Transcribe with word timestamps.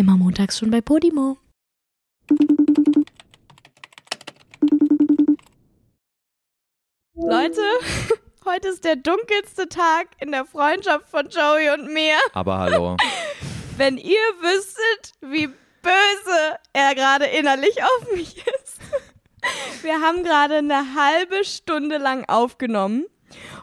Immer 0.00 0.16
montags 0.16 0.58
schon 0.58 0.70
bei 0.70 0.80
Podimo. 0.80 1.36
Leute, 7.14 7.60
heute 8.46 8.68
ist 8.68 8.82
der 8.86 8.96
dunkelste 8.96 9.68
Tag 9.68 10.06
in 10.18 10.32
der 10.32 10.46
Freundschaft 10.46 11.06
von 11.10 11.28
Joey 11.28 11.68
und 11.74 11.92
mir. 11.92 12.16
Aber 12.32 12.56
hallo. 12.56 12.96
Wenn 13.76 13.98
ihr 13.98 14.16
wüsstet, 14.40 15.12
wie 15.20 15.48
böse 15.82 16.58
er 16.72 16.94
gerade 16.94 17.26
innerlich 17.26 17.82
auf 17.84 18.10
mich 18.14 18.38
ist. 18.38 18.78
Wir 19.82 20.00
haben 20.00 20.24
gerade 20.24 20.56
eine 20.56 20.94
halbe 20.94 21.44
Stunde 21.44 21.98
lang 21.98 22.24
aufgenommen 22.26 23.04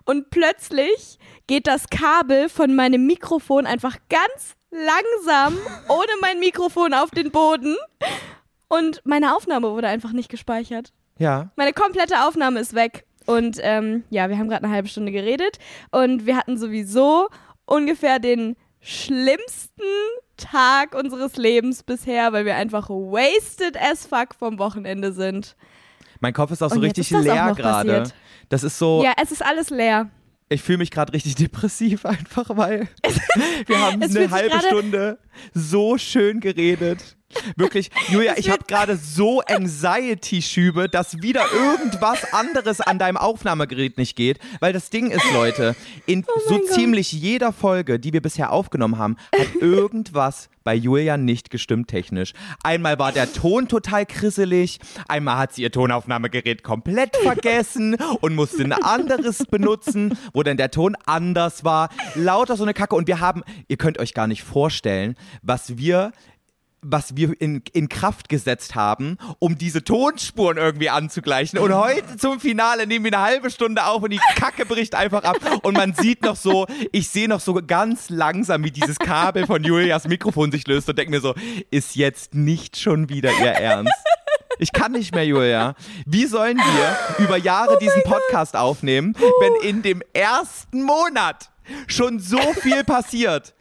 und 0.05 0.29
plötzlich 0.29 1.17
geht 1.47 1.67
das 1.67 1.89
Kabel 1.89 2.49
von 2.49 2.75
meinem 2.75 3.05
Mikrofon 3.05 3.65
einfach 3.65 3.97
ganz 4.09 4.55
langsam 4.69 5.57
ohne 5.87 6.11
mein 6.21 6.39
Mikrofon 6.39 6.93
auf 6.93 7.09
den 7.11 7.31
Boden 7.31 7.75
und 8.67 9.01
meine 9.05 9.35
Aufnahme 9.35 9.71
wurde 9.71 9.87
einfach 9.87 10.11
nicht 10.11 10.29
gespeichert. 10.29 10.91
Ja. 11.17 11.49
Meine 11.55 11.73
komplette 11.73 12.25
Aufnahme 12.27 12.59
ist 12.59 12.73
weg. 12.75 13.05
Und 13.25 13.57
ähm, 13.61 14.03
ja, 14.09 14.29
wir 14.29 14.37
haben 14.37 14.47
gerade 14.47 14.63
eine 14.63 14.73
halbe 14.73 14.87
Stunde 14.87 15.11
geredet 15.11 15.57
und 15.91 16.25
wir 16.25 16.37
hatten 16.37 16.57
sowieso 16.57 17.27
ungefähr 17.65 18.19
den 18.19 18.55
schlimmsten 18.79 19.81
Tag 20.37 20.95
unseres 20.95 21.35
Lebens 21.35 21.83
bisher, 21.83 22.31
weil 22.31 22.45
wir 22.45 22.55
einfach 22.55 22.89
wasted 22.89 23.75
as 23.81 24.05
fuck 24.05 24.33
vom 24.37 24.59
Wochenende 24.59 25.11
sind. 25.11 25.57
Mein 26.21 26.33
Kopf 26.33 26.51
ist 26.51 26.61
auch 26.61 26.69
so 26.69 26.75
Und 26.75 26.83
richtig 26.83 27.09
leer 27.09 27.53
gerade. 27.53 28.11
Das 28.47 28.63
ist 28.63 28.77
so, 28.79 29.03
Ja, 29.03 29.11
es 29.21 29.31
ist 29.31 29.43
alles 29.45 29.69
leer. 29.71 30.09
Ich 30.49 30.61
fühle 30.61 30.79
mich 30.79 30.91
gerade 30.91 31.13
richtig 31.13 31.35
depressiv 31.37 32.05
einfach, 32.05 32.49
weil 32.55 32.87
wir 33.65 33.79
haben 33.79 34.01
eine 34.01 34.31
halbe 34.31 34.59
Stunde 34.59 35.19
so 35.53 35.97
schön 35.97 36.39
geredet. 36.39 37.16
Wirklich, 37.55 37.91
Julia, 38.09 38.37
ich 38.37 38.49
habe 38.49 38.63
gerade 38.67 38.95
so 38.95 39.41
Anxiety-Schübe, 39.41 40.87
dass 40.87 41.21
wieder 41.21 41.43
irgendwas 41.51 42.33
anderes 42.33 42.81
an 42.81 42.99
deinem 42.99 43.17
Aufnahmegerät 43.17 43.97
nicht 43.97 44.15
geht. 44.15 44.39
Weil 44.59 44.73
das 44.73 44.89
Ding 44.89 45.11
ist, 45.11 45.25
Leute, 45.33 45.75
in 46.05 46.25
Oh 46.27 46.39
so 46.47 46.59
ziemlich 46.59 47.11
jeder 47.11 47.51
Folge, 47.51 47.99
die 47.99 48.13
wir 48.13 48.21
bisher 48.21 48.51
aufgenommen 48.51 48.97
haben, 48.97 49.17
hat 49.37 49.55
irgendwas 49.61 50.49
bei 50.63 50.73
Julia 50.75 51.17
nicht 51.17 51.49
gestimmt 51.49 51.87
technisch. 51.87 52.33
Einmal 52.63 52.99
war 52.99 53.11
der 53.11 53.31
Ton 53.31 53.67
total 53.67 54.05
krisselig, 54.05 54.79
einmal 55.07 55.37
hat 55.37 55.53
sie 55.53 55.61
ihr 55.63 55.71
Tonaufnahmegerät 55.71 56.63
komplett 56.63 57.15
vergessen 57.23 57.95
und 58.21 58.35
musste 58.35 58.63
ein 58.63 58.73
anderes 58.73 59.45
benutzen, 59.45 60.17
wo 60.33 60.43
dann 60.43 60.57
der 60.57 60.71
Ton 60.71 60.95
anders 61.05 61.63
war. 61.63 61.89
Lauter 62.15 62.57
so 62.57 62.63
eine 62.63 62.73
Kacke. 62.73 62.95
Und 62.95 63.07
wir 63.07 63.19
haben, 63.19 63.43
ihr 63.67 63.77
könnt 63.77 63.99
euch 63.99 64.13
gar 64.13 64.27
nicht 64.27 64.43
vorstellen, 64.43 65.15
was 65.41 65.77
wir 65.77 66.11
was 66.81 67.15
wir 67.15 67.39
in, 67.41 67.63
in 67.73 67.89
Kraft 67.89 68.29
gesetzt 68.29 68.75
haben, 68.75 69.17
um 69.39 69.57
diese 69.57 69.83
Tonspuren 69.83 70.57
irgendwie 70.57 70.89
anzugleichen. 70.89 71.59
Und 71.59 71.73
heute 71.73 72.17
zum 72.17 72.39
Finale 72.39 72.87
nehmen 72.87 73.05
wir 73.05 73.13
eine 73.13 73.23
halbe 73.23 73.49
Stunde 73.49 73.85
auf 73.85 74.03
und 74.03 74.11
die 74.11 74.19
Kacke 74.35 74.65
bricht 74.65 74.95
einfach 74.95 75.23
ab. 75.23 75.37
Und 75.63 75.75
man 75.75 75.93
sieht 75.93 76.21
noch 76.21 76.35
so, 76.35 76.67
ich 76.91 77.09
sehe 77.09 77.27
noch 77.27 77.39
so 77.39 77.53
ganz 77.55 78.09
langsam, 78.09 78.63
wie 78.63 78.71
dieses 78.71 78.99
Kabel 78.99 79.45
von 79.45 79.63
Julias 79.63 80.07
Mikrofon 80.07 80.51
sich 80.51 80.67
löst 80.67 80.87
und 80.89 80.97
denke 80.97 81.11
mir 81.11 81.21
so, 81.21 81.33
ist 81.71 81.95
jetzt 81.95 82.35
nicht 82.35 82.77
schon 82.77 83.09
wieder 83.09 83.31
ihr 83.31 83.51
Ernst. 83.51 83.93
Ich 84.59 84.71
kann 84.71 84.91
nicht 84.91 85.13
mehr, 85.13 85.25
Julia. 85.25 85.75
Wie 86.05 86.25
sollen 86.25 86.57
wir 86.57 87.25
über 87.25 87.37
Jahre 87.37 87.77
diesen 87.79 88.01
Podcast 88.03 88.55
aufnehmen, 88.55 89.13
wenn 89.39 89.69
in 89.69 89.81
dem 89.81 90.01
ersten 90.13 90.83
Monat 90.83 91.51
schon 91.87 92.19
so 92.19 92.39
viel 92.53 92.83
passiert? 92.83 93.53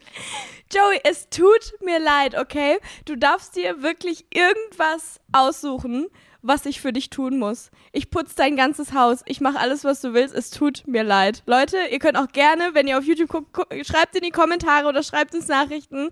Joey, 0.73 0.99
es 1.03 1.29
tut 1.29 1.73
mir 1.83 1.99
leid, 1.99 2.35
okay? 2.37 2.77
Du 3.05 3.15
darfst 3.15 3.55
dir 3.55 3.81
wirklich 3.81 4.25
irgendwas 4.33 5.19
aussuchen, 5.31 6.07
was 6.41 6.65
ich 6.65 6.81
für 6.81 6.93
dich 6.93 7.09
tun 7.09 7.39
muss. 7.39 7.71
Ich 7.91 8.09
putze 8.09 8.35
dein 8.35 8.55
ganzes 8.55 8.93
Haus. 8.93 9.21
Ich 9.25 9.41
mache 9.41 9.59
alles, 9.59 9.83
was 9.83 10.01
du 10.01 10.13
willst. 10.13 10.33
Es 10.35 10.49
tut 10.49 10.83
mir 10.87 11.03
leid. 11.03 11.43
Leute, 11.45 11.77
ihr 11.91 11.99
könnt 11.99 12.17
auch 12.17 12.27
gerne, 12.31 12.69
wenn 12.73 12.87
ihr 12.87 12.97
auf 12.97 13.03
YouTube 13.03 13.29
guckt, 13.29 13.53
gu 13.53 13.63
schreibt 13.83 14.15
in 14.15 14.21
die 14.23 14.29
Kommentare 14.31 14.87
oder 14.87 15.03
schreibt 15.03 15.33
uns 15.35 15.47
Nachrichten. 15.47 16.09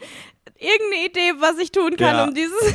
Irgendeine 0.57 1.05
Idee, 1.05 1.33
was 1.39 1.57
ich 1.59 1.71
tun 1.71 1.95
kann, 1.97 2.15
Ja. 2.15 2.23
um 2.25 2.33
dieses 2.33 2.73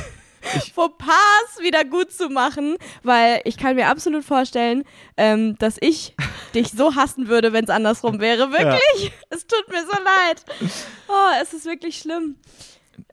Fauxpas 0.74 1.14
wieder 1.60 1.84
gut 1.84 2.12
zu 2.12 2.28
machen, 2.28 2.76
weil 3.02 3.40
ich 3.44 3.56
kann 3.56 3.76
mir 3.76 3.88
absolut 3.88 4.24
vorstellen, 4.24 4.84
ähm, 5.16 5.56
dass 5.58 5.76
ich 5.80 6.14
dich 6.54 6.70
so 6.70 6.94
hassen 6.94 7.28
würde, 7.28 7.52
wenn 7.52 7.64
es 7.64 7.70
andersrum 7.70 8.20
wäre. 8.20 8.50
Wirklich. 8.50 9.12
Es 9.32 9.46
tut 9.46 9.68
mir 9.68 9.82
so 9.82 9.92
leid. 9.92 10.44
Oh, 11.08 11.28
es 11.40 11.52
ist 11.52 11.64
wirklich 11.64 11.98
schlimm. 11.98 12.34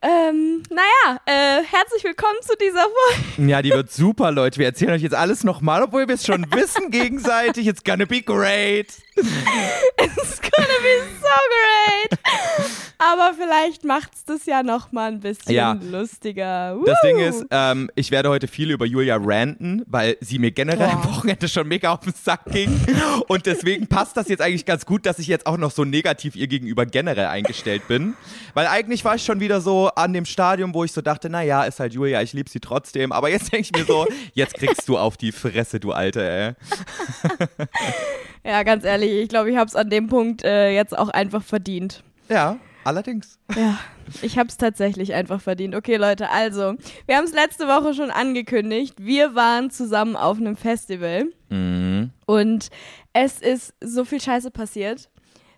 Ähm, 0.02 0.64
naja, 0.70 1.20
äh, 1.26 1.64
herzlich 1.64 2.04
willkommen 2.04 2.38
zu 2.42 2.56
dieser 2.58 2.82
Folge. 2.82 3.50
Ja, 3.50 3.62
die 3.62 3.70
wird 3.70 3.92
super, 3.92 4.32
Leute. 4.32 4.60
Wir 4.60 4.66
erzählen 4.66 4.92
euch 4.92 5.02
jetzt 5.02 5.16
alles 5.16 5.44
nochmal, 5.44 5.84
obwohl 5.84 6.08
wir 6.08 6.16
es 6.16 6.26
schon 6.26 6.52
wissen 6.54 6.90
gegenseitig. 6.92 7.68
It's 7.68 7.84
gonna 7.84 8.06
be 8.06 8.22
great. 8.22 8.94
It's 9.98 10.42
gonna 10.42 10.78
be 10.82 11.04
so 11.22 11.28
great. 11.50 12.20
Aber 13.00 13.34
vielleicht 13.40 13.84
macht's 13.86 14.26
das 14.26 14.46
ja 14.48 14.64
noch 14.64 14.92
mal 14.92 15.12
ein 15.12 15.20
bisschen 15.20 15.54
Ja. 15.54 15.78
lustiger. 15.92 16.76
Das 16.86 16.98
Woo. 17.04 17.08
Ding 17.08 17.20
ist, 17.20 17.46
ähm, 17.52 17.92
ich 17.96 18.10
werde 18.10 18.30
heute 18.30 18.48
viel 18.48 18.72
über 18.72 18.86
Julia 18.86 19.18
ranten, 19.22 19.84
weil 19.86 20.18
sie 20.20 20.40
mir 20.40 20.50
generell 20.52 20.90
am 20.90 21.02
Boah. 21.04 21.10
Wochenende 21.18 21.48
schon 21.48 21.68
mega 21.68 21.92
auf 21.94 22.00
den 22.00 22.14
Sack 22.14 22.46
ging. 22.46 22.80
Und 23.28 23.46
deswegen 23.46 23.86
passt 23.88 24.18
das 24.18 24.28
jetzt 24.30 24.42
eigentlich 24.42 24.66
ganz 24.66 24.86
gut, 24.86 25.06
dass 25.06 25.20
ich 25.20 25.28
jetzt 25.28 25.46
auch 25.46 25.58
noch 25.58 25.70
so 25.72 25.84
negativ 25.86 26.36
ihr 26.36 26.48
gegenüber 26.48 26.86
generell 26.88 27.28
eingestellt 27.28 27.88
bin. 27.88 28.16
Weil 28.56 28.66
eigentlich 28.66 29.06
war 29.06 29.14
ich 29.16 29.24
schon 29.24 29.40
wieder 29.40 29.62
so 29.62 29.90
an 29.90 30.14
dem 30.14 30.26
Stadium, 30.26 30.74
wo 30.74 30.84
ich 30.84 30.92
so 30.92 31.02
dachte, 31.02 31.30
naja, 31.30 31.66
ist 31.66 31.80
halt 31.80 31.94
Julia, 31.94 32.24
ich 32.24 32.34
liebe 32.34 32.50
sie 32.50 32.60
trotzdem. 32.60 33.12
Aber 33.12 33.30
jetzt 33.30 33.52
denke 33.54 33.70
ich 33.72 33.80
mir 33.80 33.86
so, 33.86 34.08
jetzt 34.34 34.56
kriegst 34.56 34.88
du 34.90 34.98
auf 34.98 35.18
die 35.18 35.32
Fresse, 35.32 35.80
du 35.80 35.92
Alte, 35.92 36.28
ey. 36.28 36.54
Ja, 38.46 38.64
ganz 38.64 38.84
ehrlich, 38.86 39.12
ich 39.12 39.30
glaube, 39.30 39.52
ich 39.52 39.58
hab's 39.58 39.76
an 39.76 39.90
dem 39.90 40.08
Punkt 40.08 40.44
äh, 40.44 40.72
jetzt 40.74 40.98
auch 40.98 41.10
einfach 41.10 41.44
verdient. 41.44 42.04
Ja, 42.30 42.58
allerdings. 42.84 43.40
Ja, 43.56 43.78
ich 44.22 44.38
hab's 44.38 44.58
tatsächlich 44.58 45.14
einfach 45.14 45.42
verdient. 45.42 45.76
Okay, 45.76 45.98
Leute, 45.98 46.30
also, 46.30 46.76
wir 47.06 47.18
haben 47.18 47.26
es 47.26 47.34
letzte 47.34 47.68
Woche 47.68 47.94
schon 47.94 48.10
angekündigt. 48.12 48.96
Wir 49.00 49.36
waren 49.36 49.70
zusammen 49.72 50.16
auf 50.16 50.38
einem 50.38 50.56
Festival 50.56 51.26
Mhm. 51.50 52.12
und 52.26 52.68
es 53.14 53.40
ist 53.42 53.74
so 53.82 54.04
viel 54.06 54.20
Scheiße 54.22 54.52
passiert, 54.52 55.10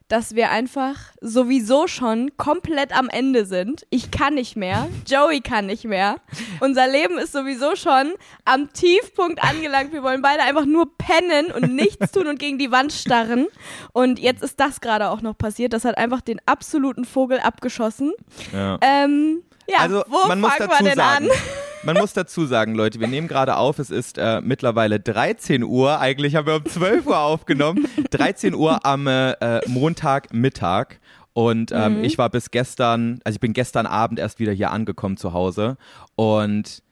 dass 0.09 0.35
wir 0.35 0.49
einfach 0.49 0.95
sowieso 1.21 1.87
schon 1.87 2.35
komplett 2.35 2.97
am 2.97 3.09
Ende 3.09 3.45
sind. 3.45 3.85
Ich 3.91 4.11
kann 4.11 4.33
nicht 4.33 4.55
mehr, 4.55 4.89
Joey 5.07 5.39
kann 5.39 5.67
nicht 5.67 5.85
mehr. 5.85 6.17
Unser 6.59 6.87
Leben 6.87 7.17
ist 7.19 7.31
sowieso 7.31 7.75
schon 7.75 8.13
am 8.43 8.73
Tiefpunkt 8.73 9.41
angelangt. 9.43 9.93
Wir 9.93 10.03
wollen 10.03 10.21
beide 10.21 10.43
einfach 10.43 10.65
nur 10.65 10.97
pennen 10.97 11.51
und 11.51 11.75
nichts 11.75 12.11
tun 12.11 12.27
und 12.27 12.39
gegen 12.39 12.57
die 12.57 12.71
Wand 12.71 12.91
starren. 12.91 13.47
Und 13.93 14.19
jetzt 14.19 14.43
ist 14.43 14.59
das 14.59 14.81
gerade 14.81 15.09
auch 15.09 15.21
noch 15.21 15.37
passiert. 15.37 15.73
Das 15.73 15.85
hat 15.85 15.97
einfach 15.97 16.21
den 16.21 16.41
absoluten 16.47 17.05
Vogel 17.05 17.39
abgeschossen. 17.39 18.11
Ja. 18.51 18.79
Ähm, 18.81 19.43
ja, 19.67 19.77
also 19.79 20.03
wo 20.07 20.27
man 20.27 20.41
muss 20.41 20.53
fangen 20.53 20.69
dazu 20.69 20.83
wir 20.83 20.89
denn 20.89 20.97
sagen, 20.97 21.29
an? 21.29 21.37
Man 21.83 21.97
muss 21.97 22.13
dazu 22.13 22.45
sagen, 22.45 22.75
Leute, 22.75 22.99
wir 22.99 23.07
nehmen 23.07 23.27
gerade 23.27 23.55
auf, 23.57 23.79
es 23.79 23.89
ist 23.89 24.17
äh, 24.17 24.41
mittlerweile 24.41 24.99
13 24.99 25.63
Uhr, 25.63 25.99
eigentlich 25.99 26.35
haben 26.35 26.47
wir 26.47 26.55
um 26.55 26.65
12 26.65 27.05
Uhr 27.07 27.19
aufgenommen, 27.19 27.85
13 28.11 28.53
Uhr 28.53 28.85
am 28.85 29.07
äh, 29.07 29.31
äh, 29.31 29.61
Montagmittag. 29.67 30.99
Und 31.33 31.71
ähm, 31.71 31.99
Mhm. 31.99 32.03
ich 32.03 32.17
war 32.17 32.29
bis 32.29 32.51
gestern, 32.51 33.19
also 33.23 33.37
ich 33.37 33.39
bin 33.39 33.53
gestern 33.53 33.85
Abend 33.85 34.19
erst 34.19 34.39
wieder 34.39 34.51
hier 34.51 34.71
angekommen 34.71 35.15
zu 35.15 35.31
Hause. 35.31 35.77
Und 36.15 36.83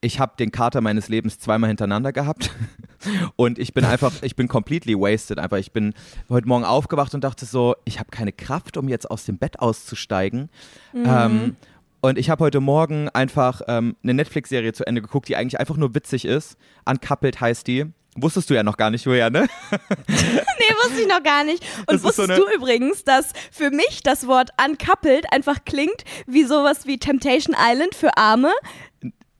ich 0.00 0.20
habe 0.20 0.34
den 0.38 0.52
Kater 0.52 0.80
meines 0.80 1.08
Lebens 1.08 1.38
zweimal 1.38 1.68
hintereinander 1.68 2.12
gehabt. 2.12 2.50
Und 3.36 3.58
ich 3.58 3.72
bin 3.74 3.84
einfach, 3.84 4.12
ich 4.22 4.36
bin 4.36 4.46
completely 4.46 4.94
wasted. 4.94 5.38
Einfach, 5.38 5.56
ich 5.56 5.72
bin 5.72 5.94
heute 6.28 6.46
Morgen 6.48 6.64
aufgewacht 6.64 7.14
und 7.14 7.22
dachte 7.24 7.46
so, 7.46 7.76
ich 7.84 7.98
habe 8.00 8.10
keine 8.10 8.32
Kraft, 8.32 8.76
um 8.76 8.88
jetzt 8.88 9.10
aus 9.10 9.24
dem 9.24 9.38
Bett 9.38 9.60
auszusteigen. 9.60 10.50
Ähm, 10.94 11.56
und 12.00 12.18
ich 12.18 12.30
habe 12.30 12.44
heute 12.44 12.60
Morgen 12.60 13.08
einfach 13.10 13.60
ähm, 13.68 13.96
eine 14.02 14.14
Netflix-Serie 14.14 14.72
zu 14.72 14.86
Ende 14.86 15.02
geguckt, 15.02 15.28
die 15.28 15.36
eigentlich 15.36 15.58
einfach 15.60 15.76
nur 15.76 15.94
witzig 15.94 16.24
ist. 16.24 16.56
Uncoupled 16.84 17.40
heißt 17.40 17.66
die. 17.66 17.86
Wusstest 18.20 18.50
du 18.50 18.54
ja 18.54 18.62
noch 18.64 18.76
gar 18.76 18.90
nicht, 18.90 19.04
Julia, 19.04 19.30
ne? 19.30 19.46
Nee, 20.08 20.74
wusste 20.84 21.02
ich 21.02 21.06
noch 21.08 21.22
gar 21.22 21.44
nicht. 21.44 21.62
Und 21.80 21.92
Das 21.92 22.02
so 22.02 22.08
wusstest 22.08 22.30
eine- 22.30 22.40
du 22.40 22.46
übrigens, 22.54 23.04
dass 23.04 23.32
für 23.52 23.70
mich 23.70 24.02
das 24.02 24.26
Wort 24.26 24.50
uncoupled 24.64 25.32
einfach 25.32 25.64
klingt 25.64 26.02
wie 26.26 26.42
sowas 26.44 26.86
wie 26.86 26.98
Temptation 26.98 27.54
Island 27.58 27.94
für 27.94 28.16
Arme? 28.16 28.50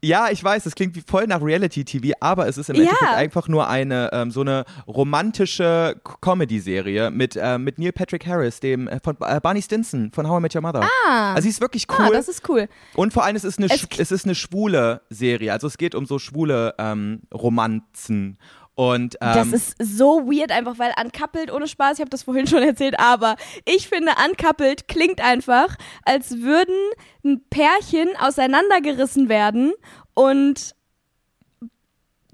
Ja, 0.04 0.28
ich 0.30 0.42
weiß, 0.44 0.64
es 0.66 0.74
klingt 0.76 0.94
wie 0.94 1.02
voll 1.06 1.26
nach 1.26 1.42
Reality-TV, 1.42 2.14
aber 2.20 2.46
es 2.46 2.56
ist 2.56 2.70
im 2.70 2.76
Ja. 2.76 2.82
Endeffekt 2.82 3.12
einfach 3.14 3.48
nur 3.48 3.68
eine 3.68 4.10
ähm, 4.12 4.30
so 4.30 4.42
eine 4.42 4.64
romantische 4.86 6.00
Comedy-Serie 6.20 7.10
mit, 7.10 7.34
äh, 7.36 7.58
mit 7.58 7.78
Neil 7.78 7.92
Patrick 7.92 8.26
Harris, 8.26 8.60
dem 8.60 8.86
äh, 8.88 9.00
von 9.02 9.16
äh, 9.20 9.40
Barney 9.40 9.60
Stinson 9.62 10.12
von 10.12 10.28
How 10.28 10.38
I 10.38 10.42
Met 10.42 10.54
Your 10.54 10.62
Mother. 10.62 10.82
Ah. 11.08 11.32
Also 11.34 11.42
sie 11.42 11.48
ist 11.50 11.60
wirklich 11.60 11.86
Ah, 11.88 12.06
cool. 12.06 12.12
das 12.12 12.28
ist 12.28 12.48
cool. 12.48 12.68
Und 12.94 13.12
vor 13.12 13.24
allem, 13.24 13.34
es 13.36 13.44
ist 13.44 13.58
eine, 13.58 13.66
Es 13.70 13.86
es 13.98 14.12
ist 14.12 14.24
eine 14.24 14.34
schwule 14.34 15.00
Serie. 15.10 15.52
Also 15.52 15.66
es 15.66 15.78
geht 15.78 15.94
um 15.94 16.06
so 16.06 16.18
schwule 16.18 16.74
ähm, 16.78 17.22
Romanzen. 17.34 18.38
Und 18.78 19.16
ähm, 19.20 19.34
Das 19.34 19.48
ist 19.48 19.74
so 19.80 20.30
weird 20.30 20.52
einfach, 20.52 20.78
weil 20.78 20.92
Uncoupled, 21.02 21.50
ohne 21.52 21.66
Spaß, 21.66 21.94
ich 21.94 22.00
habe 22.00 22.10
das 22.10 22.22
vorhin 22.22 22.46
schon 22.46 22.62
erzählt, 22.62 23.00
aber 23.00 23.34
ich 23.64 23.88
finde 23.88 24.12
Uncoupled 24.24 24.86
klingt 24.86 25.20
einfach, 25.20 25.74
als 26.04 26.42
würden 26.42 26.76
ein 27.24 27.42
Pärchen 27.50 28.08
auseinandergerissen 28.20 29.28
werden 29.28 29.72
und 30.14 30.76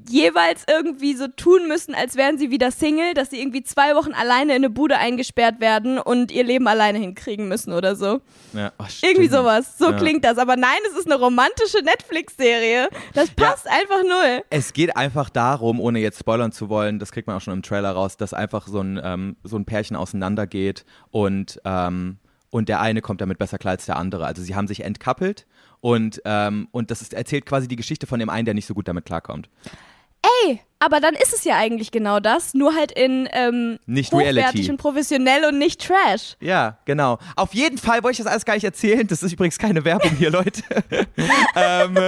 jeweils 0.09 0.65
irgendwie 0.69 1.15
so 1.15 1.29
tun 1.29 1.67
müssen, 1.69 1.95
als 1.95 2.17
wären 2.17 2.37
sie 2.39 2.51
wieder 2.51 2.71
Single, 2.71 3.15
dass 3.15 3.31
sie 3.31 3.41
irgendwie 3.41 3.63
zwei 3.63 3.95
Wochen 3.95 4.13
alleine 4.13 4.53
in 4.53 4.59
eine 4.65 4.71
Bude 4.71 4.99
eingesperrt 4.99 5.61
werden 5.61 5.99
und 5.99 6.31
ihr 6.31 6.45
Leben 6.45 6.69
alleine 6.69 6.99
hinkriegen 6.99 7.49
müssen 7.49 7.73
oder 7.73 7.97
so. 7.97 8.21
ja, 8.53 8.73
oh, 8.79 8.85
Irgendwie 9.03 9.29
sowas. 9.29 9.79
So 9.79 9.91
Ja. 9.91 9.97
klingt 9.97 10.25
das. 10.25 10.39
Aber 10.39 10.57
nein, 10.57 10.79
es 10.91 10.99
ist 10.99 11.07
eine 11.11 11.19
romantische 11.19 11.79
Netflix-Serie. 11.83 12.89
Das 13.15 13.31
passt 13.31 13.67
einfach 13.69 14.03
null. 14.03 14.43
Es 14.51 14.73
geht 14.73 14.97
einfach 14.97 15.31
darum, 15.31 15.81
ohne 15.81 16.01
jetzt 16.01 16.19
spoilern 16.19 16.53
zu 16.53 16.69
wollen, 16.69 16.99
das 16.99 17.11
kriegt 17.13 17.27
man 17.27 17.37
auch 17.37 17.41
schon 17.41 17.55
im 17.55 17.63
Trailer 17.63 17.93
raus, 17.93 18.17
dass 18.17 18.35
einfach 18.35 18.67
so 18.67 18.81
ein, 18.81 19.01
ähm, 19.03 19.37
so 19.43 19.57
ein 19.57 19.65
Pärchen 19.65 19.97
auseinandergeht 19.97 20.85
und, 21.11 21.61
ähm, 21.65 22.19
und 22.51 22.69
der 22.69 22.81
eine 22.81 23.01
kommt 23.01 23.21
damit 23.21 23.39
besser 23.39 23.59
klar 23.59 23.73
als 23.73 23.87
der 23.87 23.97
andere. 23.97 24.27
Also 24.27 24.43
sie 24.43 24.55
haben 24.55 24.69
sich 24.69 24.85
entkappelt 24.85 25.47
und, 25.81 26.21
ähm, 26.25 26.69
und 26.71 26.91
das 26.91 27.03
ist, 27.03 27.15
erzählt 27.15 27.47
quasi 27.47 27.67
die 27.69 27.77
Geschichte 27.77 28.07
von 28.07 28.21
dem 28.21 28.31
einen, 28.31 28.45
der 28.45 28.55
nicht 28.55 28.67
so 28.67 28.75
gut 28.75 28.87
damit 28.87 29.05
klarkommt. 29.07 29.49
Ey, 30.43 30.61
aber 30.79 31.01
dann 31.01 31.15
ist 31.15 31.33
es 31.33 31.45
ja 31.45 31.57
eigentlich 31.57 31.91
genau 31.91 32.21
das, 32.21 32.55
nur 32.55 32.75
halt 32.75 32.93
in 32.93 33.29
ähm, 33.33 33.79
Nicht 33.87 34.13
hochwertig 34.13 34.37
Reality. 34.37 34.71
und 34.71 34.77
professionell 34.77 35.45
und 35.47 35.59
nicht 35.59 35.87
Trash. 35.87 36.37
Ja, 36.41 36.79
genau. 36.85 37.19
Auf 37.37 37.55
jeden 37.55 37.79
Fall 37.79 38.03
wollte 38.03 38.13
ich 38.13 38.19
das 38.19 38.27
alles 38.27 38.45
gar 38.45 38.55
nicht 38.55 38.65
erzählen. 38.65 39.07
Das 39.07 39.23
ist 39.23 39.33
übrigens 39.33 39.59
keine 39.59 39.85
Werbung 39.85 40.11
hier, 40.17 40.31
Leute. 40.31 40.63
ähm, 41.57 41.99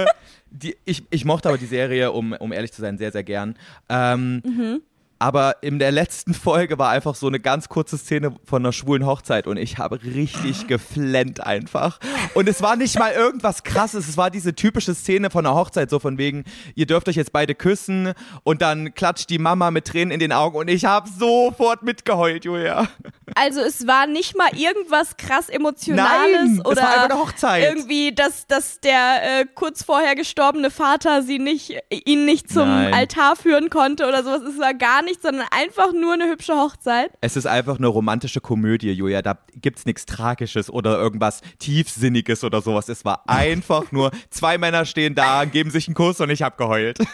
die, 0.49 0.75
ich, 0.85 1.03
ich 1.09 1.25
mochte 1.25 1.49
aber 1.49 1.57
die 1.57 1.65
Serie, 1.65 2.11
um, 2.11 2.33
um 2.33 2.51
ehrlich 2.51 2.71
zu 2.71 2.81
sein, 2.81 2.97
sehr, 2.97 3.11
sehr 3.11 3.23
gern. 3.23 3.57
Ähm, 3.89 4.81
Aber 5.19 5.57
in 5.61 5.79
der 5.79 5.91
letzten 5.91 6.33
Folge 6.33 6.77
war 6.77 6.89
einfach 6.89 7.15
so 7.15 7.27
eine 7.27 7.39
ganz 7.39 7.69
kurze 7.69 7.97
Szene 7.97 8.35
von 8.45 8.61
einer 8.61 8.73
schwulen 8.73 9.05
Hochzeit 9.05 9.47
und 9.47 9.57
ich 9.57 9.77
habe 9.77 9.99
richtig 10.03 10.67
geflennt 10.67 11.45
einfach. 11.45 11.99
Und 12.33 12.47
es 12.47 12.61
war 12.61 12.75
nicht 12.75 12.99
mal 12.99 13.13
irgendwas 13.13 13.63
krasses, 13.63 14.07
es 14.07 14.17
war 14.17 14.29
diese 14.29 14.53
typische 14.53 14.93
Szene 14.93 15.29
von 15.29 15.45
einer 15.45 15.55
Hochzeit, 15.55 15.89
so 15.89 15.99
von 15.99 16.17
wegen, 16.17 16.43
ihr 16.75 16.85
dürft 16.85 17.09
euch 17.09 17.15
jetzt 17.15 17.33
beide 17.33 17.55
küssen 17.55 18.13
und 18.43 18.61
dann 18.61 18.93
klatscht 18.93 19.29
die 19.29 19.39
Mama 19.39 19.71
mit 19.71 19.85
Tränen 19.85 20.11
in 20.11 20.19
den 20.19 20.31
Augen 20.31 20.57
und 20.57 20.67
ich 20.67 20.85
habe 20.85 21.09
sofort 21.09 21.83
mitgeheult, 21.83 22.45
Julia. 22.45 22.87
Also 23.35 23.61
es 23.61 23.87
war 23.87 24.07
nicht 24.07 24.37
mal 24.37 24.49
irgendwas 24.55 25.17
krass 25.17 25.49
Emotionales 25.49 26.41
Nein, 26.41 26.59
es 26.59 26.65
oder 26.65 26.81
war 26.81 26.89
einfach 26.89 27.09
eine 27.09 27.19
Hochzeit. 27.19 27.63
irgendwie, 27.63 28.13
dass, 28.13 28.47
dass 28.47 28.79
der 28.79 29.41
äh, 29.41 29.45
kurz 29.53 29.83
vorher 29.83 30.15
gestorbene 30.15 30.69
Vater 30.71 31.21
sie 31.23 31.39
nicht, 31.39 31.77
ihn 31.89 32.25
nicht 32.25 32.49
zum 32.51 32.69
Nein. 32.69 32.93
Altar 32.93 33.35
führen 33.35 33.69
konnte 33.69 34.07
oder 34.07 34.23
sowas. 34.23 34.41
Es 34.41 34.59
war 34.59 34.73
gar 34.73 35.01
nichts, 35.07 35.23
sondern 35.23 35.47
einfach 35.51 35.91
nur 35.93 36.13
eine 36.13 36.25
hübsche 36.29 36.53
Hochzeit. 36.53 37.09
Es 37.21 37.35
ist 37.35 37.47
einfach 37.47 37.77
eine 37.77 37.87
romantische 37.87 38.41
Komödie, 38.41 38.91
Julia. 38.91 39.21
Da 39.21 39.37
gibt's 39.55 39.85
nichts 39.85 40.05
Tragisches 40.05 40.69
oder 40.69 40.97
irgendwas 40.97 41.41
Tiefsinniges 41.59 42.43
oder 42.43 42.61
sowas. 42.61 42.89
Es 42.89 43.03
war 43.05 43.23
einfach 43.27 43.91
nur, 43.91 44.11
zwei 44.29 44.57
Männer 44.57 44.85
stehen 44.85 45.15
da, 45.15 45.45
geben 45.45 45.71
sich 45.71 45.87
einen 45.87 45.95
Kuss 45.95 46.19
und 46.21 46.29
ich 46.29 46.41
hab 46.43 46.57
geheult. 46.57 46.99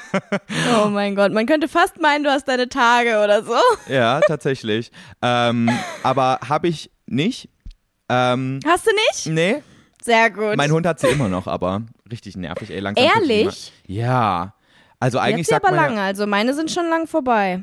Oh 0.83 0.87
mein 0.89 1.15
Gott, 1.15 1.31
man 1.31 1.45
könnte 1.45 1.67
fast 1.67 2.01
meinen, 2.01 2.23
du 2.23 2.29
hast 2.29 2.47
deine 2.47 2.67
Tage 2.67 3.21
oder 3.23 3.43
so. 3.43 3.55
ja, 3.87 4.19
tatsächlich. 4.21 4.91
Ähm, 5.21 5.69
aber 6.03 6.39
habe 6.47 6.67
ich 6.67 6.91
nicht. 7.05 7.49
Ähm, 8.09 8.59
Hast 8.65 8.85
du 8.87 8.91
nicht? 8.91 9.27
nee, 9.27 9.63
Sehr 10.01 10.29
gut. 10.29 10.55
mein 10.57 10.71
Hund 10.71 10.85
hat 10.85 10.99
sie 10.99 11.07
immer 11.07 11.29
noch, 11.29 11.47
aber 11.47 11.83
richtig 12.11 12.35
nervig, 12.35 12.69
ey. 12.71 12.79
Langsam 12.79 13.05
Ehrlich? 13.05 13.71
Ja. 13.87 14.53
Also 14.99 15.19
eigentlich 15.19 15.47
sagt 15.47 15.65
aber 15.65 15.75
man 15.75 15.85
lange, 15.85 16.01
also 16.01 16.25
meine 16.27 16.53
sind 16.53 16.71
schon 16.71 16.87
lang 16.89 17.07
vorbei. 17.07 17.61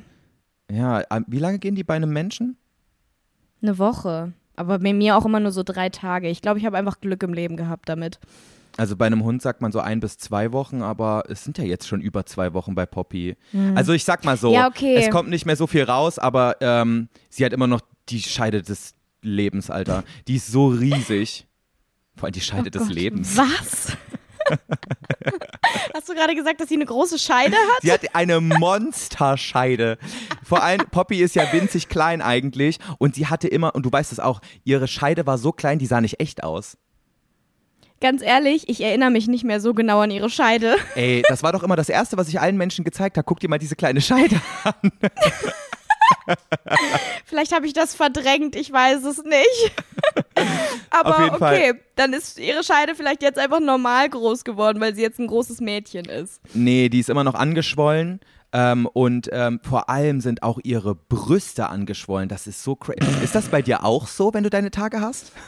Ja, 0.71 1.03
ähm, 1.11 1.25
wie 1.29 1.39
lange 1.39 1.59
gehen 1.59 1.75
die 1.75 1.85
bei 1.85 1.95
einem 1.95 2.13
Menschen? 2.13 2.57
Eine 3.63 3.79
Woche. 3.79 4.33
Aber 4.57 4.79
bei 4.79 4.93
mir 4.93 5.17
auch 5.17 5.25
immer 5.25 5.41
nur 5.41 5.53
so 5.53 5.63
drei 5.63 5.89
Tage. 5.89 6.29
Ich 6.29 6.43
glaube, 6.43 6.59
ich 6.59 6.67
habe 6.67 6.77
einfach 6.77 7.01
Glück 7.01 7.23
im 7.23 7.33
Leben 7.33 7.57
gehabt 7.57 7.89
damit. 7.89 8.19
Also 8.77 8.97
bei 8.97 9.07
einem 9.07 9.25
Hund 9.25 9.43
sagt 9.43 9.63
man 9.63 9.73
so 9.73 9.81
ein 9.81 10.01
bis 10.01 10.17
zwei 10.19 10.53
Wochen, 10.53 10.81
aber 10.83 11.25
es 11.29 11.45
sind 11.45 11.59
ja 11.59 11.65
jetzt 11.65 11.89
schon 11.89 12.01
über 12.01 12.25
zwei 12.25 12.55
Wochen 12.55 12.75
bei 12.75 12.87
Poppy. 12.87 13.37
Also 13.75 13.93
ich 13.93 14.05
sag 14.05 14.25
mal 14.25 14.37
so, 14.37 14.49
Hm. 14.49 14.55
Ja, 14.55 14.69
okay. 14.69 14.95
es 14.97 15.11
kommt 15.11 15.29
nicht 15.29 15.45
mehr 15.45 15.57
so 15.57 15.67
viel 15.67 15.83
raus, 15.83 16.19
aber 16.19 16.57
ähm, 16.61 17.09
sie 17.29 17.45
hat 17.45 17.53
immer 17.53 17.67
noch 17.67 17.81
die 18.09 18.21
Scheide 18.21 18.63
des 18.63 18.95
Lebens, 19.23 19.71
Alter. 19.71 20.05
Die 20.29 20.37
ist 20.37 20.47
so 20.47 20.69
riesig. 20.69 21.47
Vor 22.17 22.27
allem 22.27 22.33
die 22.33 22.41
Scheide 22.41 22.71
des 22.71 22.83
Oh 22.83 22.87
Gott, 22.87 22.95
Lebens. 22.95 23.37
Was? 23.37 23.97
Hast 25.95 26.09
du 26.09 26.15
gerade 26.15 26.35
gesagt, 26.35 26.61
dass 26.61 26.69
sie 26.69 26.75
eine 26.75 26.87
große 26.87 27.19
Scheide 27.19 27.57
hat? 27.57 27.83
Sie 27.83 27.93
hat 27.93 28.15
eine 28.15 28.41
Monsterscheide. 28.41 29.99
Vor 30.45 30.63
allem, 30.63 30.81
Poppy 30.91 31.23
ist 31.23 31.35
ja 31.35 31.53
winzig 31.53 31.89
klein 31.89 32.23
eigentlich 32.23 32.79
und 32.99 33.15
sie 33.15 33.27
hatte 33.27 33.49
immer, 33.49 33.75
und 33.75 33.85
du 33.85 33.93
weißt 33.93 34.13
es 34.13 34.21
auch, 34.21 34.41
ihre 34.65 34.89
Scheide 34.89 35.27
war 35.27 35.39
so 35.39 35.53
klein, 35.53 35.79
die 35.79 35.87
sah 35.87 36.01
nicht 36.01 36.21
echt 36.21 36.43
aus. 36.43 36.77
Ganz 38.01 38.23
ehrlich, 38.23 38.69
ich 38.69 38.81
erinnere 38.81 39.11
mich 39.11 39.29
nicht 39.29 39.45
mehr 39.45 39.61
so 39.61 39.75
genau 39.75 40.01
an 40.01 40.11
ihre 40.11 40.31
Scheide. 40.31 40.77
Ey, 40.95 41.23
das 41.29 41.43
war 41.43 41.53
doch 41.53 41.63
immer 41.63 41.77
das 41.77 41.91
Erste, 41.91 42.17
was 42.17 42.29
ich 42.29 42.41
allen 42.41 42.57
Menschen 42.57 42.83
gezeigt 42.83 43.19
habe. 43.19 43.27
Guck 43.27 43.41
dir 43.41 43.49
mal 43.49 43.59
diese 43.59 43.77
kleine 43.77 44.01
Scheide 44.01 44.41
an. 44.65 44.91
Vielleicht 47.25 47.55
habe 47.55 47.67
ich 47.67 47.73
das 47.73 47.95
verdrängt, 47.95 48.57
ich 48.57 48.73
weiß 48.73 49.05
es 49.05 49.23
nicht. 49.25 49.73
Aber 50.91 51.25
jeden 51.25 51.39
Fall. 51.39 51.55
okay, 51.55 51.75
dann 51.97 52.13
ist 52.13 52.39
ihre 52.39 52.65
Scheide 52.65 52.95
vielleicht 52.95 53.23
jetzt 53.23 53.39
einfach 53.39 53.61
normal 53.61 54.09
groß 54.09 54.45
geworden, 54.45 54.81
weil 54.81 54.95
sie 54.95 55.03
jetzt 55.03 55.19
ein 55.19 55.27
großes 55.27 55.61
Mädchen 55.61 56.07
ist. 56.07 56.41
Nee, 56.55 56.89
die 56.89 57.01
ist 57.01 57.11
immer 57.11 57.25
noch 57.25 57.35
angeschwollen. 57.35 58.21
Ähm, 58.53 58.87
und 58.87 59.29
ähm, 59.33 59.61
vor 59.63 59.89
allem 59.89 60.21
sind 60.21 60.43
auch 60.43 60.59
ihre 60.65 60.97
Brüste 60.97 61.69
angeschwollen. 61.69 62.29
Das 62.29 62.49
ist 62.49 62.65
so 62.65 62.75
crazy. 62.75 63.23
Ist 63.23 63.37
das 63.37 63.49
bei 63.49 63.63
dir 63.63 63.85
auch 63.85 64.09
so, 64.09 64.35
wenn 64.35 64.43
du 64.43 64.51
deine 64.51 64.71
Tage 64.71 65.01
hast? 65.01 65.33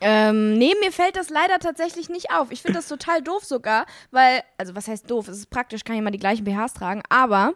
Ähm, 0.00 0.54
nee, 0.54 0.72
mir 0.82 0.90
fällt 0.90 1.16
das 1.16 1.30
leider 1.30 1.58
tatsächlich 1.58 2.08
nicht 2.08 2.30
auf. 2.32 2.50
Ich 2.50 2.62
finde 2.62 2.78
das 2.78 2.88
total 2.88 3.22
doof 3.22 3.44
sogar, 3.44 3.86
weil, 4.10 4.42
also 4.58 4.74
was 4.74 4.88
heißt 4.88 5.10
doof? 5.10 5.28
Es 5.28 5.38
ist 5.38 5.50
praktisch, 5.50 5.84
kann 5.84 5.96
ich 5.96 6.02
mal 6.02 6.10
die 6.10 6.18
gleichen 6.18 6.44
BHs 6.44 6.74
tragen, 6.74 7.02
aber 7.08 7.52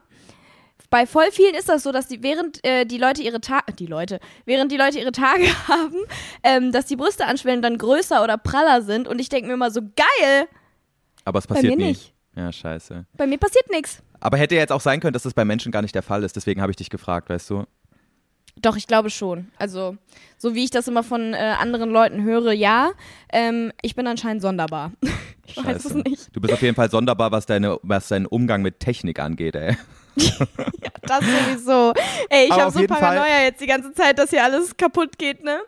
bei 0.88 1.06
voll 1.06 1.31
vielen 1.32 1.55
ist 1.55 1.69
das 1.69 1.82
so, 1.82 1.93
dass 1.93 2.09
die 2.09 2.23
während 2.23 2.65
äh, 2.65 2.85
die 2.85 2.99
Leute 2.99 3.23
ihre 3.23 3.41
Tage, 3.41 3.73
die 3.75 3.87
Leute, 3.87 4.21
während 4.44 4.73
die 4.73 4.77
Leute 4.77 4.99
ihre 4.99 5.12
Tage 5.12 5.44
haben, 5.69 5.97
ähm, 6.43 6.73
dass 6.73 6.87
die 6.87 6.97
Brüste 6.97 7.27
anschwellen 7.27 7.59
und 7.59 7.62
dann 7.62 7.79
größer 7.79 8.23
oder 8.23 8.38
praller 8.38 8.82
sind 8.82 9.06
und 9.09 9.19
ich 9.21 9.29
denke 9.29 9.49
mir 9.49 9.55
immer 9.55 9.71
so, 9.71 9.81
geil, 9.82 10.47
Aber 11.25 11.38
es 11.38 11.47
Bei 11.47 11.56
passiert 11.56 11.77
mir 11.77 11.85
nie. 11.85 11.91
nicht. 11.91 12.15
Ja, 12.37 12.53
scheiße. 12.53 13.05
bei 13.17 13.27
mir 13.27 13.38
passiert 13.38 13.69
nichts. 13.71 14.03
Aber 14.21 14.37
hätte 14.38 14.55
jetzt 14.55 14.71
auch 14.73 14.81
sein 14.81 15.00
können, 15.00 15.12
dass 15.15 15.25
das 15.25 15.35
bei 15.35 15.44
Menschen 15.44 15.73
gar 15.73 15.82
nicht 15.82 15.94
der 15.94 16.03
Fall 16.03 16.23
ist. 16.25 16.37
Deswegen 16.37 16.61
habe 16.62 16.71
ich 16.71 16.77
dich 16.77 16.91
gefragt, 16.91 17.29
weißt 17.29 17.50
du? 17.50 17.65
Doch, 18.56 18.77
ich 18.77 18.87
glaube 18.87 19.11
schon. 19.11 19.49
Also, 19.59 19.97
so 20.37 20.55
wie 20.55 20.65
ich 20.65 20.71
das 20.71 20.87
immer 20.87 21.03
von 21.03 21.32
äh, 21.35 21.55
anderen 21.59 21.91
Leuten 21.91 22.23
höre, 22.23 22.53
ja. 22.53 22.93
Ähm, 23.32 23.73
ich 23.81 23.94
bin 23.94 24.06
anscheinend 24.06 24.43
sonderbar. 24.43 24.93
ich 25.47 25.56
weiß 25.56 25.77
es 25.79 25.82
Scheiße. 25.84 25.99
nicht. 25.99 26.37
Du 26.37 26.41
bist 26.41 26.53
auf 26.53 26.60
jeden 26.63 26.75
Fall 26.77 26.91
sonderbar, 26.91 27.32
was, 27.32 27.46
deine, 27.46 27.79
was 27.82 28.08
deinen 28.08 28.27
Umgang 28.27 28.63
mit 28.63 28.81
Technik 28.81 29.19
angeht, 29.19 29.55
ey. 29.56 29.77
Das 31.03 31.20
sowieso. 31.24 31.93
Ey, 32.29 32.46
ich 32.46 32.53
habe 32.53 32.70
so 32.70 32.79
jeden 32.81 32.93
Fall- 32.94 33.00
Paranoia 33.00 33.43
jetzt 33.43 33.60
die 33.60 33.67
ganze 33.67 33.93
Zeit, 33.94 34.19
dass 34.19 34.31
hier 34.31 34.44
alles 34.44 34.77
kaputt 34.77 35.19
geht, 35.19 35.43
ne? 35.43 35.60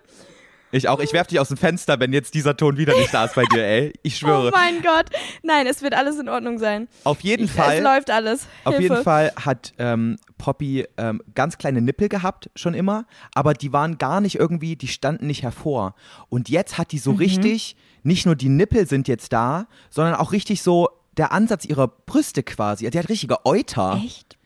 Ich 0.75 0.88
auch. 0.88 1.00
Ich 1.00 1.12
werf 1.12 1.26
dich 1.26 1.38
aus 1.38 1.49
dem 1.49 1.56
Fenster, 1.59 2.00
wenn 2.00 2.12
jetzt 2.14 2.32
dieser 2.35 2.56
Ton 2.56 2.76
wieder 2.78 2.97
nicht 2.97 3.12
da 3.12 3.25
ist 3.26 3.35
bei 3.35 3.44
dir, 3.52 3.62
ey. 3.64 3.92
Ich 4.02 4.14
Oh 4.23 4.26
schwöre. 4.26 4.50
mein 4.52 4.80
Gott. 4.82 5.06
Nein, 5.42 5.66
es 5.66 5.82
wird 5.82 5.92
alles 5.94 6.18
in 6.18 6.28
Ordnung 6.30 6.59
sein. 6.59 6.88
auf 7.04 7.21
jeden 7.21 7.44
Ich, 7.44 7.50
Fall. 7.52 7.76
Es 7.78 7.82
läuft 7.82 8.11
alles. 8.11 8.47
Auf 8.64 8.76
Hilfe. 8.76 8.94
jeden 8.94 9.04
Fall 9.04 9.32
hat 9.44 9.73
ähm, 9.78 10.16
Poppy 10.38 10.87
ähm, 10.97 11.21
ganz 11.35 11.59
kleine 11.59 11.82
Nippel 11.82 12.09
gehabt, 12.09 12.49
schon 12.56 12.73
immer, 12.75 13.04
aber 13.35 13.52
die 13.52 13.73
waren 13.73 13.99
gar 13.99 14.21
nicht 14.23 14.37
irgendwie, 14.37 14.76
die 14.76 14.88
standen 14.88 15.26
nicht 15.26 15.42
hervor. 15.42 15.94
Und 16.30 16.49
jetzt 16.49 16.78
hat 16.78 16.92
die 16.92 16.97
Mhm. 16.97 17.00
so 17.00 17.11
richtig, 17.12 17.76
nicht 18.02 18.25
nur 18.26 18.35
die 18.37 18.49
Nippel 18.49 18.87
sind 18.87 19.09
jetzt 19.09 19.32
da, 19.32 19.66
sondern 19.90 20.14
auch 20.14 20.32
richtig 20.32 20.62
so 20.62 20.88
der 21.18 21.32
Ansatz 21.32 21.66
ihrer 21.66 21.88
Brüste 21.88 22.42
quasi. 22.42 22.88
Die 22.88 22.99
hat 22.99 23.09
richtige 23.11 23.44
Euter. 23.44 24.00
Echt? 24.02 24.38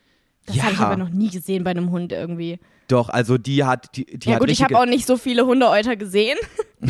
Das 0.47 0.55
Ja. 0.55 0.63
habe 0.63 0.73
ich 0.73 0.79
aber 0.79 0.97
noch 0.97 1.09
nie 1.09 1.29
gesehen 1.29 1.63
bei 1.63 1.71
einem 1.71 1.91
Hund 1.91 2.11
irgendwie. 2.11 2.59
Doch, 2.87 3.09
also 3.09 3.37
die 3.37 3.63
hat, 3.63 3.95
die, 3.95 4.05
die 4.05 4.29
ja 4.29 4.35
hat 4.35 4.39
gut, 4.41 4.49
ich 4.49 4.63
habe 4.63 4.79
auch 4.79 4.85
nicht 4.85 5.05
so 5.05 5.17
viele 5.17 5.45
Hundeäuter 5.45 5.95
gesehen. 5.95 6.37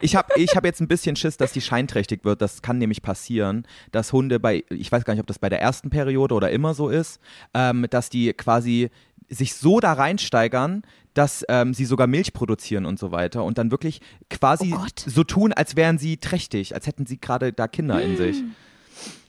Ich 0.00 0.14
habe 0.14 0.28
ich 0.36 0.54
hab 0.54 0.64
jetzt 0.64 0.80
ein 0.80 0.86
bisschen 0.88 1.16
Schiss, 1.16 1.36
dass 1.36 1.52
die 1.52 1.60
scheinträchtig 1.60 2.24
wird. 2.24 2.40
Das 2.40 2.62
kann 2.62 2.78
nämlich 2.78 3.02
passieren, 3.02 3.66
dass 3.90 4.12
Hunde 4.12 4.38
bei, 4.38 4.64
ich 4.70 4.90
weiß 4.90 5.04
gar 5.04 5.14
nicht, 5.14 5.20
ob 5.20 5.26
das 5.26 5.38
bei 5.40 5.48
der 5.48 5.60
ersten 5.60 5.90
Periode 5.90 6.34
oder 6.34 6.50
immer 6.50 6.74
so 6.74 6.88
ist, 6.88 7.20
ähm, 7.54 7.86
dass 7.90 8.08
die 8.08 8.32
quasi 8.34 8.90
sich 9.28 9.54
so 9.54 9.80
da 9.80 9.94
reinsteigern, 9.94 10.82
dass 11.14 11.44
ähm, 11.48 11.74
sie 11.74 11.86
sogar 11.86 12.06
Milch 12.06 12.32
produzieren 12.32 12.86
und 12.86 12.98
so 12.98 13.10
weiter 13.10 13.44
und 13.44 13.58
dann 13.58 13.70
wirklich 13.70 14.00
quasi 14.30 14.74
Oh 14.76 14.84
so 14.94 15.24
tun, 15.24 15.52
als 15.52 15.74
wären 15.76 15.98
sie 15.98 16.18
trächtig, 16.18 16.74
als 16.74 16.86
hätten 16.86 17.06
sie 17.06 17.18
gerade 17.20 17.52
da 17.52 17.66
Kinder 17.66 18.00
in 18.00 18.16
sich. 18.16 18.42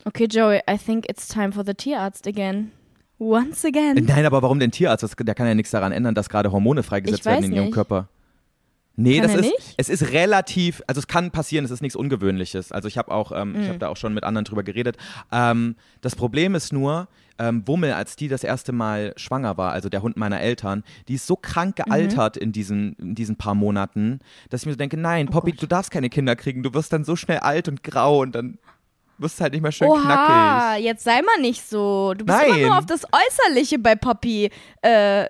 Okay, 0.03 0.27
Joey, 0.29 0.61
I 0.69 0.77
think 0.77 1.09
it's 1.09 1.27
time 1.27 1.51
for 1.51 1.65
the 1.65 1.73
Tierarzt 1.73 2.27
again. 2.27 2.71
Once 3.19 3.63
again. 3.65 3.95
Nein, 4.05 4.25
aber 4.25 4.41
warum 4.41 4.59
denn 4.59 4.71
Tierarzt? 4.71 5.03
Das, 5.03 5.15
der 5.15 5.35
kann 5.35 5.47
ja 5.47 5.55
nichts 5.55 5.71
daran 5.71 5.91
ändern, 5.91 6.15
dass 6.15 6.29
gerade 6.29 6.51
Hormone 6.51 6.83
freigesetzt 6.83 7.25
werden 7.25 7.45
in 7.45 7.53
ihrem 7.53 7.65
nicht. 7.65 7.73
Körper. 7.73 8.09
Nee, 8.97 9.19
Kann 9.19 9.27
das 9.27 9.35
ist, 9.35 9.41
nicht? 9.45 9.73
es 9.77 9.89
ist 9.89 10.11
relativ, 10.13 10.81
also 10.87 10.99
es 10.99 11.07
kann 11.07 11.29
passieren, 11.31 11.65
es 11.65 11.71
ist 11.71 11.81
nichts 11.81 11.97
Ungewöhnliches. 11.97 12.71
Also 12.71 12.87
ich 12.87 12.97
habe 12.97 13.11
auch, 13.11 13.33
ähm, 13.33 13.51
Mhm. 13.51 13.61
ich 13.61 13.67
habe 13.67 13.77
da 13.79 13.89
auch 13.89 13.97
schon 13.97 14.13
mit 14.13 14.23
anderen 14.23 14.45
drüber 14.45 14.63
geredet. 14.63 14.95
Ähm, 15.33 15.75
das 15.99 16.15
Problem 16.15 16.55
ist 16.55 16.71
nur, 16.71 17.09
ähm, 17.37 17.67
Wummel, 17.67 17.91
als 17.91 18.15
die 18.15 18.29
das 18.29 18.45
erste 18.45 18.71
Mal 18.71 19.11
schwanger 19.17 19.57
war, 19.57 19.73
also 19.73 19.89
der 19.89 20.01
Hund 20.01 20.15
meiner 20.15 20.39
Eltern, 20.39 20.83
die 21.09 21.15
ist 21.15 21.27
so 21.27 21.35
krank 21.35 21.77
Mhm. 21.79 21.83
gealtert 21.83 22.37
in, 22.37 22.53
diesen, 22.53 22.93
in 22.93 23.15
diesen 23.15 23.35
paar 23.35 23.53
Monaten, 23.55 24.19
dass 24.49 24.61
ich 24.61 24.65
mir 24.65 24.71
so 24.73 24.77
denke, 24.77 24.95
nein, 24.95 25.27
Poppy, 25.27 25.51
Oh 25.53 25.57
du 25.59 25.67
darfst 25.67 25.91
keine 25.91 26.09
Kinder 26.09 26.37
kriegen, 26.37 26.63
du 26.63 26.73
wirst 26.73 26.93
dann 26.93 27.03
so 27.03 27.17
schnell 27.17 27.39
alt 27.39 27.67
und 27.67 27.83
grau 27.83 28.21
und 28.21 28.33
dann 28.33 28.57
wirst 29.17 29.39
halt 29.41 29.53
nicht 29.53 29.61
mehr 29.61 29.71
schön 29.71 29.87
Oha, 29.87 30.01
knackig. 30.01 30.85
jetzt 30.85 31.03
sei 31.03 31.21
mal 31.21 31.39
nicht 31.41 31.67
so. 31.67 32.13
Du 32.17 32.25
bist 32.25 32.39
immer 32.43 32.53
Nein. 32.55 32.65
nur 32.67 32.77
auf 32.77 32.85
das 32.85 33.03
Äußerliche 33.05 33.79
bei 33.79 33.95
Poppy 33.95 34.49
äh, 34.81 35.27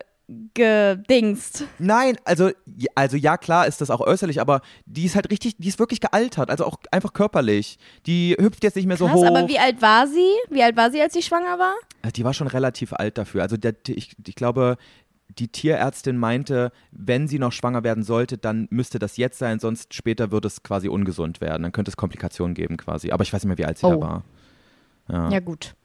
gedingst. 0.55 1.65
Nein, 1.77 2.17
also, 2.25 2.47
ja- 2.65 2.91
also 2.95 3.15
ja, 3.17 3.37
klar 3.37 3.67
ist 3.67 3.81
das 3.81 3.89
auch 3.91 4.01
äußerlich, 4.01 4.41
aber 4.41 4.61
die 4.85 5.05
ist 5.05 5.15
halt 5.15 5.29
richtig, 5.31 5.55
die 5.57 5.67
ist 5.67 5.77
wirklich 5.79 6.01
gealtert, 6.01 6.49
also 6.49 6.65
auch 6.65 6.77
einfach 6.91 7.13
körperlich. 7.13 7.77
Die 8.07 8.35
hüpft 8.39 8.63
jetzt 8.63 8.75
nicht 8.75 8.87
mehr 8.87 8.97
so 8.97 9.05
Krass, 9.05 9.15
hoch. 9.17 9.25
aber 9.27 9.47
wie 9.47 9.59
alt 9.59 9.81
war 9.81 10.07
sie? 10.07 10.31
Wie 10.49 10.63
alt 10.63 10.75
war 10.75 10.89
sie, 10.91 11.01
als 11.01 11.13
sie 11.13 11.21
schwanger 11.21 11.59
war? 11.59 11.75
Äh, 12.01 12.11
Die 12.11 12.23
war 12.23 12.33
schon 12.33 12.47
relativ 12.47 12.93
alt 12.93 13.17
dafür. 13.17 13.43
Also 13.43 13.57
der, 13.57 13.75
ich, 13.87 14.15
ich 14.25 14.35
glaube, 14.35 14.77
die 15.29 15.47
Tierärztin 15.49 16.17
meinte, 16.17 16.71
wenn 16.91 17.27
sie 17.27 17.39
noch 17.39 17.51
schwanger 17.51 17.83
werden 17.83 18.03
sollte, 18.03 18.37
dann 18.37 18.67
müsste 18.69 18.99
das 18.99 19.17
jetzt 19.17 19.37
sein, 19.39 19.59
sonst 19.59 19.93
später 19.93 20.31
würde 20.31 20.47
es 20.47 20.63
quasi 20.63 20.87
ungesund 20.87 21.41
werden. 21.41 21.63
Dann 21.63 21.71
könnte 21.71 21.89
es 21.89 21.97
Komplikationen 21.97 22.53
geben 22.53 22.77
quasi. 22.77 23.11
Aber 23.11 23.23
ich 23.23 23.33
weiß 23.33 23.43
nicht 23.43 23.49
mehr, 23.49 23.57
wie 23.57 23.65
alt 23.65 23.77
sie 23.77 23.87
da 23.87 23.95
Oh. 23.95 24.01
war. 24.01 24.23
Ja. 25.09 25.29
Ja, 25.29 25.39
gut. 25.39 25.75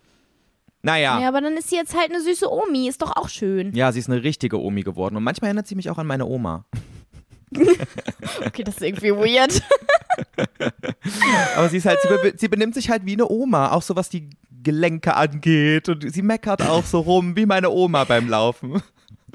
Naja. 0.83 1.21
Ja, 1.21 1.29
aber 1.29 1.41
dann 1.41 1.57
ist 1.57 1.69
sie 1.69 1.77
jetzt 1.77 1.95
halt 1.95 2.11
eine 2.11 2.23
süße 2.23 2.51
Omi. 2.51 2.89
Ist 2.89 3.03
doch 3.03 3.15
auch 3.17 3.29
schön. 3.29 3.75
Ja, 3.75 3.93
sie 3.93 3.99
ist 3.99 4.09
eine 4.09 4.23
richtige 4.23 4.59
Omi 4.61 4.83
geworden. 4.83 5.17
Und 5.17 5.25
manchmal 5.25 5.49
erinnert 5.49 5.67
sie 5.67 5.75
mich 5.75 5.91
auch 5.91 5.99
an 5.99 6.07
meine 6.07 6.27
Oma. 6.27 6.65
Okay, 8.47 8.63
das 8.63 8.77
ist 8.77 8.83
irgendwie 8.83 9.11
weird. 9.11 9.61
Aber 11.57 11.69
sie 11.69 11.79
ist 11.79 11.87
halt, 11.87 11.99
sie, 12.03 12.09
be 12.09 12.33
sie 12.37 12.49
benimmt 12.49 12.75
sich 12.75 12.91
halt 12.91 13.05
wie 13.05 13.15
eine 13.15 13.29
Oma, 13.29 13.73
auch 13.73 13.83
so 13.83 13.97
was 13.97 14.09
die 14.09 14.31
Gelenke 14.63 15.15
angeht. 15.17 15.89
Und 15.89 16.13
sie 16.13 16.23
meckert 16.23 16.63
auch 16.63 16.85
so 16.85 17.01
rum 17.01 17.37
wie 17.37 17.47
meine 17.47 17.71
Oma 17.71 18.05
beim 18.05 18.29
Laufen. 18.29 18.83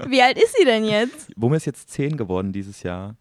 Wie 0.08 0.22
alt 0.22 0.38
ist 0.38 0.56
sie 0.58 0.66
denn 0.66 0.86
jetzt? 0.86 1.32
Womit 1.36 1.58
ist 1.58 1.66
jetzt 1.66 1.90
zehn 1.90 2.18
geworden 2.18 2.54
dieses 2.54 2.84
Jahr? 2.84 3.16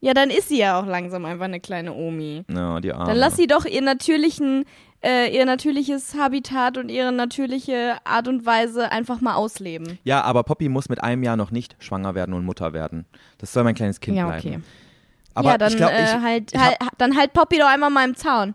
Ja, 0.00 0.14
dann 0.14 0.30
ist 0.30 0.48
sie 0.48 0.58
ja 0.58 0.78
auch 0.78 0.86
langsam 0.86 1.24
einfach 1.24 1.46
eine 1.46 1.60
kleine 1.60 1.92
Omi. 1.94 2.44
Ja, 2.48 2.80
die 2.80 2.92
Arme. 2.92 3.06
Dann 3.06 3.16
lass 3.16 3.36
sie 3.36 3.46
doch 3.46 3.64
ihr 3.64 3.80
natürlichen, 3.82 4.64
äh, 5.02 5.34
ihr 5.34 5.46
natürliches 5.46 6.14
Habitat 6.14 6.76
und 6.76 6.90
ihre 6.90 7.12
natürliche 7.12 7.96
Art 8.04 8.28
und 8.28 8.44
Weise 8.44 8.92
einfach 8.92 9.20
mal 9.20 9.34
ausleben. 9.34 9.98
Ja, 10.04 10.22
aber 10.22 10.42
Poppy 10.44 10.68
muss 10.68 10.88
mit 10.88 11.02
einem 11.02 11.22
Jahr 11.22 11.36
noch 11.36 11.50
nicht 11.50 11.76
schwanger 11.78 12.14
werden 12.14 12.34
und 12.34 12.44
Mutter 12.44 12.72
werden. 12.72 13.06
Das 13.38 13.52
soll 13.52 13.64
mein 13.64 13.74
kleines 13.74 14.00
Kind 14.00 14.16
ja, 14.16 14.26
bleiben. 14.26 14.48
okay. 14.48 14.60
Aber 15.34 15.50
ja, 15.50 15.58
dann 15.58 15.70
ich 15.70 15.76
glaube, 15.76 15.92
äh, 15.92 16.04
ich, 16.04 16.22
halt, 16.22 16.52
ich 16.54 16.60
halt, 16.60 16.80
habe 16.80 16.96
dann 16.98 17.16
halt 17.16 17.32
Poppy 17.32 17.58
doch 17.58 17.66
einmal 17.66 17.90
mal 17.90 18.06
im 18.06 18.16
Zaun. 18.16 18.54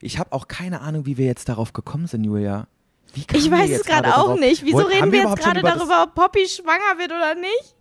ich 0.00 0.18
hab 0.18 0.32
auch 0.32 0.48
keine 0.48 0.80
Ahnung, 0.80 1.04
wie 1.04 1.16
wir 1.16 1.26
jetzt 1.26 1.48
darauf 1.48 1.72
gekommen 1.72 2.06
sind, 2.06 2.24
Julia. 2.24 2.68
Ich 3.14 3.50
wir 3.50 3.50
weiß 3.58 3.70
es 3.70 3.84
gerade 3.84 4.08
auch 4.08 4.24
darauf? 4.26 4.40
nicht. 4.40 4.64
Wieso 4.64 4.78
Wollt- 4.78 4.88
reden 4.90 5.02
haben 5.02 5.12
wir 5.12 5.20
jetzt 5.22 5.36
gerade 5.36 5.60
über 5.60 5.70
das- 5.70 5.78
darüber, 5.78 6.02
ob 6.04 6.14
Poppy 6.14 6.46
schwanger 6.48 6.98
wird 6.98 7.10
oder 7.10 7.34
nicht? 7.34 7.74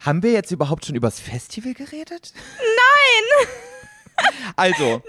Haben 0.00 0.22
wir 0.22 0.32
jetzt 0.32 0.50
überhaupt 0.50 0.84
schon 0.86 0.94
über 0.94 1.08
das 1.08 1.18
Festival 1.20 1.74
geredet? 1.74 2.32
Nein! 2.58 3.48
Also, 4.56 4.82
Null. 4.84 5.02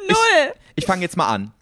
ich, 0.75 0.83
ich 0.83 0.85
fange 0.85 1.01
jetzt 1.01 1.15
mal 1.15 1.27
an. 1.27 1.53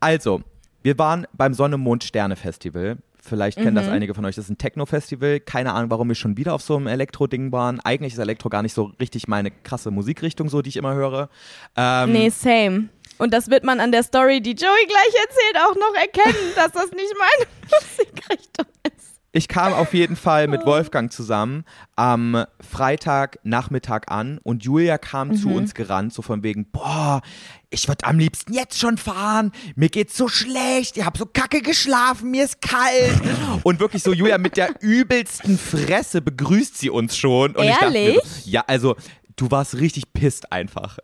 Also, 0.00 0.42
wir 0.82 0.98
waren 0.98 1.24
beim 1.32 1.54
Sonne, 1.54 1.76
Mond, 1.78 2.02
Sterne 2.02 2.34
Festival. 2.34 2.96
Vielleicht 3.22 3.58
kennen 3.58 3.76
das 3.76 3.86
Mhm. 3.86 3.92
einige 3.92 4.14
von 4.14 4.24
euch. 4.24 4.34
Das 4.34 4.46
ist 4.46 4.50
ein 4.50 4.58
Techno-Festival. 4.58 5.38
Keine 5.38 5.72
Ahnung, 5.74 5.90
warum 5.90 6.08
wir 6.08 6.14
schon 6.16 6.36
wieder 6.36 6.52
auf 6.54 6.62
so 6.62 6.76
einem 6.76 6.86
Elektro-Ding 6.88 7.52
waren. 7.52 7.78
Eigentlich 7.78 8.14
ist 8.14 8.18
Elektro 8.18 8.48
gar 8.48 8.62
nicht 8.62 8.72
so 8.74 8.90
richtig 8.98 9.28
meine 9.28 9.50
krasse 9.52 9.90
Musikrichtung, 9.92 10.48
so 10.48 10.62
die 10.62 10.70
ich 10.70 10.76
immer 10.78 10.94
höre. 10.94 11.28
Ähm, 11.76 12.12
Nee, 12.12 12.30
same. 12.30 12.88
Und 13.20 13.34
das 13.34 13.50
wird 13.50 13.64
man 13.64 13.80
an 13.80 13.92
der 13.92 14.02
Story, 14.02 14.40
die 14.40 14.52
Joey 14.52 14.86
gleich 14.86 15.22
erzählt, 15.26 15.56
auch 15.66 15.74
noch 15.74 15.94
erkennen, 15.94 16.52
dass 16.56 16.72
das 16.72 16.90
nicht 16.92 17.12
meine 17.18 17.50
Musikrichtung 17.70 18.66
ist. 18.82 19.10
Ich 19.32 19.46
kam 19.46 19.74
auf 19.74 19.92
jeden 19.94 20.16
Fall 20.16 20.48
mit 20.48 20.64
Wolfgang 20.64 21.12
zusammen 21.12 21.64
am 21.94 22.46
Freitagnachmittag 22.68 24.08
an 24.08 24.40
und 24.42 24.64
Julia 24.64 24.98
kam 24.98 25.36
zu 25.36 25.50
uns 25.50 25.74
gerannt, 25.74 26.12
so 26.12 26.22
von 26.22 26.42
wegen, 26.42 26.68
boah, 26.72 27.20
ich 27.68 27.86
würde 27.86 28.06
am 28.06 28.18
liebsten 28.18 28.52
jetzt 28.52 28.80
schon 28.80 28.96
fahren, 28.96 29.52
mir 29.76 29.88
geht's 29.88 30.16
so 30.16 30.26
schlecht, 30.26 30.96
ich 30.96 31.04
habe 31.04 31.16
so 31.16 31.26
kacke 31.26 31.62
geschlafen, 31.62 32.32
mir 32.32 32.44
ist 32.44 32.60
kalt. 32.60 33.20
Und 33.62 33.78
wirklich 33.78 34.02
so, 34.02 34.12
Julia 34.12 34.38
mit 34.38 34.56
der 34.56 34.74
übelsten 34.80 35.56
Fresse 35.56 36.20
begrüßt 36.22 36.76
sie 36.76 36.90
uns 36.90 37.16
schon. 37.16 37.54
Und 37.54 37.64
Ehrlich? 37.64 38.18
so, 38.24 38.50
ja, 38.50 38.64
also 38.66 38.96
du 39.40 39.50
warst 39.50 39.76
richtig 39.76 40.12
pisst 40.12 40.52
einfach. 40.52 40.98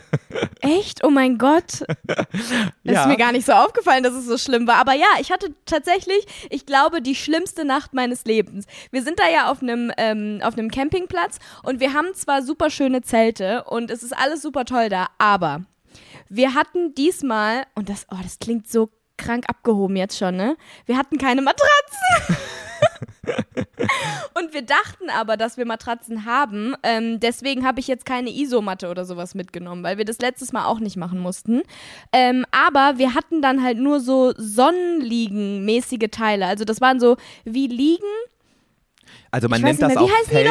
Echt? 0.60 1.02
Oh 1.02 1.10
mein 1.10 1.38
Gott. 1.38 1.84
Ja. 2.82 3.02
ist 3.02 3.08
mir 3.08 3.16
gar 3.16 3.32
nicht 3.32 3.46
so 3.46 3.52
aufgefallen, 3.52 4.02
dass 4.02 4.12
es 4.12 4.26
so 4.26 4.36
schlimm 4.36 4.66
war. 4.66 4.76
Aber 4.76 4.94
ja, 4.94 5.06
ich 5.20 5.32
hatte 5.32 5.54
tatsächlich, 5.64 6.26
ich 6.50 6.66
glaube, 6.66 7.00
die 7.00 7.14
schlimmste 7.14 7.64
Nacht 7.64 7.94
meines 7.94 8.24
Lebens. 8.24 8.66
Wir 8.90 9.02
sind 9.02 9.18
da 9.18 9.28
ja 9.28 9.50
auf 9.50 9.62
einem 9.62 9.90
ähm, 9.96 10.40
auf 10.42 10.54
einem 10.54 10.70
Campingplatz 10.70 11.38
und 11.62 11.80
wir 11.80 11.94
haben 11.94 12.12
zwar 12.14 12.42
super 12.42 12.68
schöne 12.70 13.02
Zelte 13.02 13.64
und 13.64 13.90
es 13.90 14.02
ist 14.02 14.16
alles 14.16 14.42
super 14.42 14.64
toll 14.64 14.88
da, 14.88 15.08
aber 15.18 15.62
wir 16.28 16.54
hatten 16.54 16.94
diesmal, 16.94 17.64
und 17.74 17.88
das, 17.88 18.06
oh, 18.12 18.18
das 18.22 18.38
klingt 18.38 18.68
so 18.70 18.90
krank 19.16 19.44
abgehoben 19.48 19.96
jetzt 19.96 20.16
schon, 20.18 20.36
ne? 20.36 20.56
Wir 20.86 20.96
hatten 20.96 21.18
keine 21.18 21.42
Matratzen. 21.42 22.36
Und 24.34 24.54
wir 24.54 24.62
dachten 24.62 25.10
aber, 25.10 25.36
dass 25.36 25.56
wir 25.56 25.66
Matratzen 25.66 26.24
haben. 26.24 26.74
Ähm, 26.82 27.20
deswegen 27.20 27.66
habe 27.66 27.80
ich 27.80 27.88
jetzt 27.88 28.06
keine 28.06 28.30
Isomatte 28.30 28.88
oder 28.88 29.04
sowas 29.04 29.34
mitgenommen, 29.34 29.82
weil 29.82 29.98
wir 29.98 30.04
das 30.04 30.18
letztes 30.18 30.52
Mal 30.52 30.66
auch 30.66 30.80
nicht 30.80 30.96
machen 30.96 31.20
mussten. 31.20 31.62
Ähm, 32.12 32.44
aber 32.50 32.98
wir 32.98 33.14
hatten 33.14 33.42
dann 33.42 33.62
halt 33.62 33.78
nur 33.78 34.00
so 34.00 34.32
Sonnenliegen-mäßige 34.36 36.10
Teile. 36.10 36.46
Also 36.46 36.64
das 36.64 36.80
waren 36.80 37.00
so 37.00 37.16
wie 37.44 37.66
Liegen. 37.66 38.04
Also 39.30 39.48
man 39.48 39.60
nennt 39.60 39.80
das 39.80 39.94
mehr, 39.94 40.02
auch 40.02 40.10
Feld, 40.26 40.48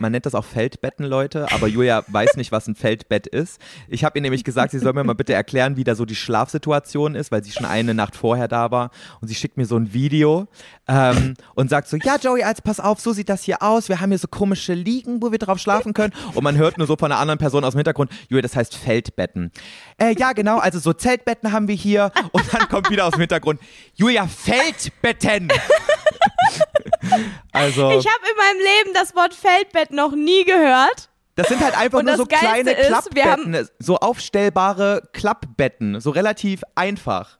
man 0.00 0.10
nennt 0.10 0.26
das 0.26 0.34
auch 0.34 0.44
Feldbetten, 0.44 1.04
Leute, 1.04 1.46
aber 1.52 1.68
Julia 1.68 2.02
weiß 2.08 2.36
nicht, 2.36 2.50
was 2.50 2.66
ein 2.66 2.74
Feldbett 2.74 3.26
ist. 3.26 3.60
Ich 3.88 4.04
habe 4.04 4.18
ihr 4.18 4.22
nämlich 4.22 4.42
gesagt, 4.42 4.72
sie 4.72 4.78
soll 4.80 4.92
mir 4.92 5.04
mal 5.04 5.14
bitte 5.14 5.34
erklären, 5.34 5.76
wie 5.76 5.84
da 5.84 5.94
so 5.94 6.04
die 6.04 6.16
Schlafsituation 6.16 7.14
ist, 7.14 7.30
weil 7.30 7.44
sie 7.44 7.52
schon 7.52 7.66
eine 7.66 7.94
Nacht 7.94 8.16
vorher 8.16 8.48
da 8.48 8.70
war 8.70 8.90
und 9.20 9.28
sie 9.28 9.34
schickt 9.34 9.56
mir 9.56 9.66
so 9.66 9.76
ein 9.76 9.92
Video 9.92 10.48
ähm, 10.88 11.34
und 11.54 11.70
sagt 11.70 11.88
so, 11.88 11.96
ja 11.96 12.16
Joey, 12.16 12.42
also 12.42 12.62
pass 12.64 12.80
auf, 12.80 13.00
so 13.00 13.12
sieht 13.12 13.28
das 13.28 13.44
hier 13.44 13.62
aus, 13.62 13.88
wir 13.88 14.00
haben 14.00 14.10
hier 14.10 14.18
so 14.18 14.28
komische 14.28 14.74
Liegen, 14.74 15.22
wo 15.22 15.30
wir 15.30 15.38
drauf 15.38 15.58
schlafen 15.58 15.94
können 15.94 16.12
und 16.34 16.42
man 16.42 16.56
hört 16.56 16.76
nur 16.76 16.86
so 16.88 16.96
von 16.96 17.12
einer 17.12 17.20
anderen 17.20 17.38
Person 17.38 17.62
aus 17.62 17.74
dem 17.74 17.78
Hintergrund, 17.78 18.10
Julia, 18.28 18.42
das 18.42 18.56
heißt 18.56 18.74
Feldbetten. 18.74 19.52
Äh, 19.96 20.14
ja 20.18 20.32
genau, 20.32 20.58
also 20.58 20.80
so 20.80 20.92
Zeltbetten 20.92 21.52
haben 21.52 21.68
wir 21.68 21.76
hier 21.76 22.10
und 22.32 22.44
dann 22.52 22.68
kommt 22.68 22.90
wieder 22.90 23.06
aus 23.06 23.12
dem 23.12 23.20
Hintergrund, 23.20 23.60
Julia, 23.94 24.26
Feldbetten! 24.26 25.48
Also, 27.52 27.90
Ich 27.90 28.06
habe 28.06 28.24
in 28.30 28.36
meinem 28.36 28.58
Leben 28.58 28.94
das 28.94 29.14
Wort 29.14 29.34
Feldbett 29.34 29.90
noch 29.92 30.12
nie 30.12 30.44
gehört. 30.44 31.08
das 31.36 31.48
sind 31.48 31.60
halt 31.62 31.76
einfach 31.78 31.98
Und 32.00 32.06
nur 32.06 32.16
so 32.16 32.26
Geilste 32.26 32.46
kleine 32.46 32.72
ist, 32.72 32.86
Klappbetten, 32.88 33.68
so 33.78 33.96
aufstellbare 33.96 35.02
Klappbetten, 35.12 36.00
so 36.00 36.10
relativ 36.10 36.62
einfach. 36.74 37.38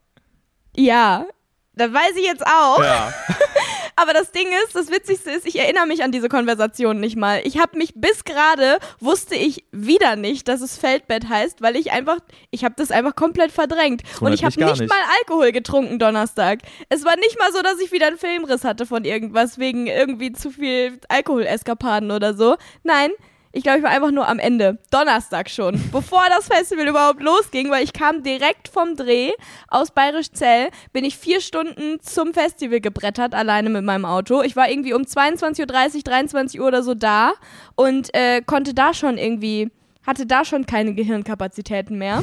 Ja, 0.76 1.26
das 1.74 1.92
weiß 1.92 2.12
ich 2.16 2.24
jetzt 2.24 2.46
auch. 2.46 2.82
Ja. 2.82 3.12
Aber 4.00 4.12
das 4.12 4.30
Ding 4.30 4.46
ist, 4.64 4.76
das 4.76 4.92
Witzigste 4.92 5.32
ist, 5.32 5.44
ich 5.44 5.58
erinnere 5.58 5.84
mich 5.86 6.04
an 6.04 6.12
diese 6.12 6.28
Konversation 6.28 7.00
nicht 7.00 7.16
mal. 7.16 7.40
Ich 7.42 7.58
habe 7.58 7.76
mich 7.76 7.94
bis 7.96 8.22
gerade, 8.22 8.78
wusste 9.00 9.34
ich 9.34 9.64
wieder 9.72 10.14
nicht, 10.14 10.46
dass 10.46 10.60
es 10.60 10.78
Feldbett 10.78 11.28
heißt, 11.28 11.62
weil 11.62 11.74
ich 11.74 11.90
einfach, 11.90 12.18
ich 12.52 12.64
habe 12.64 12.76
das 12.78 12.92
einfach 12.92 13.16
komplett 13.16 13.50
verdrängt. 13.50 14.02
Und 14.20 14.32
ich 14.32 14.44
habe 14.44 14.54
nicht, 14.64 14.80
nicht. 14.82 14.88
mal 14.88 15.00
Alkohol 15.20 15.50
getrunken 15.50 15.98
Donnerstag. 15.98 16.60
Es 16.88 17.04
war 17.04 17.16
nicht 17.16 17.40
mal 17.40 17.52
so, 17.52 17.60
dass 17.60 17.80
ich 17.80 17.90
wieder 17.90 18.06
einen 18.06 18.18
Filmriss 18.18 18.62
hatte 18.62 18.86
von 18.86 19.04
irgendwas, 19.04 19.58
wegen 19.58 19.88
irgendwie 19.88 20.32
zu 20.32 20.50
viel 20.50 21.00
Alkoholeskapaden 21.08 22.12
oder 22.12 22.34
so. 22.34 22.56
Nein. 22.84 23.10
Ich 23.52 23.62
glaube, 23.62 23.78
ich 23.78 23.84
war 23.84 23.90
einfach 23.90 24.10
nur 24.10 24.28
am 24.28 24.38
Ende. 24.38 24.78
Donnerstag 24.90 25.48
schon. 25.48 25.80
Bevor 25.90 26.22
das 26.28 26.48
Festival 26.48 26.86
überhaupt 26.86 27.22
losging, 27.22 27.70
weil 27.70 27.82
ich 27.82 27.92
kam 27.92 28.22
direkt 28.22 28.68
vom 28.68 28.94
Dreh 28.94 29.30
aus 29.68 29.90
Bayerisch 29.90 30.30
Zell, 30.32 30.68
bin 30.92 31.04
ich 31.04 31.16
vier 31.16 31.40
Stunden 31.40 31.98
zum 32.02 32.34
Festival 32.34 32.80
gebrettert, 32.80 33.34
alleine 33.34 33.70
mit 33.70 33.84
meinem 33.84 34.04
Auto. 34.04 34.42
Ich 34.42 34.54
war 34.54 34.68
irgendwie 34.70 34.92
um 34.92 35.02
22.30 35.02 35.60
Uhr, 35.60 36.02
23 36.02 36.60
Uhr 36.60 36.66
oder 36.66 36.82
so 36.82 36.94
da 36.94 37.32
und 37.74 38.14
äh, 38.14 38.42
konnte 38.42 38.74
da 38.74 38.92
schon 38.92 39.16
irgendwie, 39.16 39.70
hatte 40.06 40.26
da 40.26 40.44
schon 40.44 40.66
keine 40.66 40.94
Gehirnkapazitäten 40.94 41.96
mehr. 41.96 42.22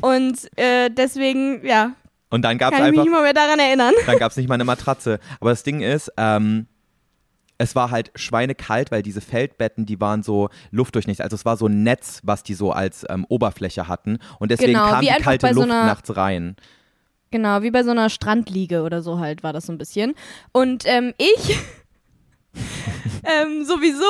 Und 0.00 0.36
äh, 0.56 0.90
deswegen, 0.90 1.64
ja, 1.66 1.92
Und 2.30 2.42
dann 2.42 2.58
gab 2.58 2.72
es 2.72 2.78
kann 2.78 2.86
ich 2.86 2.90
mich 2.92 3.00
einfach, 3.00 3.04
nicht 3.04 3.12
mal 3.12 3.22
mehr 3.22 3.32
daran 3.32 3.58
erinnern. 3.58 3.94
dann 4.06 4.18
gab 4.18 4.30
es 4.30 4.36
nicht 4.36 4.48
mal 4.48 4.54
eine 4.54 4.64
Matratze. 4.64 5.18
Aber 5.40 5.50
das 5.50 5.62
Ding 5.62 5.80
ist, 5.80 6.12
ähm, 6.18 6.66
es 7.58 7.74
war 7.74 7.90
halt 7.90 8.12
schweinekalt, 8.14 8.90
weil 8.92 9.02
diese 9.02 9.20
Feldbetten, 9.20 9.84
die 9.84 10.00
waren 10.00 10.22
so 10.22 10.48
luftdurchnichtig. 10.70 11.24
Also 11.24 11.34
es 11.34 11.44
war 11.44 11.56
so 11.56 11.66
ein 11.66 11.82
Netz, 11.82 12.20
was 12.22 12.42
die 12.44 12.54
so 12.54 12.70
als 12.72 13.04
ähm, 13.08 13.26
Oberfläche 13.28 13.88
hatten. 13.88 14.18
Und 14.38 14.50
deswegen 14.52 14.74
Genau, 14.74 14.88
kam 14.88 15.00
die 15.00 15.08
kalte 15.08 15.48
so 15.48 15.60
Luft 15.62 15.70
einer- 15.72 15.86
nachts 15.86 16.16
rein. 16.16 16.56
Genau, 17.30 17.60
wie 17.62 17.70
bei 17.70 17.82
so 17.82 17.90
einer 17.90 18.08
Strandliege 18.08 18.82
oder 18.82 19.02
so 19.02 19.18
halt 19.18 19.42
war 19.42 19.52
das 19.52 19.66
so 19.66 19.72
ein 19.72 19.78
bisschen. 19.78 20.14
Und 20.52 20.84
ähm, 20.86 21.12
ich 21.18 21.58
ähm, 23.24 23.64
sowieso, 23.64 24.04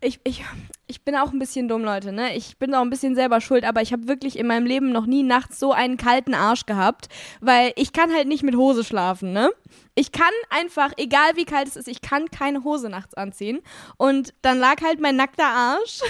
ich, 0.00 0.20
ich, 0.24 0.44
ich 0.90 1.04
bin 1.04 1.14
auch 1.14 1.32
ein 1.32 1.38
bisschen 1.38 1.68
dumm, 1.68 1.84
Leute, 1.84 2.10
ne? 2.10 2.34
Ich 2.34 2.58
bin 2.58 2.74
auch 2.74 2.80
ein 2.82 2.90
bisschen 2.90 3.14
selber 3.14 3.40
schuld, 3.40 3.64
aber 3.64 3.80
ich 3.80 3.92
habe 3.92 4.08
wirklich 4.08 4.36
in 4.36 4.48
meinem 4.48 4.66
Leben 4.66 4.90
noch 4.90 5.06
nie 5.06 5.22
nachts 5.22 5.60
so 5.60 5.72
einen 5.72 5.96
kalten 5.96 6.34
Arsch 6.34 6.66
gehabt, 6.66 7.08
weil 7.40 7.72
ich 7.76 7.92
kann 7.92 8.12
halt 8.12 8.26
nicht 8.26 8.42
mit 8.42 8.56
Hose 8.56 8.82
schlafen, 8.82 9.32
ne? 9.32 9.52
Ich 9.94 10.10
kann 10.10 10.32
einfach, 10.50 10.92
egal 10.96 11.36
wie 11.36 11.44
kalt 11.44 11.68
es 11.68 11.76
ist, 11.76 11.86
ich 11.86 12.02
kann 12.02 12.28
keine 12.30 12.64
Hose 12.64 12.88
nachts 12.90 13.14
anziehen. 13.14 13.60
Und 13.98 14.34
dann 14.42 14.58
lag 14.58 14.82
halt 14.82 15.00
mein 15.00 15.14
nackter 15.14 15.46
Arsch 15.46 16.00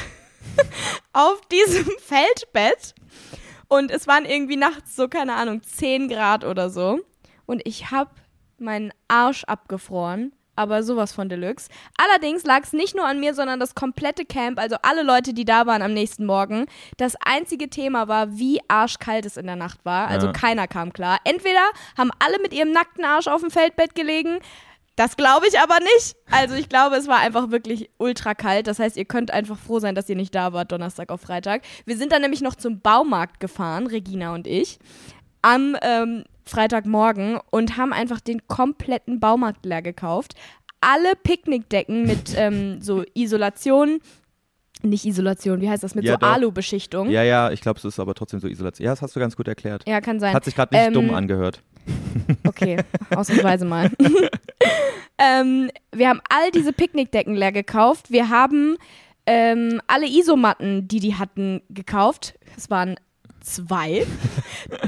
auf 1.13 1.43
diesem 1.49 1.85
Feldbett. 2.01 2.95
Und 3.69 3.91
es 3.91 4.07
waren 4.07 4.25
irgendwie 4.25 4.57
nachts 4.57 4.97
so, 4.97 5.09
keine 5.09 5.35
Ahnung, 5.35 5.63
10 5.63 6.09
Grad 6.09 6.43
oder 6.45 6.71
so. 6.71 7.01
Und 7.45 7.61
ich 7.67 7.91
habe 7.91 8.11
meinen 8.59 8.93
Arsch 9.09 9.45
abgefroren 9.45 10.33
aber 10.57 10.83
sowas 10.83 11.13
von 11.13 11.29
Deluxe. 11.29 11.69
Allerdings 11.97 12.45
lag 12.45 12.63
es 12.65 12.73
nicht 12.73 12.95
nur 12.95 13.07
an 13.07 13.21
mir, 13.21 13.35
sondern 13.35 13.61
das 13.61 13.75
komplette 13.75 14.25
Camp, 14.25 14.59
also 14.59 14.77
alle 14.83 15.03
Leute, 15.03 15.33
die 15.33 15.45
da 15.45 15.67
waren 15.67 15.83
am 15.83 15.93
nächsten 15.93 16.27
Morgen. 16.27 16.67
Das 16.97 17.15
einzige 17.25 17.71
Thema 17.71 18.09
war, 18.09 18.37
wie 18.37 18.61
arschkalt 18.69 19.27
es 19.27 19.37
in 19.37 19.47
der 19.47 19.57
Nacht 19.57 19.85
war. 19.85 20.09
Also 20.09 20.27
ja. 20.29 20.33
keiner 20.33 20.69
kam 20.69 20.93
klar. 20.93 21.19
Entweder 21.25 21.63
haben 21.97 22.11
alle 22.19 22.39
mit 22.41 22.53
ihrem 22.53 22.73
nackten 22.73 23.05
Arsch 23.05 23.29
auf 23.29 23.41
dem 23.41 23.51
Feldbett 23.51 23.95
gelegen. 23.95 24.41
Das 24.97 25.17
glaube 25.17 25.47
ich 25.49 25.59
aber 25.59 25.79
nicht. 25.81 26.15
Also 26.31 26.55
ich 26.57 26.69
glaube, 26.69 26.97
es 26.97 27.09
war 27.09 27.19
einfach 27.19 27.51
wirklich 27.51 27.91
ultra 27.97 28.35
kalt. 28.35 28.67
Das 28.67 28.79
heißt, 28.79 28.99
ihr 28.99 29.07
könnt 29.07 29.31
einfach 29.31 29.57
froh 29.57 29.79
sein, 29.79 29.95
dass 29.95 30.09
ihr 30.11 30.17
nicht 30.17 30.35
da 30.35 30.53
wart, 30.53 30.73
Donnerstag 30.73 31.11
auf 31.11 31.23
Freitag. 31.23 31.63
Wir 31.87 31.97
sind 31.97 32.13
dann 32.13 32.21
nämlich 32.21 32.43
noch 32.43 32.55
zum 32.55 32.81
Baumarkt 32.81 33.41
gefahren, 33.41 33.87
Regina 33.87 34.35
und 34.35 34.47
ich 34.47 34.79
am 35.43 35.77
ähm, 35.83 36.25
Freitagmorgen 36.51 37.39
und 37.51 37.77
haben 37.77 37.93
einfach 37.93 38.21
den 38.21 38.47
kompletten 38.47 39.21
Baumarkt 39.21 39.65
leer 39.65 39.83
gekauft. 39.83 40.35
Alle 40.81 41.15
Picknickdecken 41.23 42.07
mit 42.07 42.35
ähm, 42.37 42.81
so 42.81 43.05
Isolation, 43.15 44.01
nicht 44.83 45.05
Isolation, 45.05 45.61
wie 45.61 45.69
heißt 45.69 45.83
das, 45.83 45.95
mit 45.95 46.05
ja, 46.05 46.17
so 46.19 46.27
Alu-Beschichtung. 46.27 47.11
Ja, 47.11 47.23
ja, 47.23 47.51
ich 47.51 47.61
glaube, 47.61 47.79
es 47.79 47.85
ist 47.85 48.01
aber 48.01 48.15
trotzdem 48.15 48.41
so 48.41 48.49
Isolation. 48.49 48.85
Ja, 48.85 48.93
das 48.93 49.03
hast 49.03 49.15
du 49.15 49.21
ganz 49.21 49.37
gut 49.37 49.49
erklärt. 49.49 49.87
Ja, 49.87 50.01
kann 50.01 50.21
sein. 50.21 50.35
Hat 50.35 50.45
sich 50.45 50.55
gerade 50.55 50.75
nicht 50.75 50.87
ähm, 50.87 50.93
dumm 50.95 51.15
angehört. 51.15 51.63
Okay, 52.47 52.77
ausnahmsweise 53.15 53.65
mal. 53.65 53.91
ähm, 55.19 55.71
wir 55.93 56.09
haben 56.09 56.21
all 56.29 56.51
diese 56.51 56.73
Picknickdecken 56.73 57.35
leer 57.35 57.53
gekauft. 57.53 58.11
Wir 58.11 58.31
haben 58.31 58.77
ähm, 59.27 59.81
alle 59.87 60.07
Isomatten, 60.07 60.89
die 60.89 61.01
die 61.01 61.15
hatten, 61.15 61.63
gekauft. 61.69 62.35
Es 62.57 62.71
waren 62.71 62.97
zwei. 63.41 64.07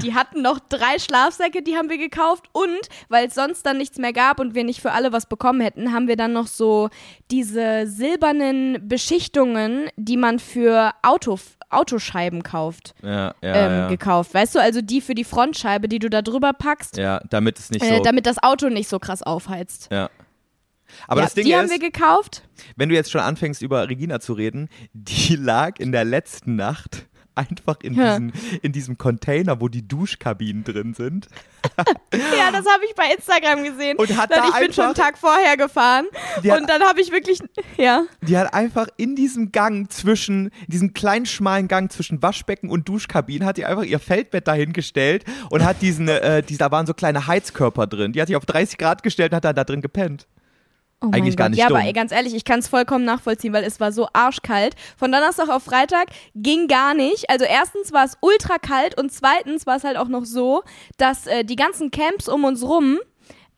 Die 0.01 0.13
hatten 0.13 0.41
noch 0.41 0.59
drei 0.59 0.99
Schlafsäcke, 0.99 1.61
die 1.61 1.75
haben 1.75 1.89
wir 1.89 1.97
gekauft. 1.97 2.49
Und 2.51 2.89
weil 3.09 3.27
es 3.27 3.35
sonst 3.35 3.65
dann 3.65 3.77
nichts 3.77 3.97
mehr 3.97 4.13
gab 4.13 4.39
und 4.39 4.55
wir 4.55 4.63
nicht 4.63 4.81
für 4.81 4.91
alle 4.91 5.11
was 5.11 5.25
bekommen 5.25 5.61
hätten, 5.61 5.93
haben 5.93 6.07
wir 6.07 6.15
dann 6.15 6.33
noch 6.33 6.47
so 6.47 6.89
diese 7.31 7.87
silbernen 7.87 8.87
Beschichtungen, 8.87 9.89
die 9.95 10.17
man 10.17 10.39
für 10.39 10.91
Auto, 11.01 11.39
Autoscheiben 11.69 12.43
kauft, 12.43 12.93
ja, 13.01 13.33
ja, 13.41 13.55
ähm, 13.55 13.71
ja. 13.71 13.87
gekauft. 13.87 14.33
Weißt 14.33 14.55
du, 14.55 14.59
also 14.59 14.81
die 14.81 15.01
für 15.01 15.15
die 15.15 15.23
Frontscheibe, 15.23 15.87
die 15.87 15.99
du 15.99 16.09
da 16.09 16.21
drüber 16.21 16.53
packst. 16.53 16.97
Ja, 16.97 17.21
damit 17.29 17.59
es 17.59 17.71
nicht 17.71 17.83
äh, 17.83 17.97
so. 17.97 18.03
damit 18.03 18.25
das 18.25 18.41
Auto 18.41 18.69
nicht 18.69 18.89
so 18.89 18.99
krass 18.99 19.23
aufheizt. 19.23 19.89
Ja. 19.91 20.09
Aber 21.07 21.21
ja, 21.21 21.25
das 21.25 21.33
Ding 21.33 21.45
die 21.45 21.51
ist, 21.51 21.57
haben 21.57 21.69
wir 21.69 21.79
gekauft. 21.79 22.43
wenn 22.75 22.89
du 22.89 22.95
jetzt 22.95 23.11
schon 23.11 23.21
anfängst, 23.21 23.61
über 23.61 23.89
Regina 23.89 24.19
zu 24.19 24.33
reden, 24.33 24.69
die 24.93 25.35
lag 25.39 25.79
in 25.79 25.91
der 25.91 26.05
letzten 26.05 26.55
Nacht 26.55 27.07
einfach 27.35 27.77
in, 27.81 27.95
ja. 27.95 28.17
diesen, 28.17 28.33
in 28.61 28.71
diesem 28.71 28.97
Container, 28.97 29.59
wo 29.59 29.67
die 29.67 29.87
Duschkabinen 29.87 30.63
drin 30.63 30.93
sind. 30.93 31.27
ja, 31.77 32.51
das 32.51 32.65
habe 32.65 32.85
ich 32.85 32.95
bei 32.95 33.13
Instagram 33.15 33.63
gesehen. 33.63 33.97
Und 33.97 34.17
hat 34.17 34.31
da 34.31 34.47
ich 34.49 34.59
bin 34.59 34.73
schon 34.73 34.85
einen 34.85 34.95
Tag 34.95 35.17
vorher 35.17 35.57
gefahren. 35.57 36.05
und 36.37 36.51
hat, 36.51 36.69
dann 36.69 36.83
habe 36.83 37.01
ich 37.01 37.11
wirklich, 37.11 37.39
ja. 37.77 38.03
Die 38.21 38.37
hat 38.37 38.53
einfach 38.53 38.87
in 38.97 39.15
diesem 39.15 39.51
Gang 39.51 39.91
zwischen, 39.91 40.51
diesem 40.67 40.93
kleinen 40.93 41.25
schmalen 41.25 41.67
Gang 41.67 41.91
zwischen 41.91 42.21
Waschbecken 42.21 42.69
und 42.69 42.87
Duschkabinen, 42.89 43.47
hat 43.47 43.57
die 43.57 43.65
einfach 43.65 43.83
ihr 43.83 43.99
Feldbett 43.99 44.47
dahingestellt 44.47 45.23
und 45.49 45.63
hat 45.63 45.81
diesen, 45.81 46.07
äh, 46.07 46.43
die, 46.43 46.57
da 46.57 46.71
waren 46.71 46.85
so 46.85 46.93
kleine 46.93 47.27
Heizkörper 47.27 47.87
drin. 47.87 48.11
Die 48.13 48.21
hat 48.21 48.27
sich 48.27 48.35
auf 48.35 48.45
30 48.45 48.77
Grad 48.77 49.03
gestellt 49.03 49.31
und 49.31 49.37
hat 49.37 49.45
dann 49.45 49.55
da 49.55 49.63
drin 49.63 49.81
gepennt. 49.81 50.27
Oh 51.03 51.09
Eigentlich 51.11 51.35
gar 51.35 51.47
Gott. 51.47 51.51
nicht 51.51 51.59
Ja, 51.59 51.67
dumm. 51.67 51.77
aber 51.77 51.91
ganz 51.91 52.13
ehrlich, 52.13 52.33
ich 52.33 52.45
kann 52.45 52.59
es 52.59 52.69
vollkommen 52.69 53.03
nachvollziehen, 53.03 53.51
weil 53.51 53.65
es 53.65 53.81
war 53.81 53.91
so 53.91 54.07
arschkalt. 54.13 54.75
Von 54.97 55.11
Donnerstag 55.11 55.49
auf 55.49 55.63
Freitag 55.63 56.07
ging 56.33 56.67
gar 56.67 56.93
nicht. 56.93 57.29
Also 57.29 57.43
erstens 57.43 57.91
war 57.91 58.05
es 58.05 58.17
ultra 58.21 58.57
kalt 58.57 58.97
und 58.97 59.11
zweitens 59.11 59.65
war 59.65 59.75
es 59.75 59.83
halt 59.83 59.97
auch 59.97 60.07
noch 60.07 60.23
so, 60.23 60.63
dass 60.97 61.27
äh, 61.27 61.43
die 61.43 61.57
ganzen 61.57 61.91
Camps 61.91 62.29
um 62.29 62.45
uns 62.45 62.63
rum 62.63 62.99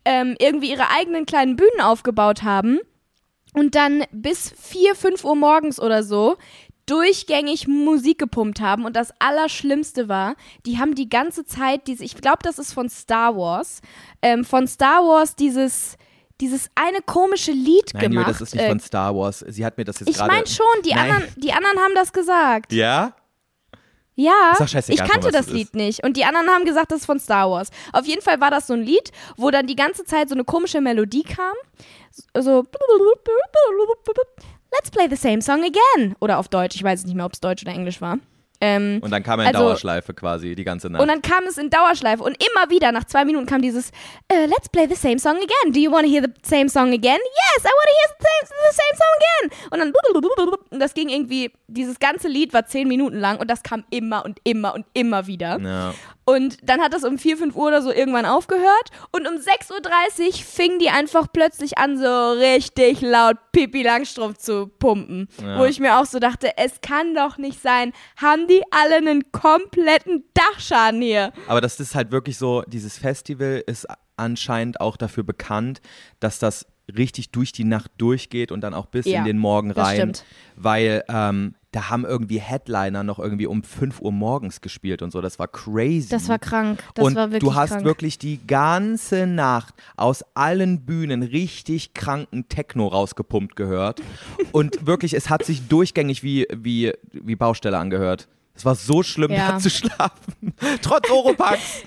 ähm, 0.05 0.35
irgendwie 0.39 0.71
ihre 0.71 0.89
eigenen 0.89 1.27
kleinen 1.27 1.55
Bühnen 1.55 1.81
aufgebaut 1.81 2.41
haben 2.41 2.79
und 3.53 3.75
dann 3.75 4.03
bis 4.11 4.51
4, 4.59 4.95
5 4.95 5.23
Uhr 5.23 5.35
morgens 5.35 5.79
oder 5.79 6.01
so 6.03 6.37
durchgängig 6.87 7.67
Musik 7.67 8.19
gepumpt 8.19 8.59
haben 8.61 8.85
und 8.85 8.95
das 8.95 9.11
Allerschlimmste 9.19 10.07
war, 10.07 10.35
die 10.65 10.77
haben 10.77 10.93
die 10.93 11.09
ganze 11.09 11.43
Zeit 11.45 11.87
diese, 11.87 12.03
ich 12.03 12.15
glaube, 12.15 12.39
das 12.43 12.59
ist 12.59 12.73
von 12.73 12.89
Star 12.89 13.35
Wars, 13.35 13.81
ähm, 14.21 14.45
von 14.45 14.67
Star 14.67 15.01
Wars 15.03 15.35
dieses 15.35 15.97
dieses 16.41 16.69
eine 16.75 16.99
komische 17.01 17.51
Lied 17.51 17.91
Nein, 17.93 18.03
gemacht. 18.03 18.27
Nein, 18.27 18.33
das 18.33 18.41
ist 18.41 18.55
nicht 18.55 18.63
äh, 18.63 18.69
von 18.69 18.79
Star 18.79 19.15
Wars. 19.15 19.39
Sie 19.47 19.65
hat 19.65 19.77
mir 19.77 19.85
das 19.85 19.99
jetzt 19.99 20.09
Ich 20.09 20.17
gerade. 20.17 20.31
meine 20.31 20.47
schon, 20.47 20.65
die 20.83 20.93
anderen, 20.93 21.23
die 21.37 21.53
anderen 21.53 21.79
haben 21.79 21.95
das 21.95 22.11
gesagt. 22.11 22.73
Ja? 22.73 23.13
Ja, 24.17 24.53
ich 24.87 25.03
kannte 25.03 25.29
das 25.31 25.47
Lied 25.47 25.67
ist. 25.67 25.75
nicht. 25.75 26.03
Und 26.05 26.15
die 26.15 26.23
anderen 26.23 26.47
haben 26.47 26.63
gesagt, 26.63 26.91
das 26.91 27.01
ist 27.01 27.05
von 27.05 27.19
Star 27.19 27.49
Wars. 27.51 27.69
Auf 27.91 28.05
jeden 28.05 28.21
Fall 28.21 28.39
war 28.39 28.49
das 28.49 28.67
so 28.67 28.73
ein 28.73 28.81
Lied, 28.81 29.11
wo 29.35 29.51
dann 29.51 29.67
die 29.67 29.75
ganze 29.75 30.05
Zeit 30.05 30.29
so 30.29 30.35
eine 30.35 30.45
komische 30.45 30.79
Melodie 30.79 31.23
kam. 31.23 31.53
So. 32.33 32.65
Let's 34.71 34.89
play 34.91 35.07
the 35.09 35.17
same 35.17 35.41
song 35.41 35.63
again. 35.63 36.15
Oder 36.21 36.39
auf 36.39 36.47
Deutsch. 36.47 36.75
Ich 36.75 36.83
weiß 36.83 37.03
nicht 37.05 37.15
mehr, 37.15 37.25
ob 37.25 37.33
es 37.33 37.41
Deutsch 37.41 37.63
oder 37.63 37.73
Englisch 37.73 37.99
war. 37.99 38.17
Ähm, 38.65 38.99
Und 39.03 39.11
dann 39.11 39.21
kam 39.23 39.39
er 39.39 39.49
in 39.49 39.55
Also- 39.55 39.67
Dauerschleife 39.67 40.13
quasi 40.13 40.55
die 40.55 40.63
ganze 40.63 40.89
Nacht. 40.89 41.01
und 41.01 41.07
dann 41.07 41.21
kam 41.21 41.43
es 41.47 41.57
in 41.57 41.69
Dauerschleife 41.69 42.23
und 42.23 42.35
immer 42.43 42.69
wieder, 42.69 42.91
nach 42.91 43.03
zwei 43.05 43.23
Minuten 43.25 43.45
kam 43.45 43.61
dieses 43.61 43.89
äh, 44.27 44.45
Let's 44.47 44.69
play 44.69 44.87
the 44.89 44.95
same 44.95 45.19
song 45.19 45.35
again. 45.37 45.71
Do 45.73 45.79
you 45.79 45.91
want 45.91 46.05
to 46.05 46.11
hear 46.11 46.21
the 46.23 46.31
same 46.43 46.67
song 46.69 46.93
again? 46.93 47.19
Yes, 47.19 47.63
I 47.63 47.69
want 47.69 47.87
to 47.87 47.95
hear 47.99 48.15
the 48.17 48.25
same, 48.25 48.49
the 48.69 48.75
same 48.75 48.97
song 48.97 49.15
again. 49.17 49.69
Und 49.71 49.79
dann 49.79 49.93
und 50.71 50.79
das 50.79 50.93
ging 50.93 51.09
irgendwie, 51.09 51.51
dieses 51.67 51.99
ganze 51.99 52.27
Lied 52.27 52.53
war 52.53 52.65
zehn 52.65 52.87
Minuten 52.87 53.17
lang 53.19 53.37
und 53.39 53.49
das 53.49 53.63
kam 53.63 53.83
immer 53.89 54.25
und 54.25 54.39
immer 54.43 54.73
und 54.73 54.85
immer 54.93 55.27
wieder. 55.27 55.59
ja. 55.59 55.93
Und 56.27 56.57
dann 56.67 56.81
hat 56.81 56.91
das 56.91 57.03
um 57.03 57.19
4, 57.19 57.37
5 57.37 57.55
Uhr 57.55 57.67
oder 57.67 57.83
so 57.83 57.91
irgendwann 57.91 58.25
aufgehört. 58.25 58.89
Und 59.11 59.27
um 59.27 59.35
6.30 59.35 60.27
Uhr 60.27 60.33
fing 60.43 60.79
die 60.79 60.89
einfach 60.89 61.27
plötzlich 61.31 61.77
an, 61.77 61.99
so 61.99 62.31
richtig 62.31 63.01
laut 63.01 63.37
Pipi 63.51 63.83
Langstrumpf 63.83 64.39
zu 64.39 64.65
pumpen. 64.79 65.27
Ja. 65.39 65.59
Wo 65.59 65.65
ich 65.65 65.79
mir 65.79 65.99
auch 65.99 66.05
so 66.05 66.17
dachte, 66.17 66.57
es 66.57 66.81
kann 66.81 67.13
doch 67.13 67.37
nicht 67.37 67.61
sein. 67.61 67.93
Haben 68.19 68.47
die 68.47 68.54
alle 68.71 68.95
einen 68.97 69.31
kompletten 69.31 70.23
Dachschaden 70.33 71.01
hier? 71.01 71.31
Aber 71.47 71.61
das 71.61 71.79
ist 71.79 71.95
halt 71.95 72.11
wirklich 72.11 72.37
so, 72.37 72.63
dieses 72.67 72.97
Festival 72.97 73.63
ist 73.65 73.87
anscheinend 74.17 74.79
auch 74.81 74.97
dafür 74.97 75.23
bekannt, 75.23 75.81
dass 76.19 76.39
das 76.39 76.65
richtig 76.95 77.31
durch 77.31 77.51
die 77.51 77.63
Nacht 77.63 77.89
durchgeht 77.97 78.51
und 78.51 78.61
dann 78.61 78.73
auch 78.75 78.85
bis 78.85 79.05
Ja, 79.07 79.19
in 79.19 79.25
den 79.25 79.37
Morgen 79.39 79.69
das 79.69 79.77
rein. 79.87 79.95
stimmt. 79.95 80.25
Weil 80.55 81.03
ähm, 81.09 81.55
da 81.71 81.89
haben 81.89 82.05
irgendwie 82.05 82.39
Headliner 82.39 83.03
noch 83.03 83.17
irgendwie 83.19 83.47
um 83.47 83.63
5 83.63 83.99
Uhr 84.01 84.11
morgens 84.11 84.61
gespielt 84.61 85.01
und 85.01 85.11
so. 85.11 85.19
Das 85.19 85.39
war 85.39 85.47
crazy. 85.47 86.07
Das 86.09 86.29
war 86.29 86.37
krank. 86.39 86.81
Das 86.93 87.03
und 87.05 87.15
war 87.15 87.31
wirklich 87.31 87.39
du 87.49 87.55
hast 87.55 87.71
krank. 87.71 87.85
wirklich 87.85 88.19
die 88.19 88.39
ganze 88.45 89.25
Nacht 89.25 89.73
aus 89.97 90.23
allen 90.35 90.85
Bühnen 90.85 91.23
richtig 91.23 91.95
kranken 91.95 92.47
Techno 92.49 92.87
rausgepumpt 92.87 93.55
gehört. 93.55 94.01
und 94.51 94.85
wirklich, 94.85 95.15
es 95.15 95.29
hat 95.31 95.43
sich 95.43 95.67
durchgängig 95.67 96.21
wie, 96.23 96.45
wie, 96.55 96.93
wie 97.11 97.35
Baustelle 97.35 97.77
angehört. 97.79 98.27
Es 98.57 98.63
war 98.63 98.75
so 98.75 99.03
schlimm, 99.03 99.31
Ja. 99.31 99.51
da 99.53 99.59
zu 99.59 99.69
schlafen. 99.69 100.53
Trotz 100.81 101.09
Oropax. 101.09 101.59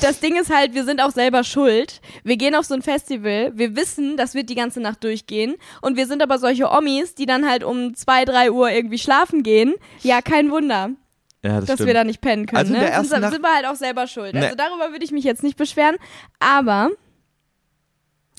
Das 0.00 0.20
Ding 0.20 0.36
ist 0.38 0.54
halt, 0.54 0.74
wir 0.74 0.84
sind 0.84 1.00
auch 1.00 1.10
selber 1.10 1.42
schuld. 1.42 2.00
Wir 2.22 2.36
gehen 2.36 2.54
auf 2.54 2.66
so 2.66 2.74
ein 2.74 2.82
Festival, 2.82 3.50
wir 3.54 3.74
wissen, 3.74 4.16
das 4.16 4.34
wird 4.34 4.48
die 4.50 4.54
ganze 4.54 4.78
Nacht 4.80 5.02
durchgehen. 5.02 5.56
Und 5.80 5.96
wir 5.96 6.06
sind 6.06 6.22
aber 6.22 6.38
solche 6.38 6.70
Omis, 6.70 7.14
die 7.16 7.26
dann 7.26 7.48
halt 7.48 7.64
um 7.64 7.94
2, 7.94 8.26
3 8.26 8.50
Uhr 8.52 8.70
irgendwie 8.70 8.98
schlafen 8.98 9.42
gehen. 9.42 9.74
Ja, 10.02 10.20
kein 10.22 10.50
Wunder. 10.52 10.90
Ja, 11.42 11.56
das 11.60 11.64
dass 11.64 11.74
stimmt. 11.76 11.86
wir 11.88 11.94
da 11.94 12.04
nicht 12.04 12.20
pennen 12.20 12.46
können. 12.46 12.58
Also 12.58 12.74
in 12.74 12.78
ne? 12.78 12.84
der 12.84 12.92
ersten 12.94 13.08
sind, 13.08 13.20
Nacht- 13.22 13.32
sind 13.32 13.42
wir 13.42 13.52
halt 13.54 13.66
auch 13.66 13.74
selber 13.74 14.06
schuld. 14.06 14.34
Ne. 14.34 14.42
Also 14.44 14.54
darüber 14.56 14.92
würde 14.92 15.04
ich 15.04 15.10
mich 15.12 15.24
jetzt 15.24 15.42
nicht 15.42 15.56
beschweren. 15.56 15.96
Aber 16.38 16.90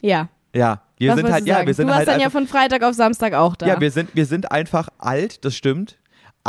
ja. 0.01 0.29
ja, 0.55 0.81
wir 0.97 1.09
was 1.11 1.17
sind 1.17 1.31
halt, 1.31 1.43
du 1.45 1.49
ja, 1.49 1.65
wir 1.65 1.73
sind 1.73 1.87
du 1.87 1.91
warst 1.91 1.99
halt 2.07 2.15
dann 2.15 2.21
ja 2.21 2.29
von 2.29 2.47
Freitag 2.47 2.83
auf 2.83 2.93
Samstag 2.93 3.33
auch 3.33 3.55
da. 3.55 3.67
ja, 3.67 3.81
wir 3.81 3.91
sind, 3.91 4.15
wir 4.15 4.25
sind 4.25 4.51
einfach 4.51 4.89
alt, 4.97 5.43
das 5.43 5.55
stimmt. 5.55 5.97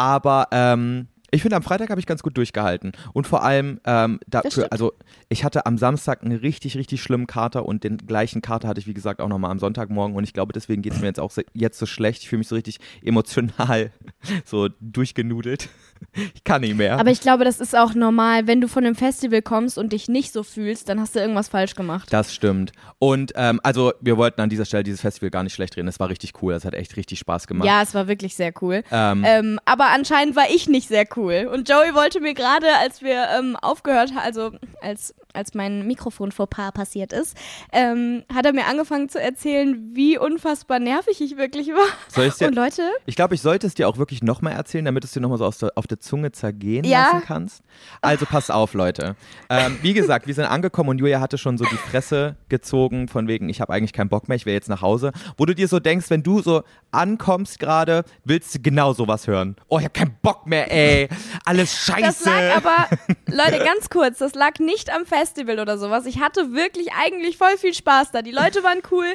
Aber 0.00 0.48
ähm, 0.50 1.08
ich 1.30 1.42
finde, 1.42 1.56
am 1.56 1.62
Freitag 1.62 1.90
habe 1.90 2.00
ich 2.00 2.06
ganz 2.06 2.22
gut 2.22 2.38
durchgehalten. 2.38 2.92
Und 3.12 3.26
vor 3.26 3.44
allem 3.44 3.80
ähm, 3.84 4.18
dafür, 4.26 4.68
also 4.72 4.94
ich 5.28 5.44
hatte 5.44 5.66
am 5.66 5.76
Samstag 5.76 6.22
einen 6.22 6.38
richtig, 6.38 6.78
richtig 6.78 7.02
schlimmen 7.02 7.26
Kater 7.26 7.66
und 7.66 7.84
den 7.84 7.98
gleichen 7.98 8.40
Kater 8.40 8.66
hatte 8.66 8.80
ich, 8.80 8.86
wie 8.86 8.94
gesagt, 8.94 9.20
auch 9.20 9.28
nochmal 9.28 9.50
am 9.50 9.58
Sonntagmorgen. 9.58 10.16
Und 10.16 10.24
ich 10.24 10.32
glaube, 10.32 10.54
deswegen 10.54 10.80
geht 10.80 10.94
es 10.94 11.00
mir 11.00 11.06
jetzt 11.08 11.20
auch 11.20 11.30
jetzt 11.52 11.78
so 11.78 11.84
schlecht. 11.84 12.22
Ich 12.22 12.30
fühle 12.30 12.38
mich 12.38 12.48
so 12.48 12.54
richtig 12.54 12.78
emotional 13.02 13.90
so 14.46 14.70
durchgenudelt. 14.80 15.68
Ich 16.34 16.44
kann 16.44 16.60
nicht 16.62 16.76
mehr. 16.76 16.98
Aber 16.98 17.10
ich 17.10 17.20
glaube, 17.20 17.44
das 17.44 17.60
ist 17.60 17.76
auch 17.76 17.94
normal. 17.94 18.46
Wenn 18.46 18.60
du 18.60 18.68
von 18.68 18.84
einem 18.84 18.94
Festival 18.96 19.42
kommst 19.42 19.78
und 19.78 19.92
dich 19.92 20.08
nicht 20.08 20.32
so 20.32 20.42
fühlst, 20.42 20.88
dann 20.88 21.00
hast 21.00 21.14
du 21.14 21.20
irgendwas 21.20 21.48
falsch 21.48 21.74
gemacht. 21.74 22.08
Das 22.12 22.34
stimmt. 22.34 22.72
Und 22.98 23.32
ähm, 23.36 23.60
also 23.62 23.92
wir 24.00 24.16
wollten 24.16 24.40
an 24.40 24.48
dieser 24.50 24.64
Stelle 24.64 24.82
dieses 24.82 25.00
Festival 25.00 25.30
gar 25.30 25.42
nicht 25.44 25.54
schlecht 25.54 25.76
reden. 25.76 25.88
Es 25.88 26.00
war 26.00 26.08
richtig 26.08 26.42
cool. 26.42 26.54
Es 26.54 26.64
hat 26.64 26.74
echt 26.74 26.96
richtig 26.96 27.18
Spaß 27.20 27.46
gemacht. 27.46 27.66
Ja, 27.66 27.82
es 27.82 27.94
war 27.94 28.08
wirklich 28.08 28.34
sehr 28.34 28.52
cool. 28.60 28.82
Ähm, 28.90 29.22
Ähm, 29.24 29.60
aber 29.64 29.88
anscheinend 29.94 30.34
war 30.36 30.50
ich 30.52 30.68
nicht 30.68 30.88
sehr 30.88 31.04
cool. 31.16 31.48
Und 31.52 31.68
Joey 31.68 31.94
wollte 31.94 32.20
mir 32.20 32.34
gerade, 32.34 32.66
als 32.80 33.02
wir 33.02 33.28
ähm, 33.38 33.56
aufgehört 33.56 34.10
haben, 34.14 34.18
also 34.24 34.50
als, 34.82 35.14
als 35.32 35.54
mein 35.54 35.86
Mikrofon 35.86 36.32
vor 36.32 36.48
Paar 36.48 36.72
passiert 36.72 37.12
ist, 37.12 37.36
ähm, 37.72 38.24
hat 38.32 38.46
er 38.46 38.52
mir 38.52 38.66
angefangen 38.66 39.08
zu 39.08 39.20
erzählen, 39.20 39.90
wie 39.94 40.18
unfassbar 40.18 40.78
nervig 40.78 41.20
ich 41.20 41.36
wirklich 41.36 41.68
war. 41.68 41.86
soll 42.08 42.26
ich's 42.26 42.38
dir, 42.38 42.48
Und 42.48 42.54
Leute, 42.54 42.82
ich 43.06 43.16
glaube, 43.16 43.34
ich 43.34 43.42
sollte 43.42 43.66
es 43.66 43.74
dir 43.74 43.88
auch 43.88 43.98
wirklich 43.98 44.22
nochmal 44.22 44.52
erzählen, 44.54 44.84
damit 44.84 45.04
du 45.04 45.06
es 45.06 45.12
dir 45.12 45.20
nochmal 45.20 45.38
so 45.38 45.44
aus 45.46 45.58
der, 45.58 45.72
auf 45.76 45.86
der 45.86 46.00
Zunge 46.00 46.32
zergehen 46.32 46.84
Ja. 46.84 47.12
lassen 47.12 47.22
kannst. 47.26 47.62
Also 48.00 48.26
pass 48.26 48.50
auf, 48.50 48.74
Leute. 48.74 49.16
Ähm, 49.48 49.78
wie 49.82 49.92
gesagt, 49.94 50.26
wir 50.26 50.34
sind 50.34 50.44
angekommen 50.46 50.90
und 50.90 50.98
Julia 50.98 51.20
hatte 51.20 51.38
schon 51.38 51.58
so 51.58 51.64
die 51.64 51.76
Fresse 51.76 52.36
gezogen, 52.48 53.08
von 53.08 53.28
wegen, 53.28 53.48
ich 53.48 53.60
habe 53.60 53.72
eigentlich 53.72 53.92
keinen 53.92 54.08
Bock 54.08 54.28
mehr, 54.28 54.36
ich 54.36 54.46
will 54.46 54.54
jetzt 54.54 54.68
nach 54.68 54.82
Hause. 54.82 55.12
Wo 55.36 55.46
du 55.46 55.54
dir 55.54 55.68
so 55.68 55.78
denkst, 55.80 56.10
wenn 56.10 56.22
du 56.22 56.40
so 56.42 56.62
ankommst 56.90 57.58
gerade, 57.58 58.04
willst 58.24 58.54
du 58.54 58.60
genau 58.60 58.92
sowas 58.92 59.26
hören. 59.26 59.56
Oh, 59.68 59.78
ich 59.78 59.84
habe 59.84 59.92
keinen 59.92 60.16
Bock 60.22 60.46
mehr, 60.46 60.70
ey. 60.72 61.08
Alles 61.44 61.76
scheiße. 61.84 62.00
das 62.02 62.24
lag 62.24 62.56
aber, 62.56 62.88
Leute, 63.26 63.58
ganz 63.64 63.88
kurz, 63.90 64.18
das 64.18 64.34
lag 64.34 64.58
nicht 64.58 64.90
am 64.92 65.06
Festival 65.20 65.61
oder 65.61 65.76
sowas. 65.76 66.06
Ich 66.06 66.18
hatte 66.20 66.52
wirklich 66.52 66.88
eigentlich 66.92 67.37
voll 67.37 67.56
viel 67.59 67.74
Spaß 67.74 68.11
da. 68.11 68.22
Die 68.22 68.30
Leute 68.30 68.62
waren 68.62 68.80
cool, 68.90 69.06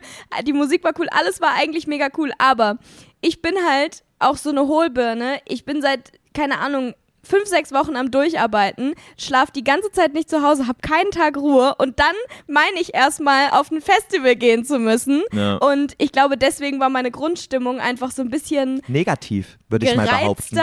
die 0.46 0.54
Musik 0.54 0.84
war 0.84 0.94
cool, 1.00 1.08
alles 1.10 1.42
war 1.42 1.54
eigentlich 1.56 1.88
mega 1.88 2.10
cool. 2.18 2.32
Aber 2.38 2.78
ich 3.22 3.42
bin 3.42 3.56
halt 3.68 4.04
auch 4.20 4.38
so 4.38 4.52
eine 4.52 4.68
Hohlbirne. 4.68 5.40
Ich 5.48 5.66
bin 5.66 5.82
seit, 5.82 6.12
keine 6.34 6.60
Ahnung, 6.60 6.94
fünf, 7.26 7.46
sechs 7.46 7.72
Wochen 7.72 7.96
am 7.96 8.12
Durcharbeiten, 8.12 8.94
schlaf 9.18 9.52
die 9.52 9.64
ganze 9.64 9.92
Zeit 9.92 10.14
nicht 10.14 10.30
zu 10.30 10.44
Hause, 10.44 10.68
hab 10.68 10.82
keinen 10.82 11.12
Tag 11.12 11.38
Ruhe 11.38 11.76
und 11.80 12.00
dann 12.00 12.14
meine 12.48 12.80
ich 12.80 12.94
erstmal 12.94 13.50
auf 13.50 13.72
ein 13.72 13.82
Festival 13.82 14.36
gehen 14.36 14.64
zu 14.64 14.80
müssen. 14.80 15.24
Ja. 15.34 15.56
Und 15.56 15.94
ich 15.98 16.12
glaube, 16.12 16.38
deswegen 16.38 16.80
war 16.80 16.90
meine 16.90 17.12
Grundstimmung 17.12 17.80
einfach 17.80 18.12
so 18.12 18.22
ein 18.22 18.30
bisschen 18.30 18.82
Negativ, 18.88 19.58
würde 19.76 19.86
ich 19.86 19.96
mal 19.96 20.08
behaupten. 20.08 20.60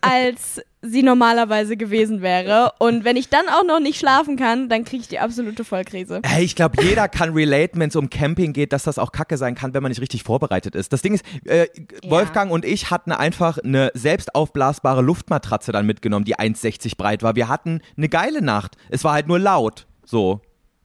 als 0.00 0.60
sie 0.82 1.02
normalerweise 1.02 1.76
gewesen 1.76 2.22
wäre. 2.22 2.72
Und 2.78 3.04
wenn 3.04 3.16
ich 3.16 3.28
dann 3.28 3.48
auch 3.48 3.64
noch 3.64 3.80
nicht 3.80 3.98
schlafen 3.98 4.36
kann, 4.36 4.68
dann 4.68 4.84
kriege 4.84 5.02
ich 5.02 5.08
die 5.08 5.18
absolute 5.18 5.64
Vollkrise. 5.64 6.20
Hey, 6.24 6.44
ich 6.44 6.54
glaube, 6.54 6.82
jeder 6.82 7.08
kann 7.08 7.32
relaten, 7.32 7.80
wenn 7.80 7.88
es 7.88 7.96
um 7.96 8.08
Camping 8.10 8.52
geht, 8.52 8.72
dass 8.72 8.84
das 8.84 8.98
auch 8.98 9.10
kacke 9.12 9.36
sein 9.36 9.54
kann, 9.54 9.74
wenn 9.74 9.82
man 9.82 9.90
nicht 9.90 10.00
richtig 10.00 10.22
vorbereitet 10.22 10.74
ist. 10.74 10.92
Das 10.92 11.02
Ding 11.02 11.14
ist, 11.14 11.24
äh, 11.46 11.66
Ja. 12.04 12.10
Wolfgang 12.10 12.52
und 12.52 12.64
ich 12.64 12.90
hatten 12.90 13.12
einfach 13.12 13.58
eine 13.58 13.90
selbst 13.94 14.34
aufblasbare 14.34 15.02
Luftmatratze 15.02 15.72
dann 15.72 15.86
mitgenommen, 15.86 16.24
die 16.24 16.36
1,60 16.38 16.96
breit 16.96 17.22
war. 17.22 17.34
Wir 17.36 17.48
hatten 17.48 17.80
eine 17.96 18.08
geile 18.08 18.42
Nacht. 18.42 18.76
Es 18.90 19.02
war 19.04 19.12
halt 19.14 19.26
nur 19.26 19.38
laut. 19.38 19.86
So. 20.04 20.40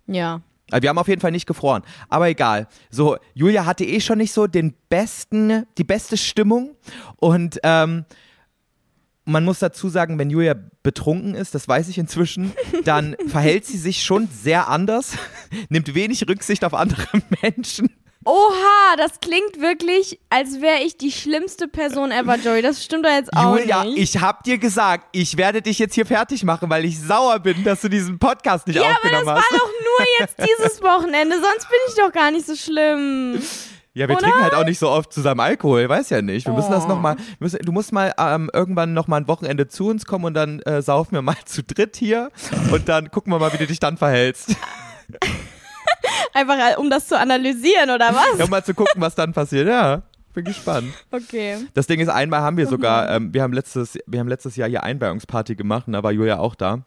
Ja. 0.08 0.42
Also 0.72 0.84
wir 0.84 0.90
haben 0.90 0.98
auf 0.98 1.08
jeden 1.08 1.22
Fall 1.22 1.32
nicht 1.32 1.46
gefroren. 1.46 1.84
Aber 2.10 2.30
egal. 2.30 2.68
So, 2.90 3.18
Julia 3.34 3.66
hatte 3.66 3.86
eh 3.86 4.00
schon 4.00 4.18
nicht 4.18 4.34
so 4.34 4.48
den 4.48 4.74
besten, 4.90 5.66
die 5.78 5.84
beste 5.84 6.18
Stimmung. 6.18 6.76
Und 7.18 7.60
ähm, 7.64 8.06
man 9.26 9.46
muss 9.46 9.60
dazu 9.60 9.90
sagen, 9.90 10.18
wenn 10.18 10.30
Julia 10.30 10.56
betrunken 10.84 11.36
ist, 11.36 11.54
das 11.54 11.68
weiß 11.68 11.90
ich 11.90 11.98
inzwischen, 11.98 12.54
dann 12.84 13.16
verhält 13.28 13.66
sie 13.66 13.78
sich 13.78 14.04
schon 14.04 14.28
sehr 14.28 14.68
anders, 14.68 15.14
nimmt 15.70 15.94
wenig 15.94 16.28
Rücksicht 16.28 16.64
auf 16.64 16.74
andere 16.74 17.08
Menschen. 17.42 17.90
Oha, 18.24 18.96
das 18.98 19.20
klingt 19.20 19.60
wirklich, 19.60 20.20
als 20.30 20.62
wäre 20.62 20.80
ich 20.84 20.96
die 20.98 21.12
schlimmste 21.12 21.68
Person 21.68 22.12
ever, 22.12 22.36
Joey. 22.38 22.62
Das 22.62 22.84
stimmt 22.84 23.06
doch 23.06 23.10
jetzt 23.10 23.32
auch 23.36 23.58
Julia, 23.58 23.84
nicht. 23.84 23.98
ich 23.98 24.22
hab 24.22 24.44
dir 24.44 24.60
gesagt, 24.60 25.06
ich 25.12 25.38
werde 25.38 25.62
dich 25.64 25.80
jetzt 25.80 25.96
hier 25.96 26.06
fertig 26.06 26.44
machen, 26.44 26.70
weil 26.70 26.86
ich 26.86 27.00
sauer 27.00 27.40
bin, 27.40 27.64
dass 27.64 27.82
du 27.82 27.90
diesen 27.90 28.20
Podcast 28.20 28.68
nicht 28.68 28.76
ja, 28.76 28.84
aber 28.84 28.92
das 28.94 29.02
aufgenommen 29.04 29.26
war 29.26 29.36
hast. 29.38 29.52
doch 29.52 29.68
nur 29.68 30.08
jetzt 30.20 30.36
dieses 30.60 30.82
Wochenende, 30.84 31.36
sonst 31.36 31.68
bin 31.68 31.80
ich 31.88 31.96
doch 31.96 32.12
gar 32.12 32.30
nicht 32.30 32.46
so 32.46 32.56
schlimm. 32.56 33.42
Ja, 33.94 34.08
wir 34.08 34.16
Oder? 34.16 34.24
trinken 34.24 34.42
halt 34.44 34.54
auch 34.54 34.64
nicht 34.66 34.80
so 34.80 34.90
oft 34.90 35.12
zusammen 35.12 35.42
Alkohol, 35.42 35.90
weiß 35.90 36.12
ja 36.12 36.22
nicht. 36.22 36.46
Wir 36.48 36.54
müssen 36.54 36.72
das 36.72 36.86
Oh. 36.86 36.90
nochmal, 36.90 37.18
du 37.40 37.72
musst 37.74 37.92
mal 37.92 38.14
ähm, 38.18 38.50
irgendwann 38.54 38.94
nochmal 38.94 39.20
ein 39.22 39.28
Wochenende 39.28 39.68
zu 39.68 39.88
uns 39.90 40.06
kommen 40.06 40.26
und 40.26 40.34
dann 40.36 40.62
äh, 40.62 40.82
saufen 40.82 41.14
wir 41.14 41.22
mal 41.24 41.36
zu 41.46 41.64
dritt 41.64 41.98
hier 41.98 42.32
und 42.72 42.88
dann 42.88 43.10
gucken 43.12 43.34
wir 43.34 43.40
mal, 43.40 43.52
wie 43.52 43.58
du 43.58 43.68
dich 43.68 43.80
dann 43.80 43.98
verhältst. 43.98 44.56
Einfach 46.34 46.58
äh, 46.58 46.76
um 46.78 46.90
das 46.90 47.08
zu 47.08 47.18
analysieren, 47.18 47.90
oder 47.90 48.14
was? 48.14 48.44
um 48.44 48.50
mal 48.50 48.64
zu 48.64 48.74
gucken, 48.74 49.02
was 49.02 49.16
dann 49.16 49.34
passiert. 49.34 49.68
Ja, 49.68 50.04
bin 50.34 50.46
gespannt. 50.46 50.94
Okay. 51.12 51.58
Das 51.74 51.88
Ding 51.88 52.00
ist, 52.00 52.10
einmal 52.10 52.42
haben 52.42 52.58
wir 52.58 52.68
sogar, 52.68 53.10
ähm, 53.10 53.34
wir 53.34 53.44
haben 53.44 53.54
letztes, 53.54 53.98
wir 54.06 54.20
haben 54.20 54.28
letztes 54.28 54.56
Jahr 54.56 54.70
hier 54.70 54.84
Einweihungsparty 54.84 55.56
gemacht 55.56 55.88
und 55.88 55.94
da 55.94 56.04
war 56.04 56.12
Julia 56.12 56.40
auch 56.40 56.56
da. 56.56 56.80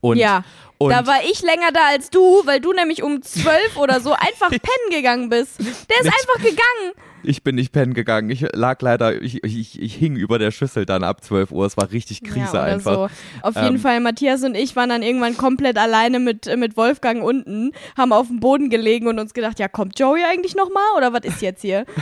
Und, 0.00 0.16
ja, 0.16 0.44
und 0.78 0.90
da 0.90 1.06
war 1.06 1.24
ich 1.24 1.42
länger 1.42 1.72
da 1.72 1.88
als 1.88 2.10
du, 2.10 2.42
weil 2.44 2.60
du 2.60 2.72
nämlich 2.72 3.02
um 3.02 3.20
zwölf 3.22 3.76
oder 3.76 4.00
so 4.00 4.12
einfach 4.12 4.48
pennen 4.50 4.90
gegangen 4.90 5.28
bist. 5.28 5.58
Der 5.58 6.00
ist 6.00 6.06
einfach 6.06 6.36
gegangen. 6.36 6.92
Ich 7.22 7.42
bin 7.42 7.54
nicht 7.56 7.72
pennen 7.72 7.94
gegangen. 7.94 8.30
Ich 8.30 8.44
lag 8.52 8.80
leider, 8.80 9.20
ich, 9.20 9.42
ich, 9.44 9.80
ich 9.80 9.94
hing 9.94 10.16
über 10.16 10.38
der 10.38 10.50
Schüssel 10.50 10.86
dann 10.86 11.02
ab 11.04 11.22
12 11.22 11.50
Uhr. 11.50 11.66
Es 11.66 11.76
war 11.76 11.90
richtig 11.90 12.22
Krise 12.22 12.54
ja, 12.54 12.62
einfach. 12.62 12.94
So. 12.94 13.08
Auf 13.42 13.56
jeden 13.56 13.76
Ähm, 13.76 13.78
Fall, 13.78 14.00
Matthias 14.00 14.44
und 14.44 14.54
ich 14.54 14.76
waren 14.76 14.88
dann 14.88 15.02
irgendwann 15.02 15.36
komplett 15.36 15.78
alleine 15.78 16.20
mit, 16.20 16.46
äh, 16.46 16.56
mit 16.56 16.76
Wolfgang 16.76 17.22
unten, 17.22 17.72
haben 17.96 18.12
auf 18.12 18.28
dem 18.28 18.40
Boden 18.40 18.70
gelegen 18.70 19.06
und 19.08 19.18
uns 19.18 19.34
gedacht, 19.34 19.58
ja, 19.58 19.68
kommt 19.68 19.98
Joey 19.98 20.22
eigentlich 20.24 20.54
nochmal 20.54 20.84
oder 20.96 21.12
was 21.12 21.24
ist 21.24 21.42
jetzt 21.42 21.62
hier? 21.62 21.84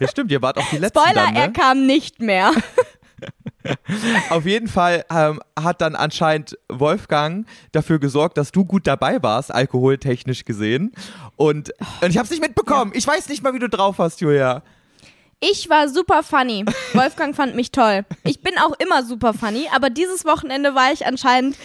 Ja, 0.00 0.06
stimmt, 0.06 0.30
ihr 0.30 0.40
wart 0.40 0.58
auch 0.58 0.70
die 0.70 0.78
Letzten 0.78 0.96
Spoiler, 0.96 1.24
dann, 1.24 1.34
ne? 1.34 1.40
er 1.40 1.48
kam 1.48 1.84
nicht 1.84 2.20
mehr. 2.20 2.52
Auf 4.30 4.46
jeden 4.46 4.68
Fall 4.68 5.04
ähm, 5.10 5.40
hat 5.58 5.80
dann 5.80 5.96
anscheinend 5.96 6.58
Wolfgang 6.68 7.46
dafür 7.72 7.98
gesorgt, 7.98 8.38
dass 8.38 8.52
du 8.52 8.64
gut 8.64 8.86
dabei 8.86 9.22
warst, 9.22 9.52
alkoholtechnisch 9.52 10.44
gesehen. 10.44 10.92
Und, 11.36 11.72
und 12.00 12.10
ich 12.10 12.18
hab's 12.18 12.30
nicht 12.30 12.42
mitbekommen. 12.42 12.92
Ich 12.94 13.06
weiß 13.06 13.28
nicht 13.28 13.42
mal, 13.42 13.54
wie 13.54 13.58
du 13.58 13.68
drauf 13.68 13.98
warst, 13.98 14.20
Julia. 14.20 14.62
Ich 15.40 15.70
war 15.70 15.88
super 15.88 16.22
funny. 16.24 16.64
Wolfgang 16.94 17.34
fand 17.34 17.54
mich 17.54 17.70
toll. 17.70 18.04
Ich 18.24 18.40
bin 18.40 18.58
auch 18.58 18.72
immer 18.78 19.04
super 19.04 19.34
funny, 19.34 19.68
aber 19.72 19.88
dieses 19.88 20.24
Wochenende 20.24 20.74
war 20.74 20.92
ich 20.92 21.06
anscheinend 21.06 21.56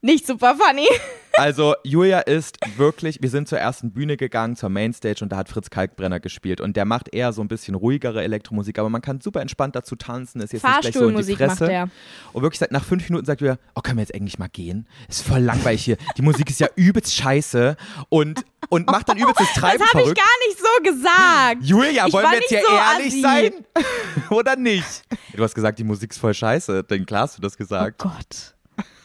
nicht 0.00 0.26
super 0.26 0.54
funny. 0.56 0.86
Also, 1.40 1.76
Julia 1.84 2.18
ist 2.18 2.56
wirklich, 2.78 3.18
wir 3.22 3.30
sind 3.30 3.46
zur 3.46 3.60
ersten 3.60 3.92
Bühne 3.92 4.16
gegangen, 4.16 4.56
zur 4.56 4.70
Mainstage 4.70 5.20
und 5.22 5.28
da 5.30 5.36
hat 5.36 5.48
Fritz 5.48 5.70
Kalkbrenner 5.70 6.18
gespielt. 6.18 6.60
Und 6.60 6.76
der 6.76 6.84
macht 6.84 7.14
eher 7.14 7.32
so 7.32 7.42
ein 7.42 7.46
bisschen 7.46 7.76
ruhigere 7.76 8.24
Elektromusik, 8.24 8.76
aber 8.80 8.90
man 8.90 9.02
kann 9.02 9.20
super 9.20 9.40
entspannt 9.40 9.76
dazu 9.76 9.94
tanzen, 9.94 10.40
ist 10.40 10.52
jetzt 10.52 10.64
nicht 10.64 10.80
gleich 10.80 10.94
so 10.94 11.06
in 11.06 11.14
die 11.16 11.22
Fahrstuhlmusik 11.36 11.36
Fresse. 11.68 11.90
Und 12.32 12.42
wirklich 12.42 12.58
seit 12.58 12.72
nach 12.72 12.84
fünf 12.84 13.08
Minuten 13.08 13.24
sagt 13.24 13.40
Julia, 13.40 13.56
oh, 13.76 13.82
können 13.82 13.98
wir 13.98 14.02
jetzt 14.02 14.16
eigentlich 14.16 14.40
mal 14.40 14.48
gehen? 14.48 14.88
Ist 15.08 15.22
voll 15.24 15.38
langweilig 15.38 15.84
hier. 15.84 15.96
Die 16.16 16.22
Musik 16.22 16.50
ist 16.50 16.58
ja 16.58 16.66
übelst 16.74 17.14
scheiße 17.14 17.76
und, 18.08 18.44
und 18.68 18.90
macht 18.90 19.08
dann 19.08 19.18
übelst 19.18 19.38
das 19.38 19.46
Das 19.52 19.62
Treiben 19.62 19.84
habe 19.84 20.00
ich 20.08 20.14
gar 20.16 20.24
nicht 20.48 20.58
so 20.58 20.82
gesagt. 20.90 21.56
Julia, 21.62 22.06
Ich 22.08 22.12
wollen 22.14 22.26
wir 22.32 22.38
jetzt 22.40 22.48
hier 22.48 22.62
so 22.68 22.74
ehrlich 22.74 23.12
assi. 23.12 23.20
sein? 23.22 23.52
Oder 24.30 24.56
nicht? 24.56 25.04
Du 25.36 25.44
hast 25.44 25.54
gesagt, 25.54 25.78
die 25.78 25.84
Musik 25.84 26.10
ist 26.10 26.18
voll 26.18 26.34
scheiße. 26.34 26.82
Dann 26.82 27.06
klar 27.06 27.22
hast 27.22 27.38
du 27.38 27.42
das 27.42 27.54
Oh 27.54 27.58
gesagt. 27.58 27.98
Gott. 27.98 28.56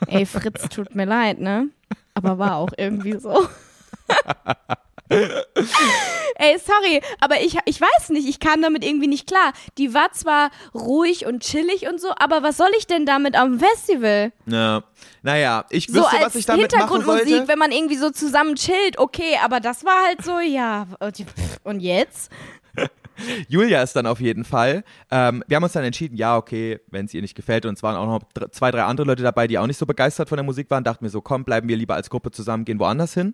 Ey, 0.08 0.26
Fritz, 0.26 0.70
tut 0.70 0.96
mir 0.96 1.06
leid, 1.06 1.40
ne? 1.40 1.70
Aber 2.14 2.38
war 2.38 2.56
auch 2.58 2.72
irgendwie 2.78 3.18
so. 3.18 3.48
Ey, 5.10 6.58
sorry, 6.60 7.02
aber 7.20 7.42
ich, 7.42 7.58
ich 7.66 7.80
weiß 7.80 8.10
nicht, 8.10 8.28
ich 8.28 8.40
kam 8.40 8.62
damit 8.62 8.84
irgendwie 8.84 9.08
nicht 9.08 9.28
klar. 9.28 9.54
Die 9.78 9.94
war 9.94 10.12
zwar 10.14 10.50
ruhig 10.74 11.26
und 11.26 11.44
chillig 11.44 11.88
und 11.88 12.02
so, 12.02 12.12
aber 12.18 12.42
was 12.42 12.58
soll 12.58 12.72
ich 12.78 12.88
denn 12.88 13.06
damit 13.06 13.36
am 13.36 13.60
Festival? 13.60 14.32
Ja. 14.46 14.84
Naja, 15.22 15.66
ich 15.70 15.88
So 15.88 15.96
wüsste, 16.02 16.18
als 16.18 16.26
was 16.26 16.36
ich 16.36 16.46
damit 16.46 16.72
machen 16.72 16.80
Hintergrundmusik, 16.80 17.30
sollte. 17.30 17.48
wenn 17.48 17.60
man 17.60 17.72
irgendwie 17.72 17.98
so 17.98 18.10
zusammen 18.10 18.56
chillt, 18.56 18.98
okay, 18.98 19.38
aber 19.44 19.60
das 19.60 19.86
war 19.86 20.06
halt 20.08 20.24
so, 20.24 20.40
ja. 20.40 20.88
Und 21.64 21.80
jetzt? 21.80 22.32
Julia 23.48 23.82
ist 23.82 23.96
dann 23.96 24.06
auf 24.06 24.20
jeden 24.20 24.44
Fall. 24.44 24.84
Ähm, 25.12 25.44
wir 25.48 25.56
haben 25.56 25.64
uns 25.64 25.74
dann 25.74 25.84
entschieden, 25.84 26.16
ja, 26.16 26.38
okay, 26.38 26.80
wenn 26.90 27.06
es 27.06 27.14
ihr 27.14 27.22
nicht 27.22 27.36
gefällt. 27.36 27.66
Und 27.66 27.76
es 27.76 27.84
waren 27.84 27.96
auch 27.96 28.08
noch 28.08 28.50
zwei, 28.52 28.72
drei 28.72 28.84
andere 28.84 29.08
Leute 29.08 29.24
dabei, 29.24 29.48
die 29.48 29.58
auch 29.58 29.68
nicht 29.68 29.78
so 29.78 29.86
begeistert 29.86 30.30
von 30.30 30.38
der 30.38 30.44
Musik 30.44 30.70
waren. 30.70 30.84
Dachten 30.84 31.04
wir 31.04 31.10
so, 31.10 31.22
komm, 31.22 31.44
bleiben 31.44 31.68
wir 31.68 31.78
lieber 31.78 31.96
als 31.96 32.10
Gruppe 32.10 32.32
zusammen, 32.32 32.66
gehen 32.66 32.80
woanders 32.80 33.14
hin. 33.14 33.34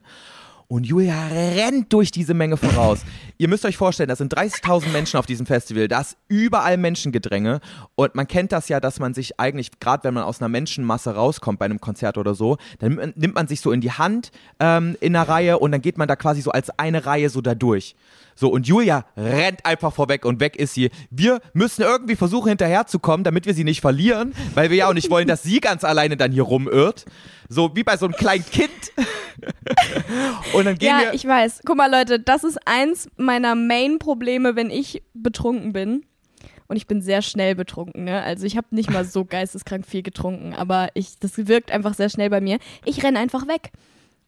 Und 0.72 0.86
Julia 0.86 1.30
rennt 1.30 1.92
durch 1.92 2.12
diese 2.12 2.36
Menge 2.36 2.56
voraus. 2.56 3.00
Ihr 3.40 3.48
müsst 3.48 3.66
euch 3.66 3.76
vorstellen, 3.76 4.08
da 4.08 4.16
sind 4.16 4.38
30.000 4.38 4.90
Menschen 4.90 5.18
auf 5.18 5.26
diesem 5.26 5.48
Festival. 5.48 5.88
Da 5.88 6.02
ist 6.02 6.16
überall 6.28 6.78
Menschengedränge. 6.78 7.60
Und 7.96 8.14
man 8.14 8.28
kennt 8.28 8.52
das 8.52 8.70
ja, 8.70 8.80
dass 8.80 9.00
man 9.00 9.16
sich 9.16 9.40
eigentlich, 9.40 9.80
gerade 9.80 10.04
wenn 10.04 10.14
man 10.14 10.26
aus 10.26 10.40
einer 10.42 10.48
Menschenmasse 10.48 11.16
rauskommt 11.16 11.58
bei 11.58 11.66
einem 11.66 11.82
Konzert 11.82 12.20
oder 12.20 12.36
so, 12.36 12.58
dann 12.78 13.14
nimmt 13.16 13.34
man 13.34 13.48
sich 13.48 13.62
so 13.62 13.72
in 13.72 13.82
die 13.82 13.94
Hand 13.94 14.32
ähm, 14.60 14.96
in 15.02 15.16
einer 15.16 15.28
Reihe 15.28 15.58
und 15.58 15.72
dann 15.72 15.82
geht 15.82 15.98
man 15.98 16.08
da 16.08 16.16
quasi 16.16 16.42
so 16.42 16.52
als 16.52 16.70
eine 16.78 17.08
Reihe 17.08 17.32
so 17.32 17.42
da 17.42 17.56
durch. 17.56 17.96
So, 18.40 18.48
und 18.50 18.66
Julia 18.68 19.04
rennt 19.18 19.66
einfach 19.66 19.94
vorweg 19.94 20.24
und 20.24 20.40
weg 20.40 20.56
ist 20.56 20.74
sie. 20.74 20.92
Wir 21.10 21.42
müssen 21.52 21.82
irgendwie 21.82 22.16
versuchen, 22.16 22.48
hinterherzukommen, 22.48 23.26
damit 23.26 23.46
wir 23.46 23.54
sie 23.54 23.66
nicht 23.66 23.82
verlieren, 23.82 24.34
weil 24.56 24.70
wir 24.70 24.78
ja 24.78 24.88
auch 24.88 24.94
nicht 24.94 25.10
wollen, 25.10 25.28
dass 25.28 25.44
sie 25.44 25.60
ganz 25.60 25.84
alleine 25.84 26.16
dann 26.16 26.32
hier 26.32 26.44
rumirrt. 26.44 27.04
So 27.50 27.76
wie 27.76 27.84
bei 27.84 27.98
so 27.98 28.06
einem 28.06 28.16
kleinen 28.16 28.46
Kind. 28.46 28.70
und 30.54 30.66
dann 30.66 30.78
gehen 30.78 30.88
Ja, 30.88 31.02
wir. 31.02 31.14
ich 31.14 31.28
weiß. 31.28 31.64
Guck 31.66 31.76
mal, 31.76 31.92
Leute, 31.92 32.20
das 32.20 32.46
ist 32.46 32.60
eins 32.66 33.10
meiner 33.18 33.56
Main-Probleme, 33.56 34.56
wenn 34.56 34.70
ich 34.70 35.04
betrunken 35.14 35.74
bin. 35.74 36.06
und 36.68 36.76
ich 36.78 36.88
bin 36.88 37.02
sehr 37.02 37.22
schnell 37.22 37.56
betrunken. 37.56 38.06
Ne? 38.06 38.22
Also 38.22 38.46
ich 38.46 38.56
habe 38.56 38.68
nicht 38.72 38.90
mal 38.90 39.04
so 39.04 39.26
geisteskrank 39.30 39.86
viel 39.86 40.04
getrunken, 40.04 40.54
aber 40.54 40.90
ich, 40.94 41.18
das 41.20 41.36
wirkt 41.48 41.72
einfach 41.72 41.94
sehr 41.94 42.10
schnell 42.10 42.30
bei 42.30 42.40
mir. 42.40 42.60
Ich 42.86 43.04
renne 43.04 43.20
einfach 43.20 43.48
weg. 43.48 43.72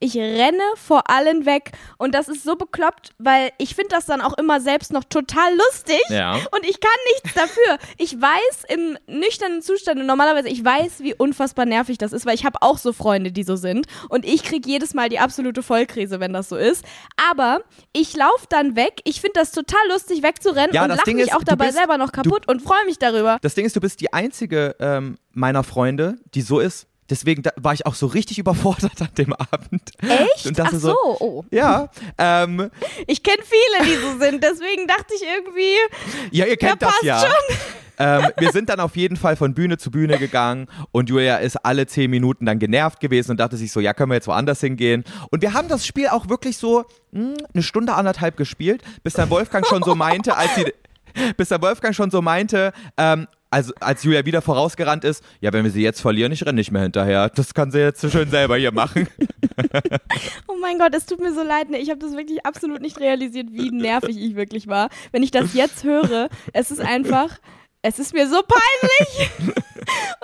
Ich 0.04 0.18
renne 0.18 0.60
vor 0.76 1.10
allen 1.10 1.46
weg 1.46 1.72
und 2.00 2.16
das 2.16 2.28
ist 2.28 2.44
so 2.44 2.56
bekloppt, 2.56 3.12
weil 3.20 3.52
ich 3.60 3.76
finde 3.76 3.90
das 3.96 4.08
dann 4.08 4.20
auch 4.20 4.36
immer 4.38 4.60
selbst 4.60 4.92
noch 4.92 5.04
total 5.04 5.56
lustig 5.56 6.02
Ja. 6.10 6.34
und 6.34 6.66
ich 6.68 6.80
kann 6.80 6.92
nichts 7.14 7.34
dafür. 7.36 7.78
Ich 7.98 8.20
weiß 8.20 8.64
im 8.70 8.98
nüchternen 9.08 9.62
Zustand 9.62 10.00
und 10.00 10.08
normalerweise, 10.08 10.50
ich 10.50 10.66
weiß, 10.66 11.02
wie 11.02 11.14
unfassbar 11.14 11.66
nervig 11.66 12.00
das 12.00 12.14
ist, 12.14 12.26
weil 12.26 12.34
ich 12.34 12.46
habe 12.46 12.62
auch 12.62 12.80
so 12.80 12.94
Freunde, 12.94 13.32
die 13.32 13.44
so 13.44 13.56
sind 13.56 13.86
und 14.10 14.26
ich 14.26 14.44
kriege 14.44 14.68
jedes 14.68 14.94
Mal 14.96 15.08
die 15.08 15.20
absolute 15.20 15.62
Vollkrise, 15.62 16.20
wenn 16.20 16.34
das 16.34 16.50
so 16.50 16.56
ist. 16.58 16.84
Aber 17.30 17.62
ich 17.94 18.16
laufe 18.18 18.48
dann 18.50 18.76
weg. 18.76 19.02
Ich 19.04 19.22
finde 19.22 19.40
das 19.40 19.52
total 19.52 19.82
lustig, 19.90 20.24
wegzurennen 20.24 20.74
Ja, 20.74 20.84
und 20.84 20.90
lache 20.90 21.12
mich 21.14 21.28
ist, 21.28 21.34
auch 21.36 21.40
du 21.40 21.46
dabei 21.46 21.66
bist- 21.68 21.78
selber 21.78 22.00
noch 22.00 22.12
kaputt 22.12 22.48
und 22.48 22.62
freue 22.64 22.84
mich 22.86 22.98
darüber. 22.98 23.38
Das 23.44 23.54
Ding 23.54 23.66
ist, 23.66 23.76
du 23.76 23.80
bist 23.80 24.02
die 24.02 24.12
einzige 24.12 24.76
ähm, 24.80 25.20
meiner 25.32 25.64
Freunde, 25.64 26.18
die 26.34 26.42
so 26.42 26.60
ist. 26.60 26.88
Deswegen 27.12 27.44
war 27.58 27.74
ich 27.74 27.86
auch 27.86 27.94
so 27.94 28.08
richtig 28.08 28.40
überfordert 28.40 29.00
an 29.02 29.10
dem 29.18 29.34
Abend. 29.34 29.92
Echt? 30.02 30.48
Und 30.48 30.60
Ach 30.60 30.72
so, 30.72 30.96
oh. 31.20 31.44
Ja, 31.52 31.90
ähm, 32.18 32.72
Ich 33.06 33.22
kenne 33.22 33.44
viele, 33.44 33.86
die 33.92 33.96
so 34.02 34.18
sind. 34.18 34.42
Deswegen 34.44 34.88
dachte 34.88 35.14
ich 35.16 35.22
irgendwie, 35.24 35.76
ja, 36.32 36.46
ihr 36.46 36.56
kennt 36.58 36.82
das 36.82 36.94
ja. 37.04 37.22
Ähm, 38.00 38.30
wir 38.38 38.52
sind 38.52 38.70
dann 38.70 38.80
auf 38.80 38.96
jeden 38.96 39.18
Fall 39.18 39.36
von 39.36 39.54
Bühne 39.54 39.78
zu 39.78 39.92
Bühne 39.92 40.18
gegangen 40.18 40.68
und 40.92 41.10
Julia 41.10 41.38
ist 41.38 41.58
alle 41.58 41.86
zehn 41.86 42.10
Minuten 42.10 42.46
dann 42.48 42.58
genervt 42.58 43.00
gewesen 43.00 43.32
und 43.32 43.40
dachte 43.40 43.58
sich 43.58 43.72
so, 43.72 43.80
ja, 43.80 43.94
können 43.94 44.10
wir 44.10 44.16
jetzt 44.16 44.28
woanders 44.28 44.60
hingehen. 44.62 45.04
Und 45.30 45.42
wir 45.44 45.54
haben 45.54 45.68
das 45.68 45.86
Spiel 45.86 46.08
auch 46.08 46.28
wirklich 46.30 46.58
so 46.58 46.86
mh, 47.12 47.34
eine 47.54 47.62
Stunde, 47.62 47.94
anderthalb 47.94 48.38
gespielt, 48.38 48.84
bis 49.04 49.14
dann 49.14 49.30
Wolfgang 49.30 49.68
schon 49.68 49.84
so 49.84 49.94
meinte, 49.94 50.36
als 50.36 50.56
sie, 50.56 50.74
bis 51.38 51.50
dann 51.50 51.62
Wolfgang 51.62 51.94
schon 51.94 52.10
so 52.10 52.22
meinte, 52.24 52.72
ähm, 52.98 53.28
also 53.52 53.74
als 53.82 54.04
Julia 54.04 54.26
wieder 54.26 54.42
vorausgerannt 54.42 55.04
ist, 55.04 55.24
ja, 55.42 55.52
wenn 55.52 55.64
wir 55.66 55.72
sie 55.72 55.84
jetzt 55.84 56.02
verlieren, 56.02 56.32
ich 56.32 56.46
renne 56.46 56.56
nicht 56.56 56.72
mehr 56.72 56.82
hinterher. 56.82 57.30
Das 57.30 57.54
kann 57.54 57.70
sie 57.70 57.80
jetzt 57.80 58.00
so 58.00 58.10
schön 58.10 58.30
selber 58.30 58.56
hier 58.56 58.72
machen. 58.72 59.08
oh 60.48 60.56
mein 60.60 60.80
Gott, 60.80 60.96
es 60.96 61.06
tut 61.06 61.20
mir 61.20 61.34
so 61.34 61.44
leid. 61.44 61.70
Ne? 61.70 61.78
Ich 61.78 61.90
habe 61.90 62.00
das 62.00 62.16
wirklich 62.16 62.46
absolut 62.46 62.82
nicht 62.82 63.00
realisiert, 63.00 63.48
wie 63.52 63.70
nervig 63.70 64.18
ich 64.18 64.36
wirklich 64.36 64.68
war. 64.68 64.90
Wenn 65.12 65.22
ich 65.22 65.32
das 65.32 65.54
jetzt 65.54 65.84
höre, 65.84 66.30
es 66.54 66.72
ist 66.72 66.80
einfach, 66.80 67.40
es 67.82 68.00
ist 68.00 68.14
mir 68.14 68.28
so 68.30 68.42
peinlich. 68.48 69.30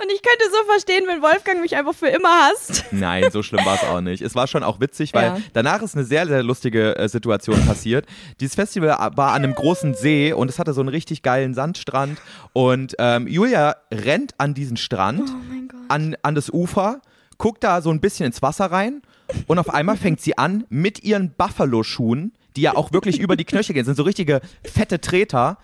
Und 0.00 0.12
ich 0.14 0.22
könnte 0.22 0.44
so 0.52 0.64
verstehen, 0.70 1.04
wenn 1.08 1.20
Wolfgang 1.20 1.60
mich 1.60 1.74
einfach 1.76 1.94
für 1.94 2.06
immer 2.08 2.28
hasst. 2.28 2.84
Nein, 2.92 3.30
so 3.32 3.42
schlimm 3.42 3.64
war 3.66 3.74
es 3.74 3.82
auch 3.82 4.00
nicht. 4.00 4.22
Es 4.22 4.34
war 4.36 4.46
schon 4.46 4.62
auch 4.62 4.78
witzig, 4.80 5.12
weil 5.14 5.26
Ja. 5.26 5.36
danach 5.52 5.82
ist 5.82 5.96
eine 5.96 6.04
sehr, 6.04 6.26
sehr 6.28 6.42
lustige 6.44 6.96
äh, 6.96 7.08
Situation 7.08 7.60
passiert. 7.66 8.06
Dieses 8.40 8.54
Festival 8.54 8.90
war 9.16 9.32
an 9.32 9.42
einem 9.42 9.54
großen 9.54 9.94
See 9.94 10.32
und 10.32 10.48
es 10.48 10.58
hatte 10.60 10.72
so 10.72 10.80
einen 10.80 10.88
richtig 10.88 11.22
geilen 11.22 11.54
Sandstrand. 11.54 12.20
Und 12.52 12.94
ähm, 13.00 13.26
Julia 13.26 13.76
rennt 13.92 14.34
an 14.38 14.54
diesen 14.54 14.76
Strand, 14.76 15.28
Oh 15.28 15.74
an, 15.88 16.16
an 16.22 16.34
das 16.36 16.50
Ufer, 16.50 17.00
guckt 17.38 17.64
da 17.64 17.82
so 17.82 17.90
ein 17.90 18.00
bisschen 18.00 18.26
ins 18.26 18.40
Wasser 18.42 18.66
rein 18.66 19.02
und 19.48 19.58
auf 19.58 19.70
einmal 19.70 19.96
fängt 19.96 20.20
sie 20.20 20.38
an, 20.38 20.64
mit 20.68 21.02
ihren 21.02 21.32
Buffalo-Schuhen, 21.32 22.32
die 22.56 22.62
ja 22.62 22.76
auch 22.76 22.92
wirklich 22.92 23.18
über 23.18 23.36
die 23.36 23.44
Knöchel 23.44 23.74
gehen, 23.74 23.84
sind 23.84 23.96
so 23.96 24.02
richtige 24.04 24.40
fette 24.64 25.00
Treter, 25.00 25.58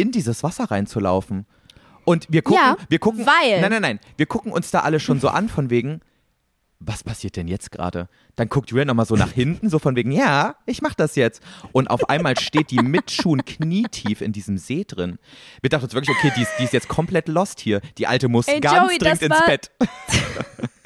in 0.00 0.12
dieses 0.12 0.42
Wasser 0.42 0.64
reinzulaufen. 0.70 1.46
Und 2.04 2.26
wir 2.30 2.42
gucken, 2.42 2.62
Ja, 2.64 2.76
wir 2.88 2.98
gucken, 2.98 3.26
weil- 3.26 3.60
nein, 3.60 3.70
nein, 3.70 3.82
nein, 3.82 4.00
wir 4.16 4.26
gucken 4.26 4.52
uns 4.52 4.70
da 4.70 4.80
alle 4.80 5.00
schon 5.00 5.20
so 5.20 5.28
an 5.28 5.48
von 5.48 5.70
wegen, 5.70 6.00
was 6.82 7.04
passiert 7.04 7.36
denn 7.36 7.46
jetzt 7.46 7.70
gerade? 7.70 8.08
Dann 8.36 8.48
guckt 8.48 8.70
Julia 8.70 8.86
nochmal 8.86 9.04
so 9.04 9.14
nach 9.14 9.30
hinten, 9.32 9.68
so 9.68 9.78
von 9.78 9.96
wegen, 9.96 10.12
ja, 10.12 10.54
ich 10.64 10.80
mach 10.80 10.94
das 10.94 11.14
jetzt. 11.14 11.42
Und 11.72 11.88
auf 11.90 12.08
einmal 12.08 12.38
steht 12.40 12.70
die 12.70 12.78
mit 12.78 13.10
Schuhen 13.10 13.44
knietief 13.44 14.22
in 14.22 14.32
diesem 14.32 14.56
See 14.56 14.84
drin. 14.88 15.18
Wir 15.60 15.68
dachten 15.68 15.84
uns 15.84 15.92
wirklich, 15.94 16.16
okay, 16.16 16.32
die 16.34 16.40
ist, 16.42 16.52
die 16.58 16.64
ist 16.64 16.72
jetzt 16.72 16.88
komplett 16.88 17.28
lost 17.28 17.60
hier. 17.60 17.82
Die 17.98 18.06
Alte 18.06 18.28
muss 18.28 18.48
Ey, 18.48 18.60
ganz 18.60 18.78
Joey, 18.92 18.98
dringend 18.98 19.22
ins 19.22 19.44
Bett. 19.44 19.70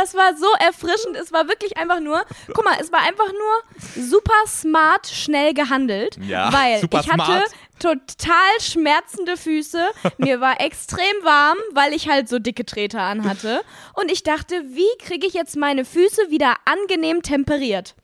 Das 0.00 0.14
war 0.14 0.36
so 0.36 0.46
erfrischend. 0.64 1.16
Es 1.16 1.32
war 1.32 1.48
wirklich 1.48 1.76
einfach 1.76 1.98
nur, 1.98 2.24
guck 2.54 2.64
mal, 2.64 2.76
es 2.80 2.92
war 2.92 3.00
einfach 3.00 3.32
nur 3.32 4.04
super 4.04 4.46
smart 4.46 5.08
schnell 5.08 5.54
gehandelt. 5.54 6.16
Ja, 6.24 6.52
weil 6.52 6.78
super 6.78 7.00
ich 7.00 7.10
hatte 7.10 7.24
smart. 7.24 7.50
total 7.80 8.60
schmerzende 8.60 9.36
Füße. 9.36 9.88
Mir 10.18 10.40
war 10.40 10.60
extrem 10.60 11.02
warm, 11.24 11.58
weil 11.72 11.92
ich 11.94 12.08
halt 12.08 12.28
so 12.28 12.38
dicke 12.38 12.64
Treter 12.64 13.00
anhatte. 13.00 13.62
Und 13.94 14.08
ich 14.12 14.22
dachte, 14.22 14.54
wie 14.68 15.04
kriege 15.04 15.26
ich 15.26 15.34
jetzt 15.34 15.56
meine 15.56 15.84
Füße 15.84 16.30
wieder 16.30 16.54
angenehm 16.64 17.22
temperiert? 17.22 17.96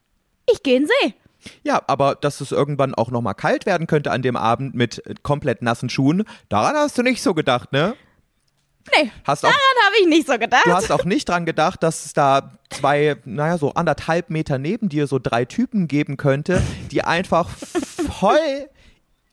Ich 0.50 0.64
gehe 0.64 0.76
in 0.76 0.83
den 0.83 0.88
See. 0.88 1.14
Ja, 1.62 1.80
aber 1.87 2.16
dass 2.16 2.40
es 2.40 2.50
irgendwann 2.50 2.96
auch 2.96 3.12
nochmal 3.12 3.35
kalt 3.35 3.66
werden 3.66 3.87
könnte 3.87 4.11
an 4.11 4.22
dem 4.22 4.35
Abend 4.37 4.74
mit 4.74 5.00
komplett 5.22 5.62
nassen 5.62 5.90
Schuhen, 5.90 6.24
daran 6.48 6.74
hast 6.74 6.98
du 6.98 7.02
nicht 7.02 7.22
so 7.22 7.35
gedacht, 7.35 7.70
ne? 7.70 7.94
Nee, 8.92 9.11
Hast 9.25 9.44
daran 9.44 9.57
habe 9.87 9.94
ich 10.01 10.07
nicht 10.07 10.27
so 10.27 10.38
gedacht. 10.38 10.66
du 10.66 10.73
hast 10.73 10.90
auch 10.92 11.05
nicht 11.05 11.29
dran 11.29 11.47
gedacht, 11.47 11.83
dass 11.83 12.05
es 12.05 12.12
da 12.12 12.59
zwei, 12.70 13.16
naja, 13.25 13.57
so 13.59 13.73
anderthalb 13.73 14.31
Meter 14.31 14.59
neben 14.59 14.88
dir 14.88 15.07
so 15.07 15.18
drei 15.18 15.44
Typen 15.44 15.88
geben 15.88 16.16
könnte, 16.16 16.62
die 16.90 17.03
einfach 17.03 17.49
voll 17.49 18.68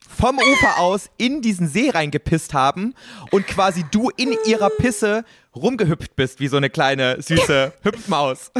vom 0.08 0.38
Ufer 0.38 0.78
aus 0.78 1.10
in 1.16 1.42
diesen 1.42 1.68
See 1.68 1.90
reingepisst 1.90 2.54
haben 2.54 2.94
und 3.30 3.46
quasi 3.46 3.84
du 3.90 4.10
in 4.16 4.36
ihrer 4.46 4.70
Pisse 4.70 5.24
rumgehüpft 5.54 6.16
bist, 6.16 6.40
wie 6.40 6.48
so 6.48 6.56
eine 6.56 6.70
kleine 6.70 7.20
süße 7.20 7.72
Hüpfmaus. 7.82 8.52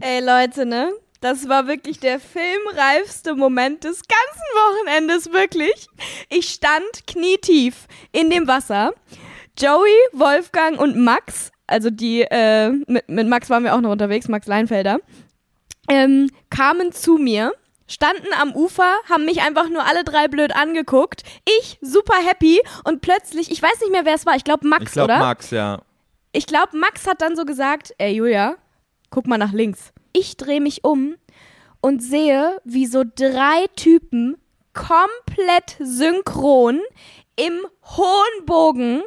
Ey 0.00 0.20
Leute, 0.20 0.66
ne? 0.66 0.90
Das 1.20 1.48
war 1.48 1.66
wirklich 1.66 2.00
der 2.00 2.20
filmreifste 2.20 3.34
Moment 3.34 3.84
des 3.84 4.02
ganzen 4.02 4.42
Wochenendes, 4.54 5.32
wirklich. 5.32 5.88
Ich 6.28 6.50
stand 6.50 7.06
knietief 7.06 7.86
in 8.12 8.28
dem 8.28 8.46
Wasser. 8.46 8.92
Joey, 9.58 9.96
Wolfgang 10.12 10.80
und 10.80 10.96
Max, 10.96 11.52
also 11.66 11.90
die, 11.90 12.22
äh, 12.22 12.70
mit, 12.86 13.08
mit 13.08 13.28
Max 13.28 13.50
waren 13.50 13.64
wir 13.64 13.74
auch 13.74 13.80
noch 13.80 13.90
unterwegs, 13.92 14.28
Max 14.28 14.46
Leinfelder, 14.46 14.98
ähm, 15.88 16.30
kamen 16.50 16.92
zu 16.92 17.18
mir, 17.18 17.52
standen 17.86 18.32
am 18.40 18.52
Ufer, 18.54 18.94
haben 19.08 19.24
mich 19.24 19.42
einfach 19.42 19.68
nur 19.68 19.84
alle 19.86 20.02
drei 20.02 20.28
blöd 20.28 20.54
angeguckt. 20.56 21.22
Ich 21.60 21.78
super 21.80 22.16
happy 22.26 22.60
und 22.84 23.00
plötzlich, 23.00 23.50
ich 23.50 23.62
weiß 23.62 23.80
nicht 23.80 23.92
mehr, 23.92 24.04
wer 24.04 24.14
es 24.14 24.26
war, 24.26 24.34
ich 24.36 24.44
glaube 24.44 24.66
Max, 24.66 24.84
Ich 24.86 24.92
glaube, 24.92 25.12
oder? 25.12 25.18
Max, 25.18 25.50
ja. 25.50 25.82
Ich 26.32 26.46
glaube, 26.46 26.76
Max 26.76 27.06
hat 27.06 27.22
dann 27.22 27.36
so 27.36 27.44
gesagt, 27.44 27.94
ey 27.98 28.12
Julia, 28.14 28.56
guck 29.10 29.26
mal 29.26 29.38
nach 29.38 29.52
links. 29.52 29.92
Ich 30.12 30.36
drehe 30.36 30.60
mich 30.60 30.82
um 30.82 31.14
und 31.80 32.02
sehe, 32.02 32.60
wie 32.64 32.86
so 32.86 33.04
drei 33.04 33.66
Typen 33.76 34.36
komplett 34.72 35.76
synchron 35.78 36.80
im 37.36 37.60
hohen 37.96 38.46
Bogen 38.46 39.02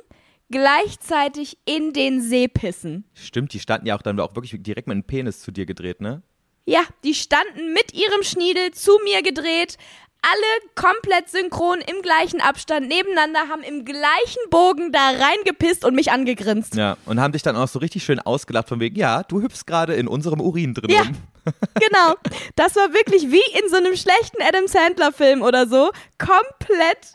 gleichzeitig 0.50 1.58
in 1.66 1.94
den 1.94 2.22
See 2.22 2.48
pissen. 2.48 3.06
Stimmt, 3.14 3.54
die 3.54 3.60
standen 3.60 3.88
ja 3.88 3.96
auch 3.98 4.02
dann 4.02 4.20
auch 4.20 4.36
wirklich 4.36 4.56
direkt 4.62 4.88
mit 4.88 4.96
dem 4.96 5.04
Penis 5.04 5.42
zu 5.42 5.52
dir 5.52 5.66
gedreht, 5.66 6.02
ne? 6.02 6.22
Ja, 6.66 6.82
die 7.04 7.14
standen 7.14 7.74
mit 7.74 7.94
ihrem 7.94 8.24
Schniedel 8.24 8.72
zu 8.72 8.92
mir 9.06 9.22
gedreht, 9.22 9.78
alle 10.22 10.74
komplett 10.76 11.30
synchron 11.30 11.80
im 11.80 12.02
gleichen 12.02 12.42
Abstand 12.42 12.88
nebeneinander, 12.90 13.48
haben 13.50 13.62
im 13.64 13.86
gleichen 13.86 14.50
Bogen 14.50 14.92
da 14.92 15.12
reingepisst 15.12 15.86
und 15.86 15.96
mich 15.96 16.12
angegrinst. 16.12 16.76
Ja, 16.76 16.98
und 17.06 17.22
haben 17.22 17.32
dich 17.32 17.44
dann 17.44 17.56
auch 17.56 17.68
so 17.70 17.80
richtig 17.80 18.04
schön 18.04 18.20
ausgelacht 18.20 18.68
von 18.68 18.80
wegen, 18.82 18.98
ja, 18.98 19.24
du 19.24 19.42
hüpfst 19.42 19.66
gerade 19.66 19.94
in 19.94 20.08
unserem 20.08 20.42
Urin 20.42 20.74
drin 20.74 20.90
Ja. 20.90 21.02
rum. 21.04 21.16
Genau. 21.80 22.16
Das 22.58 22.76
war 22.76 22.94
wirklich 22.94 23.32
wie 23.32 23.58
in 23.64 23.70
so 23.70 23.78
einem 23.78 23.96
schlechten 23.96 24.42
Adam 24.42 24.68
Sandler-Film 24.68 25.42
oder 25.44 25.66
so. 25.66 25.92
Komplett 26.18 27.14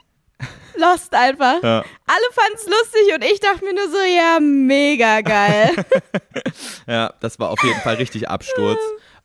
lost 0.77 1.15
einfach. 1.15 1.63
Ja. 1.63 1.85
Alle 2.07 2.29
fanden's 2.33 2.67
lustig 2.67 3.15
und 3.15 3.25
ich 3.25 3.41
dachte 3.41 3.65
mir 3.65 3.75
nur 3.75 3.89
so, 3.91 3.99
ja, 3.99 4.39
mega 4.41 5.21
geil. 5.21 5.71
Ja, 6.87 7.13
das 7.21 7.39
war 7.39 7.51
auf 7.51 7.63
jeden 7.63 7.81
Fall 7.81 7.95
richtig 7.97 8.29
Absturz. 8.29 8.79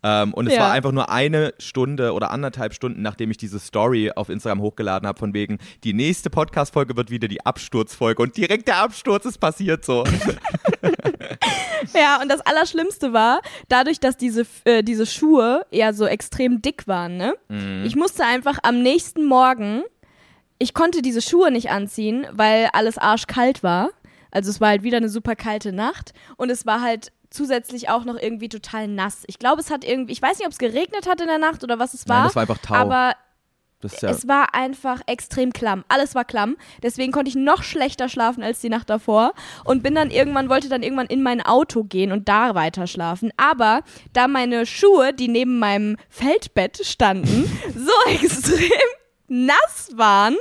Ähm, 0.03 0.33
und 0.35 0.45
es 0.47 0.53
Ja. 0.53 0.61
war 0.61 0.71
einfach 0.71 0.91
nur 0.91 1.09
eine 1.09 1.53
Stunde 1.57 2.13
oder 2.13 2.29
anderthalb 2.29 2.73
Stunden, 2.75 3.01
nachdem 3.01 3.31
ich 3.31 3.37
diese 3.37 3.59
Story 3.59 4.11
auf 4.15 4.29
Instagram 4.29 4.61
hochgeladen 4.61 5.07
habe, 5.07 5.17
von 5.17 5.33
wegen, 5.33 5.57
die 5.83 5.93
nächste 5.93 6.29
Podcast-Folge 6.29 6.95
wird 6.95 7.09
wieder 7.09 7.27
die 7.27 7.43
Absturzfolge. 7.45 8.21
Und 8.21 8.37
direkt 8.37 8.67
der 8.67 8.77
Absturz 8.77 9.25
ist 9.25 9.39
passiert 9.39 9.83
so. 9.83 10.03
ja, 11.95 12.21
und 12.21 12.29
das 12.29 12.41
Allerschlimmste 12.41 13.11
war, 13.13 13.41
dadurch, 13.69 13.99
dass 13.99 14.17
diese, 14.17 14.45
äh, 14.65 14.83
diese 14.83 15.05
Schuhe 15.05 15.65
ja 15.71 15.93
so 15.93 16.05
extrem 16.05 16.61
dick 16.61 16.87
waren, 16.87 17.17
ne? 17.17 17.33
Ich 17.85 17.95
musste 17.95 18.23
einfach 18.23 18.59
am 18.63 18.81
nächsten 18.83 19.25
Morgen, 19.25 19.83
ich 20.59 20.73
konnte 20.73 21.01
diese 21.01 21.21
Schuhe 21.21 21.51
nicht 21.51 21.69
anziehen, 21.69 22.27
weil 22.31 22.69
alles 22.73 22.97
arschkalt 22.97 23.63
war. 23.63 23.89
Also 24.31 24.49
es 24.49 24.59
war 24.59 24.69
halt 24.69 24.83
wieder 24.83 24.97
eine 24.97 25.09
super 25.09 25.35
kalte 25.35 25.71
Nacht 25.71 26.13
und 26.35 26.49
es 26.49 26.65
war 26.65 26.81
halt 26.81 27.11
zusätzlich 27.29 27.89
auch 27.89 28.05
noch 28.05 28.17
irgendwie 28.19 28.49
total 28.49 28.87
nass. 28.87 29.23
Ich 29.27 29.39
glaube, 29.39 29.61
es 29.61 29.69
hat 29.69 29.83
irgendwie, 29.83 30.13
ich 30.13 30.21
weiß 30.21 30.37
nicht, 30.39 30.47
ob 30.47 30.51
es 30.53 30.57
geregnet 30.57 31.07
hat 31.07 31.21
in 31.21 31.27
der 31.27 31.37
Nacht 31.37 31.63
oder 31.63 31.79
was 31.79 31.93
es 31.93 32.07
war. 32.07 32.19
Nein, 32.19 32.27
das 32.27 32.35
war 32.35 32.41
einfach 32.41 32.57
Tau. 32.59 32.73
Aber 32.73 33.13
ja, 34.01 34.09
es 34.09 34.27
war 34.27 34.55
einfach 34.55 35.01
extrem 35.05 35.53
klamm. 35.53 35.85
Alles 35.87 36.15
war 36.15 36.25
klamm. 36.25 36.57
Deswegen 36.81 37.11
konnte 37.11 37.29
ich 37.29 37.35
noch 37.35 37.63
schlechter 37.63 38.09
schlafen 38.09 38.41
als 38.43 38.59
die 38.59 38.69
Nacht 38.69 38.89
davor 38.89 39.33
und 39.65 39.83
bin 39.83 39.93
dann 39.93 40.09
irgendwann, 40.09 40.49
wollte 40.49 40.67
dann 40.67 40.81
irgendwann 40.81 41.07
in 41.07 41.21
mein 41.21 41.41
Auto 41.41 41.83
gehen 41.83 42.11
und 42.11 42.27
da 42.27 42.55
weiter 42.55 42.87
schlafen. 42.87 43.31
Aber 43.37 43.81
da 44.13 44.27
meine 44.27 44.65
Schuhe, 44.65 45.13
die 45.13 45.27
neben 45.27 45.59
meinem 45.59 45.97
Feldbett 46.09 46.85
standen, 46.85 47.45
so 47.75 48.11
extrem 48.11 48.71
nass 49.27 49.89
waren. 49.95 50.35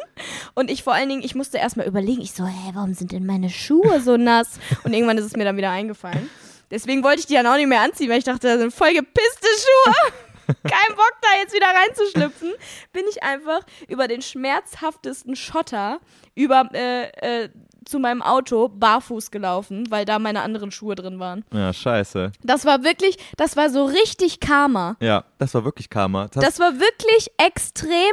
Und 0.54 0.70
ich 0.70 0.82
vor 0.82 0.94
allen 0.94 1.08
Dingen, 1.08 1.22
ich 1.22 1.34
musste 1.34 1.58
erstmal 1.58 1.86
überlegen, 1.86 2.20
ich 2.22 2.32
so, 2.32 2.44
hä, 2.46 2.70
warum 2.74 2.94
sind 2.94 3.12
denn 3.12 3.26
meine 3.26 3.50
Schuhe 3.50 4.00
so 4.00 4.16
nass? 4.16 4.58
Und 4.84 4.92
irgendwann 4.92 5.18
ist 5.18 5.24
es 5.24 5.36
mir 5.36 5.44
dann 5.44 5.56
wieder 5.56 5.70
eingefallen. 5.70 6.30
Deswegen 6.70 7.02
wollte 7.04 7.20
ich 7.20 7.26
die 7.26 7.34
dann 7.34 7.46
auch 7.46 7.56
nicht 7.56 7.68
mehr 7.68 7.80
anziehen, 7.82 8.10
weil 8.10 8.18
ich 8.18 8.24
dachte, 8.24 8.48
das 8.48 8.58
sind 8.58 8.72
voll 8.74 8.92
gepisste 8.92 9.46
Schuhe. 9.46 10.12
Kein 10.62 10.94
Bock, 10.96 11.12
da 11.22 11.28
jetzt 11.40 11.54
wieder 11.54 11.66
reinzuschlüpfen. 11.66 12.52
Bin 12.92 13.04
ich 13.10 13.22
einfach 13.22 13.60
über 13.88 14.06
den 14.08 14.22
schmerzhaftesten 14.22 15.34
Schotter 15.36 16.00
über 16.34 16.68
äh, 16.72 17.44
äh, 17.44 17.48
zu 17.84 17.98
meinem 17.98 18.22
Auto 18.22 18.68
barfuß 18.68 19.30
gelaufen, 19.30 19.90
weil 19.90 20.04
da 20.04 20.18
meine 20.18 20.42
anderen 20.42 20.70
Schuhe 20.70 20.94
drin 20.94 21.18
waren. 21.18 21.44
Ja, 21.52 21.72
scheiße. 21.72 22.32
Das 22.42 22.64
war 22.64 22.84
wirklich, 22.84 23.16
das 23.36 23.56
war 23.56 23.70
so 23.70 23.84
richtig 23.86 24.40
Karma. 24.40 24.96
Ja, 25.00 25.24
das 25.38 25.54
war 25.54 25.64
wirklich 25.64 25.88
Karma. 25.88 26.28
Das, 26.28 26.44
Das 26.44 26.58
war 26.58 26.74
wirklich 26.78 27.28
extrem 27.38 28.12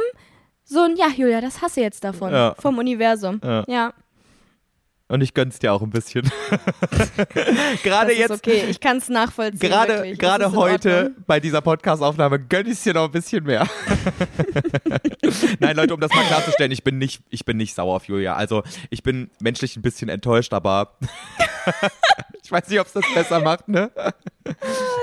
so 0.64 0.80
ein, 0.80 0.96
ja, 0.96 1.08
Julia, 1.08 1.40
das 1.40 1.60
hasse 1.62 1.80
jetzt 1.80 2.02
davon. 2.04 2.32
Ja. 2.32 2.54
Vom 2.58 2.78
Universum. 2.78 3.40
Ja. 3.44 3.64
ja. 3.68 3.92
und 5.08 5.20
ich 5.20 5.34
gönn's 5.34 5.58
dir 5.58 5.72
auch 5.72 5.82
ein 5.82 5.90
bisschen. 5.90 6.22
gerade 7.82 8.06
Das 8.06 8.12
ist 8.12 8.18
jetzt, 8.18 8.30
okay, 8.30 8.64
ich 8.70 8.80
kann 8.80 8.96
es 8.96 9.08
nachvollziehen. 9.10 9.58
gerade, 9.60 10.16
gerade 10.16 10.52
heute 10.52 11.14
bei 11.26 11.38
dieser 11.38 11.60
Podcast-Aufnahme 11.60 12.40
gönn 12.40 12.66
ich 12.66 12.82
dir 12.82 12.94
noch 12.94 13.04
ein 13.04 13.10
bisschen 13.10 13.44
mehr. 13.44 13.68
Nein, 15.60 15.76
Leute, 15.76 15.94
um 15.94 16.00
das 16.00 16.10
mal 16.12 16.24
klarzustellen, 16.24 16.72
ich 16.72 16.82
bin 16.82 16.98
nicht, 16.98 17.22
ich 17.28 17.44
bin 17.44 17.58
nicht 17.58 17.74
sauer 17.74 17.96
auf 17.96 18.08
Julia. 18.08 18.34
Also 18.34 18.62
ich 18.88 19.02
bin 19.02 19.30
menschlich 19.40 19.76
ein 19.76 19.82
bisschen 19.82 20.08
enttäuscht, 20.08 20.54
aber 20.54 20.96
ich 22.42 22.50
weiß 22.50 22.68
nicht, 22.68 22.80
ob 22.80 22.86
es 22.86 22.92
das 22.92 23.04
besser 23.14 23.40
macht, 23.40 23.68
ne? 23.68 23.90
aber 23.94 24.14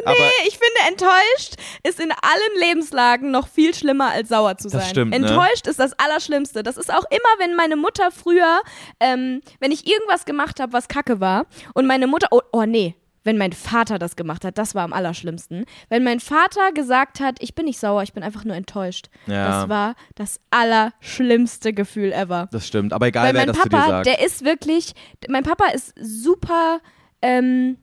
Nee, 0.06 0.48
ich 0.48 0.58
finde, 0.58 0.90
enttäuscht 0.90 1.56
ist 1.84 2.00
in 2.00 2.12
allen 2.12 2.60
Lebenslagen 2.60 3.32
noch 3.32 3.48
viel 3.48 3.74
schlimmer 3.74 4.12
als 4.12 4.30
sauer 4.30 4.58
zu 4.58 4.70
sein. 4.70 4.80
Das 4.82 4.90
stimmt, 4.90 5.12
ne? 5.12 5.18
enttäuscht 5.18 5.68
ist 5.68 5.80
das 5.80 5.94
Allerschlimmste. 5.98 6.64
Das 6.64 6.78
ist 6.78 6.94
auch 6.94 7.06
immer, 7.10 7.40
wenn 7.40 7.56
meine 7.56 7.76
Mutter 7.76 8.12
früher, 8.12 8.62
ähm, 9.00 9.42
wenn 9.60 9.72
ich 9.72 9.88
irgendwas 9.88 10.26
gemacht 10.26 10.60
habe, 10.60 10.74
was 10.74 10.88
kacke 10.88 11.20
war, 11.20 11.46
und 11.74 11.88
meine 11.88 12.08
Mutter, 12.08 12.28
oh, 12.32 12.42
oh 12.52 12.64
nee, 12.64 12.96
wenn 13.24 13.38
mein 13.38 13.54
Vater 13.54 14.00
das 14.00 14.16
gemacht 14.16 14.44
hat, 14.46 14.58
das 14.58 14.74
war 14.76 14.84
am 14.84 14.94
allerschlimmsten. 14.94 15.66
Wenn 15.90 16.04
mein 16.04 16.20
Vater 16.20 16.72
gesagt 16.74 17.20
hat, 17.20 17.38
ich 17.40 17.54
bin 17.56 17.66
nicht 17.66 17.80
sauer, 17.80 18.02
ich 18.04 18.14
bin 18.14 18.24
einfach 18.24 18.46
nur 18.46 18.56
enttäuscht. 18.56 19.10
Ja. 19.28 19.48
Das 19.62 19.70
war 19.70 19.96
das 20.16 20.40
allerschlimmste 20.50 21.74
Gefühl 21.74 22.12
ever. 22.14 22.48
das 22.52 22.68
stimmt. 22.68 22.94
Aber 22.94 23.08
egal, 23.08 23.28
Weil 23.28 23.34
wer 23.36 23.42
mein 23.42 23.48
das 23.54 23.58
zu 23.58 23.70
dir 23.70 23.78
Papa, 23.78 23.90
sagt. 23.90 24.06
der 24.08 24.26
ist 24.26 24.44
wirklich, 24.44 24.94
mein 25.30 25.44
Papa 25.44 25.66
ist 25.72 25.94
super, 26.02 26.80
ähm, 27.22 27.78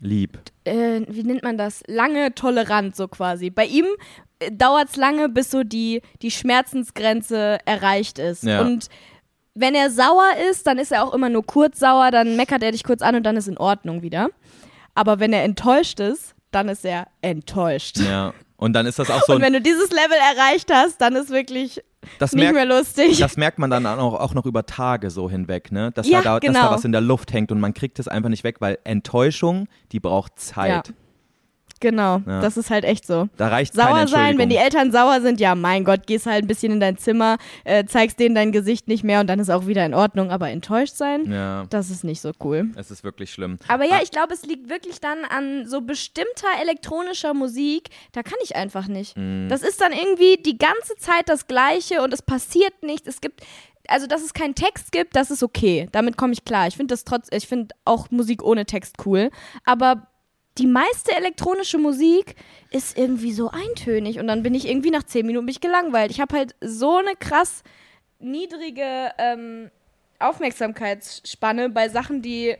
Lieb. 0.00 0.38
äh, 0.64 1.00
wie 1.08 1.24
nennt 1.24 1.42
man 1.42 1.58
das? 1.58 1.82
Lange 1.88 2.34
tolerant, 2.34 2.94
so 2.94 3.08
quasi. 3.08 3.50
Bei 3.50 3.64
ihm 3.66 3.86
äh, 4.38 4.50
dauert 4.52 4.90
es 4.90 4.96
lange, 4.96 5.28
bis 5.28 5.50
so 5.50 5.64
die, 5.64 6.02
die 6.22 6.30
Schmerzensgrenze 6.30 7.58
erreicht 7.64 8.18
ist. 8.20 8.44
Ja. 8.44 8.60
Und 8.60 8.88
wenn 9.60 9.74
er 9.74 9.90
sauer 9.90 10.30
ist, 10.50 10.66
dann 10.66 10.78
ist 10.78 10.92
er 10.92 11.04
auch 11.04 11.12
immer 11.12 11.28
nur 11.28 11.44
kurz 11.44 11.80
sauer, 11.80 12.10
dann 12.10 12.36
meckert 12.36 12.62
er 12.62 12.72
dich 12.72 12.84
kurz 12.84 13.02
an 13.02 13.16
und 13.16 13.24
dann 13.24 13.36
ist 13.36 13.48
in 13.48 13.58
Ordnung 13.58 14.02
wieder. 14.02 14.28
Aber 14.94 15.20
wenn 15.20 15.32
er 15.32 15.44
enttäuscht 15.44 16.00
ist, 16.00 16.34
dann 16.50 16.68
ist 16.68 16.84
er 16.84 17.08
enttäuscht. 17.20 17.98
Ja. 17.98 18.32
Und 18.56 18.72
dann 18.72 18.86
ist 18.86 18.98
das 18.98 19.10
auch 19.10 19.22
so 19.24 19.34
und 19.34 19.42
wenn 19.42 19.52
du 19.52 19.60
dieses 19.60 19.90
Level 19.90 20.16
erreicht 20.36 20.72
hast, 20.72 21.00
dann 21.00 21.14
ist 21.14 21.30
wirklich 21.30 21.80
das 22.18 22.32
nicht 22.32 22.42
merkt, 22.42 22.54
mehr 22.54 22.66
lustig. 22.66 23.18
Das 23.18 23.36
merkt 23.36 23.58
man 23.58 23.70
dann 23.70 23.86
auch, 23.86 24.14
auch 24.14 24.34
noch 24.34 24.46
über 24.46 24.66
Tage 24.66 25.10
so 25.10 25.30
hinweg, 25.30 25.70
ne? 25.70 25.92
Dass, 25.92 26.08
Ja, 26.08 26.22
da, 26.22 26.24
da, 26.24 26.40
dass 26.40 26.48
genau. 26.48 26.68
da 26.68 26.74
was 26.74 26.84
in 26.84 26.92
der 26.92 27.00
Luft 27.00 27.32
hängt 27.32 27.52
und 27.52 27.60
man 27.60 27.74
kriegt 27.74 27.98
es 28.00 28.08
einfach 28.08 28.30
nicht 28.30 28.42
weg, 28.44 28.56
weil 28.60 28.78
Enttäuschung, 28.82 29.68
die 29.92 30.00
braucht 30.00 30.38
Zeit. 30.40 30.92
Genau, 31.80 32.22
Ja. 32.26 32.40
das 32.40 32.56
ist 32.56 32.70
halt 32.70 32.84
echt 32.84 33.06
so. 33.06 33.28
Da 33.36 33.48
reicht 33.48 33.74
keine 33.74 33.90
Sauer 33.90 34.08
sein, 34.08 34.38
wenn 34.38 34.48
die. 34.48 34.56
Eltern 34.56 34.90
sauer 34.92 35.20
sind, 35.20 35.40
ja, 35.40 35.54
mein 35.54 35.84
Gott, 35.84 36.06
gehst 36.06 36.26
halt 36.26 36.44
ein 36.44 36.48
bisschen 36.48 36.72
in 36.72 36.80
dein 36.80 36.96
Zimmer, 36.98 37.36
äh, 37.64 37.84
zeigst 37.84 38.18
denen 38.18 38.34
dein 38.34 38.52
Gesicht 38.52 38.88
nicht 38.88 39.04
mehr 39.04 39.20
und 39.20 39.26
dann 39.28 39.38
ist 39.38 39.50
auch 39.50 39.66
wieder 39.66 39.84
in 39.86 39.94
Ordnung. 39.94 40.30
Aber 40.30 40.50
enttäuscht 40.50 40.94
sein, 40.96 41.30
Ja, 41.30 41.64
das 41.70 41.90
ist 41.90 42.04
nicht 42.04 42.20
so 42.20 42.32
cool. 42.42 42.70
es 42.76 42.90
ist 42.90 43.04
wirklich 43.04 43.32
schlimm. 43.32 43.58
Aber 43.68 43.84
ja, 43.84 43.96
Ah. 43.98 44.02
ich 44.02 44.10
glaube, 44.10 44.34
es 44.34 44.44
liegt 44.44 44.68
wirklich 44.68 45.00
dann 45.00 45.18
an 45.28 45.66
so 45.66 45.80
bestimmter 45.80 46.48
elektronischer 46.60 47.34
Musik. 47.34 47.88
Da 48.12 48.22
kann 48.22 48.38
ich 48.42 48.56
einfach 48.56 48.88
nicht. 48.88 49.16
Mhm. 49.16 49.48
Das 49.48 49.62
ist 49.62 49.80
dann 49.80 49.92
irgendwie 49.92 50.36
die 50.42 50.58
ganze 50.58 50.96
Zeit 50.96 51.28
das 51.28 51.46
Gleiche 51.46 52.02
und 52.02 52.12
es 52.12 52.22
passiert 52.22 52.82
nichts. 52.82 53.06
Es 53.08 53.20
gibt, 53.20 53.42
also 53.86 54.06
dass 54.06 54.22
es 54.22 54.34
keinen 54.34 54.54
Text 54.54 54.92
gibt, 54.92 55.16
das 55.16 55.30
ist 55.30 55.42
okay. 55.42 55.88
Damit 55.92 56.16
komme 56.16 56.32
ich 56.32 56.44
klar. 56.44 56.66
Ich 56.66 56.76
finde 56.76 56.92
das 56.92 57.04
trotz, 57.04 57.28
ich 57.30 57.46
finde 57.46 57.74
auch 57.84 58.10
Musik 58.10 58.42
ohne 58.42 58.66
Text 58.66 58.96
cool. 59.06 59.30
Aber 59.64 60.07
die 60.58 60.66
meiste 60.66 61.14
elektronische 61.16 61.78
Musik 61.78 62.34
ist 62.70 62.98
irgendwie 62.98 63.32
so 63.32 63.50
eintönig 63.50 64.18
und 64.18 64.26
dann 64.26 64.42
bin 64.42 64.54
ich 64.54 64.68
irgendwie 64.68 64.90
nach 64.90 65.04
zehn 65.04 65.26
Minuten 65.26 65.46
bin 65.46 65.52
ich 65.52 65.60
gelangweilt. 65.60 66.10
Ich 66.10 66.20
habe 66.20 66.36
halt 66.36 66.54
so 66.60 66.96
eine 66.96 67.14
krass 67.16 67.62
niedrige 68.18 69.10
ähm, 69.18 69.70
Aufmerksamkeitsspanne 70.18 71.70
bei 71.70 71.88
Sachen, 71.88 72.22
die 72.22 72.56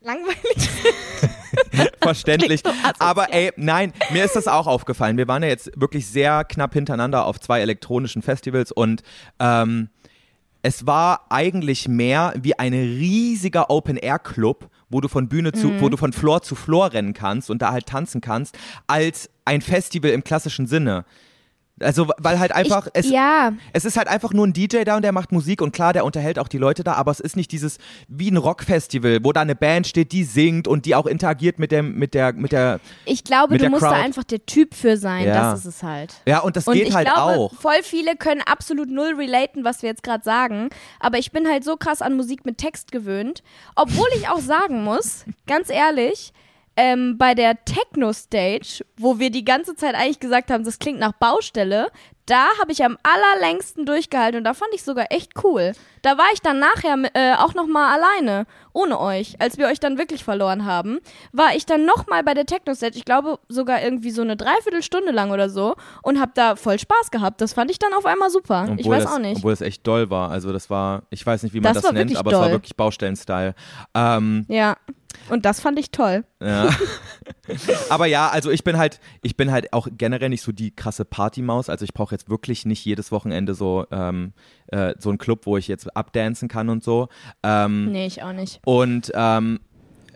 langweilig 0.00 0.56
sind. 0.56 1.90
Verständlich. 2.00 2.62
So. 2.64 2.70
Aber 2.98 3.32
ey, 3.32 3.52
nein, 3.56 3.92
mir 4.10 4.24
ist 4.24 4.36
das 4.36 4.46
auch 4.46 4.66
aufgefallen. 4.66 5.16
Wir 5.16 5.26
waren 5.26 5.42
ja 5.42 5.48
jetzt 5.48 5.70
wirklich 5.74 6.06
sehr 6.06 6.44
knapp 6.44 6.72
hintereinander 6.72 7.26
auf 7.26 7.40
zwei 7.40 7.60
elektronischen 7.60 8.22
Festivals 8.22 8.70
und 8.70 9.02
ähm, 9.40 9.90
es 10.62 10.86
war 10.86 11.26
eigentlich 11.30 11.86
mehr 11.88 12.34
wie 12.36 12.58
ein 12.58 12.72
riesiger 12.72 13.70
Open-Air-Club, 13.70 14.68
wo 14.88 15.00
du 15.00 15.08
von 15.08 15.28
Bühne 15.28 15.50
Mhm. 15.54 15.58
zu, 15.58 15.80
wo 15.80 15.88
du 15.88 15.96
von 15.96 16.12
Floor 16.12 16.42
zu 16.42 16.54
Floor 16.54 16.92
rennen 16.92 17.12
kannst 17.14 17.50
und 17.50 17.62
da 17.62 17.72
halt 17.72 17.86
tanzen 17.86 18.20
kannst, 18.20 18.56
als 18.86 19.30
ein 19.44 19.60
Festival 19.60 20.10
im 20.10 20.24
klassischen 20.24 20.66
Sinne. 20.66 21.04
Also, 21.78 22.08
weil 22.16 22.38
halt 22.38 22.52
einfach, 22.52 22.88
es, 22.94 23.10
ja, 23.10 23.52
es 23.74 23.84
ist 23.84 23.98
halt 23.98 24.08
einfach 24.08 24.32
nur 24.32 24.46
ein 24.46 24.54
DJ 24.54 24.84
da 24.84 24.96
und 24.96 25.02
der 25.02 25.12
macht 25.12 25.30
Musik 25.30 25.60
und 25.60 25.72
klar, 25.72 25.92
der 25.92 26.06
unterhält 26.06 26.38
auch 26.38 26.48
die 26.48 26.56
Leute 26.56 26.82
da, 26.84 26.94
aber 26.94 27.10
es 27.10 27.20
ist 27.20 27.36
nicht 27.36 27.52
dieses 27.52 27.76
wie 28.08 28.30
ein 28.30 28.38
Rockfestival, 28.38 29.18
wo 29.22 29.32
da 29.32 29.42
eine 29.42 29.54
Band 29.54 29.86
steht, 29.86 30.12
die 30.12 30.24
singt 30.24 30.68
und 30.68 30.86
die 30.86 30.94
auch 30.94 31.04
interagiert 31.04 31.58
mit 31.58 31.72
dem, 31.72 31.94
mit 31.98 32.14
der, 32.14 32.32
mit 32.32 32.52
der. 32.52 32.80
ich 33.04 33.24
glaube, 33.24 33.58
du 33.58 33.68
musst 33.68 33.82
da 33.82 33.88
Crowd. 33.90 34.00
einfach 34.00 34.24
der 34.24 34.46
Typ 34.46 34.74
für 34.74 34.96
sein. 34.96 35.26
Ja. 35.26 35.50
Das 35.50 35.60
ist 35.60 35.66
es 35.66 35.82
halt. 35.82 36.14
Ja, 36.26 36.38
und 36.38 36.56
das 36.56 36.66
Und 36.66 36.74
geht 36.74 36.88
ich 36.88 36.94
halt 36.94 37.08
glaube, 37.08 37.38
auch. 37.38 37.54
voll 37.54 37.82
viele 37.82 38.16
können 38.16 38.40
absolut 38.40 38.88
null 38.90 39.14
relaten, 39.14 39.64
was 39.64 39.82
wir 39.82 39.90
jetzt 39.90 40.02
gerade 40.02 40.24
sagen. 40.24 40.70
Aber 40.98 41.18
ich 41.18 41.30
bin 41.30 41.46
halt 41.46 41.62
so 41.62 41.76
krass 41.76 42.00
an 42.00 42.16
Musik 42.16 42.46
mit 42.46 42.56
Text 42.56 42.90
gewöhnt. 42.90 43.42
Obwohl 43.74 44.08
ich 44.16 44.28
auch 44.28 44.40
sagen 44.40 44.82
muss, 44.82 45.24
ganz 45.46 45.68
ehrlich, 45.68 46.32
ähm, 46.76 47.16
bei 47.18 47.34
der 47.34 47.64
Techno-Stage, 47.64 48.84
wo 48.98 49.18
wir 49.18 49.30
die 49.30 49.44
ganze 49.44 49.74
Zeit 49.74 49.94
eigentlich 49.94 50.20
gesagt 50.20 50.50
haben, 50.50 50.64
das 50.64 50.78
klingt 50.78 50.98
nach 50.98 51.12
Baustelle, 51.12 51.88
da 52.26 52.46
habe 52.60 52.72
ich 52.72 52.84
am 52.84 52.98
allerlängsten 53.04 53.86
durchgehalten 53.86 54.38
und 54.38 54.44
da 54.44 54.52
fand 54.52 54.74
ich 54.74 54.82
sogar 54.82 55.06
echt 55.10 55.44
cool. 55.44 55.72
Da 56.02 56.18
war 56.18 56.26
ich 56.34 56.40
dann 56.40 56.58
nachher 56.58 56.96
äh, 57.14 57.34
auch 57.36 57.54
noch 57.54 57.68
mal 57.68 57.94
alleine, 57.94 58.46
ohne 58.72 58.98
euch. 58.98 59.40
Als 59.40 59.58
wir 59.58 59.68
euch 59.68 59.78
dann 59.78 59.96
wirklich 59.96 60.24
verloren 60.24 60.64
haben, 60.64 60.98
war 61.32 61.54
ich 61.54 61.66
dann 61.66 61.86
noch 61.86 62.08
mal 62.08 62.24
bei 62.24 62.34
der 62.34 62.44
Techno-Stage, 62.44 62.98
ich 62.98 63.04
glaube 63.04 63.38
sogar 63.48 63.80
irgendwie 63.80 64.10
so 64.10 64.22
eine 64.22 64.36
Dreiviertelstunde 64.36 65.12
lang 65.12 65.30
oder 65.30 65.48
so 65.48 65.76
und 66.02 66.20
habe 66.20 66.32
da 66.34 66.56
voll 66.56 66.80
Spaß 66.80 67.12
gehabt. 67.12 67.40
Das 67.40 67.52
fand 67.52 67.70
ich 67.70 67.78
dann 67.78 67.92
auf 67.94 68.04
einmal 68.06 68.28
super. 68.30 68.74
ich 68.76 68.88
weiß 68.88 69.04
es, 69.04 69.10
auch 69.10 69.18
nicht. 69.20 69.38
Obwohl 69.38 69.52
es 69.52 69.60
echt 69.60 69.86
doll 69.86 70.10
war. 70.10 70.30
Also 70.30 70.52
das 70.52 70.68
war, 70.68 71.02
ich 71.10 71.24
weiß 71.24 71.44
nicht, 71.44 71.54
wie 71.54 71.60
man 71.60 71.74
Das 71.74 71.84
das, 71.84 71.92
nennt, 71.92 72.16
aber 72.16 72.32
es 72.32 72.36
war 72.36 72.44
doll. 72.46 72.52
wirklich 72.54 72.76
Baustellen-Style. 72.76 73.54
Ähm, 73.94 74.44
Ja. 74.48 74.76
Und 75.28 75.44
das 75.44 75.60
fand 75.60 75.78
ich 75.78 75.90
toll. 75.90 76.24
Ja. 76.40 76.68
Aber 77.90 78.06
ja, 78.06 78.28
also 78.28 78.50
ich 78.50 78.64
bin 78.64 78.76
halt, 78.76 79.00
ich 79.22 79.36
bin 79.36 79.50
halt 79.50 79.72
auch 79.72 79.88
generell 79.90 80.28
nicht 80.28 80.42
so 80.42 80.52
die 80.52 80.74
krasse 80.74 81.04
Partymaus. 81.04 81.68
Also 81.68 81.84
ich 81.84 81.94
brauche 81.94 82.14
jetzt 82.14 82.28
wirklich 82.28 82.66
nicht 82.66 82.84
jedes 82.84 83.12
Wochenende 83.12 83.54
so 83.54 83.86
ähm, 83.90 84.32
äh, 84.68 84.94
so 84.98 85.08
einen 85.08 85.18
Club, 85.18 85.46
wo 85.46 85.56
ich 85.56 85.68
jetzt 85.68 85.96
abdancen 85.96 86.48
kann 86.48 86.68
und 86.68 86.82
so. 86.84 87.08
Ähm, 87.42 87.92
Nee, 87.92 88.06
ich 88.06 88.22
auch 88.22 88.32
nicht. 88.32 88.60
Und 88.64 89.12
ähm, 89.14 89.60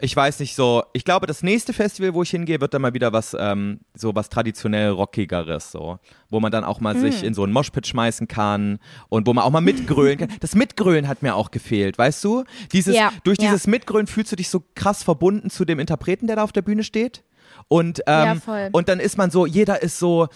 ich 0.01 0.15
weiß 0.17 0.41
nicht 0.41 0.55
so, 0.55 0.83
ich 0.93 1.05
glaube, 1.05 1.27
das 1.27 1.43
nächste 1.43 1.73
Festival, 1.73 2.15
wo 2.15 2.23
ich 2.23 2.31
hingehe, 2.31 2.61
wird 2.61 2.75
dann 2.75 2.83
mal 2.83 2.95
wieder 2.95 3.13
was, 3.13 3.37
ähm, 3.39 3.81
so 3.95 4.15
was 4.15 4.29
traditionell 4.29 4.91
rockigeres, 4.91 5.71
so. 5.73 5.99
Wo 6.29 6.41
man 6.41 6.51
dann 6.53 6.65
auch 6.65 6.81
mal 6.81 6.95
Hm. 6.95 7.01
sich 7.01 7.23
in 7.23 7.35
so 7.35 7.43
einen 7.45 7.53
Moshpit 7.53 7.87
schmeißen 7.87 8.29
kann 8.29 8.79
und 9.09 9.27
wo 9.27 9.33
man 9.35 9.45
auch 9.45 9.51
mal 9.51 9.61
mitgrölen 9.61 10.19
kann. 10.19 10.29
Das 10.41 10.55
Mitgrölen 10.55 11.07
hat 11.09 11.23
mir 11.23 11.35
auch 11.35 11.51
gefehlt, 11.51 11.99
weißt 11.99 12.23
du? 12.25 12.45
Dieses, 12.73 12.95
Ja, 12.97 13.13
durch 13.25 13.39
ja. 13.39 13.49
dieses 13.51 13.67
Mitgrölen 13.67 14.07
fühlst 14.07 14.33
du 14.33 14.37
dich 14.37 14.49
so 14.49 14.63
krass 14.75 15.03
verbunden 15.03 15.51
zu 15.51 15.65
dem 15.65 15.79
Interpreten, 15.79 16.27
der 16.27 16.37
da 16.37 16.45
auf 16.45 16.53
der 16.53 16.63
Bühne 16.63 16.83
steht. 16.85 17.23
Und, 17.69 18.03
Ja, 18.07 18.33
ähm, 18.33 18.41
voll. 18.41 18.69
und 18.73 18.89
dann 18.89 19.01
ist 19.01 19.19
man 19.19 19.31
so, 19.31 19.45
jeder 19.47 19.83
ist 19.83 19.99
so, 19.99 20.29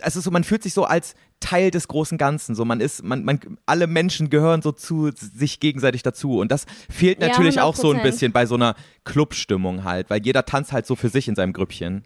also 0.00 0.20
so, 0.20 0.30
man 0.30 0.44
fühlt 0.44 0.62
sich 0.62 0.74
so 0.74 0.84
als 0.84 1.14
Teil 1.40 1.70
des 1.70 1.88
großen 1.88 2.18
Ganzen. 2.18 2.54
So, 2.54 2.64
man 2.64 2.80
ist, 2.80 3.02
man, 3.02 3.24
man, 3.24 3.40
alle 3.66 3.86
Menschen 3.86 4.30
gehören 4.30 4.62
so 4.62 4.72
zu 4.72 5.10
sich 5.12 5.60
gegenseitig 5.60 6.02
dazu. 6.02 6.38
Und 6.38 6.52
das 6.52 6.66
fehlt 6.88 7.20
Ja, 7.20 7.28
natürlich 7.28 7.60
auch 7.60 7.74
so 7.74 7.90
ein 7.90 8.00
100%. 8.00 8.02
bisschen 8.02 8.32
bei 8.32 8.46
so 8.46 8.54
einer 8.54 8.74
Clubstimmung 9.04 9.84
halt, 9.84 10.10
weil 10.10 10.22
jeder 10.24 10.44
tanzt 10.44 10.72
halt 10.72 10.86
so 10.86 10.96
für 10.96 11.08
sich 11.08 11.28
in 11.28 11.34
seinem 11.34 11.52
Grüppchen. 11.52 12.04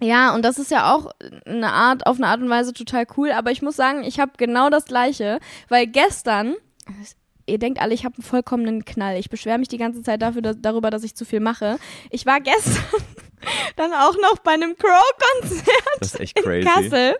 Ja, 0.00 0.34
und 0.34 0.44
das 0.44 0.58
ist 0.58 0.70
ja 0.70 0.92
auch 0.92 1.12
eine 1.46 1.72
Art, 1.72 2.06
auf 2.06 2.16
eine 2.16 2.26
Art 2.26 2.40
und 2.40 2.50
Weise 2.50 2.72
total 2.72 3.06
cool. 3.16 3.30
Aber 3.30 3.50
ich 3.50 3.62
muss 3.62 3.76
sagen, 3.76 4.02
ich 4.02 4.18
habe 4.18 4.32
genau 4.36 4.68
das 4.68 4.86
Gleiche, 4.86 5.38
weil 5.68 5.86
gestern, 5.86 6.54
ihr 7.46 7.58
denkt 7.58 7.80
alle, 7.80 7.94
ich 7.94 8.04
habe 8.04 8.16
einen 8.16 8.24
vollkommenen 8.24 8.84
Knall. 8.84 9.16
Ich 9.18 9.30
beschwere 9.30 9.58
mich 9.58 9.68
die 9.68 9.78
ganze 9.78 10.02
Zeit 10.02 10.22
dafür, 10.22 10.42
dass, 10.42 10.56
darüber, 10.60 10.90
dass 10.90 11.04
ich 11.04 11.14
zu 11.14 11.24
viel 11.24 11.40
mache. 11.40 11.78
Ich 12.10 12.26
war 12.26 12.40
gestern 12.40 12.82
dann 13.76 13.92
auch 13.92 14.16
noch 14.16 14.38
bei 14.38 14.52
einem 14.52 14.76
Crow-Konzert 14.76 16.34
in. 16.34 16.64
Kassel. 16.64 17.16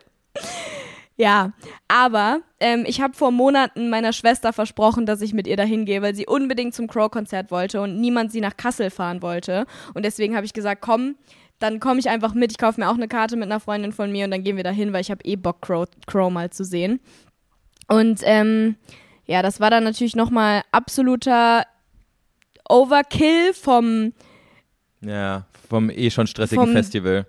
Ja, 1.16 1.53
aber 1.89 2.41
ähm, 2.59 2.85
ich 2.87 3.01
habe 3.01 3.14
vor 3.14 3.31
Monaten 3.31 3.91
meiner 3.91 4.12
Schwester 4.12 4.53
versprochen, 4.53 5.05
dass 5.07 5.20
ich 5.20 5.35
mit 5.35 5.47
ihr 5.47 5.57
dahin 5.57 5.85
gehe, 5.85 6.03
weil 6.03 6.14
sie 6.14 6.27
unbedingt 6.27 6.75
zum 6.75 6.89
Crow-Konzert 6.89 7.51
wollte 7.51 7.81
und 7.81 8.01
niemand 8.01 8.33
sie 8.33 8.41
nach 8.41 8.57
Kassel 8.57 8.91
fahren 8.91 9.23
wollte. 9.23 9.66
Und 9.95 10.05
deswegen 10.05 10.35
habe 10.35 10.47
ich 10.47 10.55
gesagt, 10.55 10.81
komm, 10.81 11.16
dann 11.59 11.81
komme 11.81 12.01
ich 12.01 12.09
einfach 12.09 12.35
mit. 12.35 12.51
Ich 12.51 12.59
kaufe 12.59 12.81
mir 12.81 12.89
auch 12.89 12.95
eine 12.95 13.09
Karte 13.09 13.37
mit 13.37 13.45
einer 13.45 13.61
Freundin 13.61 13.93
von 13.93 14.11
mir 14.11 14.25
und 14.25 14.31
dann 14.31 14.43
gehen 14.43 14.57
wir 14.57 14.64
dahin, 14.64 14.93
weil 14.93 15.03
ich 15.03 15.11
habe 15.11 15.25
eh 15.25 15.37
Bock, 15.37 15.61
Crow, 15.61 15.87
Crow 16.07 16.31
mal 16.31 16.51
zu 16.51 16.64
sehen. 16.64 17.01
Und 17.89 18.20
ähm, 18.25 18.77
ja, 19.27 19.43
das 19.43 19.61
war 19.61 19.70
dann 19.70 19.85
natürlich 19.85 20.16
nochmal 20.16 20.62
absoluter 20.73 21.64
Overkill 22.68 23.53
vom 23.55 24.12
Ja, 25.03 25.47
vom 25.73 25.89
eh 25.91 26.11
schon 26.11 26.27
stressigen 26.27 26.64
Vom- 26.64 26.73
Festival. 26.75 27.27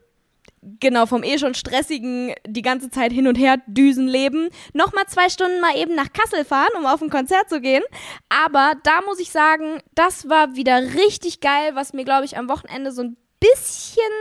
genau, 0.82 1.06
vom 1.06 1.24
eh 1.24 1.38
schon 1.38 1.54
stressigen, 1.56 2.34
die 2.46 2.62
ganze 2.62 2.89
Zeit 2.89 3.12
hin 3.14 3.28
und 3.28 3.36
her 3.38 3.58
düsen 3.68 4.08
leben, 4.08 4.50
nochmal 4.74 5.06
zwei 5.08 5.30
Stunden 5.30 5.62
mal 5.62 5.76
eben 5.78 5.96
nach 5.96 6.12
Kassel 6.12 6.44
fahren, 6.46 6.72
um 6.78 6.86
auf 6.86 7.02
ein 7.02 7.10
Konzert 7.10 7.50
zu 7.50 7.62
gehen. 7.62 7.84
Aber 8.28 8.74
da 8.84 9.00
muss 9.06 9.20
ich 9.20 9.32
sagen, 9.32 9.80
das 9.96 10.28
war 10.30 10.56
wieder 10.56 10.82
richtig 10.96 11.39
geil, 11.39 11.72
was 11.76 11.94
mir, 11.94 12.04
glaube 12.04 12.26
ich, 12.26 12.38
am 12.38 12.50
Wochenende 12.50 12.91
so 12.91 13.04
ein 13.04 13.18
bisschen 13.39 14.12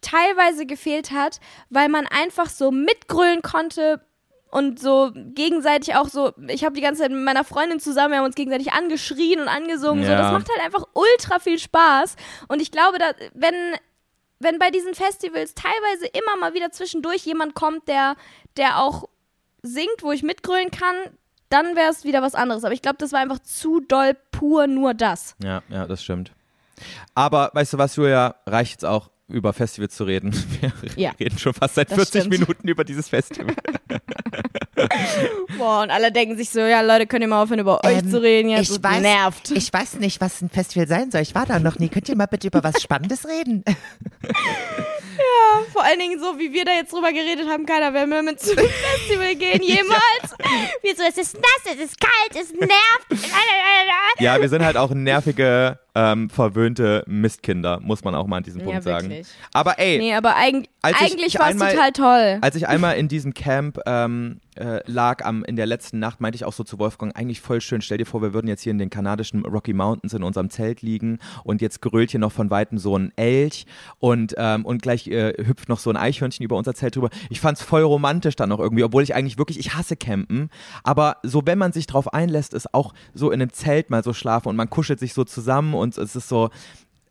teilweise 0.00 0.66
gefehlt 0.66 1.10
hat, 1.12 1.40
weil 1.70 1.88
man 1.88 2.06
einfach 2.06 2.50
so 2.50 2.70
mitgrölen 2.70 3.40
konnte 3.42 4.00
und 4.54 4.78
so 4.78 5.10
gegenseitig 5.14 5.96
auch 5.96 6.08
so, 6.08 6.32
ich 6.48 6.64
habe 6.64 6.74
die 6.76 6.80
ganze 6.80 7.02
Zeit 7.02 7.10
mit 7.10 7.24
meiner 7.24 7.42
Freundin 7.44 7.80
zusammen, 7.80 8.12
wir 8.12 8.18
haben 8.18 8.24
uns 8.26 8.36
gegenseitig 8.36 8.72
angeschrien 8.72 9.40
und 9.40 9.48
angesungen, 9.48 10.04
so, 10.04 10.10
Ja. 10.12 10.18
das 10.18 10.32
macht 10.32 10.48
halt 10.48 10.64
einfach 10.64 10.86
ultra 10.94 11.40
viel 11.40 11.58
Spaß 11.58 12.14
und 12.48 12.62
ich 12.62 12.70
glaube, 12.70 12.98
da, 12.98 13.10
wenn 13.34 13.54
wenn 14.40 14.58
bei 14.58 14.70
diesen 14.70 14.94
Festivals 14.94 15.54
teilweise 15.54 16.06
immer 16.06 16.36
mal 16.38 16.54
wieder 16.54 16.70
zwischendurch 16.70 17.24
jemand 17.24 17.54
kommt, 17.54 17.88
der, 17.88 18.14
der 18.58 18.80
auch 18.82 19.08
singt, 19.62 20.02
wo 20.02 20.12
ich 20.12 20.22
mitgrölen 20.22 20.70
kann, 20.70 20.94
dann 21.48 21.76
wäre 21.76 21.90
es 21.90 22.04
wieder 22.04 22.20
was 22.20 22.34
anderes. 22.34 22.64
Aber 22.64 22.74
ich 22.74 22.82
glaube, 22.82 22.98
das 22.98 23.12
war 23.12 23.20
einfach 23.20 23.38
zu 23.38 23.80
doll 23.80 24.14
pur 24.32 24.66
nur 24.66 24.92
das. 24.92 25.34
Ja, 25.42 25.62
ja, 25.70 25.86
das 25.86 26.02
stimmt. 26.02 26.32
Aber 27.14 27.50
weißt 27.54 27.72
du 27.74 27.78
was, 27.78 27.96
Julia, 27.96 28.34
reicht 28.46 28.72
jetzt 28.72 28.84
auch 28.84 29.08
über 29.28 29.52
Festivals 29.52 29.94
zu 29.96 30.04
reden. 30.04 30.32
Wir 30.60 30.72
Ja, 30.96 31.10
reden 31.18 31.38
schon 31.38 31.54
fast 31.54 31.74
seit 31.76 31.90
das 31.90 31.96
40 31.96 32.20
stimmt. 32.22 32.38
Minuten 32.40 32.68
über 32.68 32.84
dieses 32.84 33.08
Festival. 33.08 33.54
Boah, 35.58 35.82
und 35.82 35.90
alle 35.90 36.12
denken 36.12 36.36
sich 36.36 36.50
so, 36.50 36.60
ja 36.60 36.80
Leute, 36.82 37.06
könnt 37.06 37.22
ihr 37.22 37.28
mal 37.28 37.42
aufhören, 37.42 37.60
über 37.60 37.82
euch 37.84 37.98
Ähm, 37.98 38.10
zu 38.10 38.20
reden? 38.20 38.48
Ja, 38.50 38.60
ich 38.60 38.68
das 38.68 38.82
weiß- 38.82 39.00
nervt. 39.00 39.50
Ich 39.52 39.72
weiß 39.72 39.94
nicht, 39.94 40.20
was 40.20 40.42
ein 40.42 40.50
Festival 40.50 40.86
sein 40.88 41.10
soll. 41.10 41.22
Ich 41.22 41.34
war 41.34 41.46
da 41.46 41.58
noch 41.58 41.78
nie. 41.78 41.88
Könnt 41.88 42.08
ihr 42.08 42.16
mal 42.16 42.26
bitte 42.26 42.48
über 42.48 42.62
was 42.64 42.82
Spannendes 42.82 43.26
reden? 43.26 43.64
Vor 45.72 45.82
allen 45.84 45.98
Dingen 45.98 46.18
so, 46.20 46.38
wie 46.38 46.52
wir 46.52 46.64
da 46.64 46.72
jetzt 46.72 46.92
drüber 46.92 47.12
geredet 47.12 47.48
haben, 47.48 47.66
keiner 47.66 47.92
will 47.94 48.06
mehr 48.06 48.22
mit 48.22 48.40
zum 48.40 48.56
Festival 48.56 49.34
gehen, 49.34 49.62
jemals. 49.62 50.34
Wie 50.82 50.94
so, 50.94 51.02
es 51.08 51.18
ist 51.18 51.34
nass, 51.34 51.74
es 51.74 51.80
ist 51.84 52.00
kalt, 52.00 52.42
es 52.44 52.52
nervt. 52.52 52.70
Ja, 54.20 54.40
wir 54.40 54.48
sind 54.48 54.64
halt 54.64 54.76
auch 54.76 54.90
nervige, 54.90 55.78
ähm, 55.94 56.30
verwöhnte 56.30 57.02
Mistkinder, 57.06 57.80
muss 57.80 58.04
man 58.04 58.14
auch 58.14 58.26
mal 58.26 58.38
an 58.38 58.42
diesem 58.44 58.60
Ja, 58.60 58.66
Punkt 58.66 58.82
sagen. 58.84 59.08
wirklich. 59.10 59.26
Aber 59.52 59.78
ey, 59.78 59.98
Nee, 59.98 60.14
aber 60.14 60.36
eig 60.36 60.68
eigentlich 60.82 61.38
war 61.38 61.50
es 61.50 61.56
total 61.56 61.92
toll. 61.92 62.38
als 62.42 62.54
ich 62.56 62.68
einmal 62.68 62.96
in 62.96 63.08
diesem 63.08 63.34
Camp 63.34 63.80
ähm, 63.86 64.40
äh, 64.56 64.80
lag 64.86 65.24
am, 65.24 65.42
in 65.44 65.56
der 65.56 65.66
letzten 65.66 65.98
Nacht, 65.98 66.20
meinte 66.20 66.36
ich 66.36 66.44
auch 66.44 66.52
so 66.52 66.62
zu 66.62 66.78
Wolfgang, 66.78 67.16
eigentlich 67.16 67.40
voll 67.40 67.60
schön. 67.60 67.80
Stell 67.82 67.98
dir 67.98 68.06
vor, 68.06 68.22
wir 68.22 68.32
würden 68.34 68.46
jetzt 68.46 68.62
hier 68.62 68.70
in 68.70 68.78
den 68.78 68.90
kanadischen 68.90 69.44
Rocky 69.44 69.72
Mountains 69.72 70.12
in 70.14 70.22
unserem 70.22 70.48
Zelt 70.50 70.82
liegen 70.82 71.18
und 71.42 71.60
jetzt 71.60 71.82
gerölt 71.82 72.10
hier 72.12 72.20
noch 72.20 72.32
von 72.32 72.50
Weitem 72.50 72.78
so 72.78 72.96
ein 72.96 73.12
Elch 73.16 73.66
und, 73.98 74.34
ähm, 74.38 74.64
und 74.64 74.80
gleich 74.82 75.08
äh, 75.08 75.23
hüpft 75.32 75.68
noch 75.68 75.78
so 75.78 75.90
ein 75.90 75.96
Eichhörnchen 75.96 76.44
über 76.44 76.56
unser 76.56 76.74
Zelt 76.74 76.96
drüber. 76.96 77.10
Ich 77.30 77.40
fand's 77.40 77.62
voll 77.62 77.82
romantisch 77.82 78.36
dann 78.36 78.48
noch 78.50 78.60
irgendwie, 78.60 78.84
obwohl 78.84 79.02
ich 79.02 79.14
eigentlich 79.14 79.38
wirklich, 79.38 79.58
ich 79.58 79.74
hasse 79.74 79.96
Campen, 79.96 80.50
aber 80.82 81.16
so 81.22 81.42
wenn 81.44 81.58
man 81.58 81.72
sich 81.72 81.86
drauf 81.86 82.12
einlässt, 82.12 82.54
ist 82.54 82.74
auch 82.74 82.92
so 83.14 83.30
in 83.30 83.40
einem 83.40 83.52
Zelt 83.52 83.90
mal 83.90 84.02
so 84.04 84.12
schlafen 84.12 84.48
und 84.48 84.56
man 84.56 84.68
kuschelt 84.70 85.00
sich 85.00 85.14
so 85.14 85.24
zusammen 85.24 85.74
und 85.74 85.96
es 85.96 86.16
ist 86.16 86.28
so, 86.28 86.50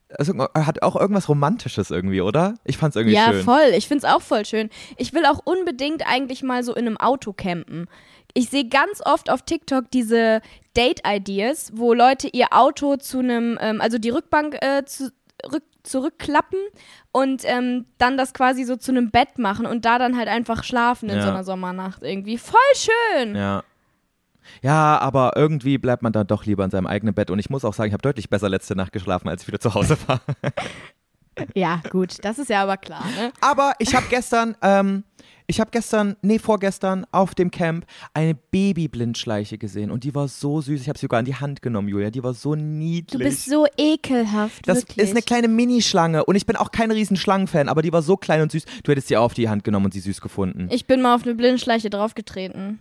es 0.10 0.30
hat 0.54 0.84
auch 0.84 0.96
irgendwas 0.96 1.28
Romantisches 1.28 1.90
irgendwie, 1.90 2.22
oder? 2.22 2.56
Ich 2.66 2.78
fand's 2.78 2.96
irgendwie 2.96 3.16
Ja, 3.16 3.32
schön. 3.32 3.44
voll. 3.44 3.72
Ich 3.76 3.88
find's 3.88 4.06
auch 4.06 4.22
voll 4.22 4.46
schön. 4.46 4.70
Ich 4.98 5.14
will 5.14 5.26
auch 5.26 5.40
unbedingt 5.44 6.08
eigentlich 6.08 6.44
mal 6.44 6.64
so 6.64 6.74
in 6.76 6.86
einem 6.86 6.98
Auto 6.98 7.34
campen. 7.34 7.88
Ich 8.36 8.50
sehe 8.50 8.68
ganz 8.68 9.02
oft 9.06 9.30
auf 9.32 9.42
TikTok 9.44 9.90
diese 9.92 10.42
Date-Ideas, 10.76 11.72
wo 11.76 11.94
Leute 11.94 12.28
ihr 12.32 12.48
Auto 12.52 12.98
zu 12.98 13.20
einem, 13.20 13.58
ähm, 13.62 13.82
also 13.82 13.98
die 13.98 14.10
Rückbank 14.10 14.58
äh, 14.62 14.84
zu, 14.86 15.12
rück, 15.52 15.64
zurückklappen 15.84 16.60
und 17.12 17.44
ähm, 17.46 17.86
dann 17.98 18.18
das 18.18 18.34
quasi 18.34 18.64
so 18.64 18.76
zu 18.78 18.92
einem 18.92 19.12
Bett 19.12 19.38
machen 19.38 19.66
und 19.66 19.86
da 19.86 20.00
dann 20.00 20.18
halt 20.18 20.28
einfach 20.30 20.64
schlafen 20.64 21.10
in 21.10 21.18
Ja. 21.18 21.24
so 21.24 21.30
einer 21.30 21.44
Sommernacht 21.44 22.04
irgendwie. 22.04 22.38
Voll 22.38 22.60
schön. 22.76 23.36
Ja. 23.36 23.64
Ja, 24.62 24.98
aber 25.00 25.34
irgendwie 25.38 25.78
bleibt 25.78 26.04
man 26.04 26.12
dann 26.12 26.28
doch 26.28 26.46
lieber 26.46 26.66
in 26.66 26.72
seinem 26.72 26.86
eigenen 26.88 27.14
Bett. 27.14 27.30
Und 27.32 27.40
ich 27.40 27.50
muss 27.50 27.64
auch 27.64 27.74
sagen, 27.74 27.88
ich 27.88 27.94
habe 27.94 28.02
deutlich 28.02 28.30
besser 28.30 28.50
letzte 28.50 28.76
Nacht 28.76 28.92
geschlafen, 28.92 29.30
als 29.30 29.44
ich 29.44 29.48
wieder 29.48 29.60
zu 29.60 29.74
Hause 29.74 29.98
war. 30.08 30.22
Ja, 31.56 31.82
gut, 31.90 32.24
das 32.24 32.38
ist 32.38 32.52
ja 32.52 32.62
aber 32.62 32.78
klar, 32.78 33.04
ne? 33.18 33.32
Aber 33.42 33.74
ich 33.80 33.96
habe 33.96 34.06
gestern, 34.08 34.56
ähm, 34.62 35.04
ich 35.54 35.60
habe 35.60 35.70
gestern, 35.70 36.16
nee, 36.24 36.40
vorgestern 36.40 37.06
auf 37.12 37.36
dem 37.36 37.52
Camp 37.52 37.86
eine 38.16 38.34
Babyblindschleiche 38.34 39.60
gesehen. 39.60 39.92
Und 39.92 40.04
die 40.04 40.16
war 40.16 40.28
so 40.28 40.62
süß. 40.62 40.82
Ich 40.82 40.90
habe 40.90 40.98
sie 40.98 41.04
sogar 41.04 41.20
in 41.20 41.28
die 41.28 41.36
Hand 41.36 41.62
genommen, 41.62 41.88
Julia. 41.90 42.10
Die 42.10 42.24
war 42.24 42.34
so 42.34 42.56
niedlich. 42.56 43.20
Du 43.20 43.20
bist 43.20 43.46
so 43.46 43.68
ekelhaft. 43.78 44.68
das 44.68 44.80
wirklich. 44.80 44.98
ist 44.98 45.12
eine 45.12 45.22
kleine 45.22 45.48
Minischlange. 45.48 46.26
Und 46.26 46.36
ich 46.38 46.48
bin 46.48 46.56
auch 46.56 46.72
kein 46.72 46.90
riesen 46.90 47.18
Schlangenfan, 47.18 47.70
aber 47.70 47.84
die 47.84 47.94
war 47.94 48.02
so 48.02 48.18
klein 48.18 48.42
und 48.42 48.52
süß. 48.52 48.66
Du 48.84 48.92
hättest 48.92 49.10
sie 49.10 49.18
auch 49.18 49.26
auf 49.26 49.34
die 49.36 49.48
Hand 49.48 49.64
genommen 49.64 49.86
und 49.86 49.94
sie 49.94 50.00
süß 50.00 50.22
gefunden. 50.22 50.70
Ich 50.72 50.88
bin 50.88 51.04
mal 51.04 51.14
auf 51.14 51.22
eine 51.24 51.36
Blindschleiche 51.36 51.92
draufgetreten. 51.92 52.80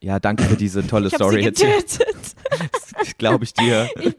Ja, 0.00 0.20
danke 0.20 0.44
für 0.44 0.56
diese 0.56 0.86
tolle 0.86 1.08
Ich 1.08 1.14
Story. 1.14 1.40
sie 1.40 1.64
jetzt. 1.64 1.98
getötet. 1.98 2.36
Glaube 3.18 3.42
ich 3.42 3.54
dir. 3.54 3.88
Ich 4.00 4.14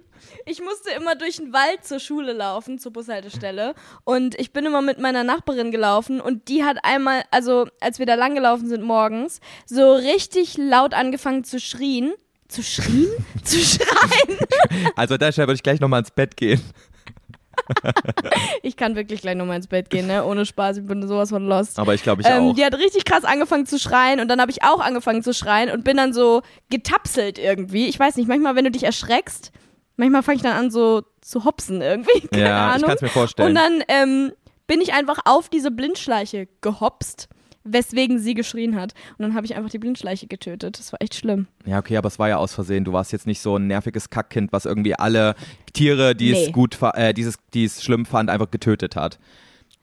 musste 0.60 0.90
immer 0.92 1.16
durch 1.16 1.38
den 1.38 1.54
Wald 1.54 1.86
zur 1.86 2.00
Schule 2.00 2.34
laufen, 2.34 2.80
zur 2.80 2.92
Bushaltestelle. 2.92 3.74
Und 4.04 4.38
ich 4.40 4.52
bin 4.52 4.66
immer 4.66 4.82
mit 4.82 5.00
meiner 5.00 5.24
Nachbarin 5.24 5.72
gelaufen 5.72 6.20
und 6.20 6.50
die 6.50 6.66
hat 6.66 6.78
einmal, 6.84 7.24
also 7.32 7.68
als 7.80 8.00
wir 8.00 8.06
da 8.06 8.16
lang 8.16 8.36
gelaufen 8.36 8.68
sind 8.68 8.84
morgens, 8.84 9.40
so 9.66 9.94
richtig 9.94 10.58
laut 10.58 10.94
angefangen 10.94 11.44
zu 11.46 11.60
schrien. 11.60 12.12
Zu 12.50 12.64
schrien? 12.64 13.08
zu 13.46 13.60
schreien. 13.60 14.38
Also 14.98 15.16
deshalb 15.16 15.48
würde 15.48 15.56
ich 15.56 15.64
gleich 15.64 15.80
nochmal 15.80 16.00
ins 16.02 16.12
Bett 16.12 16.36
gehen. 16.36 16.60
Ich 18.64 18.76
kann 18.78 18.96
wirklich 18.96 19.22
gleich 19.22 19.36
nochmal 19.36 19.58
ins 19.58 19.68
Bett 19.68 19.90
gehen, 19.90 20.08
ne? 20.08 20.26
Ohne 20.26 20.46
Spaß, 20.46 20.78
ich 20.78 20.86
bin 20.86 21.06
sowas 21.08 21.30
von 21.30 21.46
lost. 21.48 21.80
Aber 21.80 21.94
ich 21.94 22.04
glaube 22.04 22.22
ich 22.22 22.28
Ähm, 22.28 22.50
auch. 22.50 22.56
die 22.56 22.66
hat 22.66 22.76
richtig 22.76 23.06
krass 23.06 23.24
angefangen 23.24 23.66
zu 23.66 23.78
schreien 23.80 24.20
und 24.20 24.28
dann 24.28 24.40
habe 24.42 24.52
ich 24.52 24.64
auch 24.64 24.80
angefangen 24.80 25.24
zu 25.24 25.34
schreien 25.34 25.70
und 25.70 25.84
bin 25.84 25.98
dann 25.98 26.14
so 26.14 26.42
getapselt 26.70 27.38
irgendwie. 27.38 27.88
Ich 27.88 28.00
weiß 28.00 28.16
nicht, 28.18 28.28
manchmal, 28.28 28.56
wenn 28.56 28.66
du 28.66 28.72
dich 28.72 28.84
erschreckst, 28.84 29.52
manchmal 30.02 30.24
fange 30.24 30.38
ich 30.38 30.42
dann 30.42 30.54
an 30.58 30.72
so 30.72 31.04
zu 31.22 31.46
hopsen 31.46 31.82
irgendwie. 31.82 32.28
Keine 32.32 32.44
ja, 32.44 32.68
ich 32.70 32.74
Ahnung. 32.76 32.88
kann 32.88 32.96
es 32.96 33.02
mir 33.02 33.10
vorstellen. 33.10 33.50
Und 33.50 33.56
dann 33.56 33.84
ähm, 33.88 34.32
bin 34.68 34.82
ich 34.82 34.94
einfach 34.94 35.20
auf 35.26 35.48
diese 35.50 35.70
Blindschleiche 35.72 36.48
gehopst, 36.62 37.30
weswegen 37.64 38.18
sie 38.20 38.34
geschrien 38.34 38.76
hat. 38.76 38.94
Und 39.18 39.24
dann 39.24 39.36
habe 39.36 39.46
ich 39.46 39.56
einfach 39.56 39.70
die 39.70 39.78
Blindschleiche 39.78 40.26
getötet. 40.28 40.80
Das 40.80 40.92
war 40.92 41.02
echt 41.02 41.14
schlimm. 41.16 41.48
Ja, 41.66 41.78
okay, 41.78 41.96
aber 41.98 42.08
es 42.08 42.18
war 42.18 42.28
ja 42.30 42.38
aus 42.38 42.54
Versehen. 42.56 42.84
Du 42.84 42.94
warst 42.94 43.12
jetzt 43.12 43.28
nicht 43.28 43.40
so 43.42 43.58
ein 43.58 43.68
nerviges 43.68 44.10
Kackkind, 44.10 44.52
was 44.52 44.66
irgendwie 44.66 44.96
alle 44.96 45.36
Tiere, 45.74 46.16
die 46.16 46.32
Nee. 46.32 46.46
es 46.46 46.52
gut, 46.52 46.78
äh, 46.82 47.14
dieses, 47.14 47.36
die 47.54 47.66
es 47.66 47.84
schlimm 47.84 48.06
fand, 48.06 48.30
einfach 48.30 48.50
getötet 48.50 48.96
hat. 48.96 49.20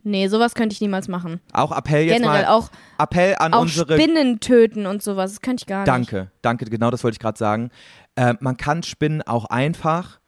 Nee, 0.05 0.29
sowas 0.29 0.55
könnte 0.55 0.73
ich 0.73 0.81
niemals 0.81 1.07
machen. 1.09 1.41
Auch 1.53 1.77
Appell 1.77 2.05
jetzt 2.07 2.17
Generell 2.21 2.45
mal. 2.45 2.49
auch, 2.53 2.71
Appell 2.99 3.35
an 3.37 3.53
auch 3.53 3.63
unsere. 3.63 3.95
Spinnen 4.01 4.41
töten 4.41 4.87
und 4.87 5.03
sowas. 5.03 5.33
Das 5.33 5.41
könnte 5.43 5.63
ich 5.63 5.67
gar 5.67 5.81
nicht. 5.81 5.89
Danke, 5.89 6.31
danke, 6.41 6.65
genau 6.67 6.91
das 6.91 7.05
wollte 7.05 7.17
ich 7.17 7.21
gerade 7.21 7.37
sagen. 7.37 7.71
Äh, 8.19 8.35
man 8.41 8.57
kann 8.57 8.83
Spinnen 8.83 9.23
auch 9.23 9.45
einfach 9.45 10.19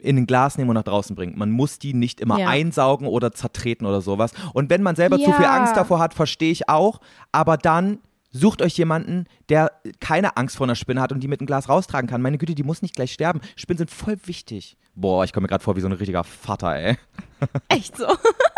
in 0.00 0.16
ein 0.16 0.26
Glas 0.26 0.58
nehmen 0.58 0.70
und 0.70 0.74
nach 0.76 0.82
draußen 0.82 1.14
bringen. 1.14 1.38
Man 1.38 1.50
muss 1.50 1.78
die 1.78 1.94
nicht 1.94 2.20
immer 2.20 2.38
Ja. 2.38 2.48
einsaugen 2.48 3.06
oder 3.06 3.32
zertreten 3.32 3.86
oder 3.86 4.00
sowas. 4.00 4.32
Und 4.52 4.68
wenn 4.70 4.82
man 4.82 4.96
selber 4.96 5.16
zu 5.18 5.30
viel 5.32 5.44
Ja. 5.44 5.54
Angst 5.54 5.76
davor 5.76 6.00
hat, 6.00 6.14
verstehe 6.14 6.50
ich 6.50 6.68
auch. 6.68 7.00
Aber 7.32 7.56
dann 7.56 7.98
sucht 8.32 8.62
euch 8.62 8.76
jemanden, 8.78 9.26
der 9.48 9.72
keine 10.00 10.36
Angst 10.36 10.56
vor 10.56 10.66
einer 10.66 10.74
Spinne 10.74 11.00
hat 11.02 11.12
und 11.12 11.20
die 11.20 11.28
mit 11.28 11.40
einem 11.40 11.46
Glas 11.46 11.68
raustragen 11.68 12.08
kann. 12.08 12.22
Meine 12.22 12.38
Güte, 12.38 12.54
die 12.54 12.62
muss 12.62 12.80
nicht 12.82 12.96
gleich 12.96 13.12
sterben. 13.12 13.40
Spinnen 13.56 13.78
sind 13.78 13.90
voll 13.90 14.16
wichtig. 14.24 14.76
Boah, 14.94 15.22
ich 15.24 15.32
komme 15.32 15.44
mir 15.44 15.48
gerade 15.48 15.62
vor 15.62 15.76
wie 15.76 15.80
so 15.80 15.86
ein 15.88 15.92
richtiger 15.92 16.24
Vater, 16.24 16.74
ey. 16.76 16.96
Echt 17.68 17.96
so. 17.96 18.06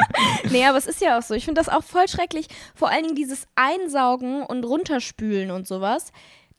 nee, 0.50 0.64
aber 0.64 0.78
es 0.78 0.86
ist 0.86 1.00
ja 1.00 1.18
auch 1.18 1.22
so. 1.22 1.34
Ich 1.34 1.44
finde 1.44 1.60
das 1.60 1.68
auch 1.68 1.82
voll 1.84 2.08
schrecklich. 2.08 2.46
Vor 2.74 2.88
allen 2.90 3.02
Dingen 3.02 3.14
dieses 3.16 3.46
Einsaugen 3.54 4.42
und 4.42 4.64
Runterspülen 4.64 5.50
und 5.50 5.66
sowas. 5.66 6.12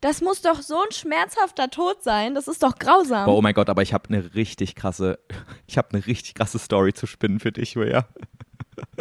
Das 0.04 0.20
muss 0.20 0.41
doch 0.41 0.62
so 0.62 0.76
ein 0.76 0.91
schmerzhafter 0.91 1.70
Tod 1.70 2.04
sein. 2.04 2.36
Das 2.36 2.49
ist 2.49 2.62
doch 2.62 2.78
grausam. 2.78 3.26
Boah, 3.26 3.38
oh 3.38 3.41
mein 3.41 3.54
Gott, 3.54 3.70
aber 3.70 3.84
ich 3.84 3.93
habe 3.93 4.10
eine 4.10 4.36
richtig 4.36 4.76
krasse, 4.76 5.18
ich 5.66 5.78
habe 5.78 5.88
eine 5.93 6.06
richtig 6.06 6.36
krasse 6.36 6.60
Story 6.60 6.91
zu 6.91 7.08
Spinnen 7.08 7.39
für 7.39 7.54
dich, 7.54 7.76
Julia. 7.76 8.06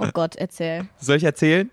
Oh 0.00 0.07
Gott, 0.12 0.36
erzähl. 0.36 0.86
Soll 0.98 1.16
ich 1.16 1.24
erzählen? 1.24 1.72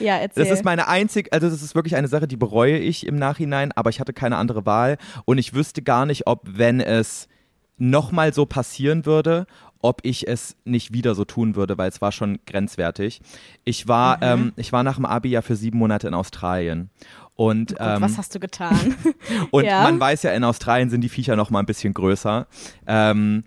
Ja, 0.00 0.16
erzähl. 0.16 0.44
Das 0.44 0.50
ist 0.50 0.64
meine 0.64 0.88
einzig, 0.88 1.30
also 1.30 1.50
das 1.50 1.60
ist 1.60 1.74
wirklich 1.74 1.94
eine 1.94 2.08
Sache, 2.08 2.26
die 2.26 2.38
bereue 2.38 2.78
ich 2.78 3.06
im 3.06 3.16
Nachhinein, 3.16 3.70
aber 3.72 3.90
ich 3.90 4.00
hatte 4.00 4.14
keine 4.14 4.36
andere 4.36 4.64
Wahl 4.64 4.96
und 5.26 5.36
ich 5.36 5.52
wüsste 5.52 5.82
gar 5.82 6.06
nicht, 6.06 6.26
ob 6.26 6.40
wenn 6.46 6.80
es 6.80 7.28
nochmal 7.76 8.32
so 8.32 8.46
passieren 8.46 9.04
würde, 9.04 9.46
ob 9.80 10.00
ich 10.04 10.26
es 10.26 10.56
nicht 10.64 10.92
wieder 10.92 11.14
so 11.14 11.24
tun 11.24 11.54
würde, 11.54 11.78
weil 11.78 11.88
es 11.88 12.00
war 12.00 12.12
schon 12.12 12.38
grenzwertig. 12.46 13.20
Ich 13.64 13.86
war, 13.86 14.22
ähm, 14.22 14.52
ich 14.56 14.72
war 14.72 14.82
nach 14.82 14.96
dem 14.96 15.04
Abi 15.04 15.28
ja 15.28 15.42
für 15.42 15.54
sieben 15.54 15.78
Monate 15.78 16.08
in 16.08 16.14
Australien. 16.14 16.90
Und, 17.38 17.68
Gut, 17.68 17.78
ähm, 17.80 18.02
was 18.02 18.18
hast 18.18 18.34
du 18.34 18.40
getan? 18.40 18.96
und 19.52 19.64
Ja. 19.68 19.84
man 19.84 20.00
weiß 20.00 20.24
ja, 20.24 20.32
in 20.32 20.42
Australien 20.42 20.90
sind 20.90 21.02
die 21.02 21.08
Viecher 21.08 21.36
noch 21.36 21.50
mal 21.50 21.60
ein 21.60 21.66
bisschen 21.66 21.94
größer. 21.94 22.48
Ähm, 22.88 23.44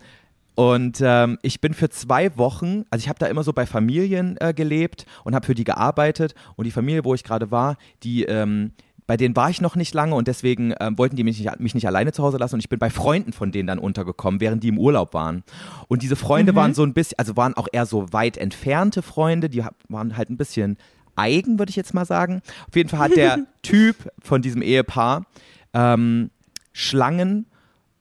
und 0.55 1.01
ähm, 1.03 1.37
ich 1.41 1.59
bin 1.59 1.73
für 1.73 1.89
zwei 1.89 2.37
Wochen, 2.37 2.85
also 2.89 3.03
ich 3.03 3.09
habe 3.09 3.19
da 3.19 3.25
immer 3.25 3.43
so 3.43 3.51
bei 3.51 3.65
Familien 3.65 4.37
äh, 4.39 4.53
gelebt 4.53 5.05
und 5.25 5.35
habe 5.35 5.45
für 5.45 5.55
die 5.55 5.65
gearbeitet. 5.65 6.35
Und 6.55 6.63
die 6.63 6.71
Familie, 6.71 7.03
wo 7.03 7.13
ich 7.13 7.25
gerade 7.25 7.51
war, 7.51 7.75
die, 8.03 8.23
ähm, 8.23 8.71
bei 9.07 9.17
denen 9.17 9.35
war 9.35 9.49
ich 9.49 9.59
noch 9.59 9.75
nicht 9.75 9.93
lange 9.93 10.15
und 10.15 10.29
deswegen 10.29 10.73
ähm, 10.79 10.97
wollten 10.97 11.17
die 11.17 11.25
mich 11.25 11.37
nicht, 11.37 11.59
mich 11.59 11.75
nicht 11.75 11.85
alleine 11.85 12.13
zu 12.13 12.23
Hause 12.23 12.37
lassen. 12.37 12.55
Und 12.55 12.59
ich 12.61 12.69
bin 12.69 12.79
bei 12.79 12.89
Freunden 12.89 13.33
von 13.33 13.51
denen 13.51 13.67
dann 13.67 13.79
untergekommen, 13.79 14.39
während 14.39 14.63
die 14.63 14.69
im 14.69 14.77
Urlaub 14.77 15.13
waren. 15.13 15.43
Und 15.89 16.01
diese 16.01 16.15
Freunde 16.15 16.55
waren 16.55 16.73
so 16.73 16.83
ein 16.83 16.93
bisschen, 16.93 17.19
also 17.19 17.35
waren 17.35 17.55
auch 17.55 17.67
eher 17.73 17.85
so 17.85 18.13
weit 18.13 18.37
entfernte 18.37 19.01
Freunde, 19.01 19.49
die 19.49 19.65
waren 19.89 20.15
halt 20.15 20.29
ein 20.29 20.37
bisschen 20.37 20.77
eigen, 21.21 21.59
würde 21.59 21.69
ich 21.69 21.75
jetzt 21.75 21.93
mal 21.93 22.05
sagen. 22.05 22.41
Auf 22.67 22.75
jeden 22.75 22.89
Fall 22.89 22.99
hat 22.99 23.15
der 23.15 23.39
Typ 23.61 23.95
von 24.21 24.41
diesem 24.41 24.61
Ehepaar 24.61 25.25
ähm, 25.73 26.31
Schlangen 26.73 27.45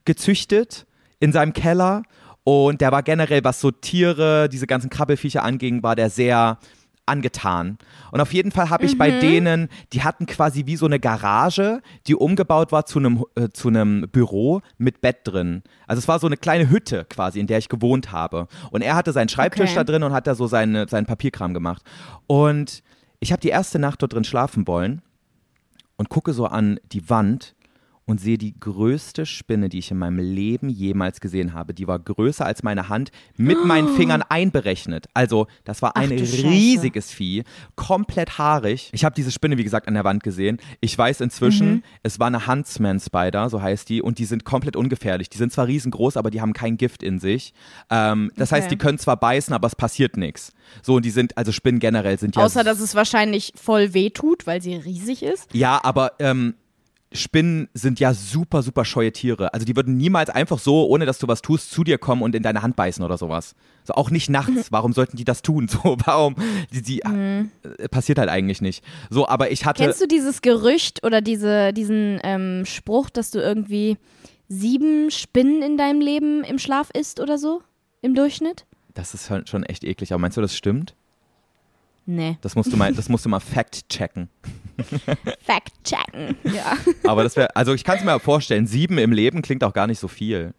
gezüchtet 0.04 0.86
in 1.18 1.32
seinem 1.32 1.52
Keller 1.52 2.02
und 2.44 2.80
der 2.80 2.90
war 2.90 3.02
generell, 3.02 3.44
was 3.44 3.60
so 3.60 3.70
Tiere, 3.70 4.48
diese 4.48 4.66
ganzen 4.66 4.90
Krabbelfiecher 4.90 5.42
anging, 5.44 5.82
war 5.82 5.94
der 5.94 6.10
sehr 6.10 6.58
angetan. 7.06 7.76
Und 8.12 8.20
auf 8.20 8.32
jeden 8.32 8.52
Fall 8.52 8.70
habe 8.70 8.84
ich 8.84 8.96
bei 8.96 9.10
denen, 9.10 9.68
die 9.92 10.02
hatten 10.02 10.26
quasi 10.26 10.66
wie 10.66 10.76
so 10.76 10.86
eine 10.86 11.00
Garage, 11.00 11.82
die 12.06 12.14
umgebaut 12.14 12.70
war 12.70 12.86
zu 12.86 13.00
einem 13.00 13.24
äh, 13.34 13.48
zu 13.48 13.68
einem 13.68 14.06
Büro 14.12 14.60
mit 14.78 15.00
Bett 15.00 15.18
drin. 15.24 15.62
Also 15.88 15.98
es 15.98 16.08
war 16.08 16.20
so 16.20 16.28
eine 16.28 16.36
kleine 16.36 16.70
Hütte 16.70 17.04
quasi, 17.10 17.40
in 17.40 17.48
der 17.48 17.58
ich 17.58 17.68
gewohnt 17.68 18.12
habe. 18.12 18.46
Und 18.70 18.82
er 18.82 18.94
hatte 18.94 19.12
seinen 19.12 19.28
Schreibtisch 19.28 19.70
Okay. 19.70 19.74
da 19.74 19.84
drin 19.84 20.02
und 20.04 20.12
hat 20.12 20.26
da 20.28 20.34
so 20.34 20.46
seine, 20.46 20.88
seinen 20.88 21.06
Papierkram 21.06 21.52
gemacht. 21.52 21.82
Und 22.28 22.82
ich 23.20 23.32
habe 23.32 23.40
die 23.40 23.48
erste 23.48 23.78
Nacht 23.78 24.02
dort 24.02 24.14
drin 24.14 24.24
schlafen 24.24 24.66
wollen 24.66 25.02
und 25.96 26.08
gucke 26.08 26.32
so 26.32 26.46
an 26.46 26.80
die 26.92 27.08
Wand 27.08 27.54
und 28.10 28.20
sehe 28.20 28.38
die 28.38 28.58
größte 28.58 29.24
Spinne, 29.24 29.68
die 29.68 29.78
ich 29.78 29.92
in 29.92 29.96
meinem 29.98 30.18
Leben 30.18 30.68
jemals 30.68 31.20
gesehen 31.20 31.54
habe. 31.54 31.74
Die 31.74 31.86
war 31.86 31.96
größer 32.00 32.44
als 32.44 32.64
meine 32.64 32.88
Hand, 32.88 33.12
mit 33.36 33.64
meinen 33.64 33.86
Fingern 33.94 34.22
einberechnet. 34.28 35.06
Also, 35.14 35.46
das 35.62 35.80
war 35.80 35.92
Ach 35.94 36.00
ein 36.02 36.18
Scheiße. 36.18 36.42
riesiges 36.42 37.12
Vieh, 37.12 37.44
komplett 37.76 38.36
haarig. 38.38 38.90
Ich 38.92 39.04
habe 39.04 39.14
diese 39.14 39.30
Spinne, 39.30 39.58
wie 39.58 39.62
gesagt, 39.64 39.86
an 39.86 39.94
der 39.94 40.02
Wand 40.02 40.24
gesehen. 40.24 40.58
Ich 40.80 40.98
weiß 40.98 41.20
inzwischen, 41.20 41.70
Mhm. 41.70 41.82
es 42.02 42.18
war 42.18 42.26
eine 42.26 42.48
Huntsman 42.48 42.98
Spider, 42.98 43.48
so 43.48 43.62
heißt 43.62 43.88
die, 43.88 44.02
und 44.02 44.18
die 44.18 44.24
sind 44.24 44.44
komplett 44.44 44.74
ungefährlich. 44.74 45.28
Die 45.28 45.38
sind 45.38 45.52
zwar 45.52 45.68
riesengroß, 45.68 46.16
aber 46.16 46.30
die 46.30 46.40
haben 46.40 46.52
kein 46.52 46.76
Gift 46.78 47.04
in 47.04 47.20
sich. 47.20 47.54
Ähm, 47.90 48.32
das 48.36 48.50
heißt, 48.50 48.66
Okay. 48.66 48.74
die 48.74 48.78
können 48.78 48.98
zwar 48.98 49.18
beißen, 49.18 49.54
aber 49.54 49.68
es 49.68 49.76
passiert 49.76 50.16
nichts. 50.16 50.52
So, 50.82 50.94
und 50.96 51.04
die 51.04 51.10
sind, 51.10 51.38
also 51.38 51.52
Spinnen 51.52 51.78
generell 51.78 52.18
sind 52.18 52.34
ja 52.34 52.42
Außer, 52.44 52.64
dass 52.64 52.80
es 52.80 52.96
wahrscheinlich 52.96 53.52
voll 53.54 53.94
weh 53.94 54.10
tut, 54.10 54.46
weil 54.48 54.60
sie 54.60 54.74
riesig 54.74 55.22
ist. 55.22 55.54
ja, 55.54 55.78
aber 55.84 56.12
ähm, 56.18 56.54
Spinnen 57.12 57.68
sind 57.74 57.98
ja 57.98 58.14
super, 58.14 58.62
super 58.62 58.84
scheue 58.84 59.10
Tiere. 59.12 59.52
Also 59.52 59.66
die 59.66 59.74
würden 59.74 59.96
niemals 59.96 60.30
einfach 60.30 60.60
so, 60.60 60.86
ohne 60.86 61.06
dass 61.06 61.18
du 61.18 61.26
was 61.26 61.42
tust, 61.42 61.70
zu 61.72 61.82
dir 61.82 61.98
kommen 61.98 62.22
und 62.22 62.36
in 62.36 62.42
deine 62.44 62.62
Hand 62.62 62.76
beißen 62.76 63.04
oder 63.04 63.18
sowas. 63.18 63.56
So 63.82 63.94
auch 63.94 64.10
nicht 64.10 64.30
nachts. 64.30 64.70
Warum 64.70 64.92
sollten 64.92 65.16
die 65.16 65.24
das 65.24 65.42
tun? 65.42 65.66
So, 65.66 65.96
warum? 66.04 66.36
Die, 66.72 66.82
die 66.82 67.00
äh, 67.02 67.46
passiert 67.90 68.18
halt 68.20 68.28
eigentlich 68.28 68.60
nicht. 68.60 68.84
So, 69.10 69.26
aber 69.26 69.50
ich 69.50 69.64
hatte. 69.64 69.82
Kennst 69.82 70.00
du 70.00 70.06
dieses 70.06 70.40
Gerücht 70.40 71.02
oder 71.04 71.20
diese, 71.20 71.72
diesen 71.72 72.20
ähm, 72.22 72.64
Spruch, 72.64 73.10
dass 73.10 73.32
du 73.32 73.40
irgendwie 73.40 73.96
sieben 74.48 75.10
Spinnen 75.10 75.62
in 75.62 75.76
deinem 75.76 76.00
Leben 76.00 76.44
im 76.44 76.58
Schlaf 76.60 76.90
isst 76.92 77.18
oder 77.18 77.38
so? 77.38 77.62
Im 78.02 78.14
Durchschnitt? 78.14 78.66
Das 78.94 79.14
ist 79.14 79.26
schon- 79.26 79.46
schon 79.46 79.64
echt 79.64 79.82
eklig. 79.84 80.12
Aber 80.12 80.20
meinst 80.20 80.36
du, 80.36 80.40
das 80.42 80.54
stimmt? 80.56 80.94
Nee. 82.06 82.38
Das 82.40 82.54
musst 82.56 82.72
du 82.72 82.76
mal, 82.76 82.92
das 82.94 83.08
musst 83.08 83.24
du 83.24 83.28
mal 83.28 83.40
fact 83.40 83.88
checken. 83.88 84.28
Fact 85.40 85.72
checken. 85.84 86.36
Ja. 86.44 86.76
Aber 87.04 87.22
das 87.22 87.36
wäre, 87.36 87.54
also 87.56 87.74
ich 87.74 87.84
kann 87.84 87.98
es 87.98 88.04
mir 88.04 88.18
vorstellen, 88.20 88.66
sieben 88.66 88.98
im 88.98 89.12
Leben 89.12 89.42
klingt 89.42 89.64
auch 89.64 89.72
gar 89.72 89.86
nicht 89.86 89.98
so 89.98 90.08
viel. 90.08 90.54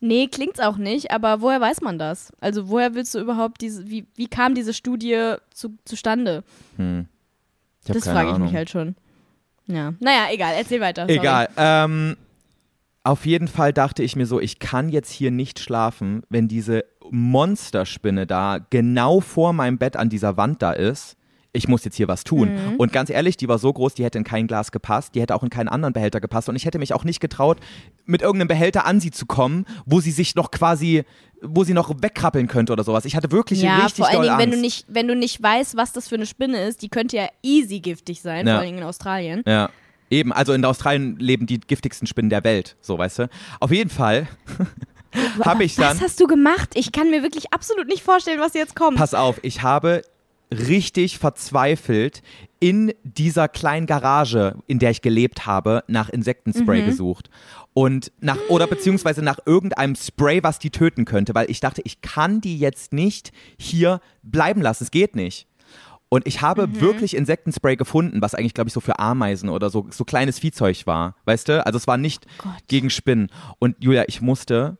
Nee, 0.00 0.28
klingt's 0.28 0.60
auch 0.60 0.76
nicht, 0.76 1.10
aber 1.10 1.40
woher 1.40 1.60
weiß 1.60 1.80
man 1.80 1.98
das? 1.98 2.32
Also 2.40 2.68
woher 2.68 2.94
willst 2.94 3.14
du 3.14 3.18
überhaupt 3.18 3.60
diese, 3.62 3.88
wie, 3.88 4.06
wie 4.14 4.28
kam 4.28 4.54
diese 4.54 4.74
Studie 4.74 5.34
zu, 5.54 5.76
zustande? 5.84 6.44
Hm. 6.76 7.06
Das 7.86 8.04
frage 8.04 8.28
ich 8.28 8.34
Ahnung. 8.34 8.48
mich 8.48 8.56
halt 8.56 8.68
schon. 8.68 8.94
Ja. 9.66 9.94
Naja, 10.00 10.26
egal, 10.30 10.54
erzähl 10.56 10.80
weiter. 10.80 11.02
sorry. 11.02 11.18
Egal. 11.18 11.48
Ähm, 11.56 12.16
auf 13.04 13.24
jeden 13.24 13.48
Fall 13.48 13.72
dachte 13.72 14.02
ich 14.02 14.16
mir 14.16 14.26
so, 14.26 14.40
ich 14.40 14.58
kann 14.58 14.88
jetzt 14.88 15.10
hier 15.10 15.30
nicht 15.30 15.60
schlafen, 15.60 16.22
wenn 16.28 16.48
diese 16.48 16.84
Monsterspinne 17.10 18.26
da 18.26 18.58
genau 18.70 19.20
vor 19.20 19.52
meinem 19.52 19.78
Bett 19.78 19.96
an 19.96 20.08
dieser 20.08 20.36
Wand 20.36 20.60
da 20.60 20.72
ist. 20.72 21.16
Ich 21.56 21.68
muss 21.68 21.84
jetzt 21.84 21.96
hier 21.96 22.08
was 22.08 22.22
tun. 22.24 22.52
Mhm. 22.54 22.76
Und 22.76 22.92
ganz 22.92 23.10
ehrlich, 23.10 23.36
die 23.36 23.48
war 23.48 23.58
so 23.58 23.72
groß, 23.72 23.94
die 23.94 24.04
hätte 24.04 24.18
in 24.18 24.24
kein 24.24 24.46
Glas 24.46 24.70
gepasst, 24.72 25.14
die 25.14 25.20
hätte 25.20 25.34
auch 25.34 25.42
in 25.42 25.50
keinen 25.50 25.68
anderen 25.68 25.92
Behälter 25.92 26.20
gepasst. 26.20 26.48
Und 26.48 26.56
ich 26.56 26.64
hätte 26.64 26.78
mich 26.78 26.92
auch 26.92 27.04
nicht 27.04 27.20
getraut, 27.20 27.58
mit 28.04 28.22
irgendeinem 28.22 28.48
Behälter 28.48 28.86
an 28.86 29.00
sie 29.00 29.10
zu 29.10 29.26
kommen, 29.26 29.66
wo 29.84 30.00
sie 30.00 30.10
sich 30.12 30.34
noch 30.34 30.50
quasi, 30.50 31.04
wo 31.42 31.64
sie 31.64 31.74
noch 31.74 31.90
wegkrabbeln 32.02 32.46
könnte 32.46 32.72
oder 32.72 32.84
sowas. 32.84 33.04
Ich 33.04 33.16
hatte 33.16 33.32
wirklich 33.32 33.62
Ja, 33.62 33.78
richtig 33.84 34.04
vor 34.04 34.08
allen 34.08 34.22
Dingen, 34.22 34.38
wenn 34.38 34.50
du, 34.50 34.56
nicht, 34.58 34.84
wenn 34.88 35.08
du 35.08 35.16
nicht 35.16 35.42
weißt, 35.42 35.76
was 35.76 35.92
das 35.92 36.08
für 36.08 36.14
eine 36.16 36.26
Spinne 36.26 36.62
ist, 36.64 36.82
die 36.82 36.88
könnte 36.88 37.16
ja 37.16 37.28
easy 37.42 37.80
giftig 37.80 38.20
sein, 38.22 38.46
Ja. 38.46 38.54
vor 38.54 38.58
allen 38.60 38.66
Dingen 38.66 38.78
in 38.78 38.84
Australien. 38.84 39.42
Ja. 39.46 39.70
Eben, 40.08 40.32
also 40.32 40.52
in 40.52 40.64
Australien 40.64 41.16
leben 41.18 41.46
die 41.46 41.58
giftigsten 41.58 42.06
Spinnen 42.06 42.30
der 42.30 42.44
Welt, 42.44 42.76
so 42.80 42.96
weißt 42.96 43.18
du. 43.20 43.28
Auf 43.58 43.72
jeden 43.72 43.90
Fall 43.90 44.28
habe 45.44 45.64
ich 45.64 45.74
dann. 45.76 45.96
Was 45.96 46.02
hast 46.02 46.20
du 46.20 46.26
gemacht? 46.26 46.70
Ich 46.74 46.92
kann 46.92 47.10
mir 47.10 47.22
wirklich 47.22 47.52
absolut 47.52 47.88
nicht 47.88 48.02
vorstellen, 48.02 48.38
was 48.40 48.54
jetzt 48.54 48.76
kommt. 48.76 48.96
Pass 48.98 49.14
auf, 49.14 49.40
ich 49.42 49.62
habe 49.62 50.02
richtig 50.50 51.18
verzweifelt 51.18 52.22
in 52.60 52.92
dieser 53.02 53.48
kleinen 53.48 53.86
Garage, 53.86 54.56
in 54.66 54.78
der 54.78 54.90
ich 54.90 55.02
gelebt 55.02 55.46
habe, 55.46 55.84
nach 55.88 56.08
Insektenspray 56.08 56.84
gesucht. 56.84 57.30
Und 57.74 58.12
nach, 58.20 58.38
oder 58.48 58.66
beziehungsweise 58.66 59.22
nach 59.22 59.38
irgendeinem 59.44 59.96
Spray, 59.96 60.42
was 60.42 60.58
die 60.58 60.70
töten 60.70 61.04
könnte, 61.04 61.34
weil 61.34 61.50
ich 61.50 61.60
dachte, 61.60 61.82
ich 61.84 62.00
kann 62.00 62.40
die 62.40 62.58
jetzt 62.58 62.92
nicht 62.92 63.32
hier 63.58 64.00
bleiben 64.22 64.62
lassen. 64.62 64.84
Es 64.84 64.90
geht 64.90 65.14
nicht. 65.14 65.46
Und 66.08 66.26
ich 66.26 66.40
habe 66.40 66.80
wirklich 66.80 67.16
Insektenspray 67.16 67.76
gefunden, 67.76 68.22
was 68.22 68.34
eigentlich, 68.34 68.54
glaube 68.54 68.68
ich, 68.68 68.74
so 68.74 68.80
für 68.80 68.98
Ameisen 69.00 69.48
oder 69.48 69.70
so, 69.70 69.86
so 69.90 70.04
kleines 70.04 70.38
Viehzeug 70.38 70.86
war. 70.86 71.16
Weißt 71.24 71.48
du? 71.48 71.66
Also 71.66 71.76
es 71.78 71.86
war 71.86 71.96
nicht 71.96 72.26
Gott. 72.38 72.52
gegen 72.68 72.90
Spinnen. 72.90 73.28
Und 73.58 73.76
Julia, 73.80 74.04
ich 74.06 74.20
musste 74.20 74.78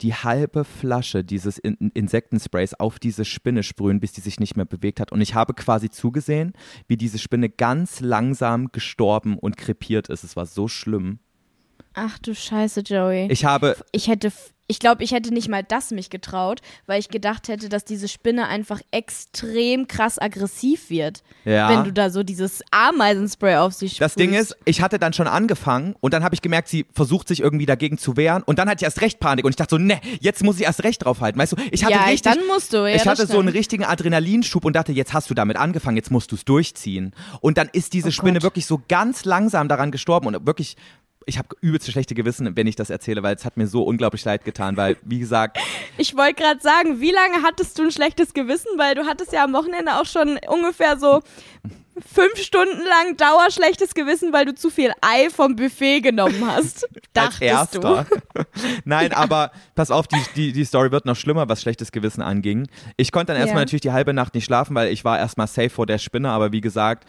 die 0.00 0.14
halbe 0.14 0.64
Flasche 0.64 1.24
dieses 1.24 1.58
In 1.58 1.90
Insektensprays 1.94 2.74
auf 2.74 2.98
diese 2.98 3.24
Spinne 3.24 3.62
sprühen, 3.62 4.00
bis 4.00 4.12
die 4.12 4.20
sich 4.20 4.40
nicht 4.40 4.56
mehr 4.56 4.66
bewegt 4.66 5.00
hat. 5.00 5.12
Und 5.12 5.20
ich 5.20 5.34
habe 5.34 5.54
quasi 5.54 5.90
zugesehen, 5.90 6.52
wie 6.88 6.96
diese 6.96 7.18
Spinne 7.18 7.48
ganz 7.48 8.00
langsam 8.00 8.72
gestorben 8.72 9.38
und 9.38 9.56
krepiert 9.56 10.08
ist. 10.08 10.24
Es 10.24 10.36
war 10.36 10.46
so 10.46 10.68
schlimm. 10.68 11.20
Ach 11.94 12.18
du 12.18 12.34
Scheiße, 12.34 12.80
Joey. 12.80 13.28
Ich 13.30 13.44
habe, 13.44 13.76
Ich 13.92 14.08
hätte, 14.08 14.32
ich 14.66 14.78
glaube, 14.78 15.04
ich 15.04 15.12
hätte 15.12 15.32
nicht 15.32 15.48
mal 15.48 15.62
das 15.62 15.90
mich 15.90 16.08
getraut, 16.08 16.60
weil 16.86 16.98
ich 16.98 17.08
gedacht 17.10 17.48
hätte, 17.48 17.68
dass 17.68 17.84
diese 17.84 18.08
Spinne 18.08 18.48
einfach 18.48 18.80
extrem 18.90 19.86
krass 19.88 20.18
aggressiv 20.18 20.88
wird, 20.90 21.22
Ja. 21.44 21.68
wenn 21.68 21.84
du 21.84 21.92
da 21.92 22.08
so 22.10 22.22
dieses 22.22 22.62
Ameisenspray 22.70 23.56
auf 23.56 23.74
sie 23.74 23.88
sprühst. 23.88 24.00
das 24.00 24.14
Ding 24.14 24.32
ist, 24.34 24.56
ich 24.64 24.80
hatte 24.80 24.98
dann 24.98 25.12
schon 25.12 25.26
angefangen 25.26 25.94
und 26.00 26.14
dann 26.14 26.24
habe 26.24 26.34
ich 26.34 26.42
gemerkt, 26.42 26.68
sie 26.68 26.86
versucht 26.94 27.28
sich 27.28 27.40
irgendwie 27.40 27.66
dagegen 27.66 27.98
zu 27.98 28.16
wehren 28.16 28.42
und 28.42 28.58
dann 28.58 28.68
hatte 28.68 28.78
ich 28.80 28.84
erst 28.84 29.00
recht 29.02 29.20
Panik 29.20 29.44
und 29.44 29.50
ich 29.50 29.56
dachte 29.56 29.76
so, 29.76 29.78
ne, 29.78 30.00
jetzt 30.20 30.42
muss 30.42 30.56
ich 30.56 30.62
erst 30.64 30.82
recht 30.82 31.04
draufhalten. 31.04 31.40
Weißt 31.40 31.52
du, 31.52 31.56
ich 31.70 31.84
hatte 31.84 31.94
ja, 31.94 32.04
richtig, 32.04 32.32
dann 32.32 32.46
musst 32.46 32.72
du. 32.72 32.78
Ja, 32.88 32.96
ich 32.96 33.06
hatte 33.06 33.26
so 33.26 33.38
einen 33.38 33.48
richtigen 33.48 33.84
Adrenalinschub 33.84 34.64
und 34.64 34.74
dachte, 34.74 34.92
jetzt 34.92 35.12
hast 35.12 35.30
du 35.30 35.34
damit 35.34 35.56
angefangen, 35.56 35.96
jetzt 35.96 36.10
musst 36.10 36.32
du 36.32 36.36
es 36.36 36.44
durchziehen. 36.44 37.12
Und 37.40 37.58
dann 37.58 37.68
ist 37.72 37.92
diese 37.92 38.08
Oh 38.08 38.12
Spinne 38.12 38.34
Gott. 38.34 38.42
wirklich 38.44 38.66
so 38.66 38.80
ganz 38.88 39.24
langsam 39.24 39.68
daran 39.68 39.90
gestorben 39.90 40.26
und 40.28 40.46
wirklich, 40.46 40.76
ich 41.26 41.38
habe 41.38 41.48
übelst 41.60 41.90
schlechte 41.90 42.14
Gewissen, 42.14 42.56
wenn 42.56 42.66
ich 42.66 42.76
das 42.76 42.90
erzähle, 42.90 43.22
weil 43.22 43.34
es 43.34 43.44
hat 43.44 43.56
mir 43.56 43.66
so 43.66 43.82
unglaublich 43.82 44.24
leid 44.24 44.44
getan, 44.44 44.76
weil, 44.76 44.96
wie 45.02 45.18
gesagt, 45.18 45.58
Ich 45.96 46.16
wollte 46.16 46.34
gerade 46.34 46.60
sagen, 46.60 47.00
wie 47.00 47.12
lange 47.12 47.42
hattest 47.44 47.78
du 47.78 47.84
ein 47.84 47.92
schlechtes 47.92 48.34
Gewissen? 48.34 48.68
Weil 48.76 48.94
du 48.96 49.06
hattest 49.06 49.32
ja 49.32 49.44
am 49.44 49.52
Wochenende 49.52 49.94
auch 50.00 50.06
schon 50.06 50.38
ungefähr 50.48 50.98
so 50.98 51.22
fünf 52.12 52.36
Stunden 52.38 52.80
lang 52.84 53.16
dauerschlechtes 53.16 53.94
Gewissen, 53.94 54.32
weil 54.32 54.44
du 54.46 54.54
zu 54.54 54.70
viel 54.70 54.90
Ei 55.00 55.30
vom 55.30 55.54
Buffet 55.54 56.00
genommen 56.00 56.42
hast. 56.44 56.84
als 57.14 57.30
Dachtest 57.38 57.42
erster. 57.42 58.06
du. 58.34 58.44
Nein, 58.84 59.12
aber 59.12 59.52
pass 59.76 59.92
auf, 59.92 60.08
die, 60.08 60.20
die, 60.34 60.52
die 60.52 60.64
Story 60.64 60.90
wird 60.90 61.04
noch 61.06 61.14
schlimmer, 61.14 61.48
was 61.48 61.62
schlechtes 61.62 61.92
Gewissen 61.92 62.22
anging. 62.22 62.66
Ich 62.96 63.12
konnte 63.12 63.32
dann 63.32 63.36
erstmal 63.40 63.60
Ja. 63.60 63.64
natürlich 63.66 63.82
die 63.82 63.92
halbe 63.92 64.12
Nacht 64.12 64.34
nicht 64.34 64.44
schlafen, 64.44 64.74
weil 64.74 64.88
ich 64.92 65.04
war 65.04 65.18
erstmal 65.18 65.46
safe 65.46 65.70
vor 65.70 65.86
der 65.86 65.98
Spinne, 65.98 66.30
aber 66.30 66.50
wie 66.50 66.60
gesagt, 66.60 67.08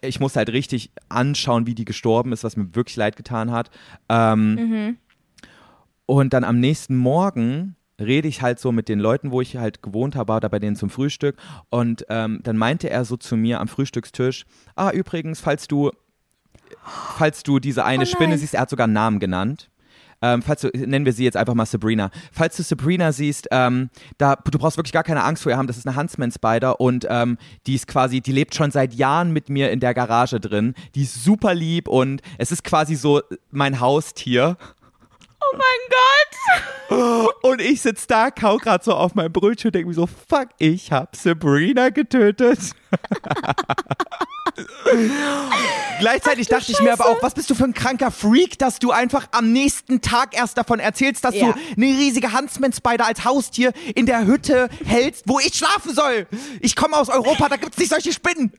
ich 0.00 0.20
muss 0.20 0.36
halt 0.36 0.50
richtig 0.50 0.90
anschauen, 1.08 1.66
wie 1.66 1.74
die 1.74 1.84
gestorben 1.84 2.32
ist, 2.32 2.44
was 2.44 2.56
mir 2.56 2.74
wirklich 2.74 2.96
leid 2.96 3.16
getan 3.16 3.50
hat. 3.50 3.70
Ähm, 4.08 4.54
Mhm. 4.54 4.96
Und 6.06 6.32
dann 6.32 6.44
am 6.44 6.60
nächsten 6.60 6.96
Morgen 6.96 7.74
rede 8.00 8.28
ich 8.28 8.42
halt 8.42 8.60
so 8.60 8.72
mit 8.72 8.88
den 8.88 9.00
Leuten, 9.00 9.30
wo 9.32 9.40
ich 9.40 9.56
halt 9.56 9.82
gewohnt 9.82 10.14
habe, 10.14 10.38
da 10.40 10.48
bei 10.48 10.58
denen 10.58 10.76
zum 10.76 10.90
Frühstück. 10.90 11.36
Und 11.68 12.06
ähm, 12.08 12.40
dann 12.42 12.56
meinte 12.56 12.90
er 12.90 13.04
so 13.04 13.16
zu 13.16 13.36
mir 13.36 13.60
am 13.60 13.68
Frühstückstisch, 13.68 14.44
ah, 14.76 14.90
übrigens, 14.90 15.40
falls 15.40 15.66
du, 15.66 15.90
falls 16.84 17.42
du 17.42 17.58
diese 17.58 17.84
eine 17.84 18.04
Oh 18.04 18.06
Spinne 18.06 18.38
siehst, 18.38 18.54
er 18.54 18.62
hat 18.62 18.70
sogar 18.70 18.84
einen 18.84 18.92
Namen 18.92 19.18
genannt. 19.18 19.70
Ähm, 20.22 20.42
falls 20.42 20.62
du, 20.62 20.68
nennen 20.68 21.04
wir 21.04 21.12
sie 21.12 21.24
jetzt 21.24 21.36
einfach 21.36 21.54
mal 21.54 21.66
Sabrina. 21.66 22.10
Falls 22.32 22.56
du 22.56 22.62
Sabrina 22.62 23.12
siehst, 23.12 23.48
ähm, 23.50 23.90
da, 24.18 24.36
du 24.36 24.58
brauchst 24.58 24.76
wirklich 24.76 24.92
gar 24.92 25.04
keine 25.04 25.24
Angst 25.24 25.42
vor 25.42 25.52
ihr 25.52 25.58
haben. 25.58 25.66
Das 25.66 25.76
ist 25.76 25.86
eine 25.86 25.96
Huntsman 25.96 26.32
Spider 26.32 26.80
und 26.80 27.06
ähm, 27.08 27.38
die 27.66 27.74
ist 27.74 27.86
quasi, 27.86 28.20
die 28.20 28.32
lebt 28.32 28.54
schon 28.54 28.70
seit 28.70 28.94
Jahren 28.94 29.32
mit 29.32 29.48
mir 29.48 29.70
in 29.70 29.80
der 29.80 29.94
Garage 29.94 30.40
drin. 30.40 30.74
Die 30.94 31.02
ist 31.02 31.22
super 31.22 31.54
lieb 31.54 31.88
und 31.88 32.22
es 32.38 32.52
ist 32.52 32.64
quasi 32.64 32.94
so 32.94 33.22
mein 33.50 33.80
Haustier. 33.80 34.56
Oh 35.40 35.56
mein 35.56 35.60
Gott! 35.90 37.36
Und 37.42 37.60
ich 37.60 37.80
sitze 37.80 38.06
da, 38.08 38.30
kau 38.30 38.56
grad 38.58 38.84
so 38.84 38.94
auf 38.94 39.14
mein 39.14 39.32
Brötchen 39.32 39.68
und 39.68 39.74
denke 39.74 39.88
mir 39.88 39.94
so, 39.94 40.06
fuck, 40.06 40.48
ich 40.58 40.92
hab 40.92 41.16
Sabrina 41.16 41.90
getötet. 41.90 42.58
Gleichzeitig 45.98 46.48
dachte 46.48 46.70
ich 46.72 46.80
mir 46.80 46.92
aber 46.92 47.06
auch, 47.06 47.22
was 47.22 47.34
bist 47.34 47.48
du 47.50 47.54
für 47.54 47.64
ein 47.64 47.72
kranker 47.74 48.10
Freak, 48.10 48.58
dass 48.58 48.78
du 48.78 48.90
einfach 48.90 49.26
am 49.32 49.52
nächsten 49.52 50.00
Tag 50.02 50.36
erst 50.36 50.58
davon 50.58 50.78
erzählst, 50.78 51.24
dass 51.24 51.34
Ja. 51.34 51.52
du 51.52 51.54
eine 51.76 51.86
riesige 51.86 52.32
Huntsman-Spider 52.36 53.06
als 53.06 53.24
Haustier 53.24 53.72
in 53.94 54.06
der 54.06 54.26
Hütte 54.26 54.68
hältst, 54.84 55.24
wo 55.26 55.38
ich 55.38 55.54
schlafen 55.54 55.94
soll. 55.94 56.26
Ich 56.60 56.76
komme 56.76 56.96
aus 56.96 57.08
Europa, 57.08 57.48
da 57.48 57.56
gibt's 57.56 57.78
nicht 57.78 57.90
solche 57.90 58.12
Spinnen. 58.12 58.52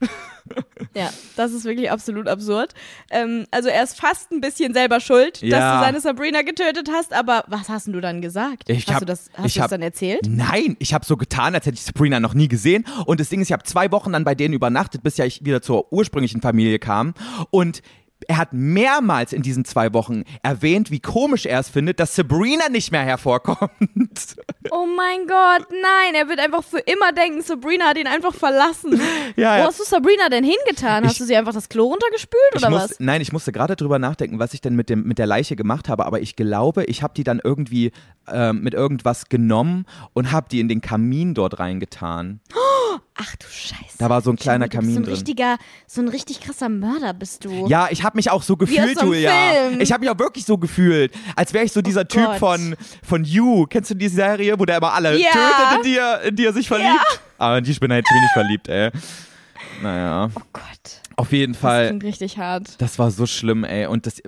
Ja, 0.96 1.10
das 1.36 1.52
ist 1.52 1.66
wirklich 1.66 1.92
absolut 1.92 2.28
absurd. 2.30 2.74
Ähm, 3.12 3.46
also 3.52 3.68
er 3.68 3.84
ist 3.84 4.00
fast 4.00 4.32
ein 4.32 4.40
bisschen 4.40 4.74
selber 4.74 5.02
schuld, 5.02 5.42
dass 5.44 5.50
Ja. 5.50 5.80
du 5.80 5.86
seine 5.86 6.00
Sabrina 6.00 6.42
getötet 6.42 6.90
hast, 6.92 7.12
aber 7.12 7.44
was 7.48 7.68
hast 7.68 7.88
du 7.88 8.00
dann 8.00 8.22
gesagt? 8.22 8.70
Ich 8.70 8.88
hast 8.88 8.94
hab- 8.94 9.00
du 9.02 9.06
das, 9.06 9.30
hast 9.34 9.46
ich 9.46 9.60
hab- 9.60 9.70
dann 9.70 9.82
erzählt? 9.82 10.22
Nein, 10.26 10.78
ich 10.80 10.94
habe 10.94 11.06
so 11.06 11.18
getan, 11.18 11.54
als 11.54 11.66
hätte 11.66 11.76
ich 11.76 11.84
Sabrina 11.84 12.22
noch 12.22 12.34
nie 12.34 12.48
gesehen. 12.48 12.86
Und 13.06 13.20
das 13.20 13.28
Ding 13.28 13.42
ist, 13.42 13.50
ich 13.50 13.52
habe 13.54 13.64
zwei 13.64 13.92
Wochen 13.92 14.14
dann 14.14 14.24
bei 14.24 14.36
denen 14.36 14.54
übernachtet, 14.54 15.04
bis 15.04 15.18
ja 15.18 15.26
ich 15.26 15.44
wieder 15.44 15.62
zur 15.62 15.87
ursprünglichen 15.92 16.42
Familie 16.42 16.80
kam. 16.80 17.14
Und 17.52 17.82
er 18.28 18.38
hat 18.38 18.50
mehrmals 18.52 19.32
in 19.32 19.44
diesen 19.44 19.64
zwei 19.64 19.94
Wochen 19.94 20.24
erwähnt, 20.42 20.90
wie 20.90 21.00
komisch 21.00 21.46
er 21.46 21.60
es 21.60 21.70
findet, 21.70 22.00
dass 22.00 22.16
Sabrina 22.16 22.68
nicht 22.70 22.92
mehr 22.92 23.04
hervorkommt. 23.04 23.70
Oh 24.70 24.86
mein 24.86 25.28
Gott, 25.28 25.66
nein, 25.72 26.14
er 26.14 26.28
wird 26.28 26.40
einfach 26.42 26.62
für 26.62 26.80
immer 26.80 27.14
denken, 27.14 27.42
Sabrina 27.42 27.86
hat 27.86 27.98
ihn 27.98 28.08
einfach 28.08 28.34
verlassen. 28.34 29.00
Ja, 29.38 29.54
Wo 29.56 29.60
ja. 29.60 29.66
hast 29.68 29.80
du 29.80 29.84
Sabrina 29.86 30.28
denn 30.30 30.44
hingetan? 30.44 31.06
Hast 31.06 31.14
Ich- 31.14 31.18
du 31.20 31.24
sie 31.26 31.38
einfach 31.38 31.54
das 31.54 31.70
Klo 31.70 31.86
runtergespült 31.86 32.42
oder 32.56 32.70
muss, 32.70 32.82
was? 32.82 33.00
Nein, 33.00 33.22
ich 33.22 33.32
musste 33.32 33.54
gerade 33.54 33.78
drüber 33.78 33.98
nachdenken, 33.98 34.40
was 34.40 34.54
ich 34.54 34.60
denn 34.60 34.76
mit, 34.76 34.90
dem, 34.90 35.04
mit 35.04 35.20
der 35.20 35.26
Leiche 35.28 35.56
gemacht 35.56 35.88
habe, 35.88 36.06
aber 36.06 36.20
ich 36.20 36.36
glaube, 36.36 36.84
ich 36.86 37.02
habe 37.02 37.14
die 37.16 37.24
dann 37.24 37.40
irgendwie 37.42 37.92
ähm, 38.30 38.62
mit 38.62 38.74
irgendwas 38.74 39.30
genommen 39.30 39.86
und 40.14 40.34
habe 40.34 40.48
die 40.52 40.60
in 40.60 40.68
den 40.68 40.82
Kamin 40.82 41.34
dort 41.34 41.60
reingetan. 41.60 42.42
Ach 43.16 43.36
du 43.36 43.48
Scheiße. 43.48 43.98
Da 43.98 44.10
war 44.10 44.22
so 44.22 44.30
ein 44.32 44.36
kleiner 44.36 44.66
bist 44.68 44.74
Kamin 44.80 44.94
so 44.94 45.00
ein 45.00 45.04
drin. 45.04 45.14
richtiger, 45.14 45.58
so 45.88 46.02
ein 46.02 46.08
richtig 46.08 46.40
krasser 46.42 46.70
Mörder 46.70 47.14
bist 47.14 47.46
du. 47.46 47.68
Ja, 47.68 47.88
ich 47.90 48.04
habe 48.04 48.16
mich 48.18 48.30
auch 48.30 48.44
so 48.44 48.58
gefühlt, 48.58 49.02
Julia. 49.02 49.32
Film. 49.54 49.82
Ich 49.82 49.92
habe 49.92 50.02
mich 50.02 50.10
auch 50.10 50.20
wirklich 50.20 50.46
so 50.46 50.58
gefühlt, 50.58 51.14
als 51.36 51.54
wäre 51.54 51.66
ich 51.66 51.72
so 51.72 51.82
dieser 51.82 52.08
Typ 52.08 52.26
Gott. 52.26 52.38
von 52.38 52.76
von 53.04 53.24
You. 53.24 53.66
Kennst 53.68 53.90
du 53.92 53.96
die 53.96 54.08
Serie, 54.10 54.60
wo 54.60 54.66
der 54.66 54.78
immer 54.78 54.94
alle 54.94 55.18
Ja. 55.18 55.30
tötet, 55.32 55.78
in 55.78 55.84
die, 55.84 55.98
er, 55.98 56.22
in 56.24 56.36
die 56.36 56.46
er 56.46 56.54
sich 56.54 56.68
verliebt? 56.68 57.22
Aber 57.38 57.58
in 57.58 57.64
die 57.64 57.72
ich 57.72 57.80
bin 57.80 57.92
halt 57.92 58.06
ziemlich 58.08 58.32
verliebt, 58.34 58.68
ey. 58.68 58.92
Naja, 59.82 60.30
Oh 60.36 60.42
Gott, 60.54 60.64
auf 61.18 61.32
jeden 61.32 61.54
das 61.54 61.62
Fall. 61.62 61.88
klingt 61.88 62.04
richtig 62.04 62.38
hart. 62.38 62.80
Das 62.82 62.98
war 63.00 63.12
so 63.12 63.26
schlimm, 63.26 63.64
ey. 63.64 63.86
Und 63.88 64.06
das, 64.06 64.22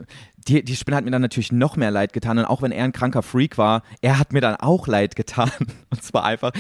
die, 0.48 0.64
die 0.64 0.76
Spinne 0.76 0.98
hat 0.98 1.06
mir 1.06 1.12
dann 1.12 1.22
natürlich 1.22 1.52
noch 1.52 1.76
mehr 1.76 1.92
leid 1.92 2.14
getan. 2.14 2.38
Und 2.38 2.46
auch 2.46 2.62
wenn 2.62 2.72
er 2.72 2.84
ein 2.84 2.92
kranker 2.92 3.24
Freak 3.24 3.58
war, 3.58 3.84
er 4.02 4.20
hat 4.20 4.34
mir 4.34 4.42
dann 4.42 4.56
auch 4.56 4.88
leid 4.88 5.16
getan. 5.16 5.52
Und 5.90 6.04
zwar 6.04 6.24
einfach. 6.24 6.52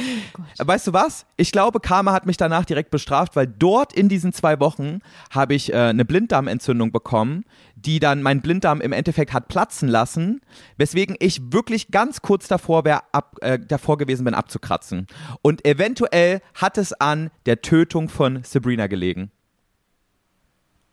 Weißt 0.57 0.87
du 0.87 0.93
was? 0.93 1.25
Ich 1.37 1.51
glaube, 1.51 1.79
Karma 1.79 2.11
hat 2.11 2.25
mich 2.25 2.37
danach 2.37 2.65
direkt 2.65 2.91
bestraft, 2.91 3.35
weil 3.35 3.47
dort 3.47 3.93
in 3.93 4.09
diesen 4.09 4.33
zwei 4.33 4.59
Wochen 4.59 4.99
habe 5.31 5.53
ich 5.53 5.71
äh, 5.73 5.77
eine 5.77 6.05
Blinddarmentzündung 6.05 6.91
bekommen, 6.91 7.45
die 7.75 7.99
dann 7.99 8.21
mein 8.21 8.41
Blinddarm 8.41 8.81
im 8.81 8.91
Endeffekt 8.91 9.33
hat 9.33 9.47
platzen 9.47 9.87
lassen, 9.87 10.41
weswegen 10.77 11.15
ich 11.19 11.41
wirklich 11.51 11.91
ganz 11.91 12.21
kurz 12.21 12.47
davor, 12.47 12.85
wär 12.85 13.03
ab, 13.13 13.37
äh, 13.41 13.59
davor 13.59 13.97
gewesen 13.97 14.25
bin, 14.25 14.33
abzukratzen. 14.33 15.07
Und 15.41 15.65
eventuell 15.65 16.41
hat 16.55 16.77
es 16.77 16.93
an 16.93 17.31
der 17.45 17.61
Tötung 17.61 18.09
von 18.09 18.43
Sabrina 18.43 18.87
gelegen. 18.87 19.31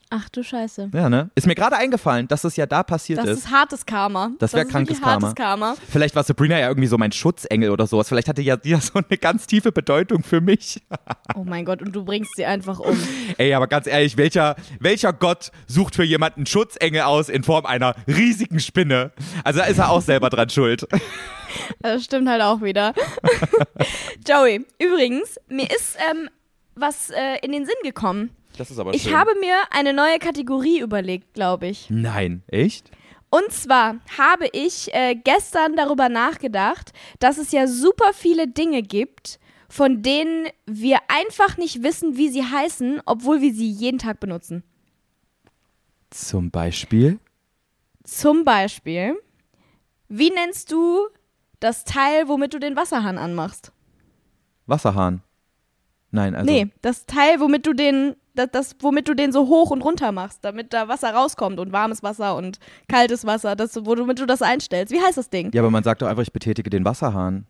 Ach 0.09 0.29
du 0.29 0.45
Scheiße. 0.45 0.91
Ja, 0.95 1.09
ne? 1.09 1.31
Ist 1.35 1.49
mir 1.49 1.57
gerade 1.57 1.77
eingefallen, 1.77 2.29
dass 2.29 2.45
es 2.45 2.55
ja 2.55 2.67
da 2.67 2.85
passiert 2.85 3.19
Das 3.19 3.27
ist. 3.29 3.39
ist 3.39 3.51
hartes 3.51 3.85
Karma. 3.85 4.31
Das 4.39 4.53
wär 4.53 4.63
ist 4.63 4.71
krankes 4.71 5.03
hartes 5.03 5.35
Karma. 5.35 5.75
Vielleicht 5.89 6.15
war 6.15 6.23
Sabrina 6.23 6.59
ja 6.61 6.69
irgendwie 6.69 6.87
so 6.87 6.97
mein 6.97 7.11
Schutzengel 7.11 7.71
oder 7.71 7.89
sowas. 7.89 8.09
Vielleicht 8.09 8.29
hatte 8.29 8.41
ja 8.41 8.57
die 8.57 8.71
ja 8.71 8.81
so 8.81 9.01
eine 9.01 9.19
ganz 9.19 9.49
tiefe 9.49 9.73
Bedeutung 9.73 10.23
für 10.23 10.41
mich. 10.41 10.83
Oh 11.35 11.45
mein 11.45 11.65
Gott, 11.67 11.83
und 11.83 11.93
du 11.95 12.05
bringst 12.05 12.31
sie 12.37 12.47
einfach 12.47 12.79
um. 12.79 12.97
Ey, 13.37 13.53
aber 13.53 13.67
ganz 13.67 13.87
ehrlich, 13.87 14.17
welcher, 14.17 14.57
welcher 14.81 15.13
Gott 15.13 15.51
sucht 15.67 15.95
für 15.97 16.05
jemanden 16.05 16.47
Schutzengel 16.47 17.03
aus 17.03 17.29
in 17.29 17.43
Form 17.43 17.67
einer 17.67 17.95
riesigen 18.07 18.59
Spinne? 18.59 19.11
Also 19.45 19.59
da 19.59 19.67
ist 19.67 19.77
er 19.79 19.91
auch 19.91 20.01
selber 20.01 20.31
dran 20.31 20.49
schuld. 20.49 20.87
Das 21.81 22.05
stimmt 22.05 22.29
halt 22.29 22.43
auch 22.43 22.61
wieder. 22.61 22.93
Joey, 24.29 24.67
übrigens, 24.79 25.37
mir 25.49 25.65
ist 25.71 25.97
ähm, 26.11 26.29
was 26.75 27.11
äh, 27.11 27.39
in 27.43 27.53
den 27.53 27.65
Sinn 27.65 27.75
gekommen. 27.83 28.31
Das 28.57 28.71
ist 28.71 28.79
aber 28.79 28.95
Ich 28.95 29.13
habe 29.13 29.35
mir 29.41 29.57
eine 29.71 29.93
neue 29.93 30.19
Kategorie 30.19 30.81
überlegt, 30.81 31.35
glaube 31.35 31.67
ich. 31.69 31.91
Nein, 31.91 32.43
echt? 32.49 32.91
Und 33.29 33.51
zwar 33.51 33.97
habe 34.17 34.49
ich 34.53 34.93
äh, 34.95 35.15
gestern 35.15 35.77
darüber 35.77 36.09
nachgedacht, 36.09 36.93
dass 37.19 37.39
es 37.39 37.53
ja 37.53 37.67
super 37.67 38.13
viele 38.15 38.49
Dinge 38.49 38.83
gibt, 38.83 39.39
von 39.69 40.03
denen 40.03 40.47
wir 40.65 40.99
einfach 41.09 41.57
nicht 41.57 41.83
wissen, 41.83 42.17
wie 42.17 42.29
sie 42.29 42.45
heißen, 42.45 43.03
obwohl 43.05 43.41
wir 43.41 43.53
sie 43.53 43.69
jeden 43.69 43.99
Tag 43.99 44.21
benutzen. 44.21 44.63
Zum 46.11 46.51
Beispiel? 46.51 47.19
Zum 48.05 48.45
Beispiel, 48.45 49.21
wie 50.09 50.31
nennst 50.31 50.71
du 50.71 51.09
das 51.59 51.85
Teil, 51.85 52.29
womit 52.29 52.55
du 52.55 52.61
den 52.61 52.77
Wasserhahn 52.77 53.19
anmachst? 53.19 53.73
Wasserhahn. 54.67 55.23
Nein, 56.11 56.35
also. 56.35 56.51
nee, 56.51 56.69
das 56.83 57.07
Teil, 57.07 57.41
womit 57.41 57.67
du 57.67 57.73
den, 57.73 58.15
das, 58.37 58.49
das, 58.53 58.77
womit 58.81 59.09
du 59.09 59.15
den 59.15 59.33
so 59.33 59.49
hoch 59.49 59.71
und 59.71 59.83
runter 59.83 60.13
machst, 60.13 60.41
damit 60.43 60.73
da 60.73 60.89
Wasser 60.89 61.11
rauskommt 61.11 61.59
und 61.59 61.73
warmes 61.73 62.03
Wasser 62.03 62.37
und 62.37 62.59
kaltes 62.89 63.25
Wasser, 63.25 63.57
das, 63.57 63.77
womit 63.85 64.19
du 64.19 64.27
das 64.27 64.43
einstellst. 64.43 64.93
Wie 64.93 65.01
heißt 65.01 65.19
das 65.19 65.31
Ding? 65.31 65.51
Ja, 65.53 65.63
aber 65.63 65.71
man 65.71 65.83
sagt 65.83 66.03
doch 66.03 66.09
einfach, 66.09 66.23
ich 66.23 66.33
betätige 66.33 66.71
den 66.71 66.85
Wasserhahn. 66.85 67.47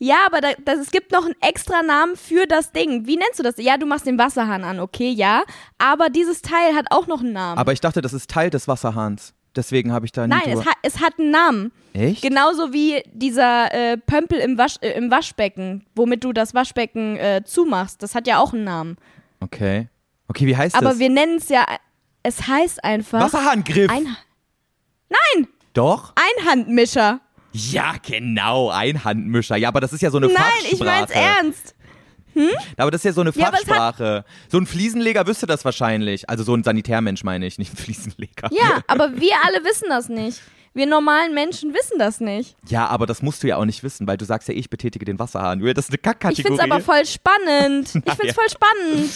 Ja, 0.00 0.18
aber 0.26 0.40
da, 0.40 0.48
das, 0.64 0.78
es 0.78 0.90
gibt 0.90 1.10
noch 1.10 1.24
einen 1.24 1.34
extra 1.40 1.82
Namen 1.82 2.16
für 2.16 2.46
das 2.46 2.70
Ding. 2.72 3.06
Wie 3.06 3.16
nennst 3.16 3.38
du 3.38 3.42
das? 3.42 3.56
Ja, 3.58 3.76
du 3.76 3.86
machst 3.86 4.06
den 4.06 4.18
Wasserhahn 4.18 4.62
an, 4.62 4.78
okay, 4.78 5.10
ja. 5.10 5.42
Aber 5.78 6.08
dieses 6.08 6.40
Teil 6.40 6.74
hat 6.74 6.86
auch 6.90 7.06
noch 7.08 7.20
einen 7.20 7.32
Namen. 7.32 7.58
Aber 7.58 7.72
ich 7.72 7.80
dachte, 7.80 8.00
das 8.00 8.12
ist 8.12 8.30
Teil 8.30 8.50
des 8.50 8.68
Wasserhahns. 8.68 9.34
Deswegen 9.56 9.92
habe 9.92 10.06
ich 10.06 10.12
da 10.12 10.26
Nein, 10.28 10.42
es, 10.46 10.64
ha 10.64 10.72
es 10.82 11.00
hat 11.00 11.18
einen 11.18 11.32
Namen. 11.32 11.72
Echt? 11.94 12.22
Genauso 12.22 12.72
wie 12.72 13.02
dieser 13.12 13.74
äh, 13.74 13.96
Pömpel 13.96 14.38
im, 14.38 14.56
Wasch, 14.56 14.76
äh, 14.82 14.90
im 14.92 15.10
Waschbecken, 15.10 15.84
womit 15.96 16.22
du 16.22 16.32
das 16.32 16.54
Waschbecken 16.54 17.16
äh, 17.16 17.42
zumachst. 17.44 18.02
Das 18.02 18.14
hat 18.14 18.28
ja 18.28 18.38
auch 18.38 18.52
einen 18.52 18.64
Namen. 18.64 18.96
Okay. 19.40 19.88
Okay, 20.28 20.46
wie 20.46 20.56
heißt 20.56 20.74
Aber 20.76 20.90
das? 20.90 20.98
wir 20.98 21.10
nennen 21.10 21.38
es 21.38 21.48
ja, 21.48 21.64
es 22.22 22.46
heißt 22.46 22.84
einfach 22.84 23.20
Wasserhahngriff. 23.20 23.90
ein, 23.90 24.16
Doch? 25.74 26.12
Einhandmischer. 26.38 27.20
Ja, 27.52 27.94
genau, 28.02 28.68
Einhandmischer. 28.70 29.56
Ja, 29.56 29.68
aber 29.68 29.80
das 29.80 29.92
ist 29.92 30.02
ja 30.02 30.10
so 30.10 30.18
eine 30.18 30.26
Nein, 30.26 30.36
Fachsprache. 30.36 30.74
ich 30.74 30.80
mein's 30.80 31.10
ernst. 31.10 31.74
Aber 32.76 32.90
das 32.92 33.00
ist 33.00 33.04
ja 33.04 33.12
so 33.12 33.22
eine 33.22 33.32
Ja, 33.34 33.48
aber 33.48 33.56
Fachsprache. 33.56 34.24
so 34.48 34.58
ein 34.58 34.66
Fliesenleger 34.66 35.26
wüsste 35.26 35.46
das 35.46 35.64
wahrscheinlich. 35.64 36.28
Also 36.28 36.44
so 36.44 36.54
ein 36.54 36.62
Sanitärmensch 36.62 37.24
meine 37.24 37.46
ich, 37.46 37.58
nicht 37.58 37.72
ein 37.72 37.76
Fliesenleger. 37.76 38.48
Ja, 38.52 38.80
aber 38.86 39.18
wir 39.18 39.32
alle 39.44 39.64
wissen 39.64 39.86
das 39.88 40.08
nicht. 40.08 40.40
Wir 40.74 40.86
normalen 40.86 41.34
Menschen 41.34 41.74
wissen 41.74 41.98
das 41.98 42.20
nicht. 42.20 42.54
Ja, 42.68 42.86
aber 42.86 43.06
das 43.06 43.22
musst 43.22 43.42
du 43.42 43.48
ja 43.48 43.56
auch 43.56 43.64
nicht 43.64 43.82
wissen, 43.82 44.06
weil 44.06 44.18
du 44.18 44.24
sagst 44.24 44.46
ja, 44.48 44.54
ich 44.54 44.70
betätige 44.70 45.04
den 45.04 45.18
Wasserhahn. 45.18 45.58
Das 45.74 45.86
ist 45.86 45.90
eine 45.90 45.96
Ich 45.96 46.02
Kackkategorie. 46.02 46.42
find's 46.58 46.62
aber 46.62 46.80
voll 46.80 47.04
spannend. 47.06 47.86
Ich 47.88 47.92
find's 48.14 48.24
ja. 48.24 48.32
voll 48.34 48.48
spannend. 48.50 49.10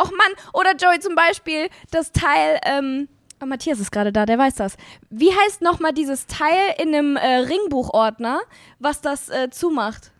Och 0.00 0.10
Mann, 0.10 0.32
oder 0.52 0.74
Joey 0.76 1.00
zum 1.00 1.14
Beispiel, 1.14 1.68
das 1.90 2.12
Teil, 2.12 2.58
ähm, 2.64 3.08
oh, 3.42 3.46
Matthias 3.46 3.80
ist 3.80 3.90
gerade 3.90 4.12
da, 4.12 4.26
der 4.26 4.38
weiß 4.38 4.54
das. 4.54 4.76
Wie 5.10 5.30
heißt 5.32 5.60
nochmal 5.62 5.92
dieses 5.92 6.26
Teil 6.26 6.74
in 6.80 6.94
einem 6.94 7.16
äh, 7.16 7.26
Ringbuchordner, 7.38 8.40
was 8.78 9.00
das 9.00 9.28
äh, 9.28 9.50
zumacht? 9.50 10.12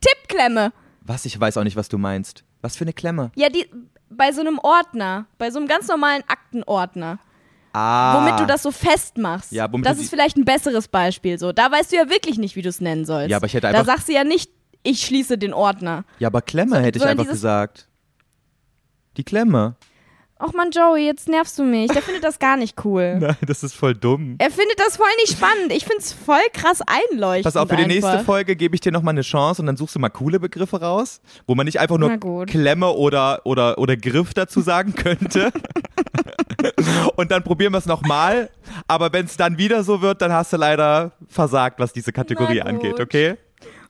Tippklemme. 0.00 0.72
Was? 1.02 1.24
Ich 1.24 1.38
weiß 1.38 1.56
auch 1.56 1.64
nicht, 1.64 1.76
was 1.76 1.88
du 1.88 1.98
meinst. 1.98 2.44
Was 2.62 2.76
für 2.76 2.84
eine 2.84 2.92
Klemme? 2.92 3.30
Ja, 3.36 3.48
die, 3.48 3.68
bei 4.10 4.32
so 4.32 4.40
einem 4.40 4.58
Ordner, 4.58 5.26
bei 5.38 5.50
so 5.50 5.58
einem 5.58 5.68
ganz 5.68 5.88
normalen 5.88 6.22
Aktenordner, 6.26 7.18
Ah. 7.78 8.16
womit 8.18 8.40
du 8.40 8.46
das 8.46 8.62
so 8.62 8.70
festmachst. 8.70 9.52
Ja, 9.52 9.70
womit 9.70 9.84
das 9.84 9.98
ist 9.98 10.08
vielleicht 10.08 10.38
ein 10.38 10.46
besseres 10.46 10.88
Beispiel. 10.88 11.38
So, 11.38 11.52
da 11.52 11.70
weißt 11.70 11.92
du 11.92 11.96
ja 11.96 12.08
wirklich 12.08 12.38
nicht, 12.38 12.56
wie 12.56 12.62
du 12.62 12.70
es 12.70 12.80
nennen 12.80 13.04
sollst. 13.04 13.30
Ja, 13.30 13.36
aber 13.36 13.46
ich 13.46 13.52
hätte 13.52 13.70
da 13.70 13.78
einfach- 13.80 13.84
sagst 13.84 14.08
du 14.08 14.14
ja 14.14 14.24
nicht, 14.24 14.50
ich 14.82 15.02
schließe 15.04 15.36
den 15.36 15.52
Ordner. 15.52 16.04
Ja, 16.18 16.28
aber 16.28 16.40
Klemme 16.40 16.80
hätte 16.80 16.98
ich 16.98 17.04
einfach 17.04 17.24
dieses- 17.24 17.34
gesagt. 17.40 17.88
Die 19.16 19.24
Klemme. 19.24 19.76
Och 20.38 20.52
man, 20.52 20.70
Joey, 20.70 21.06
jetzt 21.06 21.28
nervst 21.28 21.58
du 21.58 21.64
mich. 21.64 21.90
Der 21.90 22.02
findet 22.02 22.22
das 22.22 22.38
gar 22.38 22.58
nicht 22.58 22.84
cool. 22.84 23.16
Nein, 23.20 23.36
das 23.46 23.62
ist 23.62 23.74
voll 23.74 23.94
dumm. 23.94 24.34
Er 24.36 24.50
findet 24.50 24.78
das 24.78 24.98
voll 24.98 25.06
nicht 25.22 25.32
spannend. 25.32 25.72
Ich 25.72 25.86
find's 25.86 26.12
voll 26.12 26.42
krass 26.52 26.82
einleuchtend. 26.82 27.44
Pass 27.44 27.56
auf, 27.56 27.70
für 27.70 27.76
die 27.76 27.84
einfach. 27.84 28.10
nächste 28.10 28.24
Folge 28.24 28.54
gebe 28.54 28.74
ich 28.74 28.82
dir 28.82 28.92
nochmal 28.92 29.14
eine 29.14 29.22
Chance 29.22 29.62
und 29.62 29.66
dann 29.66 29.78
suchst 29.78 29.94
du 29.94 29.98
mal 29.98 30.10
coole 30.10 30.38
Begriffe 30.38 30.78
raus, 30.78 31.22
wo 31.46 31.54
man 31.54 31.64
nicht 31.64 31.80
einfach 31.80 31.96
Na 31.98 32.08
nur 32.08 32.18
gut. 32.18 32.48
Klemme 32.48 32.90
oder, 32.90 33.40
oder, 33.44 33.78
oder 33.78 33.96
Griff 33.96 34.34
dazu 34.34 34.60
sagen 34.60 34.94
könnte. 34.94 35.52
Und 37.16 37.30
dann 37.30 37.42
probieren 37.42 37.72
wir 37.72 37.78
es 37.78 37.86
nochmal. 37.86 38.50
Aber 38.88 39.12
wenn 39.12 39.26
es 39.26 39.36
dann 39.36 39.58
wieder 39.58 39.84
so 39.84 40.02
wird, 40.02 40.20
dann 40.20 40.32
hast 40.32 40.52
du 40.52 40.56
leider 40.56 41.12
versagt, 41.28 41.78
was 41.78 41.92
diese 41.92 42.12
Kategorie 42.12 42.60
angeht, 42.60 43.00
okay? 43.00 43.36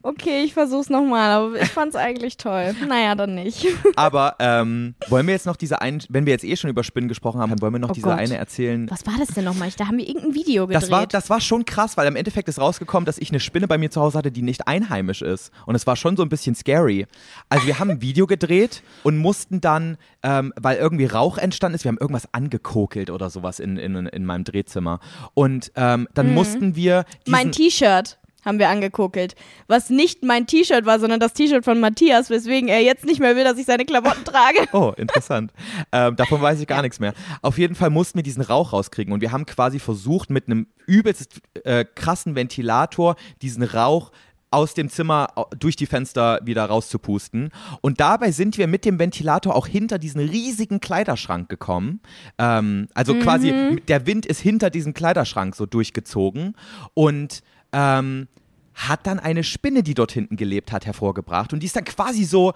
Okay, 0.02 0.42
ich 0.44 0.54
versuch's 0.54 0.88
nochmal, 0.90 1.30
aber 1.30 1.60
ich 1.60 1.68
fand's 1.68 1.96
eigentlich 1.96 2.36
toll. 2.36 2.74
Naja, 2.86 3.14
dann 3.14 3.34
nicht. 3.34 3.66
Aber 3.96 4.36
ähm, 4.38 4.94
wollen 5.08 5.26
wir 5.26 5.34
jetzt 5.34 5.46
noch 5.46 5.56
diese 5.56 5.80
einen, 5.80 6.02
wenn 6.08 6.26
wir 6.26 6.32
jetzt 6.32 6.44
eh 6.44 6.56
schon 6.56 6.70
über 6.70 6.84
Spinnen 6.84 7.08
gesprochen 7.08 7.40
haben, 7.40 7.50
dann 7.50 7.60
wollen 7.60 7.72
wir 7.72 7.78
noch 7.78 7.90
Oh 7.90 7.94
diese 7.94 8.06
Gott. 8.08 8.18
eine 8.18 8.36
erzählen. 8.36 8.88
Was 8.90 9.06
war 9.06 9.14
das 9.18 9.28
denn 9.28 9.44
nochmal? 9.44 9.70
Da 9.76 9.86
haben 9.88 9.98
wir 9.98 10.06
irgendein 10.06 10.34
Video 10.34 10.66
gedreht. 10.66 10.82
Das 10.82 10.90
war, 10.90 11.06
das 11.06 11.30
war 11.30 11.40
schon 11.40 11.64
krass, 11.64 11.96
weil 11.96 12.06
im 12.06 12.16
Endeffekt 12.16 12.48
ist 12.48 12.60
rausgekommen, 12.60 13.04
dass 13.06 13.18
ich 13.18 13.30
eine 13.30 13.40
Spinne 13.40 13.66
bei 13.68 13.78
mir 13.78 13.90
zu 13.90 14.00
Hause 14.00 14.18
hatte, 14.18 14.30
die 14.30 14.42
nicht 14.42 14.66
einheimisch 14.68 15.22
ist. 15.22 15.50
Und 15.66 15.74
es 15.74 15.86
war 15.86 15.96
schon 15.96 16.16
so 16.16 16.22
ein 16.22 16.28
bisschen 16.28 16.54
scary. 16.54 17.06
Also 17.48 17.66
wir 17.66 17.78
haben 17.78 17.90
ein 17.90 18.00
Video 18.00 18.26
gedreht 18.26 18.82
und 19.02 19.18
mussten 19.18 19.60
dann, 19.60 19.98
ähm, 20.22 20.52
weil 20.60 20.76
irgendwie 20.76 21.06
Rauch 21.06 21.38
entstanden 21.38 21.74
ist, 21.74 21.84
wir 21.84 21.88
haben 21.90 21.98
irgendwas 21.98 22.32
angekokelt 22.32 23.10
oder 23.10 23.30
sowas 23.30 23.60
in, 23.60 23.76
in, 23.76 23.94
in 24.06 24.24
meinem 24.24 24.44
Drehzimmer. 24.44 25.00
Und 25.34 25.72
ähm, 25.76 26.08
dann 26.14 26.32
mussten 26.34 26.76
wir 26.76 27.04
mein 27.26 27.52
T-Shirt 27.52 28.18
haben 28.46 28.58
wir 28.58 28.70
angekokelt. 28.70 29.34
Was 29.66 29.90
nicht 29.90 30.24
mein 30.24 30.46
T-Shirt 30.46 30.86
war, 30.86 30.98
sondern 30.98 31.20
das 31.20 31.34
T-Shirt 31.34 31.64
von 31.64 31.80
Matthias, 31.80 32.30
weswegen 32.30 32.68
er 32.68 32.80
jetzt 32.80 33.04
nicht 33.04 33.20
mehr 33.20 33.36
will, 33.36 33.44
dass 33.44 33.58
ich 33.58 33.66
seine 33.66 33.84
Klamotten 33.84 34.24
trage. 34.24 34.66
Oh, 34.72 34.92
interessant. 34.96 35.52
ähm, 35.92 36.16
davon 36.16 36.40
weiß 36.40 36.60
ich 36.60 36.66
gar 36.66 36.80
nichts 36.80 37.00
mehr. 37.00 37.12
Auf 37.42 37.58
jeden 37.58 37.74
Fall 37.74 37.90
mussten 37.90 38.18
wir 38.18 38.22
diesen 38.22 38.42
Rauch 38.42 38.72
rauskriegen 38.72 39.12
und 39.12 39.20
wir 39.20 39.32
haben 39.32 39.44
quasi 39.44 39.78
versucht, 39.78 40.30
mit 40.30 40.46
einem 40.46 40.68
übelst 40.86 41.40
äh, 41.64 41.84
krassen 41.84 42.34
Ventilator 42.36 43.16
diesen 43.42 43.64
Rauch 43.64 44.12
aus 44.50 44.74
dem 44.74 44.88
Zimmer 44.88 45.28
durch 45.58 45.76
die 45.76 45.86
Fenster 45.86 46.40
wieder 46.44 46.64
rauszupusten. 46.64 47.50
Und 47.80 48.00
dabei 48.00 48.30
sind 48.30 48.58
wir 48.58 48.66
mit 48.66 48.84
dem 48.84 48.98
Ventilator 48.98 49.54
auch 49.54 49.66
hinter 49.66 49.98
diesen 49.98 50.20
riesigen 50.20 50.80
Kleiderschrank 50.80 51.48
gekommen. 51.48 52.00
Ähm, 52.38 52.88
also 52.94 53.14
quasi, 53.14 53.82
der 53.88 54.06
Wind 54.06 54.24
ist 54.24 54.40
hinter 54.40 54.70
diesem 54.70 54.94
Kleiderschrank 54.94 55.56
so 55.56 55.66
durchgezogen. 55.66 56.54
Und 56.94 57.42
ähm, 57.72 58.28
hat 58.74 59.06
dann 59.06 59.18
eine 59.18 59.42
Spinne, 59.44 59.82
die 59.82 59.94
dort 59.94 60.12
hinten 60.12 60.36
gelebt 60.36 60.72
hat, 60.72 60.86
hervorgebracht. 60.86 61.52
Und 61.52 61.60
die 61.60 61.66
ist 61.66 61.76
dann 61.76 61.84
quasi 61.84 62.24
so 62.24 62.52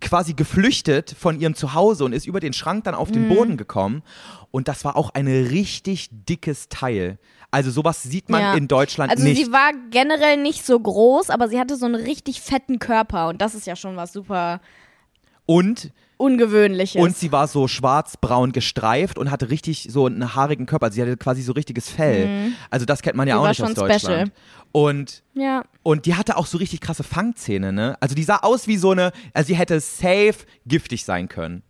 quasi 0.00 0.32
geflüchtet 0.32 1.14
von 1.18 1.38
ihrem 1.38 1.54
Zuhause 1.54 2.04
und 2.06 2.12
ist 2.14 2.26
über 2.26 2.40
den 2.40 2.54
Schrank 2.54 2.84
dann 2.84 2.94
auf 2.94 3.12
den 3.12 3.28
Boden 3.28 3.56
gekommen. 3.58 4.02
Und 4.50 4.66
das 4.66 4.84
war 4.84 4.96
auch 4.96 5.10
ein 5.10 5.26
richtig 5.28 6.08
dickes 6.10 6.68
Teil. 6.70 7.18
Also 7.50 7.70
sowas 7.70 8.02
sieht 8.02 8.30
man 8.30 8.40
Ja. 8.40 8.54
in 8.54 8.66
Deutschland 8.66 9.10
Also 9.12 9.22
nicht. 9.22 9.44
sie 9.44 9.52
war 9.52 9.72
generell 9.90 10.38
nicht 10.42 10.64
so 10.64 10.80
groß, 10.80 11.28
aber 11.30 11.48
sie 11.48 11.60
hatte 11.60 11.76
so 11.76 11.84
einen 11.84 11.96
richtig 11.96 12.40
fetten 12.40 12.78
Körper 12.78 13.28
und 13.28 13.42
das 13.42 13.54
ist 13.54 13.66
ja 13.66 13.76
schon 13.76 13.94
was 13.96 14.12
super 14.12 14.60
Und, 15.46 15.92
Ungewöhnliches. 16.16 17.02
und 17.02 17.16
sie 17.16 17.32
war 17.32 17.48
so 17.48 17.68
schwarz-braun 17.68 18.52
gestreift 18.52 19.18
und 19.18 19.30
hatte 19.30 19.50
richtig 19.50 19.88
so 19.90 20.06
einen 20.06 20.34
haarigen 20.34 20.66
Körper. 20.66 20.86
Also 20.86 20.96
sie 20.96 21.02
hatte 21.02 21.16
quasi 21.16 21.42
so 21.42 21.52
richtiges 21.52 21.88
Fell. 21.90 22.52
Also 22.70 22.86
das 22.86 23.02
kennt 23.02 23.16
man 23.16 23.28
ja 23.28 23.34
Mhm. 23.36 23.38
Die 23.40 23.44
auch 23.44 23.48
nicht 23.48 23.62
aus 23.62 23.74
Deutschland. 23.74 24.00
special. 24.02 24.24
Und 24.72 25.22
ja. 25.34 25.64
Und 25.82 26.06
die 26.06 26.14
hatte 26.14 26.36
auch 26.36 26.46
so 26.46 26.58
richtig 26.58 26.80
krasse 26.80 27.04
Fangzähne, 27.04 27.72
ne? 27.72 27.96
Also 28.00 28.14
die 28.14 28.24
sah 28.24 28.38
aus 28.38 28.66
wie 28.66 28.76
so 28.76 28.90
eine, 28.90 29.12
also 29.32 29.46
sie 29.48 29.54
hätte 29.56 29.78
safe 29.80 30.34
giftig 30.66 31.04
sein 31.04 31.28
können. 31.28 31.62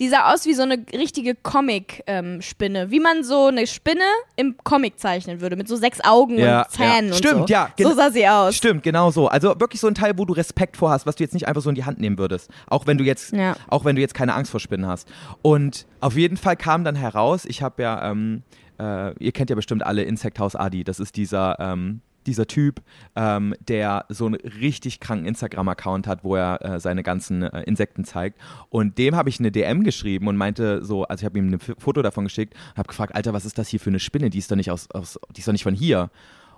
Sie 0.00 0.08
sah 0.08 0.32
aus 0.32 0.46
wie 0.46 0.54
so 0.54 0.62
eine 0.62 0.78
richtige 0.94 1.34
Comic-Spinne. 1.34 2.90
wie 2.90 3.00
man 3.00 3.22
so 3.22 3.48
eine 3.48 3.66
Spinne 3.66 4.00
im 4.36 4.56
Comic 4.64 4.98
zeichnen 4.98 5.42
würde, 5.42 5.56
mit 5.56 5.68
so 5.68 5.76
sechs 5.76 6.00
Augen 6.02 6.38
Ja, 6.38 6.62
und 6.62 6.70
Zähnen 6.70 7.08
ja. 7.08 7.12
und 7.12 7.14
Stimmt, 7.18 7.48
so. 7.48 7.52
ja, 7.52 7.68
So 7.78 7.94
sah 7.94 8.10
sie 8.10 8.26
aus. 8.26 8.56
Stimmt, 8.56 8.82
genau 8.82 9.10
so. 9.10 9.28
Also 9.28 9.60
wirklich 9.60 9.78
so 9.78 9.88
ein 9.88 9.94
Teil, 9.94 10.16
wo 10.16 10.24
du 10.24 10.32
Respekt 10.32 10.78
vor 10.78 10.90
hast, 10.90 11.04
was 11.04 11.16
du 11.16 11.22
jetzt 11.24 11.34
nicht 11.34 11.46
einfach 11.48 11.60
so 11.60 11.68
in 11.68 11.74
die 11.74 11.84
Hand 11.84 12.00
nehmen 12.00 12.16
würdest. 12.18 12.50
Auch 12.66 12.86
wenn 12.86 12.96
du 12.96 13.04
jetzt, 13.04 13.32
Ja. 13.34 13.54
auch 13.68 13.84
wenn 13.84 13.94
du 13.94 14.00
jetzt 14.00 14.14
keine 14.14 14.34
Angst 14.34 14.50
vor 14.50 14.58
Spinnen 14.60 14.86
hast. 14.86 15.06
Und 15.42 15.86
auf 16.00 16.16
jeden 16.16 16.38
Fall 16.38 16.56
kam 16.56 16.82
dann 16.82 16.96
heraus, 16.96 17.44
ich 17.44 17.62
habe 17.62 17.82
ja, 17.82 18.10
ähm, 18.10 18.42
äh, 18.78 19.12
ihr 19.22 19.32
kennt 19.32 19.50
ja 19.50 19.56
bestimmt 19.56 19.84
alle 19.84 20.02
Insect 20.04 20.38
House 20.38 20.56
Adi. 20.56 20.82
Das 20.82 20.98
ist 20.98 21.16
dieser, 21.16 21.60
ähm, 21.60 22.00
dieser 22.26 22.46
Typ, 22.46 22.82
ähm, 23.16 23.54
der 23.60 24.04
so 24.08 24.26
einen 24.26 24.34
richtig 24.36 25.00
kranken 25.00 25.26
Instagram-Account 25.26 26.06
hat, 26.06 26.24
wo 26.24 26.36
er 26.36 26.62
äh, 26.64 26.80
seine 26.80 27.02
ganzen 27.02 27.42
äh, 27.42 27.62
Insekten 27.64 28.04
zeigt. 28.04 28.38
Und 28.68 28.98
dem 28.98 29.16
habe 29.16 29.28
ich 29.28 29.38
eine 29.38 29.50
DM 29.52 29.84
geschrieben 29.84 30.26
und 30.28 30.36
meinte 30.36 30.84
so, 30.84 31.04
also 31.04 31.22
ich 31.22 31.24
habe 31.26 31.38
ihm 31.38 31.52
ein 31.54 31.58
Foto 31.60 32.02
davon 32.02 32.24
geschickt, 32.24 32.54
habe 32.76 32.88
gefragt, 32.88 33.14
Alter, 33.14 33.32
was 33.32 33.44
ist 33.44 33.58
das 33.58 33.68
hier 33.68 33.80
für 33.80 33.90
eine 33.90 34.00
Spinne? 34.00 34.30
Die 34.30 34.38
ist 34.38 34.50
doch 34.50 34.56
nicht 34.56 34.70
aus, 34.70 34.90
aus 34.90 35.18
die 35.34 35.40
ist 35.40 35.48
doch 35.48 35.52
nicht 35.52 35.62
von 35.64 35.74
hier. 35.74 36.10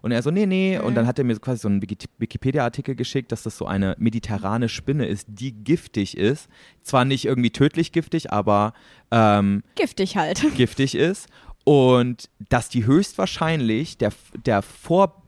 Und 0.03 0.11
er 0.11 0.21
so, 0.21 0.33
nee, 0.33 0.47
nee. 0.47 0.79
Und 0.81 0.97
dann 0.97 1.07
hat 1.07 1.21
er 1.21 1.25
mir 1.25 1.35
so 1.35 1.41
quasi 1.41 1.61
so 1.61 1.69
einen 1.69 1.81
Wiki- 1.81 2.09
Wikipedia-Artikel 2.19 2.97
geschickt, 2.97 3.31
dass 3.31 3.45
das 3.45 3.57
so 3.57 3.67
eine 3.67 3.95
mediterrane 4.01 4.69
Spinne 4.69 5.07
ist, 5.07 5.29
die 5.31 5.53
giftig 5.53 6.17
ist. 6.17 6.49
Zwar 6.83 7.05
nicht 7.05 7.25
irgendwie 7.25 7.51
tödlich 7.51 7.93
giftig, 7.93 8.33
aber 8.33 8.73
ähm, 9.13 9.63
Giftig 9.77 10.17
halt. 10.17 10.43
giftig 10.57 10.97
ist. 10.97 11.29
Und 11.63 12.29
dass 12.49 12.69
die 12.69 12.85
höchstwahrscheinlich 12.85 13.97
der, 13.97 14.11
der 14.45 14.63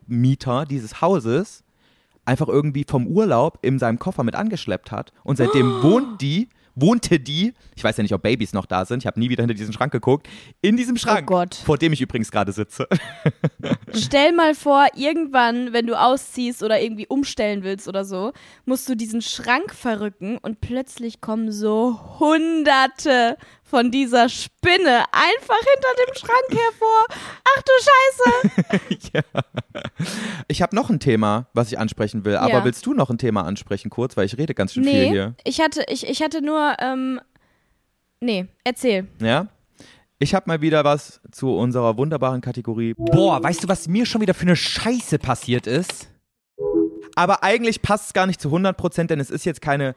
Vormieter 0.07 0.64
dieses 0.64 1.00
Hauses 1.00 1.64
einfach 2.24 2.48
irgendwie 2.48 2.84
vom 2.88 3.07
Urlaub 3.07 3.59
in 3.62 3.78
seinem 3.78 3.98
Koffer 3.98 4.24
mit 4.24 4.34
angeschleppt 4.34 4.90
hat. 4.90 5.12
Und 5.24 5.36
seitdem 5.36 5.82
wohnt 5.82 6.22
die, 6.22 6.48
wohnte 6.74 7.20
die, 7.20 7.52
ich 7.76 7.84
weiß 7.84 7.98
ja 7.98 8.02
nicht, 8.02 8.14
ob 8.14 8.22
Babys 8.22 8.52
noch 8.52 8.66
da 8.66 8.84
sind, 8.84 9.00
ich 9.00 9.07
habe 9.07 9.20
nie 9.20 9.28
wieder 9.28 9.42
hinter 9.42 9.55
diesen 9.55 9.72
Schrank 9.74 9.92
geguckt, 9.92 10.28
in 10.62 10.76
diesem 10.76 10.96
Schrank, 10.96 11.26
Gott. 11.26 11.55
vor 11.55 11.76
dem 11.76 11.92
ich 11.92 12.00
übrigens 12.00 12.30
gerade 12.30 12.52
sitze. 12.52 12.88
Stell 13.94 14.32
mal 14.32 14.55
vor, 14.55 14.86
irgendwann, 14.96 15.72
wenn 15.72 15.86
du 15.86 16.00
ausziehst 16.00 16.62
oder 16.62 16.80
irgendwie 16.80 17.07
umstellen 17.07 17.62
willst 17.62 17.86
oder 17.86 18.05
so, 18.05 18.32
musst 18.64 18.88
du 18.88 18.96
diesen 18.96 19.20
Schrank 19.20 19.74
verrücken 19.74 20.38
und 20.38 20.61
plötzlich 20.61 21.20
kommen 21.20 21.52
so 21.52 22.18
hunderte 22.18 23.36
von 23.64 23.90
dieser 23.90 24.28
Spinne 24.28 25.04
einfach 25.12 25.58
hinter 25.58 26.04
dem 26.06 26.14
Schrank 26.14 26.48
hervor. 26.50 27.06
Ach 27.44 27.62
du 27.62 27.72
Scheiße. 27.80 29.24
Ich 30.48 30.62
habe 30.62 30.76
noch 30.76 30.90
ein 30.90 31.00
Thema, 31.00 31.46
was 31.54 31.72
ich 31.72 31.78
ansprechen 31.78 32.24
will, 32.24 32.36
aber 32.36 32.52
Ja. 32.58 32.64
willst 32.64 32.84
du 32.86 32.94
noch 32.94 33.10
ein 33.10 33.18
Thema 33.18 33.44
ansprechen 33.44 33.90
kurz, 33.90 34.16
weil 34.16 34.26
ich 34.26 34.36
rede 34.38 34.54
ganz 34.54 34.74
schön 34.74 34.84
viel 34.84 34.92
Nee, 34.92 35.08
hier. 35.08 35.34
ich 35.44 35.60
hatte, 35.60 35.84
ich, 35.88 36.06
ich 36.08 36.22
hatte 36.22 36.42
nur, 36.42 36.76
ähm, 36.80 37.20
nee, 38.20 38.46
erzähl. 38.64 39.08
Ja? 39.20 39.48
Ich 40.18 40.34
habe 40.34 40.44
mal 40.48 40.60
wieder 40.60 40.84
was 40.84 41.20
zu 41.32 41.54
unserer 41.56 41.96
wunderbaren 41.96 42.40
Kategorie. 42.40 42.94
Boah, 42.96 43.42
weißt 43.42 43.64
du, 43.64 43.68
was 43.68 43.88
mir 43.88 44.06
schon 44.06 44.20
wieder 44.20 44.34
für 44.34 44.42
eine 44.42 44.56
Scheiße 44.56 45.18
passiert 45.18 45.66
ist? 45.66 46.08
Aber 47.16 47.42
eigentlich 47.42 47.82
passt 47.82 48.06
es 48.08 48.12
gar 48.12 48.26
nicht 48.26 48.40
zu 48.40 48.48
100%, 48.50 49.06
denn 49.06 49.20
es 49.20 49.30
ist 49.30 49.44
jetzt 49.44 49.60
keine, 49.62 49.94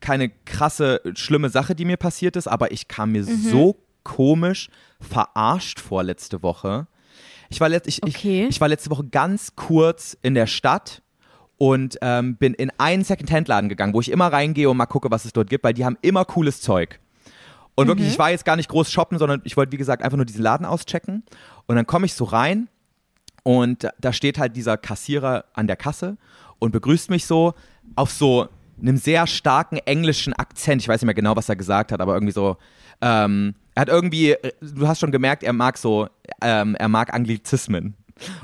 keine 0.00 0.28
krasse, 0.28 1.00
schlimme 1.14 1.48
Sache, 1.50 1.74
die 1.74 1.84
mir 1.84 1.96
passiert 1.96 2.36
ist, 2.36 2.46
aber 2.46 2.72
ich 2.72 2.88
kam 2.88 3.12
mir 3.12 3.24
so 3.24 3.76
komisch 4.02 4.68
verarscht 5.00 5.80
vor 5.80 6.02
letzte 6.02 6.42
Woche. 6.42 6.86
Ich 7.50 7.60
war, 7.60 7.68
letzt, 7.68 7.88
ich, 7.88 8.02
Okay. 8.02 8.44
ich, 8.44 8.50
ich 8.56 8.60
war 8.60 8.68
letzte 8.68 8.90
Woche 8.90 9.04
ganz 9.04 9.54
kurz 9.56 10.16
in 10.22 10.34
der 10.34 10.46
Stadt 10.46 11.02
und 11.56 11.98
ähm, 12.02 12.36
bin 12.36 12.54
in 12.54 12.70
einen 12.78 13.04
Second-Hand-Laden 13.04 13.68
gegangen, 13.68 13.94
wo 13.94 14.00
ich 14.00 14.10
immer 14.10 14.32
reingehe 14.32 14.68
und 14.70 14.76
mal 14.76 14.86
gucke, 14.86 15.10
was 15.10 15.24
es 15.24 15.32
dort 15.32 15.50
gibt, 15.50 15.64
weil 15.64 15.74
die 15.74 15.84
haben 15.84 15.98
immer 16.02 16.24
cooles 16.24 16.60
Zeug. 16.60 17.00
Und 17.74 17.86
wirklich, 17.86 18.08
ich 18.08 18.18
war 18.18 18.30
jetzt 18.30 18.44
gar 18.44 18.56
nicht 18.56 18.68
groß 18.68 18.90
shoppen, 18.90 19.18
sondern 19.18 19.40
ich 19.44 19.56
wollte, 19.56 19.70
wie 19.72 19.76
gesagt, 19.76 20.02
einfach 20.02 20.16
nur 20.16 20.26
diesen 20.26 20.42
Laden 20.42 20.66
auschecken. 20.66 21.22
Und 21.66 21.76
dann 21.76 21.86
komme 21.86 22.06
ich 22.06 22.14
so 22.14 22.24
rein 22.24 22.68
und 23.44 23.88
da 24.00 24.12
steht 24.12 24.36
halt 24.38 24.56
dieser 24.56 24.76
Kassierer 24.76 25.44
an 25.54 25.68
der 25.68 25.76
Kasse 25.76 26.16
und 26.58 26.72
begrüßt 26.72 27.08
mich 27.10 27.24
so 27.24 27.54
auf 27.94 28.10
so 28.10 28.48
einem 28.80 28.96
sehr 28.96 29.26
starken 29.26 29.78
englischen 29.78 30.32
Akzent. 30.34 30.82
Ich 30.82 30.88
weiß 30.88 31.00
nicht 31.00 31.06
mehr 31.06 31.14
genau, 31.14 31.36
was 31.36 31.48
er 31.48 31.56
gesagt 31.56 31.92
hat, 31.92 32.00
aber 32.00 32.14
irgendwie 32.14 32.32
so. 32.32 32.56
Ähm, 33.00 33.54
er 33.74 33.82
hat 33.82 33.88
irgendwie, 33.88 34.34
du 34.60 34.88
hast 34.88 34.98
schon 35.00 35.12
gemerkt, 35.12 35.42
er 35.44 35.52
mag 35.52 35.78
so, 35.78 36.08
ähm, 36.42 36.74
er 36.76 36.88
mag 36.88 37.14
Anglizismen. 37.14 37.94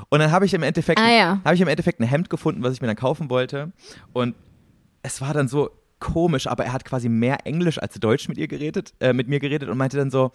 Und 0.09 0.19
dann 0.19 0.31
habe 0.31 0.45
ich 0.45 0.53
im 0.53 0.63
Endeffekt, 0.63 0.99
Ah, 1.01 1.09
ja. 1.11 1.39
habe 1.43 1.55
ich 1.55 1.61
im 1.61 1.67
Endeffekt 1.67 1.99
ein 1.99 2.07
Hemd 2.07 2.29
gefunden, 2.29 2.63
was 2.63 2.73
ich 2.73 2.81
mir 2.81 2.87
dann 2.87 2.95
kaufen 2.95 3.29
wollte. 3.29 3.73
Und 4.13 4.33
es 5.03 5.19
war 5.19 5.33
dann 5.33 5.49
so 5.49 5.69
komisch, 5.99 6.47
aber 6.47 6.63
er 6.65 6.71
hat 6.73 6.85
quasi 6.85 7.09
mehr 7.09 7.45
Englisch 7.45 7.79
als 7.81 7.95
Deutsch 7.95 8.29
mit 8.29 8.37
ihr 8.37 8.47
geredet, 8.47 8.93
äh, 9.01 9.11
mit 9.11 9.27
mir 9.27 9.39
geredet 9.39 9.67
und 9.69 9.77
meinte 9.77 9.97
dann 9.97 10.09
so, 10.11 10.31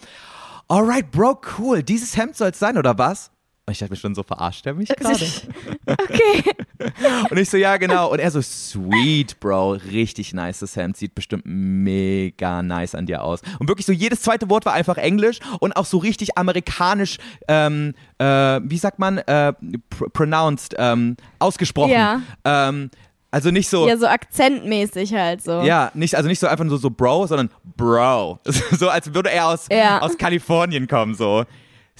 alright, 0.68 1.10
Bro, 1.10 1.40
cool, 1.58 1.82
dieses 1.82 2.16
Hemd 2.16 2.36
soll 2.36 2.48
es 2.50 2.58
sein, 2.58 2.76
oder 2.76 2.98
was? 2.98 3.30
Und 3.70 3.74
ich 3.74 3.78
dachte 3.78 3.92
mir 3.92 3.96
schon 3.98 4.16
so, 4.16 4.24
verarscht 4.24 4.66
er 4.66 4.74
mich 4.74 4.88
gerade? 4.88 5.24
Okay. 5.86 6.42
Und 7.30 7.36
ich 7.38 7.48
so, 7.48 7.56
ja, 7.56 7.76
genau. 7.76 8.10
Und 8.10 8.18
er 8.18 8.30
so, 8.32 8.40
sweet, 8.42 9.38
Bro, 9.38 9.72
richtig 9.92 10.32
nice 10.34 10.58
das 10.58 10.74
Hemd, 10.74 10.96
sieht 10.96 11.14
bestimmt 11.14 11.44
mega 11.46 12.62
nice 12.62 12.96
an 12.96 13.06
dir 13.06 13.22
aus. 13.22 13.42
Und 13.60 13.68
wirklich 13.68 13.86
so, 13.86 13.92
jedes 13.92 14.22
zweite 14.22 14.50
Wort 14.50 14.66
war 14.66 14.72
einfach 14.72 14.96
Englisch 14.96 15.38
und 15.60 15.76
auch 15.76 15.84
so 15.86 15.98
richtig 15.98 16.36
amerikanisch, 16.36 17.18
ähm, 17.46 17.94
äh, 18.18 18.24
wie 18.64 18.78
sagt 18.78 18.98
man, 18.98 19.18
äh, 19.18 19.52
pr 19.88 20.08
pronounced, 20.12 20.74
ähm, 20.78 21.16
ausgesprochen. 21.38 21.92
Ja. 21.92 22.22
Ähm, 22.44 22.90
also 23.30 23.52
nicht 23.52 23.68
so, 23.68 23.86
Ja, 23.86 23.96
so 23.96 24.06
akzentmäßig 24.08 25.14
halt 25.14 25.42
so. 25.44 25.60
ja, 25.62 25.92
nicht, 25.94 26.16
also 26.16 26.28
nicht 26.28 26.40
so 26.40 26.48
einfach 26.48 26.64
nur 26.64 26.78
so 26.78 26.90
Bro, 26.90 27.28
sondern 27.28 27.50
Bro. 27.76 28.40
So 28.72 28.88
als 28.88 29.14
würde 29.14 29.30
er 29.30 29.46
aus, 29.46 29.66
Ja. 29.70 30.00
aus 30.00 30.18
Kalifornien 30.18 30.88
kommen, 30.88 31.14
so. 31.14 31.44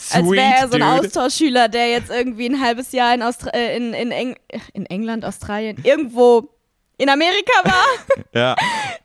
Sweet, 0.00 0.16
Als 0.16 0.30
wäre 0.30 0.54
er 0.54 0.68
so 0.68 0.74
ein 0.74 0.80
dude. 0.80 1.06
Austauschschüler, 1.08 1.68
der 1.68 1.90
jetzt 1.90 2.10
irgendwie 2.10 2.46
ein 2.48 2.60
halbes 2.60 2.92
Jahr 2.92 3.14
in, 3.14 3.22
Austra 3.22 3.50
äh, 3.50 3.76
in, 3.76 3.92
in, 3.92 4.10
Eng 4.10 4.36
in 4.72 4.86
England, 4.86 5.24
Australien, 5.24 5.76
irgendwo 5.82 6.48
in 6.96 7.08
Amerika 7.08 7.52
war. 7.64 7.84
Ja. 8.34 8.54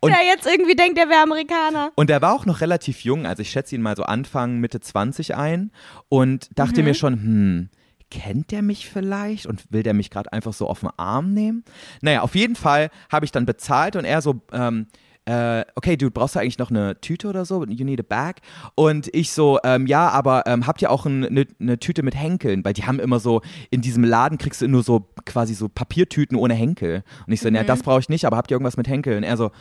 Und- 0.02 0.12
der 0.12 0.24
jetzt 0.26 0.46
irgendwie 0.46 0.76
denkt, 0.76 0.98
der 0.98 1.10
wäre 1.10 1.22
Amerikaner. 1.24 1.92
Und 1.96 2.10
er 2.10 2.22
war 2.22 2.34
auch 2.34 2.46
noch 2.46 2.62
relativ 2.62 3.02
jung, 3.02 3.26
also 3.26 3.42
ich 3.42 3.50
schätze 3.50 3.74
ihn 3.76 3.82
mal 3.82 3.96
so 3.96 4.04
Anfang, 4.04 4.60
Mitte 4.60 4.80
20 4.80 5.36
ein 5.36 5.72
und 6.10 6.50
dachte 6.60 6.82
Mhm. 6.82 6.86
mir 6.88 6.94
schon, 6.94 7.14
hm, 7.14 7.70
kennt 8.12 8.52
der 8.52 8.62
mich 8.62 8.88
vielleicht 8.90 9.48
und 9.48 9.64
will 9.72 9.82
der 9.84 9.94
mich 9.96 10.12
gerade 10.12 10.32
einfach 10.32 10.54
so 10.54 10.68
auf 10.68 10.82
den 10.82 10.90
Arm 10.98 11.34
nehmen? 11.34 11.66
Naja, 12.02 12.22
auf 12.22 12.36
jeden 12.36 12.56
Fall 12.56 12.90
habe 13.12 13.26
ich 13.26 13.32
dann 13.32 13.46
bezahlt 13.48 13.96
und 13.96 14.06
er 14.06 14.22
so, 14.22 14.42
ähm, 14.54 14.88
äh, 15.26 15.66
okay, 15.76 15.98
du 15.98 16.12
brauchst 16.12 16.36
du 16.36 16.40
eigentlich 16.40 16.60
noch 16.60 16.70
eine 16.70 17.00
Tüte 17.02 17.28
oder 17.28 17.46
so? 17.46 17.66
You 17.66 17.84
need 17.84 18.00
a 18.00 18.04
bag? 18.08 18.36
Und 18.76 19.10
ich 19.14 19.32
so, 19.32 19.60
ähm, 19.64 19.88
ja, 19.88 20.10
aber 20.10 20.44
ähm, 20.46 20.68
habt 20.68 20.82
ihr 20.82 20.92
auch 20.92 21.06
eine 21.06 21.32
ne, 21.32 21.48
ne 21.58 21.80
Tüte 21.80 22.04
mit 22.04 22.16
Henkeln? 22.16 22.64
Weil 22.64 22.74
die 22.74 22.86
haben 22.86 23.00
immer 23.00 23.20
so, 23.20 23.42
in 23.72 23.82
diesem 23.82 24.04
Laden 24.04 24.38
kriegst 24.38 24.62
du 24.62 24.68
nur 24.68 24.84
so 24.84 25.08
quasi 25.26 25.56
so 25.56 25.68
Papiertüten 25.68 26.38
ohne 26.38 26.54
Henkel. 26.54 27.04
Und 27.26 27.34
ich 27.34 27.42
so, 27.42 27.50
ja, 27.50 27.64
das 27.64 27.82
brauche 27.82 28.00
ich 28.00 28.10
nicht, 28.10 28.26
aber 28.26 28.38
habt 28.38 28.52
ihr 28.52 28.56
irgendwas 28.56 28.78
mit 28.78 28.88
Henkeln? 28.88 29.18
Und 29.18 29.24
er 29.24 29.38
so, 29.38 29.52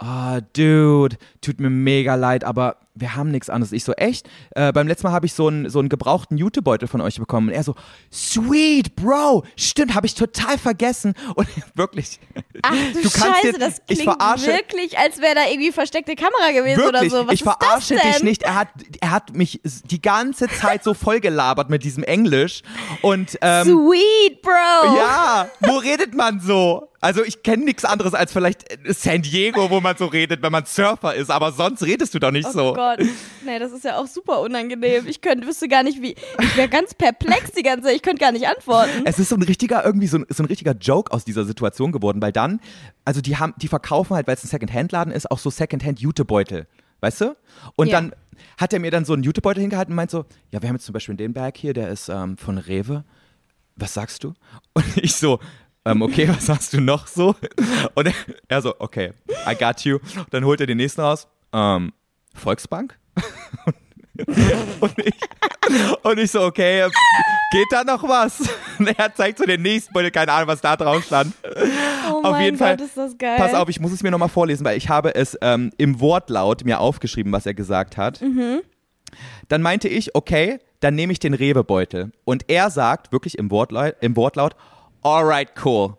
ah, 0.00 0.40
Dude, 0.54 1.16
tut 1.40 1.60
mir 1.60 1.70
mega 1.70 2.14
leid, 2.16 2.44
aber 2.44 2.76
wir 2.96 3.14
haben 3.14 3.30
nichts 3.30 3.48
anderes. 3.48 3.72
Ich 3.72 3.84
so, 3.84 3.92
echt? 3.92 4.28
Äh, 4.54 4.72
beim 4.72 4.86
letzten 4.88 5.06
Mal 5.06 5.12
habe 5.12 5.24
ich 5.24 5.32
so 5.32 5.46
einen, 5.46 5.70
so 5.70 5.78
einen 5.78 5.88
gebrauchten 5.88 6.36
Jutebeutel 6.36 6.86
von 6.88 7.00
euch 7.00 7.18
bekommen. 7.18 7.48
Und 7.48 7.54
er 7.54 7.62
so, 7.62 7.74
sweet, 8.12 8.94
Bro, 8.96 9.44
stimmt, 9.56 9.94
habe 9.94 10.06
ich 10.06 10.14
total 10.14 10.58
vergessen. 10.58 11.14
Und 11.36 11.48
wirklich, 11.76 12.18
Ach 12.62 12.72
du, 12.92 13.00
Du 13.02 13.08
Scheiße, 13.08 13.52
dir- 13.52 13.58
das 13.58 13.80
klingt 13.86 14.06
wirklich- 14.06 14.46
wirklich, 14.46 14.98
als 14.98 15.18
wäre 15.18 15.34
da 15.36 15.46
irgendwie 15.48 15.72
versteckte 15.72 16.14
Kamera 16.16 16.50
gewesen 16.52 16.80
oder 16.82 16.92
wirklich, 17.00 17.12
so. 17.12 17.26
Was 17.26 17.34
ich 17.34 17.42
verarsche 17.42 17.94
dich 17.96 18.22
nicht. 18.22 18.42
Er 18.42 18.54
hat, 18.56 18.68
er 19.00 19.10
hat 19.12 19.34
mich 19.34 19.60
die 19.64 20.02
ganze 20.02 20.48
Zeit 20.48 20.84
so 20.84 20.92
vollgelabert 20.92 21.70
mit 21.70 21.84
diesem 21.84 22.02
Englisch. 22.02 22.62
Und 23.02 23.38
ähm, 23.40 23.64
Sweet, 23.66 24.42
Bro. 24.42 24.96
Ja, 24.96 25.29
wo 25.60 25.76
redet 25.78 26.14
man 26.14 26.40
so? 26.40 26.88
Also 27.00 27.24
ich 27.24 27.42
kenne 27.42 27.64
nichts 27.64 27.84
anderes 27.84 28.12
als 28.14 28.32
vielleicht 28.32 28.64
San 28.88 29.22
Diego, 29.22 29.70
wo 29.70 29.80
man 29.80 29.96
so 29.96 30.06
redet, 30.06 30.42
wenn 30.42 30.52
man 30.52 30.66
Surfer 30.66 31.14
ist, 31.14 31.30
aber 31.30 31.50
sonst 31.52 31.82
redest 31.82 32.12
du 32.14 32.18
doch 32.18 32.30
nicht 32.30 32.46
Oh 32.48 32.52
so. 32.52 32.72
Gott. 32.74 32.98
Nee, 33.44 33.58
das 33.58 33.72
ist 33.72 33.84
ja 33.84 33.96
auch 33.98 34.06
super 34.06 34.40
unangenehm. 34.40 35.06
Ich 35.06 35.20
könnte, 35.20 35.46
wüsste 35.46 35.66
gar 35.68 35.82
nicht, 35.82 36.02
wie. 36.02 36.14
Ich 36.40 36.56
wäre 36.56 36.68
ganz 36.68 36.94
perplex 36.94 37.52
die 37.52 37.62
ganze 37.62 37.86
Zeit. 37.86 37.96
Ich 37.96 38.02
könnte 38.02 38.20
gar 38.20 38.32
nicht 38.32 38.46
antworten. 38.46 39.02
Es 39.04 39.18
ist 39.18 39.30
so 39.30 39.36
ein 39.36 39.42
richtiger, 39.42 39.84
irgendwie 39.84 40.06
so 40.08 40.18
ein, 40.18 40.26
so 40.28 40.42
ein 40.42 40.46
richtiger 40.46 40.72
Joke 40.72 41.12
aus 41.12 41.24
dieser 41.24 41.44
Situation 41.44 41.90
geworden, 41.92 42.20
weil 42.20 42.32
dann, 42.32 42.60
also 43.04 43.20
die 43.20 43.36
haben, 43.38 43.54
die 43.56 43.68
verkaufen 43.68 44.14
halt, 44.14 44.26
weil 44.26 44.34
es 44.34 44.44
ein 44.44 44.48
Secondhand-Laden 44.48 45.12
ist, 45.12 45.30
auch 45.30 45.38
so 45.38 45.48
Secondhand-Jutebeutel. 45.50 46.66
Weißt 47.00 47.22
du? 47.22 47.36
Und 47.76 47.88
Ja. 47.88 48.00
dann 48.00 48.14
hat 48.58 48.72
er 48.74 48.78
mir 48.78 48.90
dann 48.90 49.04
so 49.06 49.14
einen 49.14 49.22
Jutebeutel 49.22 49.60
hingehalten 49.62 49.92
und 49.92 49.96
meint 49.96 50.10
so, 50.10 50.26
ja, 50.50 50.60
wir 50.60 50.68
haben 50.68 50.76
jetzt 50.76 50.84
zum 50.84 50.92
Beispiel 50.92 51.14
den 51.16 51.32
Bag 51.32 51.52
hier, 51.56 51.72
der 51.72 51.88
ist 51.88 52.08
ähm, 52.10 52.36
von 52.36 52.58
Rewe. 52.58 53.04
Was 53.80 53.94
sagst 53.94 54.22
du? 54.22 54.34
Und 54.74 54.96
ich 54.98 55.14
so, 55.14 55.40
ähm, 55.84 56.02
okay, 56.02 56.28
was 56.28 56.46
sagst 56.46 56.72
du 56.74 56.80
noch 56.80 57.06
so? 57.06 57.34
Und 57.94 58.06
er, 58.06 58.14
er 58.48 58.62
so, 58.62 58.74
okay, 58.78 59.12
I 59.48 59.54
got 59.54 59.80
you. 59.80 59.98
Und 60.16 60.32
dann 60.32 60.44
holt 60.44 60.60
er 60.60 60.66
den 60.66 60.76
nächsten 60.76 61.00
raus. 61.00 61.26
Ähm, 61.52 61.92
Volksbank? 62.34 62.98
und, 64.80 64.98
ich, 64.98 65.14
und 66.02 66.18
ich 66.18 66.30
so, 66.30 66.42
okay, 66.42 66.86
geht 67.50 67.66
da 67.70 67.84
noch 67.84 68.02
was? 68.02 68.40
Und 68.78 68.88
er 68.98 69.14
zeigt 69.14 69.38
so 69.38 69.44
den 69.44 69.62
nächsten 69.62 69.92
Beutel, 69.92 70.10
keine 70.10 70.32
Ahnung, 70.32 70.48
was 70.48 70.60
da 70.60 70.76
drauf 70.76 71.04
stand. 71.04 71.34
Oh 72.10 72.22
Auf 72.22 72.32
mein 72.32 72.44
jeden 72.44 72.58
Gott, 72.58 72.68
Fall. 72.68 72.80
ist 72.80 72.96
das 72.96 73.18
geil. 73.18 73.36
Pass 73.38 73.54
auf, 73.54 73.68
ich 73.68 73.80
muss 73.80 73.92
es 73.92 74.02
mir 74.02 74.10
nochmal 74.10 74.28
vorlesen, 74.28 74.64
weil 74.64 74.76
ich 74.76 74.88
habe 74.88 75.14
es 75.14 75.36
ähm, 75.40 75.72
im 75.78 76.00
Wortlaut 76.00 76.64
mir 76.64 76.80
aufgeschrieben, 76.80 77.32
was 77.32 77.46
er 77.46 77.54
gesagt 77.54 77.96
hat. 77.96 78.20
Mhm. 78.20 78.60
Dann 79.50 79.62
meinte 79.62 79.88
ich, 79.88 80.14
okay, 80.14 80.60
dann 80.78 80.94
nehme 80.94 81.12
ich 81.12 81.18
den 81.18 81.34
Rewe-Beutel. 81.34 82.12
Und 82.24 82.48
er 82.48 82.70
sagt, 82.70 83.10
wirklich 83.10 83.36
im 83.36 83.50
Wortlaut, 83.50 83.96
im 84.00 84.14
Wortlaut, 84.14 84.54
alright, 85.02 85.48
cool. 85.64 85.96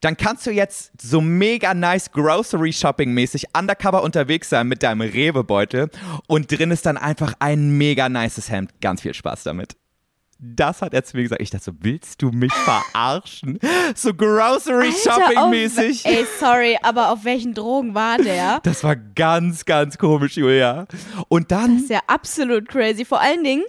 Dann 0.00 0.16
kannst 0.16 0.46
du 0.46 0.52
jetzt 0.52 0.92
so 1.00 1.20
mega 1.20 1.74
nice 1.74 2.12
Grocery 2.12 2.72
Shopping 2.72 3.12
mäßig 3.12 3.46
undercover 3.58 4.04
unterwegs 4.04 4.48
sein 4.48 4.68
mit 4.68 4.84
deinem 4.84 5.00
Rewe-Beutel 5.00 5.90
und 6.28 6.50
drin 6.50 6.70
ist 6.70 6.86
dann 6.86 6.96
einfach 6.96 7.34
ein 7.40 7.76
mega 7.76 8.08
nices 8.08 8.50
Hemd. 8.50 8.70
Ganz 8.80 9.02
viel 9.02 9.14
Spaß 9.14 9.42
damit. 9.42 9.76
Das 10.44 10.82
hat 10.82 10.92
er 10.92 11.04
zu 11.04 11.16
mir 11.16 11.22
gesagt. 11.22 11.40
Ich 11.40 11.50
dachte 11.50 11.66
so, 11.66 11.72
willst 11.80 12.20
du 12.20 12.30
mich 12.30 12.52
verarschen? 12.52 13.60
So 13.94 14.12
Grocery 14.12 14.90
Shopping 14.92 15.50
mäßig. 15.50 16.04
Ey, 16.04 16.26
sorry, 16.40 16.76
aber 16.82 17.10
auf 17.12 17.24
welchen 17.24 17.54
Drogen 17.54 17.94
war 17.94 18.18
der? 18.18 18.58
Das 18.64 18.82
war 18.82 18.96
ganz, 18.96 19.64
ganz 19.64 19.96
komisch, 19.98 20.36
Julia. 20.36 20.86
Und 21.28 21.52
dann, 21.52 21.74
Das 21.76 21.84
ist 21.84 21.90
ja 21.90 22.00
absolut 22.08 22.68
crazy. 22.68 23.04
Vor 23.04 23.20
allen 23.20 23.44
Dingen, 23.44 23.62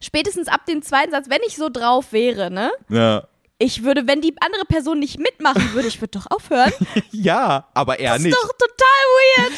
spätestens 0.00 0.48
ab 0.48 0.64
dem 0.64 0.80
zweiten 0.80 1.10
Satz, 1.10 1.26
wenn 1.28 1.40
ich 1.46 1.56
so 1.56 1.68
drauf 1.68 2.12
wäre, 2.12 2.50
ne? 2.50 2.70
ja, 2.88 3.24
Ich 3.58 3.82
würde, 3.84 4.06
wenn 4.06 4.22
die 4.22 4.34
andere 4.40 4.64
Person 4.64 4.98
nicht 4.98 5.18
mitmachen 5.18 5.74
würde, 5.74 5.88
ich 5.88 6.00
würde 6.00 6.18
doch 6.18 6.26
aufhören. 6.30 6.72
ja 7.10 7.66
aber 7.74 8.00
er 8.00 8.12
Das 8.12 8.18
ist 8.20 8.24
nicht. 8.24 8.36
doch 8.36 8.48
total 8.52 9.44
weird. 9.44 9.52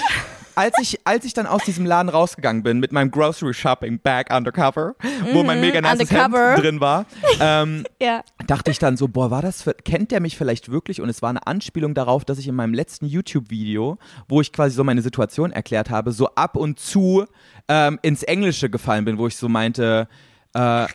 Als 0.58 0.74
ich, 0.82 0.98
als 1.04 1.24
ich 1.24 1.34
dann 1.34 1.46
aus 1.46 1.62
diesem 1.62 1.86
Laden 1.86 2.08
rausgegangen 2.08 2.64
bin 2.64 2.80
mit 2.80 2.90
meinem 2.90 3.12
Grocery 3.12 3.54
Shopping 3.54 4.00
Bag 4.00 4.34
undercover, 4.34 4.96
wo 5.32 5.44
mein 5.44 5.60
mega 5.60 5.80
nice 5.80 6.00
undercover. 6.00 6.50
Hemd 6.54 6.64
drin 6.64 6.80
war, 6.80 7.06
ähm, 7.40 7.84
Ja. 8.02 8.24
dachte 8.48 8.72
ich 8.72 8.80
dann 8.80 8.96
so, 8.96 9.06
boah, 9.06 9.30
war 9.30 9.40
das 9.40 9.62
für, 9.62 9.74
kennt 9.74 10.10
der 10.10 10.18
mich 10.18 10.36
vielleicht 10.36 10.68
wirklich? 10.68 11.00
Und 11.00 11.08
es 11.10 11.22
war 11.22 11.30
eine 11.30 11.46
Anspielung 11.46 11.94
darauf, 11.94 12.24
dass 12.24 12.38
ich 12.40 12.48
in 12.48 12.56
meinem 12.56 12.74
letzten 12.74 13.06
YouTube-Video, 13.06 13.98
wo 14.28 14.40
ich 14.40 14.52
quasi 14.52 14.74
so 14.74 14.82
meine 14.82 15.00
Situation 15.02 15.52
erklärt 15.52 15.90
habe, 15.90 16.10
so 16.10 16.26
ab 16.34 16.56
und 16.56 16.80
zu 16.80 17.24
ähm, 17.68 18.00
ins 18.02 18.24
Englische 18.24 18.68
gefallen 18.68 19.04
bin, 19.04 19.16
wo 19.16 19.28
ich 19.28 19.36
so 19.36 19.48
meinte, 19.48 20.08
äh, 20.54 20.86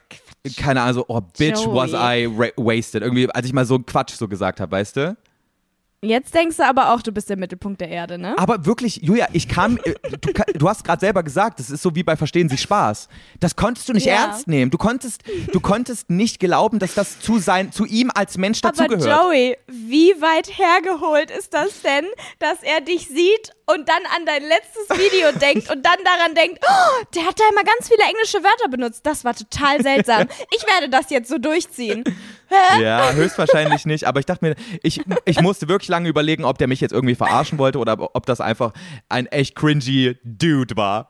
keine 0.57 0.81
Ahnung, 0.81 0.93
so, 0.93 1.05
oh, 1.07 1.21
bitch, 1.37 1.63
Joey. 1.63 1.73
was 1.75 1.91
I 1.93 2.27
wasted. 2.57 3.01
Irgendwie, 3.01 3.29
als 3.29 3.45
ich 3.45 3.53
mal 3.53 3.63
so 3.65 3.75
einen 3.75 3.85
Quatsch 3.85 4.11
so 4.11 4.27
gesagt 4.27 4.59
habe, 4.59 4.71
weißt 4.73 4.97
du? 4.97 5.15
Jetzt 6.03 6.35
denkst 6.35 6.57
du 6.57 6.65
aber 6.65 6.93
auch, 6.93 7.01
du 7.01 7.13
bist 7.13 7.29
der 7.29 7.37
Mittelpunkt 7.37 7.79
der 7.79 7.87
Erde, 7.87 8.17
ne? 8.17 8.37
Aber 8.37 8.65
wirklich, 8.65 8.97
Julia, 9.01 9.27
ich 9.31 9.47
kam, 9.47 9.77
äh, 9.85 9.93
du, 10.19 10.33
du 10.53 10.67
hast 10.69 10.83
gerade 10.83 10.99
selber 10.99 11.23
gesagt, 11.23 11.59
das 11.59 11.69
ist 11.69 11.81
so 11.81 11.95
wie 11.95 12.03
bei 12.03 12.17
Verstehen 12.17 12.49
Sie 12.49 12.57
Spaß. 12.57 13.07
Das 13.39 13.55
konntest 13.55 13.87
du 13.87 13.93
nicht 13.93 14.05
Ja. 14.05 14.15
ernst 14.25 14.47
nehmen. 14.47 14.69
Du 14.69 14.77
konntest, 14.77 15.21
du 15.53 15.59
konntest 15.61 16.09
nicht 16.09 16.39
glauben, 16.41 16.79
dass 16.79 16.93
das 16.93 17.21
zu 17.21 17.39
sein, 17.39 17.71
zu 17.71 17.85
ihm 17.85 18.11
als 18.13 18.37
Mensch 18.37 18.59
Aber 18.63 18.73
dazugehört. 18.75 19.23
Joey, 19.23 19.57
wie 19.67 20.11
weit 20.19 20.49
hergeholt 20.57 21.31
ist 21.31 21.53
das 21.53 21.81
denn, 21.81 22.05
dass 22.39 22.61
er 22.63 22.81
dich 22.81 23.07
sieht 23.07 23.53
und 23.65 23.87
dann 23.87 24.01
an 24.15 24.25
dein 24.25 24.43
letztes 24.43 24.89
Video 24.97 25.31
denkt 25.39 25.69
und 25.69 25.85
dann 25.85 25.97
daran 26.03 26.35
denkt, 26.35 26.59
oh, 26.63 27.05
der 27.15 27.25
hat 27.25 27.39
da 27.39 27.43
immer 27.51 27.63
ganz 27.63 27.87
viele 27.87 28.03
englische 28.03 28.43
Wörter 28.43 28.69
benutzt. 28.69 29.05
Das 29.05 29.23
war 29.23 29.35
total 29.35 29.81
seltsam. 29.81 30.27
Ich 30.55 30.65
werde 30.67 30.89
das 30.89 31.09
jetzt 31.09 31.29
so 31.29 31.37
durchziehen. 31.37 32.03
Ja, 32.79 33.13
höchstwahrscheinlich 33.13 33.85
nicht. 33.85 34.05
Aber 34.05 34.19
ich 34.19 34.25
dachte 34.25 34.45
mir, 34.45 34.55
ich, 34.83 35.01
ich 35.25 35.41
musste 35.41 35.67
wirklich 35.67 35.89
lange 35.89 36.09
überlegen, 36.09 36.45
ob 36.45 36.57
der 36.57 36.67
mich 36.67 36.81
jetzt 36.81 36.91
irgendwie 36.91 37.15
verarschen 37.15 37.57
wollte 37.57 37.79
oder 37.79 38.15
ob 38.15 38.25
das 38.25 38.41
einfach 38.41 38.73
ein 39.09 39.25
echt 39.27 39.55
cringy 39.55 40.17
Dude 40.23 40.75
war. 40.75 41.09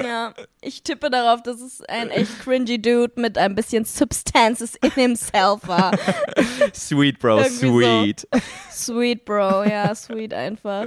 Ja, 0.00 0.34
ich 0.60 0.82
tippe 0.82 1.10
darauf, 1.10 1.42
dass 1.42 1.60
es 1.60 1.82
ein 1.82 2.10
echt 2.10 2.40
cringy 2.40 2.80
Dude 2.80 3.12
mit 3.16 3.36
ein 3.38 3.54
bisschen 3.54 3.84
Substances 3.84 4.74
in 4.76 4.90
himself 4.92 5.66
war. 5.66 5.96
Sweet, 6.74 7.18
Bro, 7.18 7.40
Irgendwie 7.40 7.66
so. 7.66 8.02
sweet. 8.02 8.28
Sweet, 8.70 9.24
Bro, 9.24 9.64
ja, 9.64 9.94
sweet 9.96 10.32
einfach. 10.34 10.86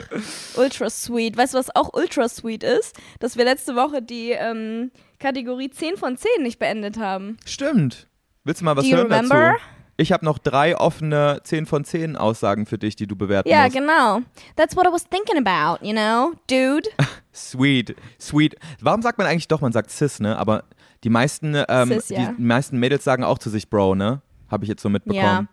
Ultra 0.56 0.90
sweet. 0.90 1.38
Weißt 1.38 1.54
du, 1.54 1.58
was 1.58 1.76
auch 1.76 1.94
ultra 1.94 2.30
sweet 2.30 2.64
ist? 2.64 2.96
Dass 3.20 3.38
wir 3.38 3.46
letzte 3.46 3.76
Woche 3.76 4.02
die 4.02 4.32
ähm, 4.32 4.92
Kategorie 5.20 5.70
10 5.70 5.98
von 5.98 6.18
10 6.18 6.44
nicht 6.44 6.60
beendet 6.60 6.98
haben. 6.98 7.38
Stimmt. 7.46 8.08
Willst 8.44 8.62
du 8.62 8.66
mal 8.66 8.76
was 8.76 8.86
Do 8.90 8.96
hören 8.96 9.12
remember? 9.12 9.54
dazu? 9.54 9.64
Ich 10.02 10.12
habe 10.12 10.26
noch 10.26 10.40
drei 10.40 10.76
offene 10.76 11.40
10 11.44 11.68
von 11.68 11.84
10 11.86 12.16
Aussagen 12.16 12.66
für 12.66 12.78
dich, 12.80 12.96
die 12.96 13.06
du 13.06 13.16
bewerten 13.16 13.48
Ja, 13.50 13.64
musst. 13.66 13.76
genau. 13.76 14.22
That's 14.56 14.76
what 14.76 14.88
I 14.88 14.92
was 14.92 15.04
thinking 15.08 15.38
about, 15.46 15.86
you 15.86 15.94
know, 15.94 16.34
dude. 16.50 16.90
Sweet, 17.34 17.96
sweet. 18.20 18.56
Warum 18.82 19.02
sagt 19.02 19.18
man 19.18 19.26
eigentlich 19.28 19.48
doch, 19.48 19.62
man 19.62 19.72
sagt 19.72 19.90
cis, 19.92 20.20
ne? 20.20 20.38
Aber 20.38 20.64
die 21.06 21.10
meisten, 21.10 21.56
ähm, 21.70 21.88
Cis, 21.88 22.10
ja. 22.10 22.34
die 22.38 22.42
meisten 22.44 22.78
Mädels 22.78 23.04
sagen 23.06 23.24
auch 23.24 23.38
zu 23.38 23.50
sich 23.50 23.70
Bro, 23.70 23.96
ne? 23.96 24.22
Habe 24.50 24.66
ich 24.66 24.70
jetzt 24.70 24.82
so 24.82 24.90
mitbekommen. 24.90 25.22
Ja. 25.24 25.46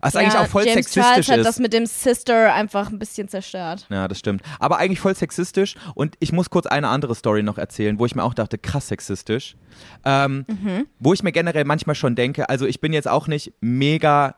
Was 0.00 0.14
ja, 0.14 0.20
eigentlich 0.20 0.36
auch 0.36 0.46
voll 0.46 0.62
James 0.64 0.74
sexistisch 0.86 1.04
Charles 1.04 1.28
hat 1.28 1.38
ist. 1.38 1.46
das 1.46 1.58
mit 1.58 1.72
dem 1.72 1.86
Sister 1.86 2.52
einfach 2.54 2.90
ein 2.90 2.98
bisschen 2.98 3.28
zerstört. 3.28 3.86
Ja, 3.90 4.06
das 4.08 4.18
stimmt. 4.18 4.42
Aber 4.58 4.78
eigentlich 4.78 5.00
voll 5.00 5.14
sexistisch. 5.14 5.74
Und 5.94 6.14
ich 6.20 6.32
muss 6.32 6.50
kurz 6.50 6.66
eine 6.66 6.88
andere 6.88 7.14
Story 7.14 7.42
noch 7.42 7.58
erzählen, 7.58 7.98
wo 7.98 8.06
ich 8.06 8.14
mir 8.14 8.22
auch 8.24 8.34
dachte, 8.34 8.58
krass 8.58 8.88
sexistisch. 8.88 9.56
Ähm, 10.04 10.44
Mhm. 10.48 10.86
Wo 10.98 11.12
ich 11.12 11.22
mir 11.22 11.32
generell 11.32 11.64
manchmal 11.64 11.94
schon 11.94 12.14
denke, 12.14 12.48
also 12.48 12.66
ich 12.66 12.80
bin 12.80 12.92
jetzt 12.92 13.08
auch 13.08 13.26
nicht 13.28 13.52
mega 13.60 14.34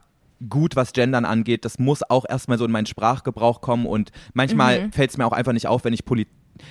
gut, 0.49 0.75
was 0.77 0.93
Gendern 0.93 1.25
angeht. 1.27 1.65
Das 1.67 1.79
muss 1.79 2.03
auch 2.09 2.25
erstmal 2.29 2.57
so 2.57 2.65
in 2.65 2.71
meinen 2.71 2.87
Sprachgebrauch 2.87 3.61
kommen. 3.61 3.85
Und 3.87 4.11
manchmal 4.33 4.87
Mhm. 4.87 4.93
fällt 4.93 5.11
es 5.11 5.19
mir 5.19 5.27
auch 5.27 5.33
einfach 5.33 5.53
nicht 5.53 5.67
auf, 5.67 5.85
wenn 5.85 5.93
ich 5.93 6.05
Poli 6.05 6.27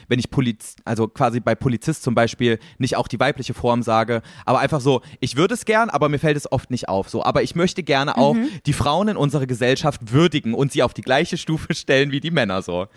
wenn 0.07 0.19
ich 0.19 0.29
Poliz 0.29 0.75
also 0.85 1.07
quasi 1.07 1.39
bei 1.39 1.55
Polizist 1.55 2.03
zum 2.03 2.15
Beispiel 2.15 2.59
nicht 2.77 2.95
auch 2.95 3.07
die 3.07 3.19
weibliche 3.19 3.53
Form 3.53 3.81
sage, 3.83 4.21
aber 4.45 4.59
einfach 4.59 4.81
so, 4.81 5.01
ich 5.19 5.35
würde 5.35 5.53
es 5.55 5.65
gern, 5.65 5.89
aber 5.89 6.09
mir 6.09 6.19
fällt 6.19 6.37
es 6.37 6.51
oft 6.51 6.69
nicht 6.71 6.87
auf. 6.89 7.09
So, 7.09 7.23
aber 7.23 7.41
ich 7.43 7.55
möchte 7.55 7.83
gerne 7.83 8.17
auch 8.17 8.33
Mhm. 8.33 8.49
die 8.65 8.73
Frauen 8.73 9.07
in 9.09 9.17
unserer 9.17 9.47
Gesellschaft 9.47 10.11
würdigen 10.11 10.53
und 10.53 10.71
sie 10.71 10.83
auf 10.83 10.93
die 10.93 11.01
gleiche 11.01 11.37
Stufe 11.37 11.73
stellen 11.73 12.11
wie 12.11 12.19
die 12.19 12.31
Männer 12.31 12.61
so. 12.61 12.83
Ähm, 12.83 12.87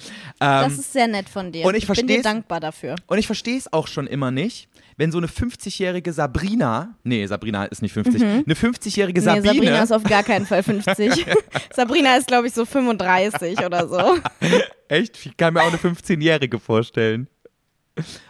Das 0.41 0.75
ist 0.75 0.93
sehr 0.93 1.09
nett 1.09 1.29
von 1.29 1.53
dir. 1.53 1.65
und 1.67 1.75
ich 1.75 1.87
bin 1.87 2.07
dir 2.07 2.23
dankbar 2.23 2.61
dafür. 2.61 2.97
und 3.07 3.19
ich 3.19 3.27
verstehe 3.27 3.57
es 3.59 3.73
auch 3.73 3.87
schon 3.87 4.07
immer 4.07 4.31
nicht, 4.31 4.69
wenn 4.97 5.13
so 5.13 5.19
eine 5.19 5.27
50-jährige 5.27 6.13
Sabrina, 6.13 6.97
nee, 7.05 7.27
Sabrina 7.27 7.65
ist 7.67 7.83
nicht 7.83 7.93
50, 7.93 8.23
eine 8.23 8.43
50-jährige 8.55 9.21
Mhm. 9.21 9.27
Nee, 9.27 9.33
Sabine, 9.41 9.55
Sabrina 9.55 9.83
ist 9.83 9.93
auf 9.93 10.05
gar 10.05 10.23
keinen 10.23 10.47
Fall 10.47 10.63
50. 10.63 11.27
Sabrina 11.75 12.17
ist, 12.17 12.27
glaube 12.27 12.47
ich, 12.49 12.55
so 12.55 12.65
35 12.65 13.65
oder 13.65 13.89
so. 13.89 14.19
Echt? 14.89 15.27
Ich 15.27 15.37
kann 15.37 15.55
mir 15.55 15.63
auch 15.63 15.69
eine 15.69 15.77
15-Jährige 15.77 16.59
vorstellen. 16.59 17.29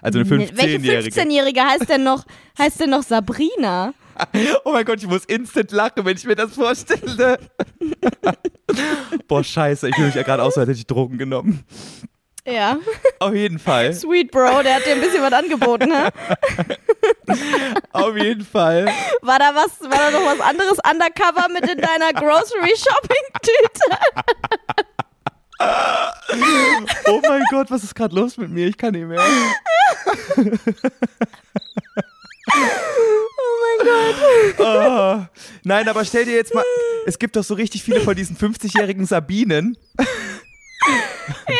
Also 0.00 0.18
eine 0.18 0.28
Welche 0.30 0.78
15-Jährige. 0.78 1.20
15-Jährige 1.20 1.60
heißt 1.62 1.88
denn 1.88 2.04
noch, 2.04 2.24
heißt 2.58 2.80
denn 2.80 2.90
noch 2.90 3.02
Sabrina? 3.02 3.94
Oh 4.64 4.72
mein 4.72 4.84
Gott, 4.84 4.98
ich 4.98 5.08
muss 5.08 5.24
instant 5.24 5.72
lachen, 5.72 6.04
wenn 6.04 6.16
ich 6.16 6.24
mir 6.24 6.34
das 6.36 6.54
vorstelle. 6.54 7.38
Boah, 9.26 9.42
scheiße, 9.42 9.88
ich 9.88 9.94
fühle 9.94 10.08
mich 10.08 10.16
ja 10.16 10.22
gerade 10.22 10.42
aus, 10.42 10.58
als 10.58 10.68
hätte 10.68 10.78
ich 10.78 10.86
Drogen 10.86 11.16
genommen. 11.16 11.64
Ja. 12.44 12.78
Auf 13.20 13.34
jeden 13.34 13.58
Fall. 13.58 13.94
Sweet 13.94 14.30
Bro, 14.30 14.62
der 14.62 14.76
hat 14.76 14.86
dir 14.86 14.92
ein 14.92 15.00
bisschen 15.00 15.22
was 15.22 15.32
angeboten, 15.32 15.88
ne? 15.88 16.10
Auf 17.92 18.16
jeden 18.16 18.44
Fall. 18.44 18.86
War 19.20 19.38
da 19.38 19.54
was, 19.54 19.80
war 19.80 19.90
da 19.90 20.10
noch 20.10 20.26
was 20.26 20.40
anderes 20.40 20.78
undercover 20.78 21.48
mit 21.50 21.70
in 21.70 21.78
deiner 21.78 22.12
Grocery 22.12 22.74
Shopping 22.76 23.24
Tüte? 23.42 23.98
Oh 27.06 27.20
mein 27.28 27.44
Gott, 27.50 27.70
was 27.70 27.84
ist 27.84 27.94
gerade 27.94 28.16
los 28.16 28.36
mit 28.36 28.50
mir? 28.50 28.66
Ich 28.66 28.76
kann 28.76 28.92
nicht 28.92 29.06
mehr. 29.06 29.22
Oh 32.54 33.58
mein 33.60 33.86
Gott. 33.86 34.16
Oh. 34.58 35.24
Nein, 35.62 35.88
aber 35.88 36.04
stell 36.04 36.24
dir 36.24 36.34
jetzt 36.34 36.52
mal, 36.52 36.64
es 37.06 37.18
gibt 37.18 37.36
doch 37.36 37.44
so 37.44 37.54
richtig 37.54 37.84
viele 37.84 38.00
von 38.00 38.16
diesen 38.16 38.36
50-jährigen 38.36 39.06
Sabinen. 39.06 39.76
Ja. 41.48 41.54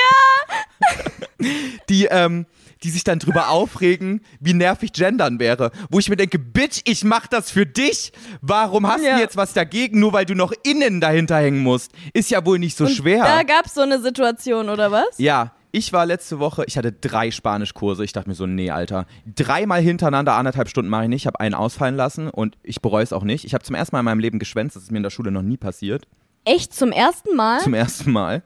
Die, 1.89 2.07
ähm, 2.07 2.47
die 2.85 2.91
sich 2.91 3.05
dann 3.05 3.19
drüber 3.19 3.49
aufregen, 3.49 4.23
wie 4.41 4.55
nervig 4.55 4.93
Gendern 4.93 5.39
wäre. 5.39 5.71
Wo 5.91 5.99
ich 5.99 6.09
mir 6.09 6.17
denke, 6.17 6.39
Bitch, 6.39 6.81
ich 6.85 7.05
mach 7.05 7.27
das 7.27 7.51
für 7.51 7.67
dich. 7.67 8.13
Warum 8.41 8.87
hast 8.89 9.05
Ja. 9.05 9.17
du 9.17 9.21
jetzt 9.21 9.37
was 9.37 9.53
dagegen, 9.53 10.01
nur 10.01 10.13
weil 10.13 10.25
du 10.25 10.35
noch 10.35 10.53
innen 10.65 11.01
dahinter 11.01 11.37
hängen 11.39 11.61
musst? 11.61 11.93
Ist 12.13 12.31
ja 12.31 12.45
wohl 12.45 12.59
nicht 12.59 12.77
so 12.77 12.87
schwer. 12.89 13.23
Da 13.25 13.43
gab's 13.43 13.75
so 13.75 13.83
eine 13.83 14.01
Situation, 14.01 14.69
oder 14.69 14.91
was? 14.91 15.19
Ja, 15.19 15.53
ich 15.71 15.93
war 15.93 16.07
letzte 16.07 16.39
Woche, 16.39 16.65
ich 16.67 16.77
hatte 16.77 16.93
drei 16.93 17.31
Spanischkurse. 17.31 18.05
Ich 18.05 18.13
dachte 18.13 18.29
mir 18.29 18.35
so, 18.35 18.47
nee, 18.47 18.71
Alter. 18.71 19.07
Dreimal 19.35 19.81
hintereinander, 19.81 20.35
anderthalb 20.35 20.69
Stunden 20.69 20.91
mache 20.91 21.05
ich 21.05 21.09
nicht. 21.09 21.23
Ich 21.23 21.27
habe 21.27 21.41
einen 21.41 21.55
ausfallen 21.55 21.97
lassen 21.97 22.29
und 22.29 22.57
ich 22.63 22.81
bereue 22.83 23.03
es 23.03 23.13
auch 23.13 23.25
nicht. 23.25 23.45
Ich 23.45 23.55
habe 23.55 23.65
zum 23.65 23.75
ersten 23.75 23.95
Mal 23.97 24.01
in 24.01 24.05
meinem 24.07 24.21
Leben 24.21 24.39
geschwänzt. 24.39 24.77
Das 24.77 24.83
ist 24.85 24.91
mir 24.91 24.99
in 24.99 25.03
der 25.03 25.11
Schule 25.11 25.31
noch 25.31 25.43
nie 25.43 25.57
passiert. 25.57 26.07
Echt 26.45 26.75
zum 26.75 26.91
ersten 26.91 27.37
Mal? 27.37 27.61
Zum 27.61 27.73
ersten 27.75 28.11
Mal. 28.11 28.43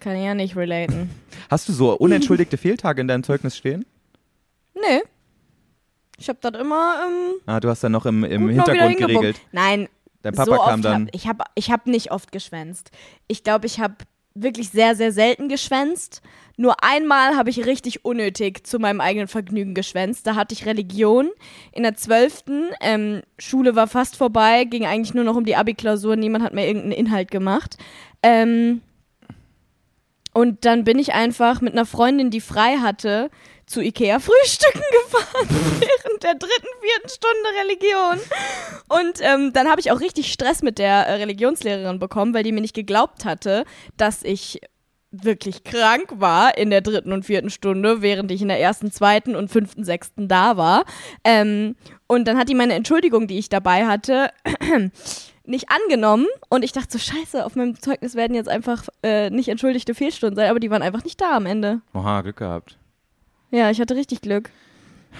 Kann 0.00 0.16
ich 0.16 0.24
ja 0.24 0.34
nicht 0.34 0.56
relaten. 0.56 1.10
Hast 1.50 1.68
du 1.68 1.72
so 1.72 1.92
unentschuldigte 1.96 2.56
Fehltage 2.56 3.00
in 3.00 3.08
deinem 3.08 3.22
Zeugnis 3.22 3.56
stehen? 3.56 3.84
Nee. 4.74 5.02
Ich 6.18 6.28
hab 6.28 6.40
das 6.40 6.52
immer 6.60 7.00
ähm, 7.06 7.34
Ah, 7.46 7.60
du 7.60 7.68
hast 7.68 7.82
dann 7.82 7.92
noch 7.92 8.06
im, 8.06 8.24
im 8.24 8.48
Hintergrund 8.48 8.96
geregelt. 8.96 9.40
Nein, 9.50 9.88
Dein 10.22 10.34
Papa 10.34 10.56
so 10.56 10.62
kam 10.62 10.82
dann. 10.82 11.06
Hab, 11.06 11.14
ich 11.14 11.26
habe 11.28 11.44
ich 11.54 11.70
hab 11.70 11.86
nicht 11.86 12.12
oft 12.12 12.32
geschwänzt. 12.32 12.90
Ich 13.26 13.42
glaube, 13.42 13.66
ich 13.66 13.80
habe 13.80 13.96
wirklich 14.34 14.70
sehr, 14.70 14.94
sehr 14.94 15.12
selten 15.12 15.48
geschwänzt. 15.48 16.22
Nur 16.56 16.82
einmal 16.82 17.36
habe 17.36 17.50
ich 17.50 17.66
richtig 17.66 18.04
unnötig 18.04 18.66
zu 18.66 18.78
meinem 18.78 19.00
eigenen 19.00 19.28
Vergnügen 19.28 19.74
geschwänzt. 19.74 20.26
Da 20.26 20.34
hatte 20.34 20.54
ich 20.54 20.64
Religion 20.64 21.30
in 21.72 21.82
der 21.82 21.96
zwölften. 21.96 22.68
Ähm, 22.80 23.22
Schule 23.38 23.74
war 23.74 23.88
fast 23.88 24.16
vorbei, 24.16 24.64
ging 24.64 24.86
eigentlich 24.86 25.14
nur 25.14 25.24
noch 25.24 25.36
um 25.36 25.44
die 25.44 25.56
Abi-Klausur. 25.56 26.16
Niemand 26.16 26.44
hat 26.44 26.54
mehr 26.54 26.66
irgendeinen 26.66 26.92
Inhalt 26.92 27.30
gemacht. 27.30 27.76
Ähm, 28.22 28.80
und 30.32 30.64
dann 30.64 30.84
bin 30.84 30.98
ich 30.98 31.12
einfach 31.12 31.60
mit 31.60 31.72
einer 31.72 31.86
Freundin, 31.86 32.30
die 32.30 32.40
frei 32.40 32.78
hatte, 32.78 33.30
zu 33.66 33.80
Ikea 33.80 34.18
frühstücken 34.18 34.82
gefahren 35.04 35.48
während 35.48 36.22
der 36.22 36.34
dritten, 36.34 36.68
vierten 36.80 37.08
Stunde 37.08 37.48
Religion. 37.62 38.18
Und 38.88 39.20
ähm, 39.20 39.52
dann 39.52 39.68
habe 39.68 39.80
ich 39.80 39.90
auch 39.90 40.00
richtig 40.00 40.32
Stress 40.32 40.62
mit 40.62 40.78
der 40.78 41.06
äh, 41.06 41.14
Religionslehrerin 41.14 41.98
bekommen, 41.98 42.34
weil 42.34 42.44
die 42.44 42.52
mir 42.52 42.60
nicht 42.60 42.74
geglaubt 42.74 43.24
hatte, 43.24 43.64
dass 43.96 44.22
ich 44.22 44.60
wirklich 45.10 45.62
krank 45.62 46.08
war 46.16 46.56
in 46.56 46.70
der 46.70 46.80
dritten 46.80 47.12
und 47.12 47.26
vierten 47.26 47.50
Stunde, 47.50 48.00
während 48.00 48.30
ich 48.30 48.40
in 48.40 48.48
der 48.48 48.60
ersten, 48.60 48.90
zweiten 48.90 49.36
und 49.36 49.50
fünften, 49.50 49.84
sechsten 49.84 50.26
da 50.26 50.56
war. 50.56 50.84
Ähm, 51.22 51.76
und 52.06 52.26
dann 52.26 52.38
hat 52.38 52.48
die 52.48 52.54
meine 52.54 52.74
Entschuldigung, 52.74 53.26
die 53.26 53.38
ich 53.38 53.50
dabei 53.50 53.86
hatte, 53.86 54.30
nicht 55.44 55.66
angenommen 55.70 56.26
und 56.48 56.64
ich 56.64 56.72
dachte 56.72 56.88
so, 56.90 56.98
scheiße, 56.98 57.44
auf 57.44 57.56
meinem 57.56 57.80
Zeugnis 57.80 58.14
werden 58.14 58.34
jetzt 58.34 58.48
einfach 58.48 58.84
äh, 59.02 59.30
nicht 59.30 59.48
entschuldigte 59.48 59.94
Fehlstunden 59.94 60.36
sein, 60.36 60.50
aber 60.50 60.60
die 60.60 60.70
waren 60.70 60.82
einfach 60.82 61.04
nicht 61.04 61.20
da 61.20 61.36
am 61.36 61.46
Ende. 61.46 61.80
Oha, 61.94 62.20
Glück 62.22 62.36
gehabt. 62.36 62.78
Ja, 63.50 63.70
ich 63.70 63.80
hatte 63.80 63.96
richtig 63.96 64.20
Glück. 64.20 64.50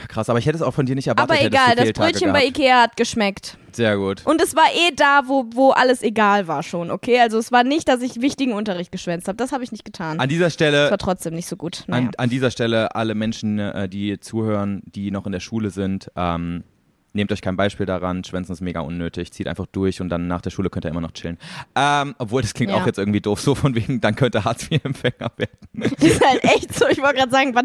Krass, 0.08 0.30
aber 0.30 0.38
ich 0.38 0.46
hätte 0.46 0.56
es 0.56 0.62
auch 0.62 0.72
von 0.72 0.86
dir 0.86 0.94
nicht 0.94 1.08
erwartet. 1.08 1.36
aber 1.36 1.46
egal, 1.46 1.76
das 1.76 1.92
Brötchen 1.92 2.32
bei. 2.32 2.46
Ikea 2.46 2.82
hat 2.82 2.96
geschmeckt. 2.96 3.58
Sehr 3.72 3.96
gut. 3.98 4.22
Und 4.24 4.40
es 4.40 4.56
war 4.56 4.64
eh 4.74 4.94
da, 4.94 5.22
wo, 5.26 5.44
wo 5.52 5.70
alles 5.70 6.02
egal 6.02 6.48
war 6.48 6.62
schon, 6.62 6.90
okay? 6.90 7.20
Also 7.20 7.38
es 7.38 7.52
war 7.52 7.62
nicht, 7.62 7.88
dass 7.88 8.00
ich 8.00 8.20
wichtigen 8.22 8.52
Unterricht 8.54 8.90
geschwänzt 8.90 9.28
habe. 9.28 9.36
Das 9.36 9.52
habe 9.52 9.64
ich 9.64 9.72
nicht 9.72 9.84
getan. 9.84 10.18
An 10.18 10.28
dieser 10.30 10.46
Es 10.46 10.54
Stelle 10.54 10.90
war 10.90 10.98
trotzdem 10.98 11.34
nicht 11.34 11.46
so 11.46 11.56
gut. 11.56 11.84
Naja. 11.88 12.06
An, 12.06 12.10
an 12.16 12.30
dieser 12.30 12.50
Stelle 12.50 12.94
alle 12.94 13.14
Menschen, 13.14 13.58
äh, 13.58 13.86
die 13.88 14.18
zuhören, 14.18 14.82
die 14.86 15.10
noch 15.10 15.26
in 15.26 15.32
der 15.32 15.40
Schule 15.40 15.68
sind, 15.70 16.10
ähm, 16.16 16.64
nehmt 17.12 17.32
euch 17.32 17.42
kein 17.42 17.56
Beispiel 17.56 17.86
daran. 17.86 18.24
Schwänzen 18.24 18.52
ist 18.52 18.60
mega 18.60 18.80
unnötig. 18.80 19.32
Zieht 19.32 19.46
einfach 19.48 19.66
durch 19.66 20.00
und 20.00 20.08
dann 20.08 20.26
nach 20.28 20.40
der 20.40 20.50
Schule 20.50 20.70
könnt 20.70 20.84
ihr 20.84 20.90
immer 20.90 21.00
noch 21.00 21.12
chillen. 21.12 21.38
Ähm, 21.74 22.14
obwohl, 22.18 22.42
das 22.42 22.54
klingt 22.54 22.72
Ja. 22.72 22.78
auch 22.78 22.86
jetzt 22.86 22.98
irgendwie 22.98 23.20
doof, 23.20 23.40
so 23.40 23.54
von 23.54 23.74
wegen, 23.74 24.00
dann 24.00 24.14
könnte 24.16 24.44
Hartz-IV-Empfänger 24.44 25.30
werden. 25.36 25.58
Das 25.98 26.10
ist 26.10 26.24
halt 26.24 26.44
echt 26.44 26.74
so. 26.74 26.86
Ich 26.88 26.98
wollte 27.02 27.16
gerade 27.16 27.30
sagen, 27.30 27.54
was, 27.54 27.64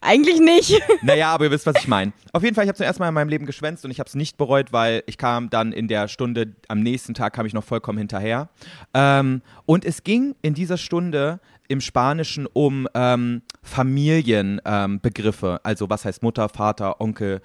eigentlich 0.00 0.40
nicht. 0.40 0.80
Naja, 1.02 1.32
aber 1.32 1.44
ihr 1.46 1.50
wisst, 1.50 1.66
was 1.66 1.76
ich 1.78 1.88
meine. 1.88 2.12
Auf 2.32 2.42
jeden 2.42 2.54
Fall, 2.54 2.64
ich 2.64 2.68
habe 2.68 2.76
zum 2.76 2.84
ersten 2.86 3.02
Mal 3.02 3.08
in 3.08 3.14
meinem 3.14 3.28
Leben 3.28 3.46
geschwänzt 3.46 3.84
und 3.84 3.90
ich 3.90 4.00
habe 4.00 4.08
es 4.08 4.14
nicht 4.14 4.36
bereut, 4.36 4.72
weil 4.72 5.02
ich 5.06 5.16
kam 5.18 5.48
dann 5.50 5.72
in 5.72 5.88
der 5.88 6.08
Stunde, 6.08 6.54
am 6.68 6.80
nächsten 6.80 7.14
Tag 7.14 7.32
kam 7.32 7.46
ich 7.46 7.54
noch 7.54 7.64
vollkommen 7.64 7.98
hinterher. 7.98 8.48
Ähm, 8.94 9.42
und 9.66 9.84
es 9.84 10.02
ging 10.04 10.34
in 10.42 10.54
dieser 10.54 10.76
Stunde 10.76 11.40
im 11.68 11.80
Spanischen 11.80 12.46
um 12.52 12.88
ähm, 12.94 13.42
Familienbegriffe. 13.62 15.46
Ähm, 15.52 15.58
also 15.62 15.90
was 15.90 16.04
heißt 16.04 16.22
Mutter, 16.22 16.48
Vater, 16.48 17.00
Onkel, 17.00 17.40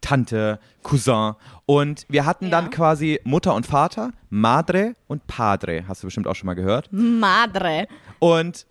Tante, 0.00 0.58
Cousin. 0.82 1.34
Und 1.66 2.04
wir 2.08 2.24
hatten 2.26 2.50
dann 2.50 2.64
Ja. 2.66 2.70
quasi 2.70 3.20
Mutter 3.24 3.54
und 3.54 3.66
Vater, 3.66 4.12
Madre 4.30 4.94
und 5.08 5.26
Padre. 5.26 5.84
Hast 5.88 6.02
du 6.02 6.06
bestimmt 6.06 6.26
auch 6.28 6.34
schon 6.36 6.46
mal 6.46 6.54
gehört. 6.54 6.88
Madre. 6.92 7.86
Und, 8.18 8.66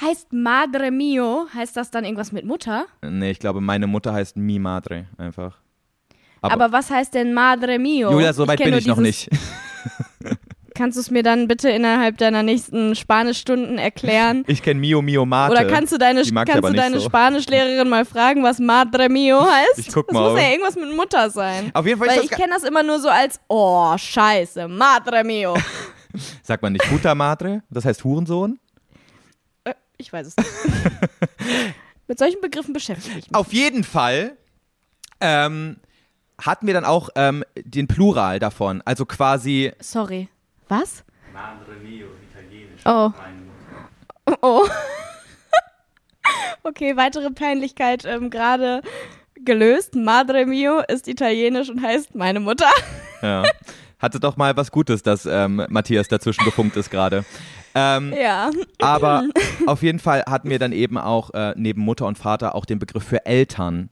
Heißt 0.00 0.32
Madre 0.32 0.90
mio, 0.90 1.46
heißt 1.54 1.76
das 1.76 1.90
dann 1.90 2.04
irgendwas 2.04 2.32
mit 2.32 2.44
Mutter? 2.44 2.86
nee, 3.02 3.30
ich 3.30 3.38
glaube, 3.38 3.60
meine 3.60 3.86
Mutter 3.86 4.12
heißt 4.12 4.36
Mi 4.36 4.58
Madre 4.58 5.06
einfach. 5.18 5.58
Aber, 6.40 6.72
was 6.72 6.90
heißt 6.90 7.14
denn 7.14 7.32
Madre 7.32 7.78
mio? 7.78 8.10
Julia, 8.10 8.32
so 8.32 8.46
weit 8.46 8.58
bin 8.58 8.74
ich 8.74 8.86
noch 8.86 8.98
nicht. 8.98 9.30
Kannst 10.76 10.96
du 10.96 11.00
es 11.02 11.10
mir 11.10 11.22
dann 11.22 11.46
bitte 11.46 11.70
innerhalb 11.70 12.18
deiner 12.18 12.42
nächsten 12.42 12.96
Spanischstunden 12.96 13.78
erklären? 13.78 14.42
Ich 14.48 14.60
kenne 14.60 14.80
Mio 14.80 15.02
Mio 15.02 15.24
Mate. 15.24 15.52
Oder 15.52 15.64
kannst 15.66 15.92
du 15.92 15.98
deine, 15.98 16.24
kannst 16.24 16.68
du 16.68 16.72
deine 16.72 16.98
so. 16.98 17.06
Spanischlehrerin 17.06 17.88
mal 17.88 18.04
fragen, 18.04 18.42
was 18.42 18.58
Madre 18.58 19.08
mio 19.08 19.40
heißt? 19.40 19.78
Ich 19.78 19.92
guck 19.92 20.08
das 20.08 20.14
mal. 20.14 20.32
muss 20.32 20.40
ja 20.40 20.50
irgendwas 20.50 20.74
mit 20.74 20.92
Mutter 20.96 21.30
sein. 21.30 21.70
Auf 21.74 21.86
jeden 21.86 22.00
Fall 22.00 22.08
Weil 22.08 22.22
ich 22.24 22.28
das. 22.28 22.38
kenne 22.38 22.54
das 22.54 22.64
immer 22.64 22.82
nur 22.82 22.98
so 22.98 23.08
als, 23.08 23.38
oh, 23.46 23.96
scheiße, 23.96 24.66
Madre 24.66 25.22
mio. 25.22 25.56
Sagt 26.42 26.60
man 26.60 26.72
nicht 26.72 26.84
Puta 26.88 27.14
Madre? 27.14 27.62
Das 27.70 27.84
heißt 27.84 28.02
Hurensohn? 28.02 28.58
Äh, 29.62 29.74
ich 29.96 30.12
weiß 30.12 30.26
es 30.26 30.36
nicht. 30.36 30.50
mit 32.08 32.18
solchen 32.18 32.40
Begriffen 32.40 32.72
beschäftige 32.72 33.20
ich 33.20 33.30
mich. 33.30 33.34
Auf 33.34 33.52
jeden 33.52 33.84
Fall 33.84 34.36
ähm, 35.20 35.76
hatten 36.40 36.66
wir 36.66 36.74
dann 36.74 36.84
auch 36.84 37.10
ähm, 37.14 37.44
den 37.56 37.86
Plural 37.86 38.40
davon. 38.40 38.82
Also 38.84 39.06
quasi. 39.06 39.70
Sorry. 39.78 40.28
Was? 40.68 41.04
Madre 41.32 41.74
mio, 41.82 42.06
italienisch. 42.30 42.80
Oh. 42.84 43.10
Oh. 44.40 44.66
okay, 46.62 46.96
weitere 46.96 47.30
Peinlichkeit 47.30 48.04
ähm, 48.06 48.30
gerade 48.30 48.80
gelöst. 49.44 49.94
Madre 49.94 50.46
mio 50.46 50.80
ist 50.88 51.08
italienisch 51.08 51.68
und 51.68 51.82
heißt 51.82 52.14
meine 52.14 52.40
Mutter. 52.40 52.70
Ja. 53.20 53.42
Hatte 53.98 54.20
doch 54.20 54.36
mal 54.36 54.56
was 54.56 54.70
Gutes, 54.70 55.02
dass 55.02 55.26
ähm, 55.26 55.64
Matthias 55.68 56.08
dazwischen 56.08 56.44
gefunkt 56.44 56.76
ist 56.76 56.90
gerade. 56.90 57.24
Ähm, 57.74 58.12
Ja. 58.18 58.50
aber 58.80 59.24
auf 59.66 59.82
jeden 59.82 59.98
Fall 59.98 60.24
hatten 60.26 60.48
wir 60.50 60.58
dann 60.58 60.72
eben 60.72 60.96
auch 60.98 61.30
äh, 61.34 61.52
neben 61.56 61.80
Mutter 61.82 62.06
und 62.06 62.16
Vater 62.18 62.54
auch 62.54 62.64
den 62.66 62.78
Begriff 62.78 63.04
für 63.04 63.26
Eltern. 63.26 63.90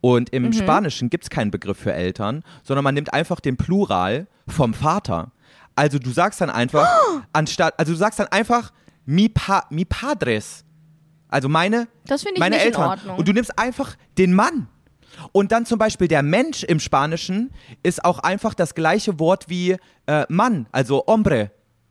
Und 0.00 0.30
im 0.30 0.52
Spanischen 0.52 1.08
gibt 1.08 1.24
es 1.24 1.30
keinen 1.30 1.50
Begriff 1.50 1.78
für 1.78 1.92
Eltern, 1.94 2.42
sondern 2.62 2.84
man 2.84 2.94
nimmt 2.94 3.12
einfach 3.14 3.40
den 3.40 3.56
Plural 3.56 4.26
vom 4.46 4.74
Vater. 4.74 5.32
Also 5.76 5.98
du 5.98 6.10
sagst 6.10 6.40
dann 6.40 6.50
einfach, 6.50 6.88
anstatt, 7.32 7.74
also 7.78 7.92
du 7.92 7.98
sagst 7.98 8.18
dann 8.18 8.28
einfach 8.28 8.72
mi, 9.06 9.28
pa, 9.28 9.64
mi 9.70 9.84
padres. 9.84 10.64
Also 11.28 11.48
meine, 11.48 11.88
Das 12.06 12.22
finde 12.22 12.34
ich 12.34 12.40
meine 12.40 12.56
nicht 12.56 12.64
Eltern. 12.66 12.82
in 12.84 12.88
Ordnung. 12.90 13.18
Und 13.18 13.28
du 13.28 13.32
nimmst 13.32 13.58
einfach 13.58 13.96
den 14.18 14.34
Mann. 14.34 14.68
Und 15.32 15.52
dann 15.52 15.66
zum 15.66 15.78
Beispiel 15.78 16.08
der 16.08 16.22
Mensch 16.22 16.64
im 16.64 16.80
Spanischen 16.80 17.52
ist 17.82 18.04
auch 18.04 18.18
einfach 18.20 18.54
das 18.54 18.74
gleiche 18.74 19.18
Wort 19.20 19.48
wie 19.48 19.76
äh, 20.06 20.26
Mann, 20.28 20.66
also 20.72 21.04
hombre. 21.06 21.50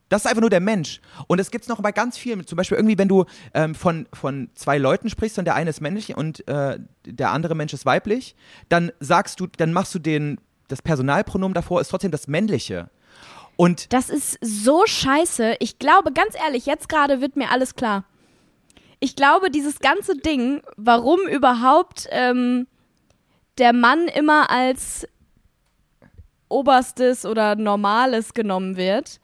Das 0.09 0.25
ist 0.25 0.27
einfach 0.27 0.41
nur 0.41 0.49
der 0.49 0.59
Mensch. 0.59 1.01
Und 1.27 1.39
es 1.39 1.49
gibt 1.49 1.63
es 1.63 1.69
noch 1.69 1.81
bei 1.81 1.91
ganz 1.91 2.17
vielen. 2.17 2.45
Zum 2.45 2.55
Beispiel 2.55 2.77
irgendwie, 2.77 2.97
wenn 2.97 3.07
du 3.07 3.25
ähm, 3.53 3.73
von, 3.73 4.07
von 4.13 4.49
zwei 4.53 4.77
Leuten 4.77 5.09
sprichst 5.09 5.39
und 5.39 5.45
der 5.45 5.55
eine 5.55 5.69
ist 5.69 5.81
männlich 5.81 6.15
und 6.15 6.47
äh, 6.47 6.77
der 7.05 7.31
andere 7.31 7.55
Mensch 7.55 7.73
ist 7.73 7.85
weiblich, 7.85 8.35
dann 8.69 8.91
sagst 8.99 9.39
du, 9.39 9.47
dann 9.47 9.73
machst 9.73 9.95
du 9.95 9.99
den, 9.99 10.39
das 10.67 10.81
Personalpronomen 10.81 11.53
davor 11.55 11.81
ist 11.81 11.87
trotzdem 11.87 12.11
das 12.11 12.27
männliche. 12.27 12.89
Und 13.55 13.93
Das 13.93 14.09
ist 14.09 14.37
so 14.41 14.85
scheiße. 14.85 15.57
Ich 15.59 15.79
glaube, 15.79 16.11
ganz 16.11 16.35
ehrlich, 16.35 16.65
jetzt 16.65 16.89
gerade 16.89 17.21
wird 17.21 17.35
mir 17.35 17.51
alles 17.51 17.75
klar. 17.75 18.05
Ich 18.99 19.15
glaube, 19.15 19.51
dieses 19.51 19.79
ganze 19.79 20.17
Ding, 20.17 20.61
warum 20.77 21.19
überhaupt 21.27 22.07
ähm, 22.11 22.67
der 23.57 23.73
Mann 23.73 24.07
immer 24.07 24.49
als 24.49 25.07
Oberstes 26.49 27.25
oder 27.25 27.55
Normales 27.55 28.33
genommen 28.33 28.77
wird, 28.77 29.19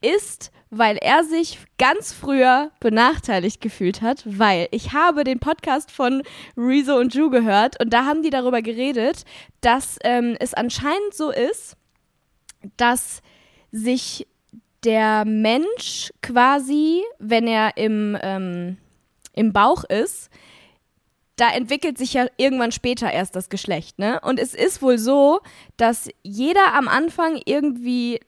ist, 0.00 0.50
weil 0.70 0.96
er 0.96 1.24
sich 1.24 1.58
ganz 1.78 2.12
früher 2.12 2.72
benachteiligt 2.80 3.60
gefühlt 3.60 4.02
hat, 4.02 4.22
weil 4.26 4.68
ich 4.70 4.92
habe 4.92 5.22
den 5.22 5.38
Podcast 5.38 5.90
von 5.90 6.22
Rezo 6.56 6.96
und 6.96 7.14
Ju 7.14 7.30
gehört 7.30 7.80
und 7.80 7.92
da 7.92 8.04
haben 8.04 8.22
die 8.22 8.30
darüber 8.30 8.62
geredet, 8.62 9.24
dass 9.60 9.98
ähm, 10.02 10.36
es 10.40 10.54
anscheinend 10.54 11.14
so 11.14 11.30
ist, 11.30 11.76
dass 12.76 13.22
sich 13.72 14.26
der 14.84 15.24
Mensch 15.24 16.12
quasi, 16.22 17.02
wenn 17.18 17.46
er 17.46 17.76
im, 17.76 18.16
ähm, 18.20 18.76
im 19.32 19.52
Bauch 19.52 19.84
ist, 19.84 20.30
da 21.36 21.50
entwickelt 21.50 21.98
sich 21.98 22.12
ja 22.12 22.26
irgendwann 22.36 22.72
später 22.72 23.10
erst 23.10 23.34
das 23.34 23.48
Geschlecht, 23.48 23.98
ne? 23.98 24.20
Und 24.20 24.38
es 24.38 24.54
ist 24.54 24.82
wohl 24.82 24.98
so, 24.98 25.40
dass 25.76 26.08
jeder 26.22 26.74
am 26.74 26.88
Anfang 26.88 27.40
irgendwie 27.46 28.20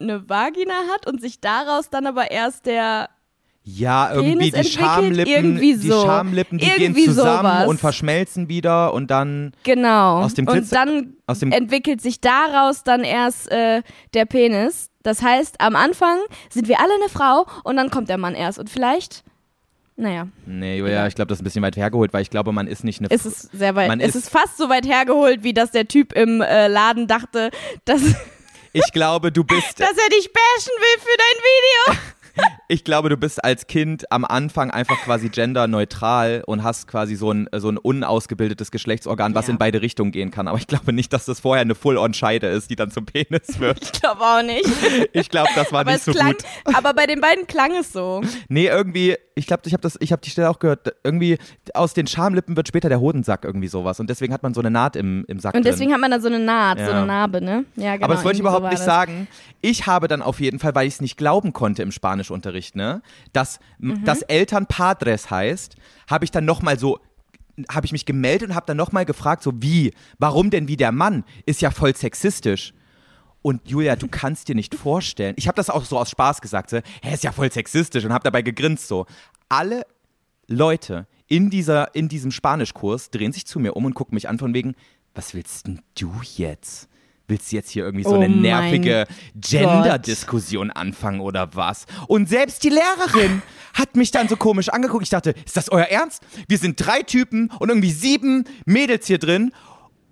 eine 0.00 0.28
Vagina 0.28 0.74
hat 0.92 1.06
und 1.06 1.20
sich 1.20 1.40
daraus 1.40 1.90
dann 1.90 2.06
aber 2.06 2.30
erst 2.30 2.66
der 2.66 3.10
ja, 3.62 4.12
irgendwie 4.14 4.50
Penis 4.50 4.66
die 4.70 4.78
Schamlippen, 4.78 5.32
irgendwie 5.32 5.76
die 5.76 5.88
so. 5.88 6.02
Schamlippen, 6.02 6.58
die 6.58 6.66
Irgendwie 6.66 6.92
gehen 7.04 7.04
zusammen 7.14 7.38
sowas. 7.52 7.68
und 7.68 7.78
verschmelzen 7.80 8.48
wieder 8.48 8.92
und 8.94 9.10
dann 9.10 9.52
Genau. 9.64 10.22
Aus 10.22 10.34
dem 10.34 10.46
und 10.48 10.54
Glitzer- 10.54 10.74
dann 10.74 11.14
aus 11.26 11.38
dem- 11.40 11.52
entwickelt 11.52 12.00
sich 12.00 12.20
daraus 12.20 12.82
dann 12.84 13.04
erst 13.04 13.50
äh, 13.52 13.82
der 14.14 14.24
Penis. 14.24 14.88
Das 15.02 15.22
heißt, 15.22 15.60
am 15.60 15.76
Anfang 15.76 16.18
sind 16.50 16.68
wir 16.68 16.80
alle 16.80 16.94
eine 16.94 17.08
Frau 17.10 17.46
und 17.64 17.76
dann 17.76 17.90
kommt 17.90 18.08
der 18.08 18.18
Mann 18.18 18.34
erst. 18.34 18.58
Und 18.58 18.68
vielleicht, 18.70 19.24
naja, 19.96 20.26
Nee, 20.46 20.78
Julia, 20.78 21.06
ich 21.06 21.14
glaube, 21.14 21.28
das 21.28 21.36
ist 21.38 21.42
ein 21.42 21.44
bisschen 21.44 21.62
weit 21.62 21.76
hergeholt, 21.76 22.12
weil 22.12 22.22
ich 22.22 22.30
glaube, 22.30 22.52
man 22.52 22.66
ist 22.66 22.82
nicht 22.84 23.00
eine 23.00 23.08
ist 23.08 23.24
es 23.26 23.42
sehr 23.52 23.74
weit. 23.76 23.88
Man 23.88 24.00
Es 24.00 24.14
ist- 24.14 24.24
ist 24.24 24.30
fast 24.30 24.56
so 24.56 24.68
weit 24.70 24.86
hergeholt, 24.86 25.42
wie 25.44 25.52
dass 25.52 25.70
der 25.70 25.86
Typ 25.86 26.12
im 26.14 26.40
äh, 26.40 26.66
Laden 26.68 27.06
dachte, 27.06 27.50
dass, 27.84 28.02
Ich 28.72 28.92
glaube, 28.92 29.30
du 29.32 29.44
bist 29.44 29.60
dass 29.80 29.90
er 29.90 30.08
dich 30.10 30.30
bashen 30.32 30.72
will 30.78 31.00
für 31.00 31.16
dein 31.18 31.96
Video. 31.96 32.10
ich 32.68 32.84
glaube, 32.84 33.08
du 33.08 33.16
bist 33.16 33.42
als 33.44 33.66
Kind 33.66 34.10
am 34.12 34.24
Anfang 34.24 34.70
einfach 34.70 34.96
quasi 34.98 35.28
genderneutral 35.28 36.42
und 36.46 36.62
hast 36.62 36.86
quasi 36.88 37.14
so 37.16 37.32
ein, 37.32 37.48
so 37.56 37.68
ein 37.70 37.78
unausgebildetes 37.78 38.70
Geschlechtsorgan, 38.70 39.34
was 39.34 39.46
Ja. 39.46 39.52
in 39.52 39.58
beide 39.58 39.82
Richtungen 39.82 40.12
gehen 40.12 40.30
kann. 40.30 40.48
Aber 40.48 40.58
ich 40.58 40.66
glaube 40.66 40.92
nicht, 40.92 41.12
dass 41.12 41.24
das 41.24 41.40
vorher 41.40 41.62
eine 41.62 41.74
Full-on-Scheide 41.74 42.46
ist, 42.48 42.70
die 42.70 42.76
dann 42.76 42.90
zum 42.90 43.06
Penis 43.06 43.58
wird. 43.58 43.82
Ich 43.82 43.92
glaube 44.00 44.20
auch 44.22 44.42
nicht. 44.42 44.66
Ich 45.12 45.28
glaube, 45.28 45.48
das 45.54 45.72
war 45.72 45.80
Aber, 45.80 45.92
nicht 45.92 46.04
so 46.04 46.12
klang, 46.12 46.32
gut. 46.32 46.44
aber 46.74 46.94
bei 46.94 47.06
den 47.06 47.20
beiden 47.20 47.46
klang 47.46 47.72
es 47.78 47.92
so. 47.92 48.22
Nee, 48.48 48.66
irgendwie, 48.66 49.16
ich 49.34 49.46
glaube, 49.46 49.62
ich 49.66 49.72
habe 49.72 49.82
das, 49.82 49.96
ich 50.00 50.12
habe 50.12 50.22
die 50.22 50.30
Stelle 50.30 50.50
auch 50.50 50.58
gehört, 50.58 50.94
irgendwie 51.04 51.38
aus 51.74 51.94
den 51.94 52.06
Schamlippen 52.06 52.56
wird 52.56 52.68
später 52.68 52.88
der 52.88 53.00
Hodensack 53.00 53.44
irgendwie 53.44 53.68
sowas 53.68 54.00
und 54.00 54.10
deswegen 54.10 54.32
hat 54.32 54.42
man 54.42 54.54
so 54.54 54.60
eine 54.60 54.70
Naht 54.70 54.96
im, 54.96 55.24
im 55.28 55.38
Sack 55.40 55.54
Und 55.54 55.64
drin. 55.64 55.72
deswegen 55.72 55.92
hat 55.92 56.00
man 56.00 56.10
da 56.10 56.20
so 56.20 56.28
eine 56.28 56.38
Naht, 56.38 56.78
so 56.78 56.84
Ja. 56.84 56.90
eine 56.98 57.06
Narbe, 57.06 57.40
ne? 57.40 57.64
Ja, 57.76 57.94
genau. 57.94 58.04
Aber 58.06 58.14
das 58.14 58.24
wollte 58.24 58.36
ich 58.36 58.38
so 58.38 58.42
überhaupt 58.42 58.62
war 58.64 58.70
nicht 58.70 58.80
das. 58.80 58.86
sagen. 58.86 59.28
Ich 59.62 59.86
habe 59.86 60.08
dann 60.08 60.22
auf 60.22 60.40
jeden 60.40 60.58
Fall, 60.58 60.74
weil 60.74 60.86
ich 60.86 60.94
es 60.94 61.00
nicht 61.00 61.16
glauben 61.16 61.52
konnte 61.52 61.82
im 61.82 61.92
Spanischunterricht, 62.24 62.76
ne, 62.76 63.02
dass, 63.32 63.58
Mhm. 63.78 64.04
dass 64.04 64.22
Eltern 64.22 64.66
Padres 64.66 65.30
heißt, 65.30 65.76
habe 66.08 66.24
ich 66.24 66.30
dann 66.30 66.44
nochmal 66.44 66.78
so 66.78 66.98
habe 67.68 67.84
ich 67.84 67.92
mich 67.92 68.06
gemeldet 68.06 68.48
und 68.50 68.54
habe 68.54 68.64
dann 68.64 68.78
nochmal 68.78 69.04
gefragt, 69.04 69.42
so 69.42 69.52
wie, 69.56 69.92
warum 70.18 70.48
denn 70.48 70.66
wie 70.66 70.78
der 70.78 70.92
Mann? 70.92 71.24
Ist 71.44 71.60
ja 71.60 71.70
voll 71.70 71.94
sexistisch. 71.94 72.72
Und 73.42 73.68
Julia, 73.68 73.96
du 73.96 74.08
kannst 74.08 74.48
dir 74.48 74.54
nicht 74.54 74.74
vorstellen, 74.74 75.34
ich 75.36 75.46
habe 75.46 75.56
das 75.56 75.68
auch 75.68 75.84
so 75.84 75.98
aus 75.98 76.08
Spaß 76.08 76.40
gesagt, 76.40 76.70
so, 76.70 76.78
hä, 77.02 77.12
ist 77.12 77.22
ja 77.24 77.32
voll 77.32 77.52
sexistisch 77.52 78.04
und 78.04 78.14
habe 78.14 78.24
dabei 78.24 78.40
gegrinst 78.40 78.88
so. 78.88 79.04
Alle 79.50 79.84
Leute 80.46 81.06
in, 81.26 81.50
dieser, 81.50 81.94
in 81.94 82.08
diesem 82.08 82.30
Spanischkurs 82.30 83.10
drehen 83.10 83.32
sich 83.32 83.46
zu 83.46 83.58
mir 83.60 83.76
um 83.76 83.84
und 83.84 83.94
gucken 83.94 84.14
mich 84.14 84.28
an 84.28 84.38
von 84.38 84.54
wegen, 84.54 84.74
was 85.14 85.34
willst 85.34 85.66
denn 85.66 85.82
du 85.98 86.10
jetzt? 86.36 86.88
Willst 87.30 87.52
du 87.52 87.56
jetzt 87.56 87.70
hier 87.70 87.84
irgendwie 87.84 88.02
so 88.02 88.10
Oh 88.10 88.14
eine 88.14 88.28
nervige 88.28 89.06
Gender-Diskussion 89.36 90.72
anfangen 90.72 91.20
oder 91.20 91.54
was? 91.54 91.86
Und 92.08 92.28
selbst 92.28 92.64
die 92.64 92.70
Lehrerin 92.70 93.42
hat 93.72 93.94
mich 93.94 94.10
dann 94.10 94.28
so 94.28 94.36
komisch 94.36 94.68
angeguckt. 94.68 95.04
Ich 95.04 95.10
dachte, 95.10 95.34
ist 95.46 95.56
das 95.56 95.70
euer 95.70 95.84
Ernst? 95.84 96.22
Wir 96.48 96.58
sind 96.58 96.84
drei 96.84 97.02
Typen 97.02 97.52
und 97.60 97.68
irgendwie 97.68 97.92
sieben 97.92 98.44
Mädels 98.66 99.06
hier 99.06 99.18
drin. 99.18 99.52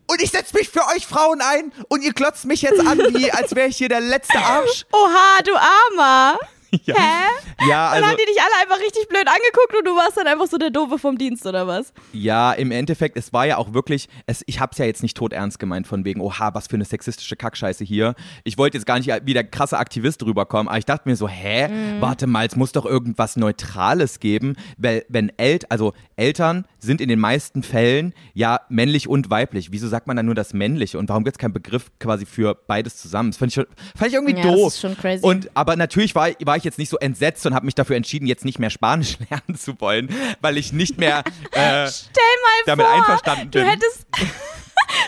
Und 0.06 0.22
ich 0.22 0.30
setze 0.30 0.56
mich 0.56 0.68
für 0.68 0.86
euch 0.94 1.06
Frauen 1.06 1.40
ein 1.40 1.72
und 1.88 2.04
ihr 2.04 2.12
klotzt 2.12 2.46
mich 2.46 2.62
jetzt 2.62 2.80
an, 2.86 2.98
wie 2.98 3.32
als 3.32 3.54
wäre 3.56 3.68
ich 3.68 3.76
hier 3.76 3.88
der 3.88 4.00
letzte 4.00 4.38
Arsch. 4.38 4.86
Oha, 4.92 5.42
du 5.44 5.52
Armer. 5.54 6.38
Ja, 6.84 6.94
Hä? 6.94 7.66
ja 7.68 7.88
Und 7.88 7.94
also. 7.94 8.06
haben 8.08 8.16
die 8.18 8.26
dich 8.26 8.38
alle 8.40 8.62
einfach 8.62 8.78
richtig 8.84 9.08
blöd 9.08 9.26
angeguckt 9.26 9.74
und 9.78 9.86
du 9.86 9.96
warst 9.96 10.16
dann 10.18 10.26
einfach 10.26 10.46
so 10.46 10.58
der 10.58 10.70
Doofe 10.70 10.98
vom 10.98 11.16
Dienst 11.16 11.46
oder 11.46 11.66
was? 11.66 11.92
Ja, 12.12 12.52
im 12.52 12.70
Endeffekt, 12.70 13.16
es 13.16 13.32
war 13.32 13.46
ja 13.46 13.56
auch 13.56 13.72
wirklich, 13.72 14.08
es, 14.26 14.42
ich 14.46 14.60
hab's 14.60 14.76
ja 14.78 14.84
jetzt 14.84 15.02
nicht 15.02 15.16
tot 15.16 15.32
ernst 15.32 15.58
gemeint 15.58 15.86
von 15.86 16.04
wegen, 16.04 16.20
oha, 16.20 16.52
was 16.54 16.66
für 16.66 16.74
eine 16.76 16.84
sexistische 16.84 17.36
Kackscheiße 17.36 17.84
hier. 17.84 18.14
Ich 18.44 18.58
wollte 18.58 18.76
jetzt 18.76 18.84
gar 18.86 18.98
nicht 18.98 19.10
wie 19.24 19.32
der 19.34 19.44
krasse 19.44 19.78
Aktivist 19.78 20.22
rüberkommen, 20.24 20.68
aber 20.68 20.78
ich 20.78 20.84
dachte 20.84 21.08
mir 21.08 21.16
so, 21.16 21.26
hä, 21.26 21.68
warte 22.00 22.26
mal, 22.26 22.46
es 22.46 22.54
muss 22.56 22.72
doch 22.72 22.84
irgendwas 22.84 23.36
Neutrales 23.36 24.20
geben, 24.20 24.54
weil 24.76 25.04
wenn 25.08 25.32
El 25.38 25.58
also 25.70 25.94
Eltern 26.16 26.66
sind 26.78 27.00
in 27.00 27.08
den 27.08 27.18
meisten 27.18 27.62
Fällen 27.62 28.12
ja 28.34 28.60
männlich 28.68 29.08
und 29.08 29.30
weiblich. 29.30 29.72
Wieso 29.72 29.88
sagt 29.88 30.06
man 30.06 30.16
dann 30.16 30.26
nur 30.26 30.34
das 30.34 30.52
männliche 30.52 30.98
und 30.98 31.08
warum 31.08 31.24
gibt's 31.24 31.38
keinen 31.38 31.52
Begriff 31.54 31.90
quasi 31.98 32.26
für 32.26 32.54
beides 32.54 32.96
zusammen? 32.98 33.30
Das 33.30 33.38
fand 33.38 33.50
ich, 33.50 33.54
schon- 33.54 33.66
fand 33.96 34.08
ich 34.08 34.14
irgendwie 34.14 34.36
Ja, 34.36 34.42
das 34.42 34.52
doof. 34.54 34.68
ist 34.74 34.80
schon 34.80 34.96
crazy. 34.96 35.24
Und 35.24 35.50
aber 35.54 35.74
natürlich 35.76 36.14
war, 36.14 36.28
war 36.44 36.56
ich 36.58 36.64
jetzt 36.64 36.78
nicht 36.78 36.88
so 36.88 36.98
entsetzt 36.98 37.44
und 37.46 37.54
habe 37.54 37.66
mich 37.66 37.74
dafür 37.74 37.96
entschieden, 37.96 38.26
jetzt 38.26 38.44
nicht 38.44 38.58
mehr 38.58 38.70
Spanisch 38.70 39.18
lernen 39.30 39.58
zu 39.58 39.80
wollen, 39.80 40.08
weil 40.40 40.58
ich 40.58 40.72
nicht 40.72 40.98
mehr 40.98 41.24
äh, 41.52 41.88
Stell 41.88 42.22
mal 42.42 42.64
damit 42.66 42.86
vor, 42.86 42.94
einverstanden 42.94 43.50
du 43.50 43.58
bin. 43.58 43.68
hättest. 43.68 44.06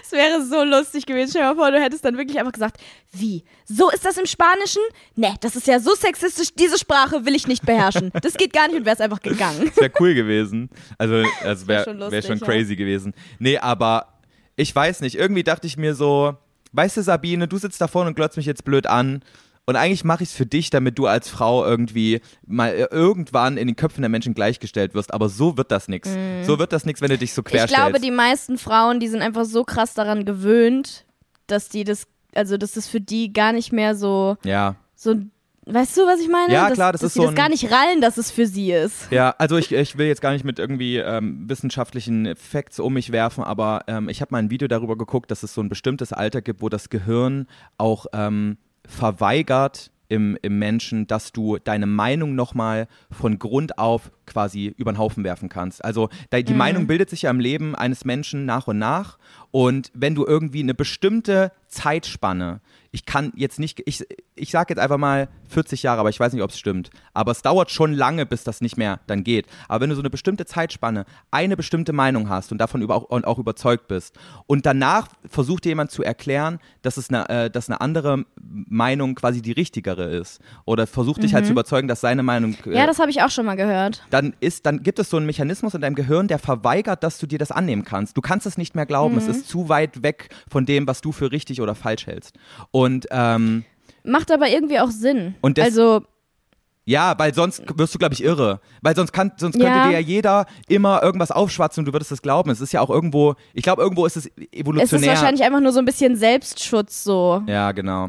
Es 0.02 0.12
wäre 0.12 0.44
so 0.44 0.62
lustig 0.62 1.06
gewesen. 1.06 1.30
Stell 1.30 1.42
dir 1.42 1.48
mal 1.48 1.54
vor, 1.54 1.70
du 1.70 1.80
hättest 1.80 2.04
dann 2.04 2.16
wirklich 2.18 2.38
einfach 2.38 2.52
gesagt, 2.52 2.80
wie? 3.12 3.44
So 3.64 3.90
ist 3.90 4.04
das 4.04 4.18
im 4.18 4.26
Spanischen? 4.26 4.82
Ne, 5.16 5.34
das 5.40 5.56
ist 5.56 5.66
ja 5.66 5.80
so 5.80 5.94
sexistisch, 5.94 6.48
diese 6.54 6.78
Sprache 6.78 7.24
will 7.24 7.34
ich 7.34 7.46
nicht 7.46 7.64
beherrschen. 7.64 8.10
Das 8.20 8.34
geht 8.34 8.52
gar 8.52 8.68
nicht 8.68 8.76
und 8.76 8.84
wär's 8.84 9.00
einfach 9.00 9.22
gegangen. 9.22 9.66
Das 9.66 9.76
wäre 9.78 9.92
cool 10.00 10.14
gewesen. 10.14 10.68
Also, 10.98 11.22
das 11.42 11.66
wär 11.66 11.76
wäre 11.76 11.84
schon 11.84 12.10
wär 12.10 12.22
schon 12.22 12.38
ja. 12.38 12.46
crazy 12.46 12.76
gewesen. 12.76 13.14
Nee, 13.38 13.58
aber 13.58 14.18
ich 14.56 14.74
weiß 14.74 15.00
nicht. 15.00 15.16
Irgendwie 15.16 15.44
dachte 15.44 15.66
ich 15.66 15.76
mir 15.76 15.94
so, 15.94 16.36
weißt 16.72 16.98
du, 16.98 17.02
Sabine, 17.02 17.48
du 17.48 17.56
sitzt 17.56 17.80
da 17.80 17.88
vorne 17.88 18.08
und 18.08 18.16
glotzt 18.16 18.36
mich 18.36 18.46
jetzt 18.46 18.64
blöd 18.64 18.86
an. 18.86 19.22
Und 19.70 19.76
eigentlich 19.76 20.04
mache 20.04 20.22
ich 20.24 20.30
es 20.30 20.34
für 20.34 20.46
dich, 20.46 20.68
damit 20.70 20.98
du 20.98 21.06
als 21.06 21.28
Frau 21.28 21.64
irgendwie 21.64 22.20
mal 22.46 22.70
äh, 22.70 22.88
irgendwann 22.90 23.56
in 23.56 23.68
den 23.68 23.76
Köpfen 23.76 24.02
der 24.02 24.08
Menschen 24.08 24.34
gleichgestellt 24.34 24.94
wirst. 24.94 25.14
Aber 25.14 25.28
so 25.28 25.56
wird 25.56 25.70
das 25.70 25.86
nix. 25.88 26.08
So 26.42 26.58
wird 26.58 26.72
das 26.72 26.84
nix, 26.84 27.00
wenn 27.00 27.10
du 27.10 27.18
dich 27.18 27.32
so 27.32 27.40
Mhm. 27.42 27.46
Ich 27.46 27.52
querstellst. 27.52 27.74
glaube, 27.90 28.00
die 28.00 28.10
meisten 28.10 28.58
Frauen, 28.58 28.98
die 29.00 29.08
sind 29.08 29.22
einfach 29.22 29.44
so 29.44 29.64
krass 29.64 29.94
daran 29.94 30.24
gewöhnt, 30.24 31.04
dass 31.46 31.68
die 31.68 31.84
das, 31.84 32.06
also 32.34 32.56
dass 32.56 32.72
das 32.72 32.86
für 32.88 33.00
die 33.00 33.32
gar 33.32 33.52
nicht 33.52 33.72
mehr 33.72 33.94
so, 33.94 34.36
ja. 34.44 34.74
so, 34.96 35.14
weißt 35.66 35.96
du, 35.96 36.00
was 36.06 36.20
ich 36.20 36.28
meine? 36.28 36.52
Ja, 36.52 36.66
dass, 36.68 36.74
klar, 36.74 36.92
das 36.92 37.00
dass 37.02 37.08
ist 37.08 37.14
sie 37.14 37.18
so 37.20 37.22
das 37.26 37.32
ein- 37.32 37.36
gar 37.36 37.48
nicht 37.48 37.70
rallen, 37.70 38.00
dass 38.00 38.16
es 38.18 38.30
für 38.30 38.46
sie 38.46 38.72
ist. 38.72 39.10
Ja, 39.12 39.34
also 39.38 39.56
ich, 39.56 39.70
ich 39.72 39.96
will 39.98 40.06
jetzt 40.08 40.20
gar 40.20 40.32
nicht 40.32 40.44
mit 40.44 40.58
irgendwie 40.58 40.96
ähm, 40.96 41.48
wissenschaftlichen 41.48 42.34
Facts 42.36 42.80
um 42.80 42.94
mich 42.94 43.12
werfen, 43.12 43.44
aber 43.44 43.84
ähm, 43.86 44.08
ich 44.08 44.20
habe 44.20 44.32
mal 44.32 44.38
ein 44.38 44.50
Video 44.50 44.66
darüber 44.68 44.96
geguckt, 44.98 45.30
dass 45.30 45.42
es 45.44 45.54
so 45.54 45.60
ein 45.60 45.68
bestimmtes 45.68 46.12
Alter 46.12 46.40
gibt, 46.42 46.60
wo 46.62 46.68
das 46.68 46.88
Gehirn 46.88 47.46
auch 47.78 48.06
ähm, 48.12 48.56
verweigert 48.90 49.90
im, 50.08 50.36
im 50.42 50.58
Menschen, 50.58 51.06
dass 51.06 51.32
du 51.32 51.58
deine 51.58 51.86
Meinung 51.86 52.34
nochmal 52.34 52.88
von 53.12 53.38
Grund 53.38 53.78
auf 53.78 54.10
quasi 54.26 54.74
über 54.76 54.92
den 54.92 54.98
Haufen 54.98 55.22
werfen 55.22 55.48
kannst. 55.48 55.84
Also 55.84 56.08
die 56.32 56.52
Meinung 56.52 56.88
bildet 56.88 57.08
sich 57.08 57.22
ja 57.22 57.30
im 57.30 57.38
Leben 57.38 57.76
eines 57.76 58.04
Menschen 58.04 58.44
nach 58.44 58.66
und 58.66 58.78
nach 58.78 59.18
und 59.50 59.90
wenn 59.94 60.14
du 60.14 60.26
irgendwie 60.26 60.62
eine 60.62 60.74
bestimmte 60.74 61.52
Zeitspanne, 61.68 62.60
ich 62.92 63.06
kann 63.06 63.32
jetzt 63.36 63.60
nicht, 63.60 63.80
ich, 63.86 64.04
ich 64.34 64.50
sage 64.50 64.72
jetzt 64.72 64.80
einfach 64.80 64.98
mal 64.98 65.28
40 65.48 65.84
Jahre, 65.84 66.00
aber 66.00 66.08
ich 66.08 66.18
weiß 66.18 66.32
nicht, 66.32 66.42
ob 66.42 66.50
es 66.50 66.58
stimmt, 66.58 66.90
aber 67.14 67.30
es 67.30 67.42
dauert 67.42 67.70
schon 67.70 67.92
lange, 67.92 68.26
bis 68.26 68.42
das 68.42 68.60
nicht 68.60 68.76
mehr 68.76 68.98
dann 69.06 69.22
geht. 69.22 69.46
Aber 69.68 69.82
wenn 69.82 69.90
du 69.90 69.94
so 69.96 70.02
eine 70.02 70.10
bestimmte 70.10 70.44
Zeitspanne, 70.44 71.04
eine 71.30 71.56
bestimmte 71.56 71.92
Meinung 71.92 72.28
hast 72.28 72.50
und 72.50 72.58
davon 72.58 72.82
über, 72.82 72.96
auch, 72.96 73.04
und 73.04 73.26
auch 73.26 73.38
überzeugt 73.38 73.86
bist 73.86 74.18
und 74.46 74.66
danach 74.66 75.08
versucht 75.28 75.64
dir 75.64 75.70
jemand 75.70 75.92
zu 75.92 76.02
erklären, 76.02 76.58
dass 76.82 76.96
es 76.96 77.10
eine, 77.10 77.28
äh, 77.28 77.50
dass 77.50 77.68
eine 77.68 77.80
andere 77.80 78.24
Meinung 78.40 79.14
quasi 79.14 79.40
die 79.40 79.52
richtigere 79.52 80.04
ist 80.04 80.40
oder 80.64 80.88
versucht 80.88 81.22
dich 81.22 81.34
halt 81.34 81.46
zu 81.46 81.52
überzeugen, 81.52 81.86
dass 81.86 82.00
seine 82.00 82.24
Meinung 82.24 82.56
äh, 82.66 82.74
Ja, 82.74 82.86
das 82.86 82.98
habe 82.98 83.10
ich 83.10 83.22
auch 83.22 83.30
schon 83.30 83.46
mal 83.46 83.56
gehört. 83.56 84.02
dann 84.10 84.34
ist, 84.40 84.66
dann 84.66 84.82
gibt 84.82 84.98
es 84.98 85.10
so 85.10 85.16
einen 85.16 85.26
Mechanismus 85.26 85.74
in 85.74 85.80
deinem 85.80 85.94
Gehirn, 85.94 86.26
der 86.26 86.40
verweigert, 86.40 87.04
dass 87.04 87.18
du 87.18 87.26
dir 87.26 87.38
das 87.38 87.52
annehmen 87.52 87.84
kannst. 87.84 88.16
Du 88.16 88.20
kannst 88.20 88.46
es 88.46 88.58
nicht 88.58 88.74
mehr 88.74 88.86
glauben. 88.86 89.16
Es 89.16 89.28
ist 89.28 89.39
zu 89.46 89.68
weit 89.68 90.02
weg 90.02 90.28
von 90.50 90.66
dem, 90.66 90.86
was 90.86 91.00
du 91.00 91.12
für 91.12 91.32
richtig 91.32 91.60
oder 91.60 91.74
falsch 91.74 92.06
hältst. 92.06 92.36
Und 92.70 93.06
ähm, 93.10 93.64
Macht 94.04 94.32
aber 94.32 94.48
irgendwie 94.48 94.78
auch 94.80 94.90
Sinn. 94.90 95.34
Und 95.42 95.58
das- 95.58 95.66
also, 95.66 96.02
ja, 96.86 97.16
weil 97.18 97.34
sonst 97.34 97.62
wirst 97.76 97.94
du, 97.94 97.98
glaube 97.98 98.14
ich, 98.14 98.24
irre. 98.24 98.60
Weil 98.82 98.96
sonst 98.96 99.12
kann, 99.12 99.30
sonst 99.36 99.54
könnte 99.54 99.68
Ja. 99.68 99.86
dir 99.88 99.92
ja 99.92 99.98
jeder 99.98 100.46
immer 100.68 101.02
irgendwas 101.02 101.30
aufschwatzen 101.30 101.82
und 101.82 101.84
du 101.86 101.92
würdest 101.92 102.10
es 102.10 102.22
glauben. 102.22 102.50
Es 102.50 102.60
ist 102.60 102.72
ja 102.72 102.80
auch 102.80 102.90
irgendwo, 102.90 103.34
ich 103.54 103.62
glaube, 103.62 103.82
irgendwo 103.82 104.06
ist 104.06 104.16
es 104.16 104.26
es 104.26 104.32
ist 104.36 104.54
evolutionär. 104.54 105.08
wahrscheinlich 105.10 105.44
einfach 105.44 105.60
nur 105.60 105.72
so 105.72 105.78
ein 105.78 105.84
bisschen 105.84 106.16
Selbstschutz 106.16 107.04
so. 107.04 107.42
ja, 107.46 107.72
genau. 107.72 108.08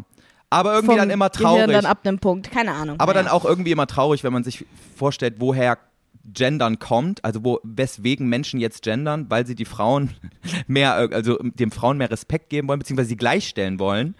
Aber 0.49 0.73
irgendwie 0.73 0.95
dann 0.97 1.09
immer 1.09 1.29
Gehirn 1.29 1.47
traurig. 1.59 1.71
dann 1.71 1.85
ab 1.85 1.99
einem 2.03 2.19
Punkt. 2.19 2.51
Keine 2.51 2.73
Ahnung. 2.73 2.99
Aber 2.99 3.13
dann 3.13 3.25
Naja. 3.25 3.35
auch 3.37 3.45
irgendwie 3.45 3.71
immer 3.71 3.87
traurig, 3.87 4.23
wenn 4.25 4.33
man 4.33 4.43
sich 4.43 4.65
vorstellt, 4.97 5.35
woher 5.39 5.77
Gendern 6.25 6.79
kommt, 6.79 7.23
also 7.25 7.43
wo, 7.43 7.59
weswegen 7.63 8.27
Menschen 8.27 8.59
jetzt 8.59 8.83
gendern, 8.83 9.25
weil 9.29 9.45
sie 9.45 9.55
die 9.55 9.65
Frauen 9.65 10.11
mehr, 10.67 11.09
äh, 11.11 11.15
also 11.15 11.37
dem 11.41 11.71
Frauen 11.71 11.97
mehr 11.97 12.11
Respekt 12.11 12.49
geben 12.49 12.67
wollen, 12.67 12.79
beziehungsweise 12.79 13.09
sie 13.09 13.17
gleichstellen 13.17 13.79
wollen. 13.79 14.15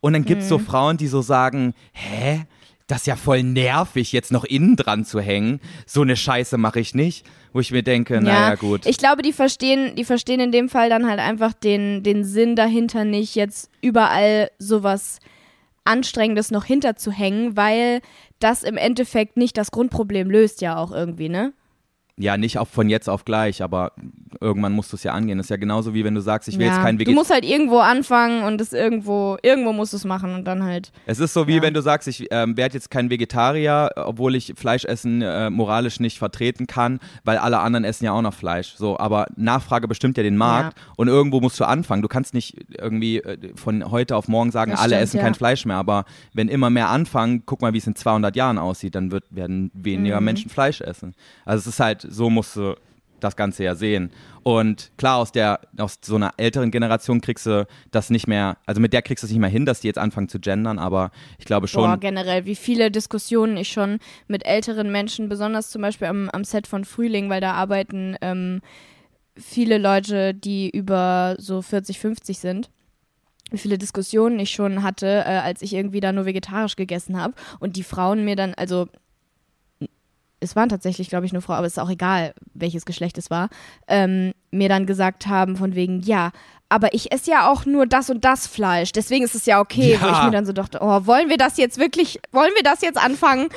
Und 0.00 0.12
dann 0.12 0.24
gibt 0.24 0.42
es 0.42 0.48
so 0.48 0.58
Mhm. 0.58 0.66
Frauen, 0.66 0.96
die 0.96 1.06
so 1.06 1.22
sagen, 1.22 1.74
hä? 1.92 2.44
Das 2.86 2.98
ist 2.98 3.06
ja 3.06 3.16
voll 3.16 3.42
nervig, 3.42 4.12
jetzt 4.12 4.30
noch 4.30 4.44
innen 4.44 4.76
dran 4.76 5.06
zu 5.06 5.18
hängen. 5.18 5.60
So 5.86 6.02
eine 6.02 6.16
Scheiße 6.16 6.58
mache 6.58 6.80
ich 6.80 6.94
nicht. 6.94 7.24
Wo 7.54 7.60
ich 7.60 7.70
mir 7.70 7.82
denke, 7.82 8.20
naja, 8.20 8.56
gut. 8.56 8.84
Ich 8.84 8.98
glaube, 8.98 9.22
die 9.22 9.32
verstehen, 9.32 9.94
die 9.94 10.04
verstehen 10.04 10.40
in 10.40 10.52
dem 10.52 10.68
Fall 10.68 10.90
dann 10.90 11.08
halt 11.08 11.20
einfach 11.20 11.54
den, 11.54 12.02
den 12.02 12.24
Sinn 12.24 12.56
dahinter 12.56 13.04
nicht, 13.04 13.36
jetzt 13.36 13.70
überall 13.80 14.50
sowas 14.58 15.20
Anstrengendes 15.84 16.50
noch 16.50 16.64
hinterzuhängen, 16.64 17.56
weil 17.56 18.00
das 18.44 18.62
im 18.62 18.76
Endeffekt 18.76 19.38
nicht 19.38 19.56
das 19.56 19.70
Grundproblem 19.70 20.30
löst 20.30 20.60
ja 20.60 20.76
auch 20.76 20.92
irgendwie, 20.92 21.30
ne? 21.30 21.54
Ja, 22.16 22.36
nicht 22.36 22.58
auch 22.58 22.68
von 22.68 22.88
jetzt 22.88 23.08
auf 23.08 23.24
gleich, 23.24 23.60
aber 23.62 23.92
irgendwann 24.40 24.72
musst 24.72 24.92
du 24.92 24.96
es 24.96 25.02
ja 25.02 25.12
angehen. 25.12 25.38
Das 25.38 25.46
ist 25.46 25.50
ja 25.50 25.56
genauso 25.56 25.94
wie 25.94 26.04
wenn 26.04 26.14
du 26.14 26.20
sagst, 26.20 26.48
ich 26.48 26.58
will 26.58 26.66
ja. 26.66 26.72
jetzt 26.74 26.82
kein 26.82 26.94
du 26.96 27.00
Vegetarier. 27.00 27.18
musst 27.18 27.30
halt 27.32 27.44
irgendwo 27.44 27.78
anfangen 27.78 28.44
und 28.44 28.60
es 28.60 28.72
irgendwo, 28.72 29.36
irgendwo 29.42 29.72
musst 29.72 29.92
du 29.92 29.96
es 29.96 30.04
machen 30.04 30.32
und 30.34 30.44
dann 30.44 30.62
halt. 30.62 30.92
Es 31.06 31.18
ist 31.18 31.32
so 31.34 31.48
wie 31.48 31.56
Ja. 31.56 31.62
wenn 31.62 31.74
du 31.74 31.82
sagst, 31.82 32.06
ich 32.06 32.28
ähm, 32.30 32.56
werde 32.56 32.74
jetzt 32.74 32.90
kein 32.90 33.10
Vegetarier, 33.10 33.90
obwohl 33.96 34.34
ich 34.36 34.52
Fleischessen 34.56 35.22
äh, 35.22 35.50
moralisch 35.50 35.98
nicht 35.98 36.18
vertreten 36.18 36.66
kann, 36.68 37.00
weil 37.24 37.36
alle 37.38 37.58
anderen 37.58 37.84
essen 37.84 38.04
ja 38.04 38.12
auch 38.12 38.22
noch 38.22 38.34
Fleisch. 38.34 38.74
So, 38.76 38.98
aber 38.98 39.26
Nachfrage 39.36 39.88
bestimmt 39.88 40.16
ja 40.16 40.22
den 40.22 40.36
Markt 40.36 40.78
und 40.96 41.08
irgendwo 41.08 41.40
musst 41.40 41.58
du 41.58 41.64
anfangen. 41.64 42.02
Du 42.02 42.08
kannst 42.08 42.32
nicht 42.34 42.56
irgendwie 42.78 43.18
äh, 43.18 43.38
von 43.56 43.90
heute 43.90 44.14
auf 44.16 44.28
morgen 44.28 44.52
sagen, 44.52 44.70
Das 44.70 44.80
alle 44.80 44.90
stimmt, 44.90 45.02
essen 45.02 45.16
ja. 45.16 45.22
kein 45.24 45.34
Fleisch 45.34 45.64
mehr. 45.66 45.76
Aber 45.76 46.04
wenn 46.32 46.48
immer 46.48 46.70
mehr 46.70 46.90
anfangen, 46.90 47.42
guck 47.44 47.60
mal, 47.60 47.72
wie 47.72 47.78
es 47.78 47.86
in 47.88 47.96
200 47.96 48.36
Jahren 48.36 48.58
aussieht, 48.58 48.94
dann 48.94 49.10
wird, 49.10 49.24
werden 49.30 49.70
weniger 49.74 50.20
Mhm. 50.20 50.24
Menschen 50.24 50.50
Fleisch 50.50 50.80
essen. 50.80 51.14
Also 51.44 51.60
es 51.62 51.66
ist 51.74 51.80
halt, 51.80 52.03
so 52.08 52.30
musst 52.30 52.56
du 52.56 52.74
das 53.20 53.36
Ganze 53.36 53.64
ja 53.64 53.74
sehen. 53.74 54.10
Und 54.42 54.92
klar, 54.98 55.16
aus 55.16 55.32
der, 55.32 55.60
aus 55.78 55.98
so 56.02 56.16
einer 56.16 56.32
älteren 56.36 56.70
Generation 56.70 57.20
kriegst 57.20 57.46
du 57.46 57.66
das 57.90 58.10
nicht 58.10 58.26
mehr, 58.26 58.58
also 58.66 58.80
mit 58.80 58.92
der 58.92 59.02
kriegst 59.02 59.22
du 59.22 59.26
es 59.26 59.32
nicht 59.32 59.40
mehr 59.40 59.48
hin, 59.48 59.64
dass 59.64 59.80
die 59.80 59.86
jetzt 59.86 59.98
anfangen 59.98 60.28
zu 60.28 60.38
gendern, 60.38 60.78
aber 60.78 61.10
ich 61.38 61.46
glaube 61.46 61.66
schon. 61.66 61.84
Boah, 61.84 61.96
generell, 61.96 62.44
wie 62.44 62.54
viele 62.54 62.90
Diskussionen 62.90 63.56
ich 63.56 63.68
schon 63.68 63.98
mit 64.28 64.44
älteren 64.44 64.92
Menschen, 64.92 65.28
besonders 65.28 65.70
zum 65.70 65.82
Beispiel 65.82 66.08
am, 66.08 66.28
am 66.30 66.44
Set 66.44 66.66
von 66.66 66.84
Frühling, 66.84 67.30
weil 67.30 67.40
da 67.40 67.52
arbeiten 67.52 68.16
ähm, 68.20 68.60
viele 69.36 69.78
Leute, 69.78 70.34
die 70.34 70.68
über 70.70 71.36
so 71.38 71.62
40, 71.62 71.98
50 71.98 72.38
sind. 72.38 72.70
Wie 73.50 73.58
viele 73.58 73.78
Diskussionen 73.78 74.38
ich 74.38 74.50
schon 74.50 74.82
hatte, 74.82 75.06
äh, 75.06 75.38
als 75.38 75.62
ich 75.62 75.74
irgendwie 75.74 76.00
da 76.00 76.12
nur 76.12 76.26
vegetarisch 76.26 76.76
gegessen 76.76 77.20
habe 77.20 77.34
und 77.60 77.76
die 77.76 77.82
Frauen 77.82 78.24
mir 78.24 78.36
dann, 78.36 78.54
also 78.54 78.88
es 80.44 80.54
waren 80.56 80.68
tatsächlich, 80.68 81.08
glaube 81.08 81.26
ich, 81.26 81.32
nur 81.32 81.42
Frauen, 81.42 81.56
aber 81.58 81.66
es 81.66 81.72
ist 81.74 81.78
auch 81.78 81.90
egal, 81.90 82.34
welches 82.54 82.84
Geschlecht 82.84 83.18
es 83.18 83.30
war, 83.30 83.48
ähm, 83.88 84.32
mir 84.50 84.68
dann 84.68 84.86
gesagt 84.86 85.26
haben 85.26 85.56
von 85.56 85.74
wegen, 85.74 86.00
ja, 86.00 86.30
aber 86.68 86.94
ich 86.94 87.12
esse 87.12 87.30
ja 87.30 87.48
auch 87.50 87.66
nur 87.66 87.86
das 87.86 88.10
und 88.10 88.24
das 88.24 88.46
Fleisch, 88.46 88.92
deswegen 88.92 89.24
ist 89.24 89.34
es 89.34 89.46
ja 89.46 89.60
okay, 89.60 89.98
wo 90.00 90.06
Ja. 90.06 90.12
ich 90.18 90.22
mir 90.24 90.30
dann 90.30 90.46
so 90.46 90.52
dachte, 90.52 90.78
oh, 90.80 91.06
wollen 91.06 91.28
wir 91.28 91.36
das 91.36 91.56
jetzt 91.56 91.78
wirklich, 91.78 92.20
wollen 92.32 92.52
wir 92.54 92.62
das 92.62 92.80
jetzt 92.80 92.98
anfangen? 93.02 93.48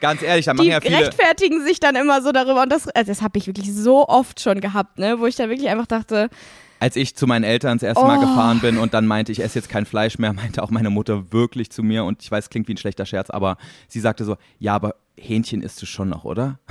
Ganz 0.00 0.22
ehrlich, 0.22 0.46
da 0.46 0.54
machen 0.54 0.64
Die 0.66 0.70
ja 0.72 0.80
viele. 0.80 0.96
rechtfertigen 0.98 1.62
sich 1.64 1.78
dann 1.78 1.94
immer 1.94 2.22
so 2.22 2.32
darüber 2.32 2.62
und 2.62 2.70
das, 2.72 2.88
also 2.88 3.10
das 3.10 3.20
habe 3.22 3.38
ich 3.38 3.46
wirklich 3.46 3.72
so 3.74 4.08
oft 4.08 4.40
schon 4.40 4.60
gehabt, 4.60 4.98
ne, 4.98 5.18
wo 5.20 5.26
ich 5.26 5.36
dann 5.36 5.50
wirklich 5.50 5.68
einfach 5.68 5.86
dachte, 5.86 6.30
Als 6.78 6.96
ich 6.96 7.14
zu 7.14 7.26
meinen 7.26 7.44
Eltern 7.44 7.76
das 7.76 7.82
erste 7.82 8.06
Mal 8.06 8.16
Oh. 8.16 8.20
gefahren 8.20 8.60
bin 8.60 8.78
und 8.78 8.94
dann 8.94 9.06
meinte, 9.06 9.30
ich 9.32 9.40
esse 9.42 9.58
jetzt 9.58 9.68
kein 9.68 9.84
Fleisch 9.84 10.18
mehr, 10.18 10.32
meinte 10.34 10.62
auch 10.62 10.70
meine 10.70 10.88
Mutter 10.88 11.32
wirklich 11.32 11.70
zu 11.70 11.82
mir 11.82 12.04
und 12.04 12.22
ich 12.22 12.30
weiß, 12.30 12.48
klingt 12.48 12.68
wie 12.68 12.74
ein 12.74 12.78
schlechter 12.78 13.04
Scherz, 13.04 13.28
aber 13.28 13.58
sie 13.88 14.00
sagte 14.00 14.24
so, 14.24 14.36
ja, 14.58 14.74
aber 14.74 14.94
Hähnchen 15.20 15.62
isst 15.62 15.80
du 15.82 15.86
schon 15.86 16.08
noch, 16.08 16.24
oder? 16.24 16.58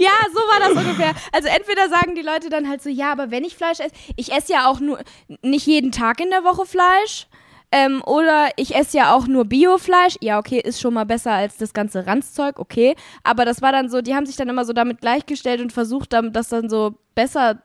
Ja, 0.00 0.10
so 0.32 0.38
war 0.38 0.60
das 0.60 0.82
ungefähr. 0.82 1.12
Also 1.30 1.48
entweder 1.48 1.90
sagen 1.90 2.14
die 2.14 2.22
Leute 2.22 2.48
dann 2.48 2.68
halt 2.68 2.82
so, 2.82 2.88
ja, 2.88 3.12
aber 3.12 3.30
wenn 3.30 3.44
ich 3.44 3.54
Fleisch 3.54 3.80
esse, 3.80 3.94
ich 4.16 4.32
esse 4.32 4.54
ja 4.54 4.66
auch 4.66 4.80
nur 4.80 4.98
nicht 5.42 5.66
jeden 5.66 5.92
Tag 5.92 6.20
in 6.20 6.30
der 6.30 6.42
Woche 6.42 6.64
Fleisch. 6.64 7.26
Ähm, 7.70 8.02
oder 8.04 8.48
ich 8.56 8.74
esse 8.74 8.96
ja 8.96 9.14
auch 9.14 9.26
nur 9.26 9.44
Biofleisch. 9.44 10.16
Ja, 10.22 10.38
okay, 10.38 10.58
ist 10.58 10.80
schon 10.80 10.94
mal 10.94 11.04
besser 11.04 11.32
als 11.32 11.58
das 11.58 11.74
ganze 11.74 12.06
Ranzzeug, 12.06 12.58
okay. 12.58 12.96
Aber 13.22 13.44
das 13.44 13.60
war 13.60 13.72
dann 13.72 13.90
so, 13.90 14.00
die 14.00 14.14
haben 14.14 14.26
sich 14.26 14.36
dann 14.36 14.48
immer 14.48 14.64
so 14.64 14.72
damit 14.72 15.02
gleichgestellt 15.02 15.60
und 15.60 15.72
versucht, 15.72 16.12
das 16.12 16.48
dann 16.48 16.68
so 16.70 16.94
besser 17.14 17.62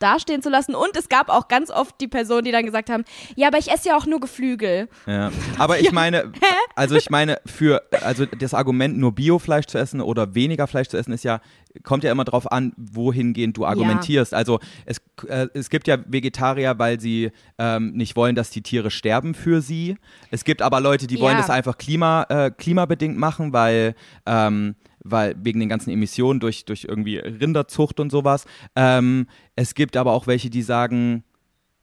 dastehen 0.00 0.42
zu 0.42 0.50
lassen. 0.50 0.74
Und 0.74 0.96
es 0.96 1.08
gab 1.08 1.28
auch 1.28 1.48
ganz 1.48 1.70
oft 1.70 2.00
die 2.00 2.08
Personen, 2.08 2.44
die 2.44 2.52
dann 2.52 2.64
gesagt 2.64 2.90
haben, 2.90 3.04
ja, 3.36 3.48
aber 3.48 3.58
ich 3.58 3.70
esse 3.70 3.90
ja 3.90 3.96
auch 3.96 4.06
nur 4.06 4.20
Geflügel. 4.20 4.88
Ja. 5.06 5.30
Aber 5.58 5.78
ich 5.78 5.92
meine, 5.92 6.32
also 6.74 6.96
ich 6.96 7.10
meine, 7.10 7.38
für, 7.46 7.82
also 8.02 8.26
das 8.26 8.54
Argument, 8.54 8.98
nur 8.98 9.12
Biofleisch 9.14 9.66
zu 9.66 9.78
essen 9.78 10.00
oder 10.00 10.34
weniger 10.34 10.66
Fleisch 10.66 10.88
zu 10.88 10.96
essen, 10.96 11.12
ist 11.12 11.24
ja, 11.24 11.40
kommt 11.84 12.02
ja 12.02 12.10
immer 12.10 12.24
drauf 12.24 12.50
an, 12.50 12.72
wohingehend 12.76 13.56
du 13.56 13.64
argumentierst. 13.64 14.34
Also 14.34 14.58
es, 14.86 15.00
äh, 15.28 15.46
es 15.54 15.70
gibt 15.70 15.86
ja 15.86 15.98
Vegetarier, 16.06 16.78
weil 16.78 16.98
sie 16.98 17.30
ähm, 17.58 17.92
nicht 17.92 18.16
wollen, 18.16 18.34
dass 18.34 18.50
die 18.50 18.62
Tiere 18.62 18.90
sterben 18.90 19.34
für 19.34 19.60
sie. 19.60 19.96
Es 20.30 20.44
gibt 20.44 20.62
aber 20.62 20.80
Leute, 20.80 21.06
die 21.06 21.20
wollen 21.20 21.36
Ja. 21.36 21.40
das 21.42 21.50
einfach 21.50 21.78
klima, 21.78 22.26
äh, 22.28 22.50
klimabedingt 22.50 23.16
machen, 23.16 23.52
weil 23.52 23.94
ähm, 24.26 24.74
weil 25.02 25.34
wegen 25.42 25.60
den 25.60 25.68
ganzen 25.68 25.90
Emissionen 25.90 26.40
durch, 26.40 26.64
durch 26.64 26.84
irgendwie 26.84 27.18
Rinderzucht 27.18 28.00
und 28.00 28.10
sowas. 28.10 28.44
Ähm, 28.76 29.26
es 29.56 29.74
gibt 29.74 29.96
aber 29.96 30.12
auch 30.12 30.26
welche, 30.26 30.50
die 30.50 30.62
sagen, 30.62 31.24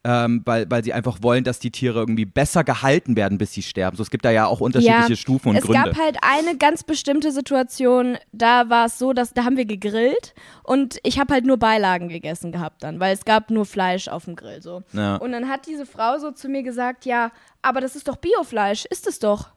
ähm, 0.04 0.42
weil, 0.44 0.70
weil 0.70 0.84
sie 0.84 0.92
einfach 0.92 1.18
wollen, 1.22 1.44
dass 1.44 1.58
die 1.58 1.70
Tiere 1.70 1.98
irgendwie 1.98 2.24
besser 2.24 2.62
gehalten 2.62 3.16
werden, 3.16 3.36
bis 3.36 3.52
sie 3.52 3.62
sterben. 3.62 3.96
So, 3.96 4.02
es 4.02 4.10
gibt 4.10 4.24
da 4.24 4.30
ja 4.30 4.46
auch 4.46 4.60
unterschiedliche 4.60 5.16
Stufen 5.16 5.50
und 5.50 5.56
es 5.56 5.64
Gründe. 5.64 5.90
gab 5.90 5.98
halt 5.98 6.16
eine 6.22 6.56
ganz 6.56 6.84
bestimmte 6.84 7.32
Situation, 7.32 8.16
da 8.32 8.70
war 8.70 8.86
es 8.86 8.98
so, 8.98 9.12
dass 9.12 9.34
da 9.34 9.44
haben 9.44 9.56
wir 9.56 9.66
gegrillt 9.66 10.34
und 10.62 10.98
ich 11.02 11.18
habe 11.18 11.34
halt 11.34 11.44
nur 11.44 11.56
Beilagen 11.56 12.08
gegessen 12.08 12.52
gehabt 12.52 12.84
dann, 12.84 13.00
weil 13.00 13.12
es 13.12 13.24
gab 13.24 13.50
nur 13.50 13.66
Fleisch 13.66 14.08
auf 14.08 14.24
dem 14.24 14.36
Grill 14.36 14.62
so. 14.62 14.82
Ja. 14.92 15.16
Und 15.16 15.32
dann 15.32 15.48
hat 15.48 15.66
diese 15.66 15.84
Frau 15.84 16.18
so 16.18 16.30
zu 16.30 16.48
mir 16.48 16.62
gesagt, 16.62 17.04
ja, 17.04 17.32
aber 17.60 17.80
das 17.80 17.96
ist 17.96 18.06
doch 18.06 18.16
Biofleisch, 18.16 18.84
ist 18.86 19.06
es 19.06 19.18
doch. 19.18 19.48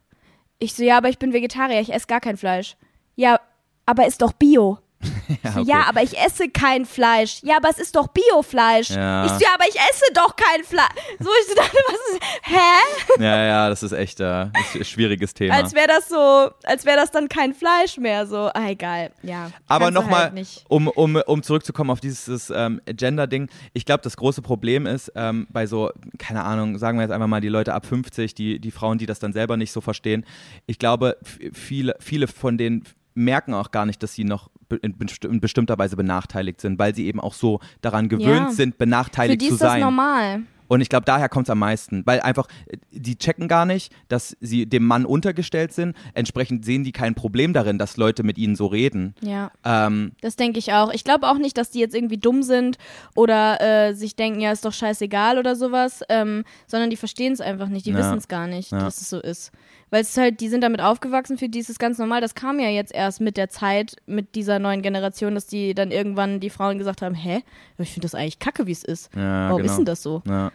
Ich 0.57 0.73
so, 0.73 0.83
ja, 0.83 0.97
aber 0.97 1.09
ich 1.09 1.19
bin 1.19 1.33
Vegetarier, 1.33 1.79
ich 1.79 1.93
esse 1.93 2.07
gar 2.07 2.19
kein 2.19 2.37
Fleisch. 2.37 2.75
Ja, 3.15 3.39
aber 3.85 4.07
ist 4.07 4.21
doch 4.21 4.33
Bio. 4.33 4.79
ja, 5.43 5.51
okay. 5.51 5.63
Ja, 5.65 5.85
aber 5.87 6.03
ich 6.03 6.17
esse 6.17 6.49
kein 6.49 6.85
Fleisch. 6.85 7.39
Ja, 7.43 7.57
aber 7.57 7.69
es 7.69 7.79
ist 7.79 7.95
doch 7.95 8.07
Biofleisch. 8.07 8.91
Ja. 8.91 9.25
Ich 9.25 9.31
so, 9.31 9.39
ja, 9.39 9.49
aber 9.53 9.65
ich 9.67 9.75
esse 9.75 10.03
doch 10.13 10.35
kein 10.35 10.63
Fleisch. 10.63 10.89
So, 11.19 11.29
ich 11.41 11.47
so 11.47 11.55
dachte, 11.61 11.77
was 11.87 11.95
ist, 12.13 12.21
hä? 12.43 13.23
ja, 13.23 13.45
ja, 13.45 13.69
das 13.69 13.83
ist 13.83 13.91
echt 13.93 14.19
äh, 14.19 14.45
ist 14.45 14.75
ein 14.75 14.85
schwieriges 14.85 15.33
Thema. 15.33 15.55
Als 15.55 15.73
wäre 15.73 15.87
das 15.87 16.09
so, 16.09 16.51
als 16.63 16.85
wäre 16.85 16.97
das 16.97 17.11
dann 17.11 17.29
kein 17.29 17.53
Fleisch 17.53 17.97
mehr. 17.97 18.27
So, 18.27 18.49
ah, 18.53 18.69
egal. 18.69 19.11
Ja. 19.23 19.51
Aber 19.67 19.91
nochmal, 19.91 20.31
Halt 20.31 20.65
um, 20.67 20.87
um, 20.87 21.15
um 21.15 21.43
zurückzukommen 21.43 21.89
auf 21.89 21.99
dieses 21.99 22.51
ähm, 22.55 22.81
Gender-Ding, 22.85 23.49
ich 23.73 23.85
glaube, 23.85 24.01
das 24.03 24.17
große 24.17 24.41
Problem 24.41 24.85
ist 24.85 25.11
ähm, 25.15 25.47
bei 25.49 25.65
so, 25.65 25.91
keine 26.17 26.43
Ahnung, 26.43 26.77
sagen 26.77 26.97
wir 26.97 27.03
jetzt 27.03 27.11
einfach 27.11 27.27
mal 27.27 27.41
die 27.41 27.49
Leute 27.49 27.73
ab 27.73 27.85
50, 27.85 28.35
die, 28.35 28.59
die 28.59 28.71
Frauen, 28.71 28.97
die 28.97 29.05
das 29.05 29.19
dann 29.19 29.33
selber 29.33 29.57
nicht 29.57 29.71
so 29.71 29.81
verstehen, 29.81 30.25
ich 30.67 30.79
glaube, 30.79 31.17
viele, 31.53 31.95
viele 31.99 32.27
von 32.27 32.57
denen 32.57 32.83
merken 33.13 33.53
auch 33.53 33.71
gar 33.71 33.85
nicht, 33.85 34.01
dass 34.03 34.13
sie 34.13 34.23
noch 34.23 34.49
in, 34.81 34.95
besti- 34.97 35.27
in 35.29 35.41
bestimmter 35.41 35.77
Weise 35.77 35.95
benachteiligt 35.95 36.61
sind, 36.61 36.79
weil 36.79 36.95
sie 36.95 37.05
eben 37.07 37.19
auch 37.19 37.33
so 37.33 37.59
daran 37.81 38.07
gewöhnt 38.09 38.27
Ja. 38.49 38.51
sind, 38.51 38.73
Für 38.75 38.79
benachteiligt 38.79 39.41
die 39.41 39.47
zu 39.49 39.55
ist 39.55 39.61
das 39.61 39.71
sein. 39.73 39.81
normal. 39.81 40.41
Und 40.69 40.79
ich 40.79 40.87
glaube, 40.87 41.03
daher 41.03 41.27
kommt 41.27 41.47
es 41.47 41.49
am 41.49 41.59
meisten, 41.59 42.05
weil 42.05 42.21
einfach, 42.21 42.47
die 42.91 43.17
checken 43.17 43.49
gar 43.49 43.65
nicht, 43.65 43.91
dass 44.07 44.37
sie 44.39 44.65
dem 44.65 44.85
Mann 44.85 45.05
untergestellt 45.05 45.73
sind. 45.73 45.97
Entsprechend 46.13 46.63
sehen 46.63 46.85
die 46.85 46.93
kein 46.93 47.13
Problem 47.13 47.51
darin, 47.51 47.77
dass 47.77 47.97
Leute 47.97 48.23
mit 48.23 48.37
ihnen 48.37 48.55
so 48.55 48.67
reden. 48.67 49.13
Ja. 49.19 49.51
Ähm, 49.65 50.13
Das 50.21 50.37
denke 50.37 50.59
ich 50.59 50.71
auch. 50.71 50.93
Ich 50.93 51.03
glaube 51.03 51.27
auch 51.27 51.37
nicht, 51.37 51.57
dass 51.57 51.71
die 51.71 51.79
jetzt 51.79 51.93
irgendwie 51.93 52.17
dumm 52.19 52.41
sind 52.41 52.77
oder 53.17 53.59
äh, 53.89 53.93
sich 53.95 54.15
denken, 54.15 54.39
ja, 54.39 54.53
ist 54.53 54.63
doch 54.63 54.71
scheißegal 54.71 55.37
oder 55.37 55.57
sowas, 55.57 56.03
ähm, 56.07 56.45
sondern 56.67 56.89
die 56.89 56.95
verstehen 56.95 57.33
es 57.33 57.41
einfach 57.41 57.67
nicht. 57.67 57.85
Die 57.85 57.91
Ja. 57.91 57.97
wissen 57.97 58.17
es 58.19 58.29
gar 58.29 58.47
nicht, 58.47 58.71
Ja. 58.71 58.79
dass 58.79 59.01
es 59.01 59.09
so 59.09 59.19
ist. 59.19 59.51
Weil 59.91 60.01
es 60.01 60.15
halt, 60.17 60.39
die 60.39 60.47
sind 60.47 60.61
damit 60.61 60.81
aufgewachsen, 60.81 61.37
für 61.37 61.49
die 61.49 61.59
ist 61.59 61.69
es 61.69 61.77
ganz 61.77 61.97
normal. 61.97 62.21
Das 62.21 62.33
kam 62.33 62.59
ja 62.59 62.69
jetzt 62.69 62.93
erst 62.93 63.19
mit 63.19 63.35
der 63.37 63.49
Zeit, 63.49 63.97
mit 64.05 64.35
dieser 64.35 64.57
neuen 64.57 64.81
Generation, 64.81 65.35
dass 65.35 65.47
die 65.47 65.75
dann 65.75 65.91
irgendwann 65.91 66.39
die 66.39 66.49
Frauen 66.49 66.77
gesagt 66.77 67.01
haben, 67.01 67.13
hä? 67.13 67.43
Ich 67.77 67.91
finde 67.91 68.05
das 68.05 68.15
eigentlich 68.15 68.39
kacke, 68.39 68.67
wie 68.67 68.71
es 68.71 68.83
ist. 68.83 69.13
ja, 69.13 69.49
Warum 69.49 69.61
genau. 69.61 69.71
ist 69.71 69.77
denn 69.77 69.85
das 69.85 70.01
so? 70.01 70.23
Ja. 70.25 70.51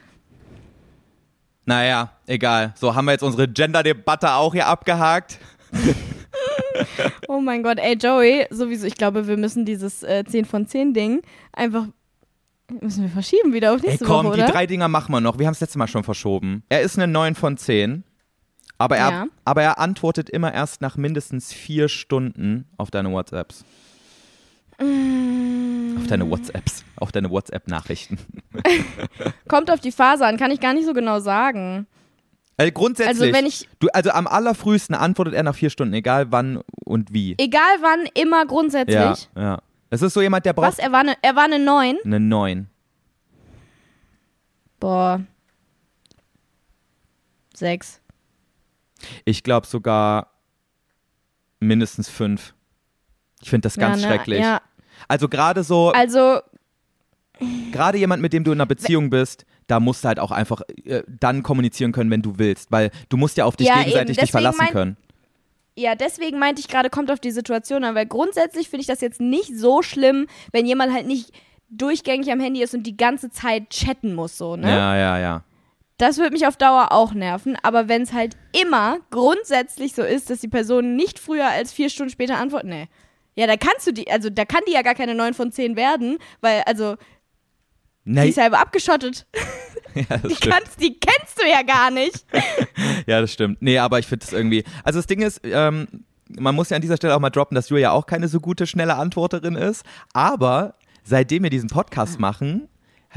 Naja, 1.67 2.13
egal. 2.27 2.73
So 2.77 2.95
haben 2.95 3.05
wir 3.05 3.13
jetzt 3.13 3.23
unsere 3.23 3.47
Gender-Debatte 3.47 4.33
auch 4.33 4.55
hier 4.55 4.67
abgehakt. 4.67 5.39
Oh 7.29 7.41
mein 7.41 7.63
Gott, 7.63 7.79
ey 7.79 7.97
Joey, 7.97 8.47
sowieso, 8.51 8.87
ich 8.87 8.97
glaube, 8.97 9.27
wir 9.27 9.39
müssen 9.39 9.65
dieses 9.65 10.03
äh, 10.03 10.25
10 10.27 10.45
von 10.45 10.67
10 10.67 10.93
Ding 10.93 11.23
einfach 11.53 11.87
müssen 12.83 13.05
wir 13.05 13.11
verschieben 13.11 13.53
wieder 13.53 13.73
auf 13.73 13.83
Ey, 13.83 13.91
nächste 13.91 14.05
komm, 14.05 14.27
Woche, 14.27 14.37
die 14.37 14.43
oder? 14.43 14.53
drei 14.53 14.67
Dinger 14.67 14.89
machen 14.89 15.13
wir 15.13 15.21
noch. 15.21 15.39
Wir 15.39 15.47
haben 15.47 15.55
es 15.55 15.61
letztes 15.61 15.77
Mal 15.77 15.87
schon 15.87 16.05
verschoben. 16.05 16.65
Er 16.69 16.83
ist 16.83 16.99
eine 16.99 17.11
9 17.11 17.35
von 17.35 17.57
10. 17.57 18.05
Aber 18.79 18.97
er, 18.97 19.11
Ja. 19.11 19.27
aber 19.45 19.63
er 19.63 19.79
antwortet 19.79 20.29
immer 20.29 20.53
erst 20.53 20.81
nach 20.83 20.97
mindestens 20.97 21.53
vier 21.53 21.89
Stunden 21.89 22.67
auf 22.77 22.91
deine 22.91 23.11
WhatsApps. 23.11 23.65
Mm. 24.79 25.97
Auf 25.99 26.07
deine 26.09 26.29
WhatsApps. 26.31 26.85
Auf 26.97 27.11
deine 27.13 27.31
WhatsApp-Nachrichten. 27.31 28.19
Kommt 29.49 29.71
auf 29.71 29.81
die 29.81 29.93
Phase 29.93 30.27
an, 30.27 30.37
kann 30.37 30.51
ich 30.51 30.61
gar 30.61 30.75
nicht 30.75 30.85
so 30.85 30.93
genau 30.93 31.21
sagen. 31.21 31.87
Also 32.59 32.73
grundsätzlich. 32.73 33.21
Also 33.23 33.33
wenn 33.35 33.47
ich- 33.47 33.69
du, 33.81 33.89
also 33.95 34.11
am 34.11 34.27
allerfrühesten 34.27 34.95
antwortet 34.95 35.35
er 35.35 35.43
nach 35.43 35.55
vier 35.55 35.71
Stunden, 35.71 35.95
egal 35.95 36.31
wann 36.33 36.61
und 36.85 37.13
wie. 37.15 37.35
Egal 37.39 37.63
wann, 37.81 38.07
immer 38.15 38.45
grundsätzlich. 38.47 38.95
Ja, 38.95 39.17
ja. 39.37 39.63
Es 39.89 40.03
ist 40.03 40.13
so 40.15 40.21
jemand, 40.21 40.45
der 40.45 40.57
Was? 40.57 40.77
braucht 40.77 40.79
Er 40.81 40.93
war 40.93 41.01
eine, 41.01 41.15
er 41.23 41.37
war 41.37 41.45
eine 41.45 41.59
9? 41.59 41.97
eine 42.05 42.21
9. 42.21 42.69
Boah. 44.81 45.21
6. 47.55 48.01
Ich 49.25 49.43
glaube 49.43 49.67
sogar 49.67 50.33
mindestens 51.61 52.09
5. 52.09 52.55
Ich 53.43 53.51
finde 53.51 53.67
das 53.67 53.77
ganz 53.77 54.03
ja, 54.03 54.09
ne, 54.09 54.15
schrecklich. 54.15 54.41
Ja. 54.41 54.61
Also 55.09 55.29
gerade 55.29 55.63
so, 55.63 55.93
Also, 55.93 56.41
gerade 57.73 57.99
jemand, 57.99 58.23
mit 58.23 58.33
dem 58.33 58.45
du 58.45 58.53
in 58.53 58.59
einer 58.59 58.67
Beziehung 58.67 59.11
bist, 59.11 59.45
da 59.67 59.81
musst 59.81 60.05
du 60.05 60.09
halt 60.09 60.19
auch 60.19 60.31
einfach 60.31 60.63
äh, 60.85 61.03
dann 61.07 61.43
kommunizieren 61.43 61.93
können, 61.93 62.11
wenn 62.11 62.23
du 62.23 62.39
willst, 62.39 62.71
weil 62.73 62.91
du 63.09 63.17
musst 63.17 63.37
ja 63.37 63.45
auf 63.45 63.57
dich 63.57 63.69
Ja, 63.69 63.79
gegenseitig 63.83 64.17
dich 64.17 64.31
verlassen 64.31 64.67
können. 64.69 64.97
ja, 65.77 65.95
deswegen 65.95 66.39
meinte 66.39 66.61
ich 66.61 66.69
gerade, 66.69 66.89
kommt 66.89 67.11
auf 67.11 67.21
die 67.21 67.31
Situation 67.33 67.85
an, 67.85 67.95
weil 67.95 68.07
grundsätzlich 68.07 68.69
finde 68.71 68.83
ich 68.83 68.87
das 68.87 69.01
jetzt 69.01 69.21
nicht 69.21 69.57
so 69.57 69.83
schlimm, 69.83 70.27
wenn 70.53 70.67
jemand 70.67 70.93
halt 70.93 71.07
nicht 71.07 71.33
durchgängig 71.69 72.31
am 72.31 72.41
Handy 72.41 72.63
ist 72.63 72.75
und 72.75 72.85
die 72.85 72.97
ganze 72.97 73.29
Zeit 73.31 73.71
chatten 73.71 74.15
muss, 74.15 74.39
so, 74.39 74.57
ne? 74.57 74.71
Ja, 74.71 74.97
ja, 74.97 75.19
ja. 75.19 75.43
Das 75.99 76.19
würde 76.19 76.33
mich 76.33 76.47
auf 76.47 76.57
Dauer 76.57 76.93
auch 76.93 77.15
nerven, 77.15 77.57
aber 77.63 77.89
wenn 77.89 78.03
es 78.03 78.13
halt 78.13 78.37
immer 78.53 78.99
grundsätzlich 79.11 79.95
so 79.95 80.03
ist, 80.03 80.29
dass 80.29 80.41
die 80.41 80.49
Person 80.49 80.95
nicht 80.95 81.19
früher 81.19 81.49
als 81.49 81.73
vier 81.73 81.89
Stunden 81.89 82.11
später 82.11 82.37
antwortet, 82.39 82.69
nee. 82.69 82.89
Ja, 83.35 83.47
da 83.47 83.57
kannst 83.57 83.87
du 83.87 83.93
die, 83.93 84.11
also 84.11 84.29
da 84.31 84.45
kann 84.45 84.61
die 84.69 84.73
ja 84.73 84.83
gar 84.83 84.95
keine 84.95 85.15
9 85.15 85.35
von 85.35 85.53
10 85.53 85.77
werden, 85.77 86.19
weil, 86.41 86.63
also, 86.67 86.97
die 88.05 88.13
Nee, 88.13 88.29
ist 88.29 88.37
ja 88.37 88.47
aber 88.47 88.61
abgeschottet. 88.61 89.27
ja, 89.95 90.05
das 90.19 90.39
Die, 90.39 90.49
kannst, 90.49 90.81
die 90.81 90.99
kennst 90.99 91.41
du 91.43 91.49
ja 91.49 91.63
gar 91.63 91.91
nicht. 91.91 92.25
Ja, 93.07 93.21
das 93.21 93.33
stimmt. 93.33 93.63
Nee, 93.63 93.79
aber 93.79 93.99
ich 93.99 94.07
finde 94.07 94.25
es 94.27 94.33
irgendwie. 94.33 94.65
Also 94.85 94.99
das 94.99 95.07
Ding 95.07 95.23
ist, 95.23 95.41
ähm, 95.45 95.87
man 96.29 96.55
muss 96.55 96.71
ja 96.71 96.77
an 96.77 96.83
dieser 96.83 96.97
Stelle 96.97 97.15
auch 97.15 97.21
mal 97.21 97.31
droppen, 97.31 97.55
dass 97.55 97.69
Julia 97.69 97.93
auch 97.93 98.07
keine 98.07 98.29
so 98.29 98.41
gute, 98.41 98.67
schnelle 98.67 98.97
Antworterin 98.97 99.55
ist. 99.55 99.85
Aber 100.13 100.75
seitdem 101.05 101.43
wir 101.45 101.51
diesen 101.51 101.69
Podcast 101.69 102.19
machen, 102.19 102.69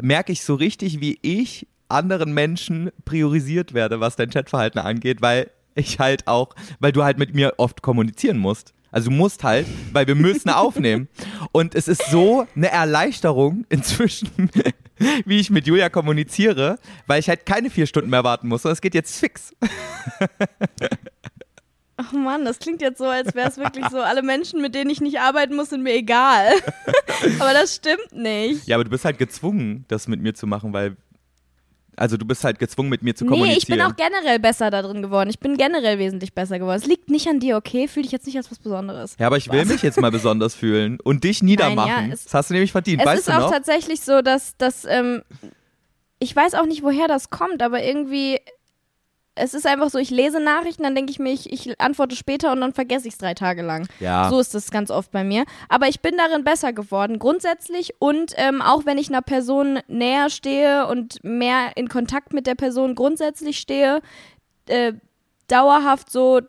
merke 0.01 0.31
ich 0.31 0.43
so 0.43 0.55
richtig, 0.55 1.01
wie 1.01 1.19
ich 1.21 1.67
anderen 1.89 2.33
Menschen 2.33 2.91
priorisiert 3.05 3.73
werde, 3.73 3.99
was 3.99 4.15
dein 4.15 4.29
Chatverhalten 4.29 4.79
angeht, 4.79 5.21
weil 5.21 5.49
ich 5.75 5.99
halt 5.99 6.27
auch, 6.27 6.55
weil 6.79 6.91
du 6.91 7.03
halt 7.03 7.17
mit 7.17 7.33
mir 7.33 7.53
oft 7.57 7.81
kommunizieren 7.81 8.37
musst. 8.37 8.73
Also 8.91 9.09
du 9.09 9.15
musst 9.15 9.43
halt, 9.43 9.67
weil 9.93 10.07
wir 10.07 10.15
müssen 10.15 10.49
aufnehmen. 10.49 11.07
Und 11.51 11.75
es 11.75 11.87
ist 11.87 12.09
so 12.09 12.47
eine 12.55 12.71
Erleichterung 12.71 13.65
inzwischen, 13.69 14.29
wie 15.25 15.39
ich 15.39 15.49
mit 15.49 15.67
Julia 15.67 15.89
kommuniziere, 15.89 16.79
weil 17.07 17.19
ich 17.19 17.29
halt 17.29 17.45
keine 17.45 17.69
vier 17.69 17.85
Stunden 17.85 18.09
mehr 18.09 18.23
warten 18.23 18.47
muss. 18.47 18.63
sondern 18.63 18.73
es 18.73 18.81
geht 18.81 18.95
jetzt 18.95 19.19
fix. 19.19 19.53
Ach 22.01 22.13
Mann, 22.13 22.45
das 22.45 22.59
klingt 22.59 22.81
jetzt 22.81 22.97
so, 22.97 23.05
als 23.05 23.35
wäre 23.35 23.49
es 23.49 23.57
wirklich 23.57 23.85
so, 23.89 23.99
alle 23.99 24.23
Menschen, 24.23 24.61
mit 24.61 24.73
denen 24.73 24.89
ich 24.89 25.01
nicht 25.01 25.19
arbeiten 25.19 25.55
muss, 25.57 25.69
sind 25.69 25.83
mir 25.83 25.93
egal. 25.93 26.53
aber 27.39 27.51
das 27.51 27.75
stimmt 27.75 28.13
nicht. 28.13 28.65
Ja, 28.67 28.77
aber 28.77 28.85
du 28.85 28.89
bist 28.89 29.03
halt 29.03 29.17
gezwungen, 29.17 29.83
das 29.89 30.07
mit 30.07 30.21
mir 30.21 30.33
zu 30.33 30.47
machen, 30.47 30.71
weil. 30.71 30.95
Also 31.99 32.15
du 32.17 32.25
bist 32.25 32.43
halt 32.43 32.59
gezwungen, 32.59 32.89
mit 32.89 33.03
mir 33.03 33.13
zu 33.15 33.25
Nee, 33.25 33.29
kommunizieren. 33.31 33.59
ich 33.59 33.67
bin 33.67 33.81
auch 33.81 33.95
generell 33.95 34.39
besser 34.39 34.69
da 34.71 34.81
drin 34.81 35.01
geworden. 35.01 35.29
Ich 35.29 35.39
bin 35.39 35.57
generell 35.57 35.99
wesentlich 35.99 36.33
besser 36.33 36.57
geworden. 36.57 36.77
Es 36.77 36.85
liegt 36.87 37.09
nicht 37.09 37.27
an 37.27 37.39
dir, 37.39 37.57
okay? 37.57 37.87
Fühl 37.87 38.03
dich 38.03 38.11
jetzt 38.11 38.25
nicht 38.25 38.37
als 38.37 38.49
was 38.49 38.59
Besonderes. 38.59 39.15
ja, 39.19 39.27
aber 39.27 39.37
ich 39.37 39.51
will 39.51 39.65
mich 39.65 39.81
jetzt 39.81 39.99
mal 39.99 40.09
besonders 40.11 40.55
fühlen 40.55 40.99
und 41.03 41.23
dich 41.25 41.43
niedermachen. 41.43 41.91
Nein, 41.95 42.07
ja, 42.09 42.13
es- 42.13 42.23
das 42.23 42.33
hast 42.33 42.49
du 42.49 42.53
nämlich 42.53 42.71
verdient, 42.71 43.01
Es 43.01 43.05
weißt 43.07 43.19
ist 43.19 43.27
du 43.27 43.33
auch 43.33 43.39
noch? 43.41 43.51
tatsächlich 43.51 44.01
so, 44.01 44.21
dass, 44.21 44.55
dass 44.57 44.85
ähm, 44.85 45.23
ich 46.19 46.35
weiß 46.35 46.53
auch 46.55 46.65
nicht, 46.65 46.83
woher 46.83 47.07
das 47.07 47.29
kommt, 47.29 47.61
aber 47.61 47.83
irgendwie, 47.83 48.39
es 49.39 49.53
ist 49.53 49.65
einfach 49.65 49.89
so, 49.89 49.97
ich 49.97 50.09
lese 50.09 50.39
Nachrichten, 50.39 50.83
dann 50.83 50.95
denke 50.95 51.11
ich 51.11 51.19
mir, 51.19 51.31
ich, 51.31 51.51
ich 51.51 51.79
antworte 51.79 52.15
später 52.15 52.51
und 52.51 52.61
dann 52.61 52.73
vergesse 52.73 53.07
ich 53.07 53.13
es 53.13 53.17
drei 53.17 53.33
Tage 53.33 53.61
lang. 53.61 53.87
Ja. 53.99 54.29
So 54.29 54.39
ist 54.39 54.53
das 54.53 54.69
ganz 54.69 54.91
oft 54.91 55.11
bei 55.11 55.23
mir. 55.23 55.45
Aber 55.69 55.87
ich 55.87 56.01
bin 56.01 56.17
darin 56.17 56.43
besser 56.43 56.73
geworden, 56.73 57.19
grundsätzlich. 57.19 57.93
Und 57.99 58.33
ähm, 58.35 58.61
auch 58.61 58.85
wenn 58.85 58.97
ich 58.97 59.09
einer 59.09 59.21
Person 59.21 59.79
näher 59.87 60.29
stehe 60.29 60.87
und 60.87 61.23
mehr 61.23 61.71
in 61.75 61.87
Kontakt 61.87 62.33
mit 62.33 62.47
der 62.47 62.55
Person 62.55 62.95
grundsätzlich 62.95 63.59
stehe, 63.59 64.01
äh, 64.67 64.93
dauerhaft 65.47 66.11
so, 66.11 66.41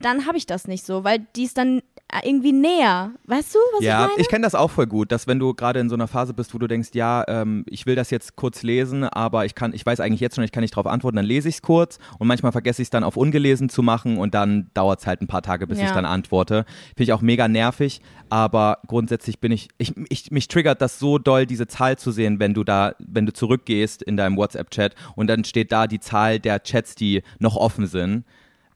dann 0.00 0.26
habe 0.26 0.36
ich 0.36 0.46
das 0.46 0.68
nicht 0.68 0.84
so, 0.84 1.04
weil 1.04 1.20
die 1.36 1.44
ist 1.44 1.56
dann 1.56 1.82
irgendwie 2.24 2.52
näher. 2.52 3.12
Weißt 3.24 3.54
du, 3.54 3.58
was 3.74 3.84
Ja, 3.84 4.04
ich 4.04 4.08
meine? 4.10 4.20
ich 4.22 4.28
kenne 4.28 4.42
das 4.44 4.54
auch 4.54 4.70
voll 4.70 4.86
gut, 4.86 5.12
dass 5.12 5.26
wenn 5.26 5.38
du 5.38 5.54
gerade 5.54 5.80
in 5.80 5.88
so 5.88 5.94
einer 5.94 6.08
Phase 6.08 6.34
bist, 6.34 6.54
wo 6.54 6.58
du 6.58 6.66
denkst, 6.66 6.90
ja, 6.94 7.24
ähm, 7.28 7.64
ich 7.68 7.86
will 7.86 7.94
das 7.94 8.10
jetzt 8.10 8.36
kurz 8.36 8.62
lesen, 8.62 9.04
aber 9.04 9.44
ich 9.46 9.54
kann, 9.54 9.72
ich 9.74 9.84
weiß 9.84 10.00
eigentlich 10.00 10.20
jetzt 10.20 10.36
schon, 10.36 10.44
ich 10.44 10.52
kann 10.52 10.62
nicht 10.62 10.74
darauf 10.76 10.86
antworten, 10.86 11.16
dann 11.16 11.24
lese 11.26 11.48
ich 11.48 11.56
es 11.56 11.62
kurz 11.62 11.98
und 12.18 12.26
manchmal 12.28 12.52
vergesse 12.52 12.82
ich 12.82 12.86
es 12.86 12.90
dann 12.90 13.04
auf 13.04 13.16
ungelesen 13.16 13.68
zu 13.68 13.82
machen 13.82 14.18
und 14.18 14.34
dann 14.34 14.70
dauert 14.74 15.00
es 15.00 15.06
halt 15.06 15.20
ein 15.22 15.26
paar 15.26 15.42
Tage, 15.42 15.66
bis 15.66 15.78
Ja. 15.78 15.86
ich 15.86 15.90
dann 15.92 16.04
antworte. 16.04 16.64
Finde 16.88 17.02
ich 17.04 17.12
auch 17.12 17.20
mega 17.22 17.48
nervig, 17.48 18.00
aber 18.30 18.78
grundsätzlich 18.86 19.40
bin 19.40 19.52
ich, 19.52 19.68
ich, 19.78 19.94
ich, 20.08 20.30
mich 20.30 20.48
triggert 20.48 20.80
das 20.82 20.98
so 20.98 21.18
doll, 21.18 21.46
diese 21.46 21.66
Zahl 21.66 21.96
zu 21.98 22.10
sehen, 22.10 22.40
wenn 22.40 22.54
du 22.54 22.64
da, 22.64 22.94
wenn 22.98 23.26
du 23.26 23.32
zurückgehst 23.32 24.02
in 24.02 24.16
deinem 24.16 24.36
WhatsApp-Chat 24.36 24.94
und 25.14 25.26
dann 25.28 25.44
steht 25.44 25.72
da 25.72 25.86
die 25.86 26.00
Zahl 26.00 26.40
der 26.40 26.62
Chats, 26.62 26.94
die 26.94 27.22
noch 27.38 27.56
offen 27.56 27.86
sind. 27.86 28.24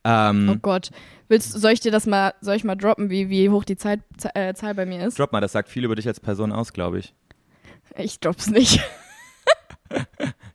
Ähm, 0.03 0.49
Oh 0.51 0.55
Gott. 0.61 0.89
Willst, 1.27 1.51
soll 1.51 1.71
ich 1.71 1.79
dir 1.79 1.91
das 1.91 2.05
mal, 2.05 2.33
soll 2.41 2.55
ich 2.55 2.63
mal 2.63 2.75
droppen, 2.75 3.09
wie, 3.09 3.29
wie 3.29 3.49
hoch 3.49 3.63
die 3.63 3.77
Zeit, 3.77 4.01
Zahl, 4.17 4.31
äh, 4.35 4.53
Zahl 4.53 4.73
bei 4.75 4.85
mir 4.85 5.05
ist? 5.07 5.17
Drop 5.17 5.31
mal, 5.31 5.39
das 5.41 5.51
sagt 5.53 5.69
viel 5.69 5.85
über 5.85 5.95
dich 5.95 6.07
als 6.07 6.19
Person 6.19 6.51
aus, 6.51 6.73
glaube 6.73 6.99
ich. 6.99 7.13
Ich 7.95 8.19
drop's 8.19 8.47
nicht. 8.47 8.81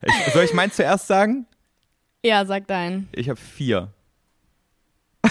ich. 0.02 0.32
Soll 0.32 0.44
ich 0.44 0.52
meins 0.54 0.76
zuerst 0.76 1.06
sagen? 1.06 1.46
ja, 2.22 2.44
sag 2.44 2.66
deinen. 2.66 3.08
Ich 3.12 3.28
habe 3.28 3.38
vier. 3.40 3.92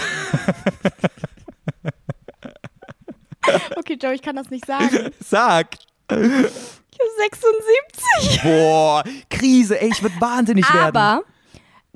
Okay, 3.76 3.96
Joe, 4.00 4.14
ich 4.14 4.22
kann 4.22 4.36
das 4.36 4.50
nicht 4.50 4.66
sagen. 4.66 5.10
Sag. 5.20 5.76
Ich 6.10 6.16
habe 6.16 6.50
76. 7.18 8.42
Boah, 8.42 9.04
Krise, 9.30 9.80
ey, 9.80 9.90
ich 9.92 10.02
würde 10.02 10.20
wahnsinnig 10.20 10.72
werden. 10.72 10.96
Aber, 10.96 11.22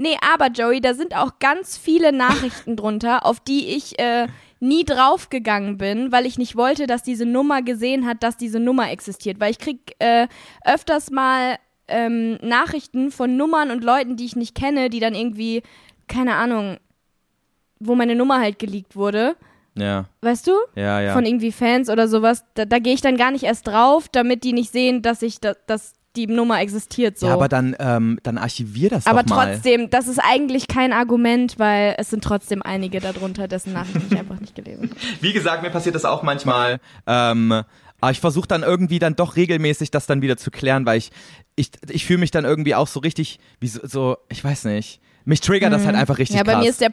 nee, 0.00 0.16
aber 0.34 0.48
Joey, 0.48 0.80
da 0.80 0.94
sind 0.94 1.14
auch 1.14 1.38
ganz 1.38 1.76
viele 1.76 2.12
Nachrichten 2.12 2.74
drunter, 2.76 3.24
auf 3.24 3.38
die 3.38 3.68
ich 3.68 3.98
äh, 3.98 4.26
nie 4.58 4.84
draufgegangen 4.84 5.78
bin, 5.78 6.10
weil 6.12 6.26
ich 6.26 6.38
nicht 6.38 6.56
wollte, 6.56 6.86
dass 6.86 7.02
diese 7.02 7.26
Nummer 7.26 7.62
gesehen 7.62 8.06
hat, 8.06 8.22
dass 8.22 8.36
diese 8.36 8.60
Nummer 8.60 8.90
existiert. 8.90 9.40
Weil 9.40 9.52
ich 9.52 9.58
krieg 9.58 9.94
äh, 9.98 10.26
öfters 10.64 11.10
mal 11.10 11.56
ähm, 11.88 12.38
Nachrichten 12.42 13.10
von 13.10 13.36
Nummern 13.36 13.70
und 13.70 13.84
Leuten, 13.84 14.16
die 14.16 14.24
ich 14.24 14.36
nicht 14.36 14.54
kenne, 14.54 14.90
die 14.90 15.00
dann 15.00 15.14
irgendwie, 15.14 15.62
keine 16.08 16.34
Ahnung, 16.34 16.78
wo 17.78 17.94
meine 17.94 18.14
Nummer 18.14 18.40
halt 18.40 18.58
geleakt 18.58 18.96
wurde. 18.96 19.36
Ja, 19.76 20.06
Weißt 20.20 20.46
du? 20.46 20.52
ja, 20.74 21.00
ja. 21.00 21.12
Von 21.12 21.24
irgendwie 21.24 21.52
Fans 21.52 21.88
oder 21.88 22.08
sowas. 22.08 22.44
Da, 22.54 22.64
da 22.64 22.78
gehe 22.78 22.94
ich 22.94 23.00
dann 23.00 23.16
gar 23.16 23.30
nicht 23.30 23.44
erst 23.44 23.66
drauf, 23.66 24.08
damit 24.08 24.44
die 24.44 24.52
nicht 24.52 24.72
sehen, 24.72 25.00
dass 25.00 25.22
ich 25.22 25.40
da, 25.40 25.54
dass 25.66 25.94
die 26.16 26.26
Nummer 26.26 26.60
existiert. 26.60 27.18
So. 27.18 27.26
Ja, 27.26 27.34
aber 27.34 27.48
dann, 27.48 27.76
ähm, 27.78 28.18
dann 28.22 28.38
archivier 28.38 28.90
das 28.90 29.06
Aber 29.06 29.22
doch 29.22 29.36
mal. 29.36 29.52
trotzdem, 29.54 29.90
das 29.90 30.08
ist 30.08 30.18
eigentlich 30.18 30.66
kein 30.66 30.92
Argument, 30.92 31.58
weil 31.58 31.94
es 31.98 32.10
sind 32.10 32.24
trotzdem 32.24 32.62
einige 32.62 33.00
darunter, 33.00 33.46
dessen 33.48 33.72
Nachrichten 33.72 34.06
ich 34.10 34.18
einfach 34.18 34.40
nicht 34.40 34.54
gelesen 34.54 34.90
habe. 34.90 35.00
Wie 35.20 35.32
gesagt, 35.32 35.62
mir 35.62 35.70
passiert 35.70 35.94
das 35.94 36.04
auch 36.04 36.22
manchmal. 36.22 36.80
Ähm, 37.06 37.62
aber 38.00 38.10
ich 38.10 38.20
versuche 38.20 38.48
dann 38.48 38.62
irgendwie 38.62 38.98
dann 38.98 39.14
doch 39.14 39.36
regelmäßig 39.36 39.90
das 39.90 40.06
dann 40.06 40.22
wieder 40.22 40.36
zu 40.36 40.50
klären, 40.50 40.86
weil 40.86 40.98
ich, 40.98 41.10
ich, 41.54 41.70
ich 41.88 42.06
fühle 42.06 42.18
mich 42.20 42.30
dann 42.30 42.44
irgendwie 42.44 42.74
auch 42.74 42.88
so 42.88 43.00
richtig, 43.00 43.38
wie 43.60 43.68
so, 43.68 43.80
so 43.84 44.16
ich 44.28 44.42
weiß 44.42 44.64
nicht. 44.64 45.00
Mich 45.24 45.40
triggert 45.42 45.72
das 45.72 45.84
halt 45.84 45.96
einfach 45.96 46.18
richtig 46.18 46.34
Mhm. 46.34 46.38
Ja, 46.38 46.44
bei 46.44 46.52
krass. 46.54 46.62
mir 46.64 46.70
ist 46.70 46.80
der. 46.80 46.92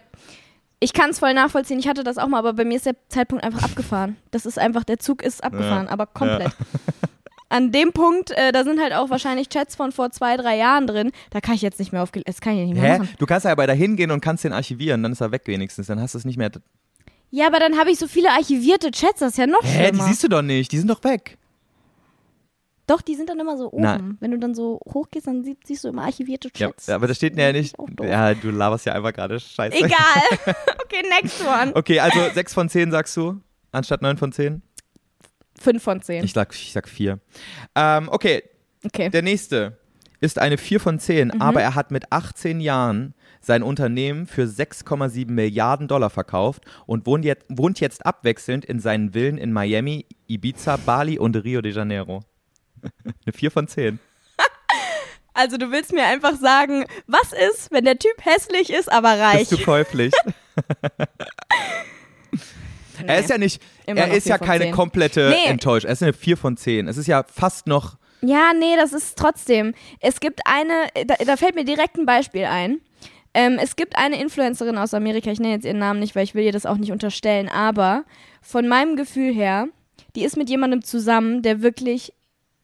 Ich 0.80 0.94
kann 0.94 1.10
es 1.10 1.18
voll 1.18 1.34
nachvollziehen, 1.34 1.80
ich 1.80 1.88
hatte 1.88 2.04
das 2.04 2.20
auch 2.20 2.28
mal, 2.28 2.38
aber 2.38 2.54
bei 2.54 2.64
mir 2.64 2.76
ist 2.76 2.86
der 2.86 2.96
Zeitpunkt 3.10 3.44
einfach 3.44 3.64
abgefahren. 3.64 4.16
Das 4.30 4.46
ist 4.46 4.60
einfach, 4.60 4.84
der 4.84 5.00
Zug 5.00 5.24
ist 5.24 5.44
abgefahren, 5.44 5.88
aber 5.88 6.06
komplett. 6.06 6.52
An 7.50 7.72
dem 7.72 7.94
Punkt, 7.94 8.32
äh, 8.32 8.52
da 8.52 8.64
sind 8.66 8.82
halt 8.82 8.92
auch 8.94 9.10
wahrscheinlich 9.10 9.48
Chats 9.50 9.76
von 9.76 9.92
vor 9.94 10.10
zwei, 10.12 10.36
drei 10.36 10.58
Jahren 10.58 10.86
drin. 10.86 11.12
Da 11.30 11.40
kann 11.40 11.56
ich 11.56 11.62
jetzt 11.62 11.80
nicht 11.80 11.94
mehr 11.94 12.04
aufge... 12.04 12.22
Das 12.26 12.42
kann 12.42 12.58
ich 12.58 12.66
nicht 12.68 12.74
mehr 12.80 12.94
Hä? 12.96 13.00
machen. 13.00 13.10
Du 13.20 13.26
kannst 13.26 13.46
ja 13.46 13.52
aber 13.54 13.68
da 13.68 13.74
hingehen 13.74 14.12
und 14.12 14.20
kannst 14.20 14.44
den 14.44 14.52
archivieren, 14.52 15.02
dann 15.04 15.14
ist 15.14 15.22
er 15.22 15.32
weg 15.32 15.44
wenigstens, 15.46 15.88
dann 15.88 16.02
hast 16.02 16.14
du 16.14 16.18
es 16.18 16.26
nicht 16.26 16.38
mehr. 16.38 16.52
Ja, 17.32 17.48
aber 17.48 17.60
dann 17.60 17.78
habe 17.78 17.90
ich 17.92 18.00
so 18.00 18.08
viele 18.08 18.32
archivierte 18.32 18.92
Chats, 18.92 19.20
das 19.20 19.32
ist 19.32 19.38
ja 19.38 19.48
noch 19.48 19.64
Hä, 19.64 19.78
die 19.78 19.88
schlimmer. 19.98 20.04
siehst 20.08 20.24
du 20.24 20.28
doch 20.28 20.42
nicht, 20.42 20.72
die 20.72 20.78
sind 20.78 20.90
doch 20.90 21.02
weg. 21.06 21.38
Doch, 22.86 23.02
die 23.02 23.16
sind 23.16 23.30
dann 23.30 23.38
immer 23.40 23.58
so 23.58 23.68
oben. 23.72 23.82
Nein. 23.82 24.18
Wenn 24.22 24.32
du 24.32 24.40
dann 24.40 24.56
so 24.56 24.80
hochgehst, 24.94 25.28
dann 25.28 25.44
sie- 25.44 25.58
siehst 25.66 25.84
du 25.84 25.90
immer 25.90 26.04
archivierte 26.04 26.50
Ja, 26.56 26.68
Chats. 26.68 26.88
aber 26.90 27.08
das 27.08 27.18
steht 27.18 27.38
ja 27.38 27.52
nicht. 27.52 27.76
Ja, 28.02 28.34
du 28.34 28.50
laberst 28.50 28.86
ja 28.86 28.94
einfach 28.94 29.12
gerade 29.12 29.40
Scheiße. 29.42 29.76
Egal. 29.76 29.96
okay, 30.86 31.04
next 31.22 31.42
one. 31.46 31.76
Okay, 31.76 32.00
also 32.00 32.18
6 32.34 32.54
von 32.54 32.70
10 32.70 32.92
sagst 32.92 33.16
du, 33.18 33.42
anstatt 33.74 34.02
9 34.02 34.18
von 34.18 34.32
10? 34.32 34.62
Fünf 35.62 35.84
von 35.84 36.02
zehn. 36.02 36.24
Ich 36.24 36.34
sag, 36.34 36.54
ich 36.54 36.72
sag 36.72 36.88
4. 36.88 37.20
Ähm, 37.76 38.10
okay, 38.12 38.44
Okay. 38.86 39.10
der 39.10 39.22
nächste 39.24 39.78
ist 40.20 40.40
eine 40.40 40.58
4 40.58 40.80
von 40.80 41.00
10, 41.00 41.30
Mhm. 41.30 41.42
aber 41.42 41.62
er 41.62 41.76
hat 41.76 41.92
mit 41.92 42.12
18 42.12 42.60
Jahren 42.60 43.14
sein 43.42 43.64
Unternehmen 43.64 44.28
für 44.28 44.46
6,7 44.48 45.32
Milliarden 45.32 45.88
Dollar 45.88 46.10
verkauft 46.10 46.64
und 46.86 47.06
wohnt 47.06 47.24
jetzt, 47.26 47.46
wohnt 47.50 47.80
jetzt 47.80 48.06
abwechselnd 48.06 48.66
in 48.66 48.80
seinen 48.80 49.14
Villen 49.14 49.38
in 49.38 49.52
Miami, 49.54 50.06
Ibiza, 50.28 50.78
Bali 50.78 51.18
und 51.20 51.36
Rio 51.36 51.62
de 51.62 51.72
Janeiro. 51.72 52.22
Eine 53.26 53.34
4 53.34 53.52
von 53.52 53.68
10. 53.68 54.00
Also 55.40 55.58
du 55.58 55.70
willst 55.72 55.94
mir 55.94 56.04
einfach 56.06 56.36
sagen, 56.36 56.86
was 57.06 57.32
ist, 57.32 57.72
wenn 57.72 57.86
der 57.86 58.00
Typ 58.00 58.16
hässlich 58.26 58.72
ist, 58.74 58.92
aber 58.92 59.20
reich? 59.20 59.48
Bist 59.50 59.52
du 59.52 59.58
käuflich? 59.66 60.12
Er 63.06 63.20
ist 63.20 63.30
ja 63.30 63.38
nicht, 63.38 63.62
Immer 63.86 64.02
er 64.02 64.14
ist 64.14 64.28
ja 64.28 64.38
keine 64.38 64.66
zehn. 64.66 64.74
komplette 64.74 65.30
Nee. 65.30 65.50
Enttäuschung. 65.52 65.88
Er 65.90 65.94
ist 65.94 66.04
eine 66.04 66.14
4 66.14 66.38
von 66.38 66.58
10. 66.58 66.88
Es 66.88 66.98
ist 66.98 67.08
ja 67.08 67.24
fast 67.24 67.68
noch, 67.68 67.98
Ja, 68.22 68.52
nee, 68.58 68.76
das 68.76 68.94
ist 68.94 69.18
trotzdem. 69.18 69.74
Es 70.00 70.20
gibt 70.20 70.42
eine, 70.46 70.88
da, 71.06 71.16
da 71.24 71.38
fällt 71.38 71.56
mir 71.56 71.66
direkt 71.66 71.98
ein 71.98 72.06
Beispiel 72.06 72.46
ein. 72.46 72.80
Ähm, 73.34 73.60
es 73.62 73.76
gibt 73.76 73.98
eine 73.98 74.20
Influencerin 74.20 74.78
aus 74.78 74.94
Amerika, 74.96 75.30
ich 75.30 75.40
nenne 75.40 75.54
jetzt 75.54 75.66
ihren 75.66 75.78
Namen 75.78 76.00
nicht, 76.00 76.16
weil 76.16 76.24
ich 76.24 76.34
will 76.34 76.44
ihr 76.44 76.52
das 76.52 76.66
auch 76.66 76.78
nicht 76.78 76.92
unterstellen, 76.92 77.50
aber 77.50 78.04
von 78.42 78.68
meinem 78.68 78.96
Gefühl 78.96 79.32
her, 79.34 79.68
die 80.16 80.24
ist 80.24 80.38
mit 80.38 80.50
jemandem 80.50 80.84
zusammen, 80.84 81.44
der 81.44 81.62
wirklich 81.62 82.14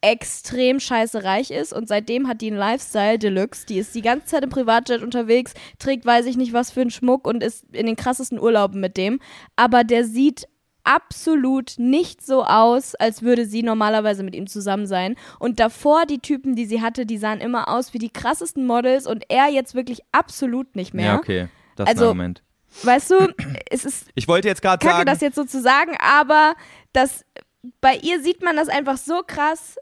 extrem 0.04 0.80
scheiße 0.80 1.24
reich 1.24 1.50
ist 1.50 1.72
und 1.72 1.88
seitdem 1.88 2.28
hat 2.28 2.42
die 2.42 2.48
einen 2.48 2.58
Lifestyle 2.58 3.18
Deluxe. 3.18 3.64
Die 3.64 3.78
ist 3.78 3.94
die 3.94 4.02
ganze 4.02 4.26
Zeit 4.26 4.44
im 4.44 4.50
Privatjet 4.50 5.02
unterwegs, 5.02 5.54
trägt 5.78 6.04
weiß 6.04 6.26
ich 6.26 6.36
nicht 6.36 6.52
was 6.52 6.70
für 6.70 6.82
einen 6.82 6.90
Schmuck 6.90 7.26
und 7.26 7.42
ist 7.42 7.64
in 7.72 7.86
den 7.86 7.96
krassesten 7.96 8.38
Urlauben 8.38 8.80
mit 8.80 8.98
dem. 8.98 9.18
Aber 9.56 9.82
der 9.82 10.04
sieht 10.04 10.46
absolut 10.84 11.78
nicht 11.78 12.24
so 12.24 12.44
aus, 12.44 12.94
als 12.94 13.22
würde 13.22 13.46
sie 13.46 13.62
normalerweise 13.62 14.22
mit 14.22 14.34
ihm 14.34 14.46
zusammen 14.46 14.86
sein. 14.86 15.16
Und 15.38 15.58
davor 15.58 16.04
die 16.04 16.18
Typen, 16.18 16.54
die 16.54 16.66
sie 16.66 16.82
hatte, 16.82 17.06
die 17.06 17.16
sahen 17.16 17.40
immer 17.40 17.68
aus 17.68 17.94
wie 17.94 17.98
die 17.98 18.10
krassesten 18.10 18.66
Models 18.66 19.06
und 19.06 19.24
er 19.30 19.48
jetzt 19.48 19.74
wirklich 19.74 20.00
absolut 20.12 20.76
nicht 20.76 20.92
mehr. 20.92 21.06
ja, 21.06 21.16
okay, 21.16 21.48
das 21.76 21.88
ist 21.88 21.94
Also, 21.94 22.04
ein 22.04 22.08
Argument. 22.08 22.42
Weißt 22.82 23.10
du, 23.10 23.34
es 23.70 23.86
ist 23.86 24.08
Ich 24.14 24.28
wollte 24.28 24.48
jetzt 24.48 24.60
gerade 24.60 24.84
sagen, 24.84 25.06
das 25.06 25.22
jetzt 25.22 25.36
so 25.36 25.44
zu 25.44 25.62
sagen, 25.62 25.96
aber 25.98 26.54
das, 26.92 27.24
bei 27.80 27.96
ihr 27.96 28.22
sieht 28.22 28.42
man 28.42 28.56
das 28.56 28.68
einfach 28.68 28.98
so 28.98 29.22
krass, 29.26 29.76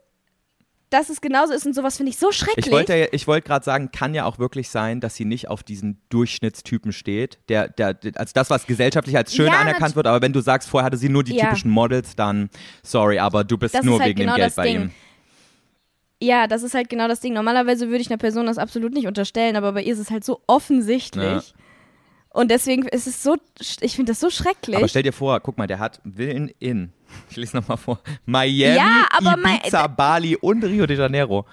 dass 0.93 1.09
es 1.09 1.21
genauso 1.21 1.53
ist 1.53 1.67
und 1.67 1.75
sowas 1.75 1.97
finde 1.97 2.11
ich 2.11 2.19
so 2.19 2.31
schrecklich. 2.33 2.67
ich 2.67 2.73
wollte, 2.73 2.95
ja- 2.97 3.07
ich 3.13 3.27
wollte 3.27 3.47
gerade 3.47 3.65
sagen, 3.65 3.91
kann 3.93 4.15
ja 4.15 4.25
auch 4.25 4.39
wirklich 4.39 4.69
sein, 4.69 5.01
dass 5.01 5.15
sie 5.17 5.25
nicht 5.25 5.49
auf 5.49 5.63
diesen 5.63 6.01
Durchschnittstypen 6.11 6.93
steht. 6.93 7.39
Der, 7.49 7.69
der, 7.69 7.97
also 8.17 8.33
das, 8.35 8.51
was 8.51 8.67
gesellschaftlich 8.67 9.17
als 9.17 9.35
schön 9.35 9.47
Ja, 9.47 9.61
anerkannt 9.61 9.97
wird, 9.97 10.07
aber 10.07 10.21
wenn 10.23 10.33
du 10.33 10.41
sagst, 10.41 10.69
vorher 10.69 10.87
hatte 10.87 10.97
sie 10.97 11.09
nur 11.09 11.25
die 11.25 11.35
Ja. 11.37 11.45
typischen 11.47 11.71
Models, 11.71 12.15
dann 12.17 12.51
sorry, 12.83 13.19
aber 13.19 13.45
du 13.45 13.59
bist 13.59 13.75
Das 13.75 13.85
nur 13.85 13.99
halt 13.99 14.09
wegen 14.11 14.21
genau 14.21 14.35
dem 14.35 14.41
Geld 14.43 14.57
bei 14.57 14.65
Ding. 14.65 14.81
ihm. 14.83 14.91
Ja, 16.21 16.47
das 16.47 16.63
ist 16.63 16.75
halt 16.75 16.89
genau 16.89 17.09
das 17.09 17.19
Ding. 17.21 17.33
Normalerweise 17.33 17.89
würde 17.89 18.01
ich 18.01 18.09
einer 18.09 18.17
Person 18.19 18.47
das 18.47 18.57
absolut 18.59 18.93
nicht 18.93 19.07
unterstellen, 19.09 19.57
aber 19.57 19.73
bei 19.73 19.83
ihr 19.83 19.93
ist 19.93 19.99
es 19.99 20.11
halt 20.11 20.25
so 20.25 20.41
offensichtlich. 20.47 21.53
Und 22.31 22.51
deswegen 22.51 22.87
ist 22.89 23.07
es 23.07 23.23
so, 23.23 23.37
ich 23.81 23.97
finde 23.97 24.13
das 24.13 24.21
so 24.21 24.31
schrecklich. 24.31 24.77
Aber 24.77 24.89
stell 24.89 25.03
dir 25.03 25.13
vor, 25.13 25.39
guck 25.41 25.59
mal, 25.59 25.67
der 25.67 25.79
hat 25.81 26.01
Villen 26.05 26.51
in, 26.61 26.91
ich 27.31 27.37
lese 27.37 27.57
nochmal 27.57 27.77
vor, 27.77 28.01
Miami, 28.27 28.77
Ja, 28.77 29.07
aber 29.17 29.37
mein- 29.37 29.59
Ibiza, 29.61 29.87
Bali 29.87 30.37
und 30.37 30.65
Rio 30.65 30.87
de 30.87 30.97
Janeiro. 30.99 31.45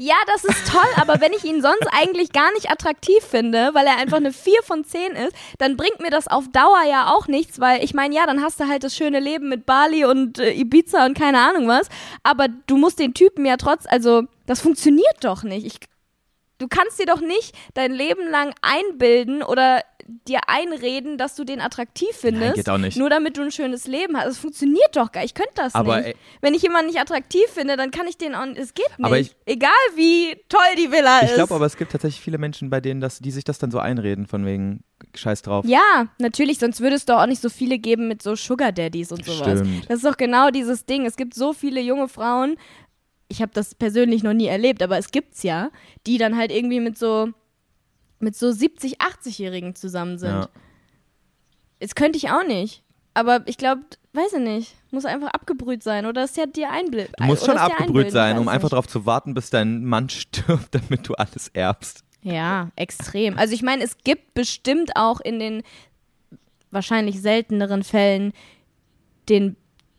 Ja, 0.00 0.14
das 0.28 0.44
ist 0.44 0.70
toll, 0.70 0.86
aber 0.96 1.20
wenn 1.20 1.32
ich 1.32 1.42
ihn 1.44 1.60
sonst 1.60 1.88
eigentlich 1.90 2.30
gar 2.32 2.52
nicht 2.52 2.70
attraktiv 2.70 3.18
finde, 3.20 3.70
weil 3.74 3.84
er 3.84 3.96
einfach 3.98 4.18
eine 4.18 4.32
4 4.32 4.62
von 4.62 4.84
10 4.84 5.10
ist, 5.16 5.34
dann 5.58 5.76
bringt 5.76 5.98
mir 6.00 6.10
das 6.10 6.28
auf 6.28 6.44
Dauer 6.52 6.84
ja 6.88 7.12
auch 7.12 7.26
nichts, 7.26 7.58
weil 7.58 7.82
ich 7.82 7.94
meine, 7.94 8.14
ja, 8.14 8.24
dann 8.24 8.40
hast 8.40 8.60
du 8.60 8.68
halt 8.68 8.84
das 8.84 8.94
schöne 8.94 9.18
Leben 9.18 9.48
mit 9.48 9.66
Bali 9.66 10.04
und 10.04 10.38
äh, 10.38 10.52
Ibiza 10.52 11.04
und 11.04 11.18
keine 11.18 11.40
Ahnung 11.40 11.66
was, 11.66 11.88
aber 12.22 12.46
du 12.68 12.76
musst 12.76 13.00
den 13.00 13.12
Typen 13.12 13.44
ja 13.44 13.56
trotz, 13.56 13.86
also 13.88 14.22
das 14.46 14.60
funktioniert 14.60 15.16
doch 15.22 15.42
nicht. 15.42 15.66
Ich, 15.66 15.80
du 16.58 16.68
kannst 16.68 17.00
dir 17.00 17.06
doch 17.06 17.20
nicht 17.20 17.52
dein 17.74 17.90
Leben 17.92 18.30
lang 18.30 18.54
einbilden 18.62 19.42
oder 19.42 19.82
dir 20.26 20.40
einreden, 20.46 21.18
dass 21.18 21.36
du 21.36 21.44
den 21.44 21.60
attraktiv 21.60 22.08
findest, 22.12 22.54
geht 22.54 22.68
auch 22.70 22.78
nicht. 22.78 22.96
nur 22.96 23.10
damit 23.10 23.36
du 23.36 23.42
ein 23.42 23.50
schönes 23.52 23.86
Leben 23.86 24.16
hast. 24.16 24.26
Das 24.26 24.38
funktioniert 24.38 24.94
doch 24.96 25.12
gar. 25.12 25.22
Ich 25.22 25.34
könnte 25.34 25.52
das 25.56 25.74
Aber, 25.74 25.98
nicht. 25.98 26.06
ey- 26.08 26.16
Wenn 26.40 26.54
ich 26.54 26.62
jemanden 26.62 26.86
nicht 26.86 26.98
attraktiv 26.98 27.44
finde, 27.52 27.76
dann 27.76 27.90
kann 27.90 28.06
ich 28.06 28.16
den 28.16 28.34
auch. 28.34 28.46
Es 28.56 28.72
geht 28.74 28.98
nicht. 28.98 29.12
Ich- 29.46 29.54
Egal 29.54 29.70
wie 29.96 30.34
toll 30.48 30.60
die 30.78 30.90
Villa 30.90 31.18
Ich 31.22 31.28
ist. 31.30 31.34
glaube 31.34 31.54
aber, 31.54 31.66
es 31.66 31.76
gibt 31.76 31.92
tatsächlich 31.92 32.20
viele 32.22 32.38
Menschen, 32.38 32.70
bei 32.70 32.80
denen 32.80 33.00
das, 33.00 33.18
die 33.18 33.30
sich 33.30 33.44
das 33.44 33.58
dann 33.58 33.70
so 33.70 33.78
einreden, 33.78 34.26
von 34.26 34.46
wegen 34.46 34.82
Scheiß 35.14 35.42
drauf. 35.42 35.64
ja, 35.66 36.08
natürlich, 36.18 36.58
sonst 36.58 36.80
würde 36.80 36.96
es 36.96 37.04
doch 37.04 37.20
auch 37.20 37.26
nicht 37.26 37.42
so 37.42 37.48
viele 37.50 37.78
geben 37.78 38.08
mit 38.08 38.22
so 38.22 38.34
Sugar 38.34 38.72
Daddies 38.72 39.12
und 39.12 39.24
sowas. 39.24 39.60
Stimmt. 39.60 39.90
Das 39.90 39.96
ist 39.98 40.04
doch 40.04 40.16
genau 40.16 40.50
dieses 40.50 40.86
Ding. 40.86 41.04
Es 41.06 41.16
gibt 41.16 41.34
so 41.34 41.52
viele 41.52 41.80
junge 41.80 42.08
Frauen, 42.08 42.56
ich 43.28 43.42
habe 43.42 43.52
das 43.54 43.74
persönlich 43.74 44.22
noch 44.22 44.32
nie 44.32 44.46
erlebt, 44.46 44.82
aber 44.82 44.96
es 44.96 45.10
gibt's 45.10 45.42
ja, 45.42 45.70
die 46.06 46.16
dann 46.16 46.36
halt 46.38 46.50
irgendwie 46.50 46.80
mit 46.80 46.96
so 46.96 47.28
mit 48.20 48.36
so 48.36 48.50
70, 48.50 49.00
80-Jährigen 49.00 49.74
zusammen 49.74 50.18
sind. 50.18 50.30
Ja. 50.30 50.48
Das 51.80 51.94
könnte 51.94 52.18
ich 52.18 52.30
auch 52.30 52.46
nicht. 52.46 52.82
Aber 53.14 53.42
ich 53.46 53.56
glaube, 53.56 53.82
weiß 54.12 54.34
ich 54.34 54.40
nicht, 54.40 54.76
muss 54.90 55.04
einfach 55.04 55.28
abgebrüht 55.28 55.82
sein 55.82 56.06
oder 56.06 56.24
ist 56.24 56.36
ja 56.36 56.46
dir 56.46 56.70
einbilden. 56.70 57.12
Du 57.16 57.24
musst 57.24 57.44
schon 57.44 57.56
abgebrüht 57.56 58.10
sein, 58.10 58.38
um 58.38 58.48
einfach 58.48 58.70
darauf 58.70 58.86
zu 58.86 59.06
warten, 59.06 59.34
bis 59.34 59.50
dein 59.50 59.84
Mann 59.84 60.08
stirbt, 60.08 60.74
damit 60.74 61.08
du 61.08 61.14
alles 61.14 61.48
erbst. 61.48 62.04
Ja, 62.22 62.70
extrem. 62.76 63.38
Also 63.38 63.54
ich 63.54 63.62
meine, 63.62 63.82
es 63.82 63.98
gibt 63.98 64.34
bestimmt 64.34 64.96
auch 64.96 65.20
in 65.20 65.38
den 65.38 65.62
wahrscheinlich 66.70 67.20
selteneren 67.20 67.82
Fällen 67.82 68.32
den, 69.28 69.56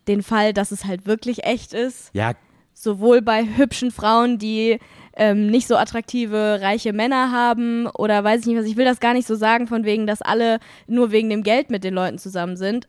den 0.08 0.22
Fall, 0.22 0.54
dass 0.54 0.72
es 0.72 0.86
halt 0.86 1.06
wirklich 1.06 1.44
echt 1.44 1.74
ist. 1.74 2.10
Ja, 2.14 2.34
Sowohl 2.74 3.22
bei 3.22 3.46
hübschen 3.46 3.92
Frauen, 3.92 4.38
die 4.38 4.80
ähm, 5.20 5.48
nicht 5.48 5.68
so 5.68 5.76
attraktive, 5.76 6.60
reiche 6.62 6.94
Männer 6.94 7.32
haben 7.32 7.88
oder 7.88 8.24
weiß 8.24 8.40
ich 8.42 8.48
nicht 8.48 8.58
was. 8.58 8.66
Ich 8.66 8.78
will 8.78 8.86
das 8.86 9.02
gar 9.02 9.14
nicht 9.14 9.28
so 9.28 9.36
sagen, 9.36 9.68
von 9.68 9.84
wegen, 9.84 10.08
dass 10.08 10.22
alle 10.22 10.60
nur 10.88 11.12
wegen 11.12 11.30
dem 11.30 11.44
Geld 11.44 11.70
mit 11.70 11.84
den 11.84 11.94
Leuten 11.94 12.18
zusammen 12.18 12.56
sind. 12.56 12.88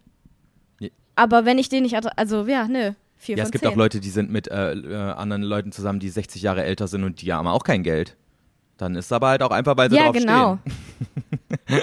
Nee. 0.79 0.93
Aber 1.17 1.45
wenn 1.45 1.59
ich 1.59 1.69
den 1.69 1.83
nicht, 1.83 1.97
also 2.17 2.47
ja, 2.47 2.69
nö, 2.69 2.93
vier 3.19 3.37
ja 3.37 3.43
es 3.43 3.51
gibt 3.51 3.65
zehn. 3.65 3.73
auch 3.73 3.77
Leute, 3.77 3.99
die 3.99 4.11
sind 4.11 4.31
mit 4.31 4.49
äh, 4.49 4.73
äh, 4.73 4.95
anderen 5.13 5.43
Leuten 5.43 5.73
zusammen, 5.73 5.99
die 5.99 6.09
60 6.09 6.41
Jahre 6.41 6.63
älter 6.63 6.87
sind 6.87 7.03
und 7.03 7.21
die 7.21 7.33
haben 7.33 7.49
auch 7.49 7.65
kein 7.65 7.83
Geld. 7.83 8.17
Dann 8.77 8.95
ist 8.95 9.07
es 9.07 9.13
aber 9.13 9.29
halt 9.29 9.43
auch 9.43 9.51
einfach, 9.51 9.77
weil 9.77 9.91
sie 9.91 9.97
ja, 9.97 10.05
drauf 10.05 10.15
genau. 10.15 10.59
stehen. 10.63 10.73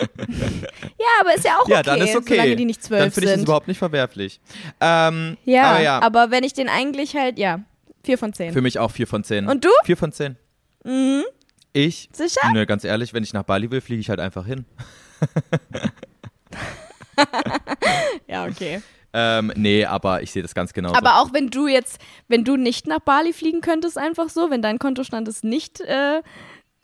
ja, 0.97 1.07
aber 1.21 1.35
ist 1.35 1.45
ja 1.45 1.57
auch 1.57 1.63
okay, 1.63 1.71
Ja, 1.73 1.83
dann 1.83 2.01
ist 2.01 2.15
okay. 2.15 2.35
solange 2.35 2.55
die 2.55 2.65
nicht 2.65 2.81
zwölf 2.81 3.01
Dann 3.01 3.11
finde 3.11 3.25
ich 3.25 3.31
das 3.33 3.39
sind. 3.39 3.47
überhaupt 3.47 3.67
nicht 3.67 3.77
verwerflich. 3.77 4.39
Ähm, 4.79 5.37
Ja, 5.45 5.63
aber 5.63 5.81
ja, 5.83 6.01
aber 6.01 6.31
wenn 6.31 6.43
ich 6.43 6.53
den 6.53 6.69
eigentlich 6.69 7.15
halt, 7.15 7.37
ja, 7.37 7.59
vier 8.07 8.17
von 8.17 8.33
zehn. 8.33 8.53
für 8.53 8.61
mich 8.61 8.79
auch 8.79 8.89
4 8.91 9.05
von 9.05 9.23
10. 9.23 9.47
Und 9.47 9.63
du? 9.65 9.69
4 9.83 9.97
von 9.97 10.11
10. 10.11 10.35
Mhm. 10.83 11.23
Ich? 11.73 12.09
Sicher? 12.13 12.41
Nö, 12.53 12.65
ganz 12.65 12.83
ehrlich, 12.83 13.13
wenn 13.13 13.21
ich 13.23 13.33
nach 13.33 13.43
Bali 13.43 13.69
will, 13.69 13.81
fliege 13.81 13.99
ich 13.99 14.09
halt 14.09 14.19
einfach 14.19 14.45
hin. 14.45 14.65
Ja, 18.27 18.45
okay. 18.45 18.81
Ähm, 19.13 19.51
nee, 19.55 19.85
aber 19.85 20.21
ich 20.21 20.31
sehe 20.31 20.43
das 20.43 20.53
ganz 20.53 20.73
genau. 20.73 20.93
Aber 20.93 21.21
auch 21.21 21.33
wenn 21.33 21.49
du 21.49 21.67
jetzt, 21.67 21.99
wenn 22.27 22.43
du 22.43 22.55
nicht 22.57 22.87
nach 22.87 22.99
Bali 22.99 23.33
fliegen 23.33 23.61
könntest, 23.61 23.97
einfach 23.97 24.29
so, 24.29 24.51
wenn 24.51 24.61
dein 24.61 24.77
Kontostand 24.79 25.27
es 25.27 25.43
nicht 25.43 25.79
äh, 25.81 26.21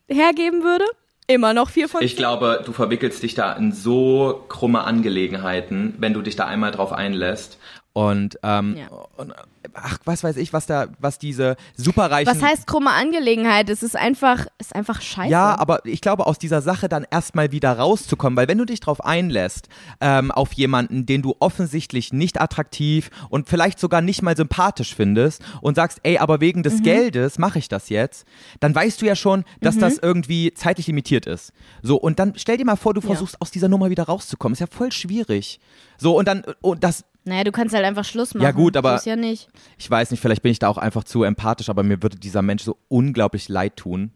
hergeben 0.07 0.63
würde, 0.63 0.85
immer 1.27 1.53
noch 1.53 1.69
vier 1.69 1.87
von 1.89 2.01
Ich 2.01 2.15
glaube, 2.15 2.63
du 2.65 2.73
verwickelst 2.73 3.21
dich 3.21 3.35
da 3.35 3.53
in 3.53 3.71
so 3.71 4.45
krumme 4.49 4.83
Angelegenheiten, 4.83 5.95
wenn 5.99 6.13
du 6.13 6.21
dich 6.21 6.35
da 6.35 6.45
einmal 6.45 6.71
drauf 6.71 6.91
einlässt. 6.91 7.59
Und, 7.95 8.39
ähm, 8.41 8.75
Ja. 8.75 8.87
und 9.17 9.33
ach, 9.75 9.99
was 10.03 10.23
weiß 10.23 10.37
ich, 10.37 10.51
was 10.51 10.65
da, 10.65 10.87
was 10.99 11.19
diese 11.19 11.55
superreichen. 11.77 12.33
Was 12.33 12.41
heißt 12.41 12.65
krumme 12.65 12.89
Angelegenheit? 12.89 13.69
Es 13.69 13.83
ist 13.83 13.95
einfach, 13.95 14.47
ist 14.57 14.75
einfach 14.75 14.99
scheiße. 14.99 15.29
Ja, 15.29 15.55
aber 15.59 15.85
ich 15.85 16.01
glaube, 16.01 16.25
aus 16.25 16.39
dieser 16.39 16.63
Sache 16.63 16.89
dann 16.89 17.05
erstmal 17.11 17.51
wieder 17.51 17.71
rauszukommen, 17.77 18.35
weil 18.35 18.47
wenn 18.47 18.57
du 18.57 18.65
dich 18.65 18.79
drauf 18.79 19.03
einlässt, 19.05 19.67
ähm, 20.01 20.31
auf 20.31 20.53
jemanden, 20.53 21.05
den 21.05 21.21
du 21.21 21.35
offensichtlich 21.39 22.11
nicht 22.13 22.41
attraktiv 22.41 23.11
und 23.29 23.47
vielleicht 23.47 23.79
sogar 23.79 24.01
nicht 24.01 24.23
mal 24.23 24.35
sympathisch 24.35 24.95
findest 24.95 25.43
und 25.61 25.75
sagst, 25.75 25.99
ey, 26.01 26.17
aber 26.17 26.41
wegen 26.41 26.63
des 26.63 26.81
Geldes 26.81 27.37
mache 27.37 27.59
ich 27.59 27.67
das 27.69 27.89
jetzt, 27.89 28.25
dann 28.59 28.73
weißt 28.73 28.99
du 29.03 29.05
ja 29.05 29.15
schon, 29.15 29.43
dass 29.61 29.77
das 29.77 29.99
irgendwie 29.99 30.51
zeitlich 30.55 30.87
limitiert 30.87 31.27
ist. 31.27 31.53
So, 31.83 31.97
und 31.97 32.17
dann 32.17 32.33
stell 32.37 32.57
dir 32.57 32.65
mal 32.65 32.75
vor, 32.75 32.95
du 32.95 33.01
Ja. 33.01 33.07
versuchst 33.07 33.39
aus 33.39 33.51
dieser 33.51 33.69
Nummer 33.69 33.91
wieder 33.91 34.03
rauszukommen. 34.05 34.53
Ist 34.53 34.61
ja 34.61 34.67
voll 34.67 34.91
schwierig. 34.91 35.59
So, 35.99 36.17
und 36.17 36.27
dann, 36.27 36.43
und 36.61 36.83
das, 36.83 37.05
Naja, 37.25 37.43
du 37.45 37.51
kannst 37.51 37.73
halt 37.73 37.85
einfach 37.85 38.03
Schluss 38.05 38.33
machen. 38.33 38.43
Ja, 38.43 38.51
gut, 38.51 38.75
aber- 38.75 39.01
ja 39.05 39.15
nicht. 39.15 39.49
ich 39.77 39.89
weiß 39.89 40.11
nicht, 40.11 40.19
vielleicht 40.19 40.41
bin 40.41 40.51
ich 40.51 40.59
da 40.59 40.67
auch 40.67 40.77
einfach 40.77 41.03
zu 41.05 41.23
empathisch, 41.23 41.69
aber 41.69 41.83
mir 41.83 42.01
würde 42.03 42.17
dieser 42.17 42.41
Mensch 42.41 42.63
so 42.63 42.77
unglaublich 42.89 43.47
leid 43.49 43.77
tun. 43.77 44.11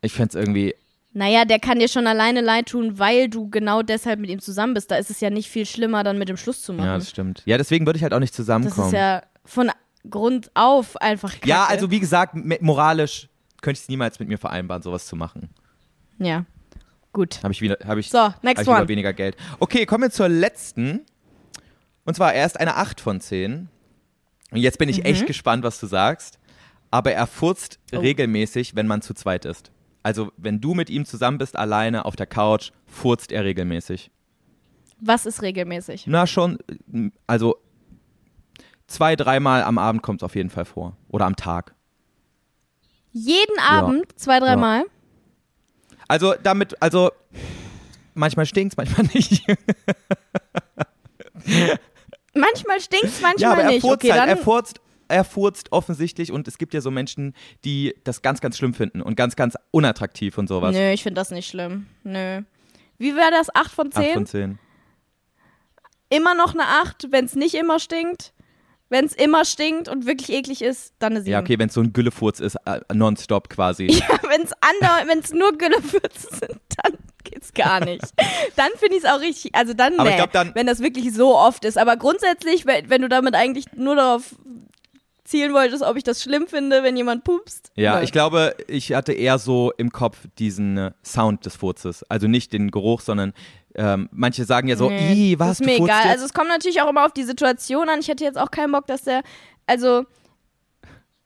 Ich 0.00 0.12
fände 0.14 0.30
es 0.30 0.34
irgendwie, 0.36 0.74
Naja, 1.12 1.44
der 1.44 1.58
kann 1.58 1.80
dir 1.80 1.88
schon 1.88 2.06
alleine 2.06 2.40
leid 2.40 2.68
tun, 2.70 2.98
weil 2.98 3.28
du 3.28 3.50
genau 3.50 3.82
deshalb 3.82 4.20
mit 4.20 4.30
ihm 4.30 4.40
zusammen 4.40 4.74
bist. 4.74 4.90
Da 4.90 4.96
ist 4.96 5.10
es 5.10 5.20
ja 5.20 5.28
nicht 5.28 5.50
viel 5.50 5.66
schlimmer, 5.66 6.02
dann 6.04 6.18
mit 6.18 6.28
dem 6.28 6.36
Schluss 6.36 6.62
zu 6.62 6.72
machen. 6.72 6.86
ja, 6.86 6.94
das 6.94 7.10
stimmt. 7.10 7.42
Ja, 7.46 7.58
deswegen 7.58 7.84
würde 7.84 7.96
ich 7.96 8.02
halt 8.04 8.14
auch 8.14 8.20
nicht 8.20 8.30
das 8.32 8.36
zusammenkommen. 8.36 8.86
ist 8.86 8.92
ja 8.94 9.22
von 9.44 9.70
Grund 10.08 10.50
auf 10.54 10.96
einfach 10.98 11.32
kacke. 11.34 11.48
Ja, 11.48 11.66
also 11.66 11.90
wie 11.90 12.00
gesagt, 12.00 12.34
moralisch 12.62 13.28
könnte 13.60 13.76
ich 13.78 13.82
es 13.82 13.88
niemals 13.90 14.18
mit 14.20 14.28
mir 14.28 14.38
vereinbaren, 14.38 14.82
sowas 14.82 15.04
zu 15.06 15.16
machen. 15.16 15.50
Ja, 16.18 16.46
gut. 17.12 17.40
Habe 17.42 17.52
ich 17.52 17.60
wieder, 17.60 17.76
habe 17.84 18.00
ich, 18.00 18.08
So, 18.08 18.18
hab 18.18 18.42
next 18.44 18.62
ich 18.62 18.66
lieber 18.68 18.78
one. 18.78 18.88
weniger 18.88 19.12
Geld. 19.12 19.36
Okay, 19.58 19.84
kommen 19.86 20.04
wir 20.04 20.10
zur 20.10 20.28
letzten. 20.28 21.00
Und 22.04 22.14
zwar 22.14 22.32
erst 22.34 22.58
eine 22.58 22.76
8 22.76 23.00
von 23.00 23.20
10. 23.20 23.68
Und 24.50 24.58
jetzt 24.58 24.78
bin 24.78 24.88
ich 24.88 24.98
Mhm. 24.98 25.04
echt 25.04 25.26
gespannt, 25.26 25.62
was 25.64 25.78
du 25.80 25.86
sagst. 25.86 26.38
Aber 26.90 27.12
er 27.12 27.26
furzt 27.26 27.78
Oh. 27.94 27.98
regelmäßig, 27.98 28.74
wenn 28.74 28.86
man 28.86 29.00
zu 29.02 29.14
zweit 29.14 29.44
ist. 29.44 29.70
Also, 30.02 30.32
wenn 30.36 30.60
du 30.60 30.74
mit 30.74 30.90
ihm 30.90 31.04
zusammen 31.04 31.38
bist, 31.38 31.56
alleine 31.56 32.04
auf 32.04 32.16
der 32.16 32.26
Couch, 32.26 32.72
furzt 32.86 33.30
er 33.32 33.44
regelmäßig. 33.44 34.10
Was 34.98 35.24
ist 35.26 35.42
regelmäßig? 35.42 36.04
Na, 36.06 36.26
schon, 36.26 36.58
also 37.26 37.56
zwei, 38.86 39.14
dreimal 39.14 39.62
am 39.62 39.78
Abend 39.78 40.02
kommt 40.02 40.20
es 40.20 40.24
auf 40.24 40.34
jeden 40.34 40.50
Fall 40.50 40.64
vor. 40.64 40.96
Oder 41.08 41.26
am 41.26 41.36
Tag. 41.36 41.74
Jeden 43.12 43.58
Abend, 43.60 44.18
zwei, 44.18 44.40
dreimal. 44.40 44.84
Also 46.08 46.34
damit, 46.42 46.80
also 46.82 47.10
manchmal 48.14 48.46
stinkt's, 48.46 48.76
manchmal 48.76 49.06
nicht. 49.14 49.44
Manchmal 52.34 52.80
stinkt's, 52.80 53.20
ja, 53.20 53.28
manchmal 53.28 53.52
aber 53.52 53.62
er 53.62 53.70
nicht. 53.70 53.80
furzt 53.80 54.04
Okay, 54.04 54.12
halt, 54.12 54.22
dann, 54.22 54.28
er 54.28 54.36
furzt, 54.36 54.80
er 55.08 55.24
furzt 55.24 55.72
offensichtlich 55.72 56.32
und 56.32 56.46
es 56.48 56.58
gibt 56.58 56.74
ja 56.74 56.80
so 56.80 56.90
Menschen, 56.90 57.34
die 57.64 57.94
das 58.04 58.22
ganz, 58.22 58.40
ganz 58.40 58.56
schlimm 58.56 58.74
finden 58.74 59.02
und 59.02 59.16
ganz, 59.16 59.36
ganz 59.36 59.56
unattraktiv 59.70 60.38
und 60.38 60.48
sowas. 60.48 60.74
Nö, 60.74 60.90
ich 60.92 61.02
finde 61.02 61.20
das 61.20 61.30
nicht 61.30 61.48
schlimm. 61.48 61.86
Nö. 62.04 62.42
Wie 62.98 63.16
wäre 63.16 63.30
das? 63.30 63.54
8 63.54 63.72
von 63.72 63.90
10? 63.90 64.02
Acht 64.02 64.12
von 64.12 64.26
zehn. 64.26 64.58
Immer 66.10 66.34
noch 66.34 66.54
eine 66.54 66.64
8, 66.64 67.08
wenn 67.10 67.24
es 67.24 67.34
nicht 67.34 67.54
immer 67.54 67.78
stinkt. 67.78 68.32
Wenn 68.88 69.04
es 69.04 69.14
immer 69.14 69.44
stinkt 69.44 69.88
und 69.88 70.04
wirklich 70.04 70.30
eklig 70.30 70.62
ist, 70.62 70.94
dann 70.98 71.12
eine 71.12 71.20
7. 71.22 71.30
Ja, 71.30 71.40
okay, 71.40 71.58
wenn 71.60 71.68
es 71.68 71.74
so 71.74 71.80
ein 71.80 71.92
Güllefurz 71.92 72.40
ist, 72.40 72.56
äh, 72.66 72.80
nonstop 72.92 73.48
quasi. 73.48 73.86
wenn 74.28 74.42
es 74.42 74.50
wenn 75.06 75.18
es 75.20 75.32
nur 75.32 75.52
Güllefürze 75.56 76.28
sind, 76.32 76.60
dann 76.82 76.98
geht's 77.24 77.52
gar 77.52 77.84
nicht. 77.84 78.04
dann 78.56 78.70
finde 78.76 78.96
ich 78.96 79.04
es 79.04 79.10
auch 79.10 79.20
richtig, 79.20 79.54
also 79.54 79.74
dann, 79.74 79.98
Aber 79.98 80.10
nee, 80.10 80.16
glaub, 80.16 80.32
dann- 80.32 80.54
wenn 80.54 80.66
das 80.66 80.80
wirklich 80.80 81.12
so 81.12 81.36
oft 81.36 81.64
ist. 81.64 81.78
Aber 81.78 81.96
grundsätzlich, 81.96 82.66
wenn, 82.66 83.02
du 83.02 83.08
damit 83.08 83.34
eigentlich 83.34 83.66
nur 83.74 83.96
darauf 83.96 84.34
zielen 85.24 85.52
wolltest, 85.52 85.82
ob 85.82 85.96
ich 85.96 86.02
das 86.02 86.22
schlimm 86.22 86.48
finde, 86.48 86.82
wenn 86.82 86.96
jemand 86.96 87.22
pupst. 87.24 87.70
Ja, 87.76 87.98
nö. 87.98 88.04
ich 88.04 88.10
glaube, 88.10 88.56
ich 88.66 88.92
hatte 88.92 89.12
eher 89.12 89.38
so 89.38 89.72
im 89.78 89.92
Kopf 89.92 90.18
diesen 90.38 90.76
äh, 90.76 90.90
Sound 91.04 91.46
des 91.46 91.56
Furzes. 91.56 92.02
Also 92.08 92.26
nicht 92.26 92.52
den 92.52 92.70
Geruch, 92.72 93.00
sondern 93.00 93.32
ähm, 93.76 94.08
manche 94.10 94.44
sagen 94.44 94.66
ja 94.66 94.76
so, 94.76 94.90
Nee, 94.90 95.36
was, 95.38 95.58
das 95.58 95.60
ist 95.60 95.66
mir 95.66 95.76
egal. 95.76 96.08
Also 96.08 96.24
es 96.24 96.32
kommt 96.32 96.48
natürlich 96.48 96.82
auch 96.82 96.88
immer 96.88 97.06
auf 97.06 97.12
die 97.12 97.22
Situation 97.22 97.88
an. 97.88 98.00
Ich 98.00 98.08
hätte 98.08 98.24
jetzt 98.24 98.38
auch 98.38 98.50
keinen 98.50 98.72
Bock, 98.72 98.88
dass 98.88 99.02
der, 99.02 99.22
also 99.66 100.04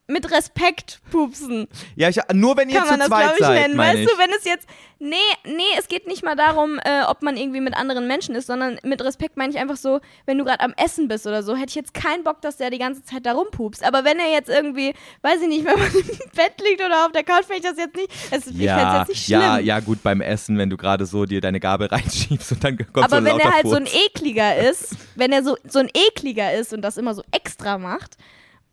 mit 0.07 0.31
Respekt 0.31 1.01
pupsen. 1.11 1.67
ja, 1.97 2.11
ich, 2.11 2.19
nur 2.35 2.57
wenn 2.57 2.69
ihr 2.69 2.81
kann 2.81 2.89
man 2.89 3.01
zu 3.01 3.09
das, 3.09 3.09
glaube 3.09 3.23
zweit 3.23 3.41
ich, 3.41 3.47
seid, 3.47 3.63
nennen. 3.63 3.79
Weißt 3.79 3.99
ich. 3.99 4.07
du, 4.07 4.19
wenn 4.19 4.31
es 4.37 4.45
jetzt. 4.45 4.67
Nee, 4.99 5.17
nee, 5.45 5.63
es 5.79 5.89
geht 5.89 6.07
nicht 6.07 6.23
mal 6.25 6.37
darum, 6.37 6.79
äh, 6.83 7.03
ob 7.09 7.23
man 7.23 7.37
irgendwie 7.37 7.61
mit 7.61 7.75
anderen 7.75 8.07
Menschen 8.07 8.35
ist, 8.35 8.47
sondern 8.47 8.79
mit 8.85 9.03
Respekt 9.03 9.37
meine 9.37 9.53
ich 9.53 9.59
einfach 9.59 9.77
so, 9.77 10.01
wenn 10.25 10.39
du 10.39 10.45
gerade 10.45 10.61
am 10.61 10.73
Essen 10.77 11.09
bist 11.09 11.27
oder 11.27 11.43
so, 11.43 11.57
hätte 11.57 11.71
ich 11.71 11.75
jetzt 11.75 11.95
keinen 11.95 12.23
Bock, 12.23 12.41
dass 12.43 12.57
der 12.57 12.71
die 12.71 12.79
ganze 12.79 13.03
Zeit 13.03 13.27
da 13.27 13.33
rumpupst. 13.33 13.85
Aber 13.85 14.05
wenn 14.05 14.19
er 14.19 14.31
jetzt 14.33 14.49
irgendwie, 14.49 14.95
weiß 15.23 15.43
ich 15.43 15.49
nicht, 15.49 15.65
wenn 15.65 15.79
man 15.79 15.89
im 15.89 16.31
Bett 16.35 16.55
liegt 16.67 16.83
oder 16.85 17.07
auf 17.07 17.13
der 17.13 17.25
Couch, 17.25 17.45
finde 17.45 17.57
ich 17.57 17.63
das 17.63 17.77
jetzt 17.77 17.97
nicht. 17.97 18.11
Es, 18.31 18.45
ja, 18.59 19.01
jetzt 19.01 19.09
nicht 19.09 19.25
schlimm. 19.25 19.41
ja, 19.41 19.59
ja, 19.59 19.81
gut, 19.81 20.03
beim 20.03 20.21
Essen, 20.21 20.59
wenn 20.59 20.71
du 20.71 20.77
gerade 20.77 21.07
so 21.07 21.25
dir 21.25 21.41
deine 21.41 21.61
Gabel 21.61 21.89
reinschiebst 21.91 22.53
und 22.53 22.65
dann 22.65 22.77
kommt 22.77 22.95
so 22.95 23.03
Aber 23.03 23.17
ein 23.17 23.25
wenn 23.25 23.41
er 23.41 23.53
halt 23.53 23.67
so 23.67 23.75
ein 23.77 23.87
Furz. 23.87 24.07
ekliger 24.07 24.57
ist, 24.57 24.97
wenn 25.17 25.33
er 25.33 25.43
so, 25.43 25.57
so 25.67 25.81
ein 25.81 25.89
ekliger 25.93 26.55
ist 26.55 26.73
und 26.73 26.83
das 26.83 26.97
immer 26.97 27.15
so 27.15 27.23
extra 27.33 27.79
macht 27.79 28.17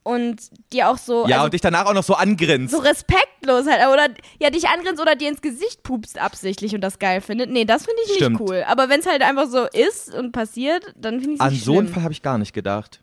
und 0.03 0.41
dir 0.73 0.89
auch 0.89 0.97
so, 0.97 1.27
Ja, 1.27 1.35
also 1.37 1.45
und 1.45 1.53
dich 1.53 1.61
danach 1.61 1.85
auch 1.85 1.93
noch 1.93 2.03
so 2.03 2.15
angrinst. 2.15 2.73
so 2.73 2.79
respektlos 2.79 3.67
halt, 3.67 3.81
oder 3.91 4.07
ja, 4.39 4.49
dich 4.49 4.67
angrinst 4.67 5.01
oder 5.01 5.15
dir 5.15 5.29
ins 5.29 5.41
Gesicht 5.41 5.83
pupst 5.83 6.17
absichtlich 6.19 6.73
und 6.73 6.81
das 6.81 6.97
geil 6.99 7.21
findet. 7.21 7.49
Nee, 7.51 7.65
das 7.65 7.85
finde 7.85 8.01
ich 8.03 8.09
nicht 8.09 8.17
Stimmt. 8.17 8.39
cool. 8.41 8.63
Aber 8.67 8.89
wenn 8.89 8.99
es 8.99 9.05
halt 9.05 9.21
einfach 9.21 9.47
so 9.47 9.65
ist 9.67 10.13
und 10.13 10.31
passiert, 10.31 10.93
dann 10.95 11.19
finde 11.19 11.33
ich 11.33 11.39
es 11.39 11.45
An 11.45 11.53
nicht 11.53 11.63
so 11.63 11.77
einen. 11.77 11.87
Fall 11.87 12.03
habe 12.03 12.13
ich 12.13 12.21
gar 12.21 12.37
nicht 12.37 12.53
gedacht. 12.53 13.01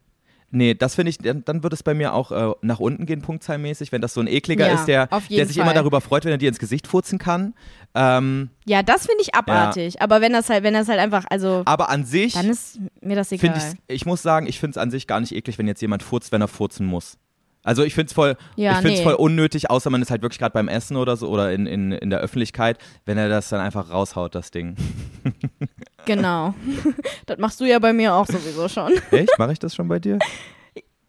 Nee, 0.50 0.72
das 0.74 0.94
finde 0.94 1.10
ich, 1.10 1.18
dann, 1.18 1.44
dann 1.44 1.62
würde 1.62 1.74
es 1.74 1.82
bei 1.82 1.92
mir 1.92 2.14
auch 2.14 2.32
äh, 2.32 2.54
nach 2.62 2.80
unten 2.80 3.04
gehen, 3.04 3.20
punktzahlmäßig, 3.20 3.92
wenn 3.92 4.00
das 4.00 4.14
so 4.14 4.20
ein 4.20 4.26
ekliger 4.26 4.66
Ja, 4.66 4.74
ist, 4.74 4.86
der, 4.86 5.06
der 5.06 5.46
sich 5.46 5.56
Fall. 5.56 5.64
immer 5.66 5.74
darüber 5.74 6.00
freut, 6.00 6.24
wenn 6.24 6.32
er 6.32 6.38
dir 6.38 6.48
ins 6.48 6.58
Gesicht 6.58 6.86
furzen 6.86 7.18
kann. 7.18 7.52
Ähm, 7.94 8.48
Ja, 8.64 8.82
das 8.82 9.04
finde 9.06 9.20
ich 9.22 9.34
abartig. 9.34 10.00
Aber 10.00 10.22
wenn 10.22 10.32
das 10.32 10.48
halt, 10.48 10.62
wenn 10.64 10.72
das 10.72 10.88
halt 10.88 11.00
einfach, 11.00 11.26
also, 11.28 11.62
aber 11.66 11.90
an 11.90 12.06
sich 12.06 12.32
dann 12.32 12.48
ist 12.48 12.78
mir 13.02 13.14
das 13.16 13.30
egal. 13.30 13.54
ich, 13.88 13.94
ich 13.96 14.06
muss 14.06 14.22
sagen, 14.22 14.46
ich 14.46 14.58
finde 14.58 14.72
es 14.72 14.78
an 14.78 14.90
sich 14.90 15.06
gar 15.06 15.20
nicht 15.20 15.34
eklig, 15.34 15.58
wenn 15.58 15.66
jetzt 15.66 15.82
jemand 15.82 16.02
furzt, 16.02 16.32
wenn 16.32 16.40
er 16.40 16.48
furzen 16.48 16.86
muss. 16.86 17.18
Also 17.64 17.82
ich 17.82 17.94
finde 17.94 18.06
es 18.06 18.12
voll, 18.14 18.36
Ja, 18.56 18.72
ich 18.72 18.78
find's 18.78 18.98
nee. 19.00 19.04
voll 19.04 19.14
unnötig, 19.14 19.68
außer 19.68 19.90
man 19.90 20.00
ist 20.00 20.10
halt 20.10 20.22
wirklich 20.22 20.38
gerade 20.38 20.52
beim 20.54 20.68
Essen 20.68 20.96
oder 20.96 21.16
so 21.18 21.28
oder 21.28 21.52
in, 21.52 21.66
in, 21.66 21.92
in 21.92 22.08
der 22.08 22.20
Öffentlichkeit, 22.20 22.78
wenn 23.04 23.18
er 23.18 23.28
das 23.28 23.50
dann 23.50 23.60
einfach 23.60 23.90
raushaut, 23.90 24.34
das 24.34 24.50
Ding. 24.50 24.76
Genau. 26.04 26.54
das 27.26 27.38
machst 27.38 27.60
du 27.60 27.64
ja 27.64 27.78
bei 27.78 27.92
mir 27.92 28.14
auch 28.14 28.26
sowieso 28.26 28.68
schon. 28.68 28.92
Echt? 29.10 29.38
Mache 29.38 29.52
ich 29.52 29.58
das 29.58 29.74
schon 29.74 29.88
bei 29.88 29.98
dir? 29.98 30.18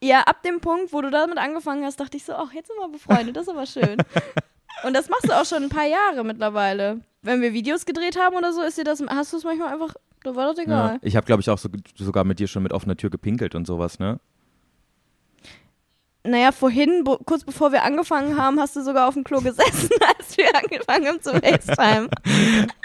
Ja, 0.01 0.21
ab 0.21 0.43
dem 0.43 0.59
Punkt, 0.61 0.93
wo 0.93 1.01
du 1.01 1.09
damit 1.09 1.37
angefangen 1.37 1.83
hast, 1.83 1.99
dachte 1.99 2.17
ich 2.17 2.23
so, 2.23 2.33
ach, 2.33 2.53
jetzt 2.53 2.67
sind 2.67 2.77
wir 2.77 2.89
befreundet, 2.89 3.35
das 3.35 3.43
ist 3.43 3.49
aber 3.49 3.65
schön. 3.65 3.97
Und 4.83 4.93
das 4.93 5.09
machst 5.09 5.27
du 5.27 5.33
auch 5.33 5.45
schon 5.45 5.63
ein 5.63 5.69
paar 5.69 5.85
Jahre 5.87 6.23
mittlerweile. 6.23 7.01
Wenn 7.21 7.41
wir 7.41 7.51
Videos 7.53 7.85
gedreht 7.85 8.17
haben 8.17 8.35
oder 8.35 8.53
so, 8.53 8.61
ist 8.61 8.77
dir 8.77 8.85
das, 8.85 9.03
hast 9.09 9.33
du 9.33 9.37
es 9.37 9.43
manchmal 9.43 9.73
einfach, 9.73 9.93
da 10.23 10.35
war 10.35 10.47
das 10.47 10.57
Ja. 10.57 10.63
egal. 10.63 10.99
Ich 11.01 11.17
habe, 11.17 11.25
glaube 11.25 11.41
ich, 11.41 11.49
auch 11.49 11.57
so, 11.57 11.67
sogar 11.97 12.23
mit 12.23 12.39
dir 12.39 12.47
schon 12.47 12.63
mit 12.63 12.71
offener 12.71 12.95
Tür 12.95 13.09
gepinkelt 13.09 13.55
und 13.55 13.67
sowas, 13.67 13.99
ne? 13.99 14.19
Naja, 16.23 16.51
vorhin, 16.51 17.05
kurz 17.25 17.45
bevor 17.45 17.71
wir 17.71 17.83
angefangen 17.83 18.35
haben, 18.37 18.59
hast 18.59 18.75
du 18.75 18.83
sogar 18.83 19.07
auf 19.07 19.13
dem 19.13 19.23
Klo 19.23 19.39
gesessen, 19.39 19.89
als 20.17 20.37
wir 20.37 20.53
angefangen 20.53 21.07
haben 21.07 21.21
zu 21.21 21.31
FaceTime. 21.31 22.09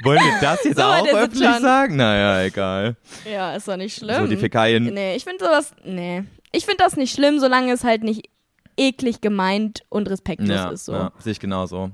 Wollen 0.04 0.20
wir 0.20 0.40
das 0.40 0.62
jetzt 0.64 0.76
So, 0.78 0.82
auch 0.84 1.06
öffentlich 1.06 1.48
sagen? 1.60 1.96
Naja, 1.96 2.42
egal. 2.46 2.96
Ja, 3.30 3.54
ist 3.56 3.66
doch 3.66 3.76
nicht 3.76 3.96
schlimm. 3.96 4.22
So, 4.22 4.26
die 4.28 4.36
Fäkalien. 4.36 4.84
Nee, 4.84 5.16
ich 5.16 5.24
finde 5.24 5.44
sowas, 5.44 5.72
nee. 5.84 6.22
Ich 6.52 6.64
finde 6.64 6.84
das 6.84 6.96
nicht 6.96 7.12
schlimm, 7.12 7.40
solange 7.40 7.72
es 7.72 7.82
halt 7.82 8.04
nicht 8.04 8.30
eklig 8.76 9.20
gemeint 9.20 9.82
und 9.88 10.08
respektlos 10.08 10.48
Ja, 10.48 10.70
ist 10.70 10.84
so. 10.84 10.92
ja 10.92 11.12
sehe 11.18 11.32
ich 11.32 11.40
genauso. 11.40 11.90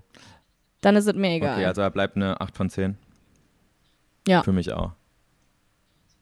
Dann 0.83 0.97
ist 0.97 1.07
es 1.07 1.15
mir 1.15 1.31
egal. 1.31 1.57
Okay, 1.57 1.65
also 1.67 1.81
er 1.81 1.91
bleibt 1.91 2.17
eine 2.17 2.41
8 2.41 2.55
von 2.57 2.69
10. 2.71 2.97
Ja. 4.29 4.43
Für 4.43 4.53
mich 4.53 4.73
auch. 4.73 4.93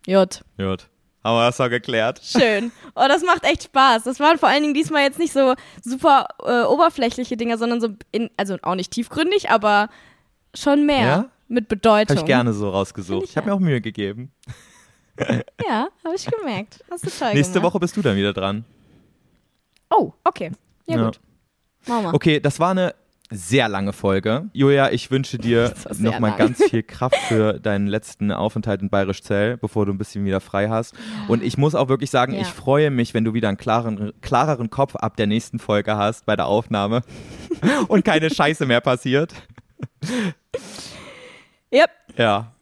Jut. 0.07 0.43
Gut. 0.57 0.89
Haben 1.25 1.37
wir 1.37 1.47
das 1.47 1.61
auch 1.61 1.69
geklärt. 1.69 2.21
Schön. 2.23 2.71
Oh, 2.95 3.05
das 3.09 3.23
macht 3.23 3.45
echt 3.45 3.65
Spaß. 3.65 4.05
Das 4.05 4.21
waren 4.21 4.39
vor 4.39 4.49
allen 4.49 4.63
Dingen 4.63 4.75
diesmal 4.75 5.03
jetzt 5.03 5.19
nicht 5.19 5.33
so 5.33 5.55
super 5.83 6.29
äh, 6.45 6.63
oberflächliche 6.63 7.37
Dinger, 7.37 7.59
sondern 7.59 7.81
so, 7.81 7.89
in, 8.13 8.31
also 8.37 8.57
auch 8.63 8.75
nicht 8.77 8.93
tiefgründig, 8.93 9.51
aber 9.51 9.89
schon 10.55 10.87
mehr. 10.87 11.07
Ja? 11.07 11.25
Mit 11.49 11.69
Bedeutung. 11.69 12.17
Habe 12.17 12.21
ich 12.21 12.27
gerne 12.27 12.53
so 12.53 12.71
rausgesucht. 12.71 13.25
ich 13.25 13.31
Ich 13.31 13.37
habe 13.37 13.49
mir 13.49 13.55
auch 13.55 13.59
Mühe 13.61 13.81
gegeben. 13.81 14.31
Ja, 15.67 15.89
habe 16.05 16.15
ich 16.15 16.27
gemerkt. 16.27 16.85
Hast 16.91 17.05
du 17.05 17.11
toll 17.11 17.35
Nächste 17.35 17.55
gemacht. 17.55 17.73
Woche 17.73 17.81
bist 17.81 17.97
du 17.97 18.03
dann 18.03 18.17
wieder 18.17 18.33
dran. 18.33 18.65
Oh, 19.91 20.13
okay. 20.25 20.53
Ja, 20.87 20.97
Ja. 20.97 21.05
gut. 21.07 21.21
Machen 21.87 22.05
wir. 22.05 22.15
Okay, 22.15 22.39
das 22.41 22.61
war 22.61 22.71
eine 22.71 22.95
sehr 23.31 23.69
lange 23.69 23.93
Folge. 23.93 24.49
Julia, 24.53 24.91
ich 24.91 25.11
wünsche 25.11 25.37
dir 25.39 25.75
nochmal 25.99 26.35
ganz 26.39 26.63
viel 26.65 26.83
Kraft 26.83 27.17
für 27.29 27.61
deinen 27.61 27.87
letzten 27.87 28.33
Aufenthalt 28.33 28.81
in 28.83 28.89
Bayerisch 28.91 29.23
Zell, 29.23 29.57
bevor 29.59 29.85
du 29.87 29.93
ein 29.93 29.99
bisschen 29.99 30.25
wieder 30.25 30.41
frei 30.41 30.69
hast. 30.69 30.95
Und 31.29 31.43
ich 31.43 31.59
muss 31.59 31.75
auch 31.75 31.89
wirklich 31.89 32.11
sagen, 32.11 32.33
Ja. 32.35 32.41
ich 32.41 32.47
freue 32.49 32.91
mich, 32.91 33.13
wenn 33.15 33.25
du 33.25 33.35
wieder 33.35 33.49
einen 33.49 33.59
klareren, 33.59 34.13
klareren 34.23 34.71
Kopf 34.71 34.97
ab 34.97 35.17
der 35.17 35.27
nächsten 35.27 35.59
Folge 35.59 35.97
hast 35.97 36.25
bei 36.27 36.37
der 36.37 36.47
Aufnahme 36.47 37.03
und 37.89 38.05
keine 38.05 38.31
Scheiße 38.31 38.65
mehr 38.67 38.81
passiert. 38.81 39.35
Yep. 41.73 41.91
Ja, 42.17 42.53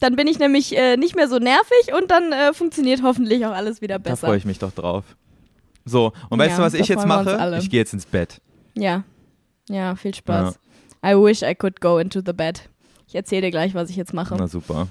Dann 0.00 0.16
bin 0.16 0.26
ich 0.26 0.38
nämlich 0.38 0.76
äh, 0.76 0.96
nicht 0.96 1.14
mehr 1.16 1.28
so 1.28 1.38
nervig 1.38 1.94
und 1.96 2.10
dann 2.10 2.32
äh, 2.32 2.52
funktioniert 2.52 3.02
hoffentlich 3.02 3.46
auch 3.46 3.52
alles 3.52 3.80
wieder 3.80 3.98
da 3.98 4.10
besser. 4.10 4.26
freue 4.26 4.36
ich 4.36 4.44
mich 4.44 4.58
doch 4.58 4.72
drauf. 4.72 5.04
So, 5.84 6.12
und 6.28 6.38
weißt 6.38 6.50
Ja, 6.50 6.56
du, 6.58 6.62
was 6.64 6.72
da 6.72 6.78
ich 6.80 6.88
jetzt 6.88 7.06
mache? 7.06 7.56
Ich 7.60 7.70
gehe 7.70 7.80
jetzt 7.80 7.94
ins 7.94 8.04
Bett. 8.04 8.40
Ja. 8.74 9.04
Ja, 9.68 9.94
viel 9.96 10.14
Spaß. 10.14 10.58
I 11.04 11.14
wish 11.14 11.42
I 11.42 11.54
could 11.54 11.80
go 11.80 11.98
into 11.98 12.20
the 12.24 12.32
bed. 12.32 12.68
Ich 13.06 13.14
erzähle 13.14 13.42
dir 13.42 13.50
gleich, 13.50 13.74
was 13.74 13.90
ich 13.90 13.96
jetzt 13.96 14.12
mache. 14.12 14.34
Na 14.36 14.48
super. 14.48 14.88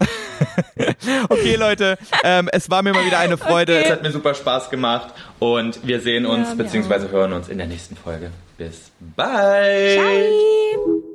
okay, 1.28 1.56
Leute, 1.56 1.98
ähm, 2.22 2.48
es 2.52 2.70
war 2.70 2.82
mir 2.82 2.92
mal 2.92 3.04
wieder 3.04 3.18
eine 3.18 3.36
Freude. 3.36 3.76
Okay. 3.76 3.84
Es 3.86 3.92
hat 3.92 4.02
mir 4.02 4.12
super 4.12 4.34
Spaß 4.34 4.70
gemacht 4.70 5.12
und 5.38 5.86
wir 5.86 6.00
sehen 6.00 6.26
uns 6.26 6.48
Ja, 6.50 6.54
bzw. 6.54 7.08
hören 7.10 7.32
uns 7.32 7.48
in 7.48 7.58
der 7.58 7.66
nächsten 7.66 7.96
Folge. 7.96 8.30
Bis 8.56 8.90
bald. 9.16 9.98
Bye. 9.98 11.07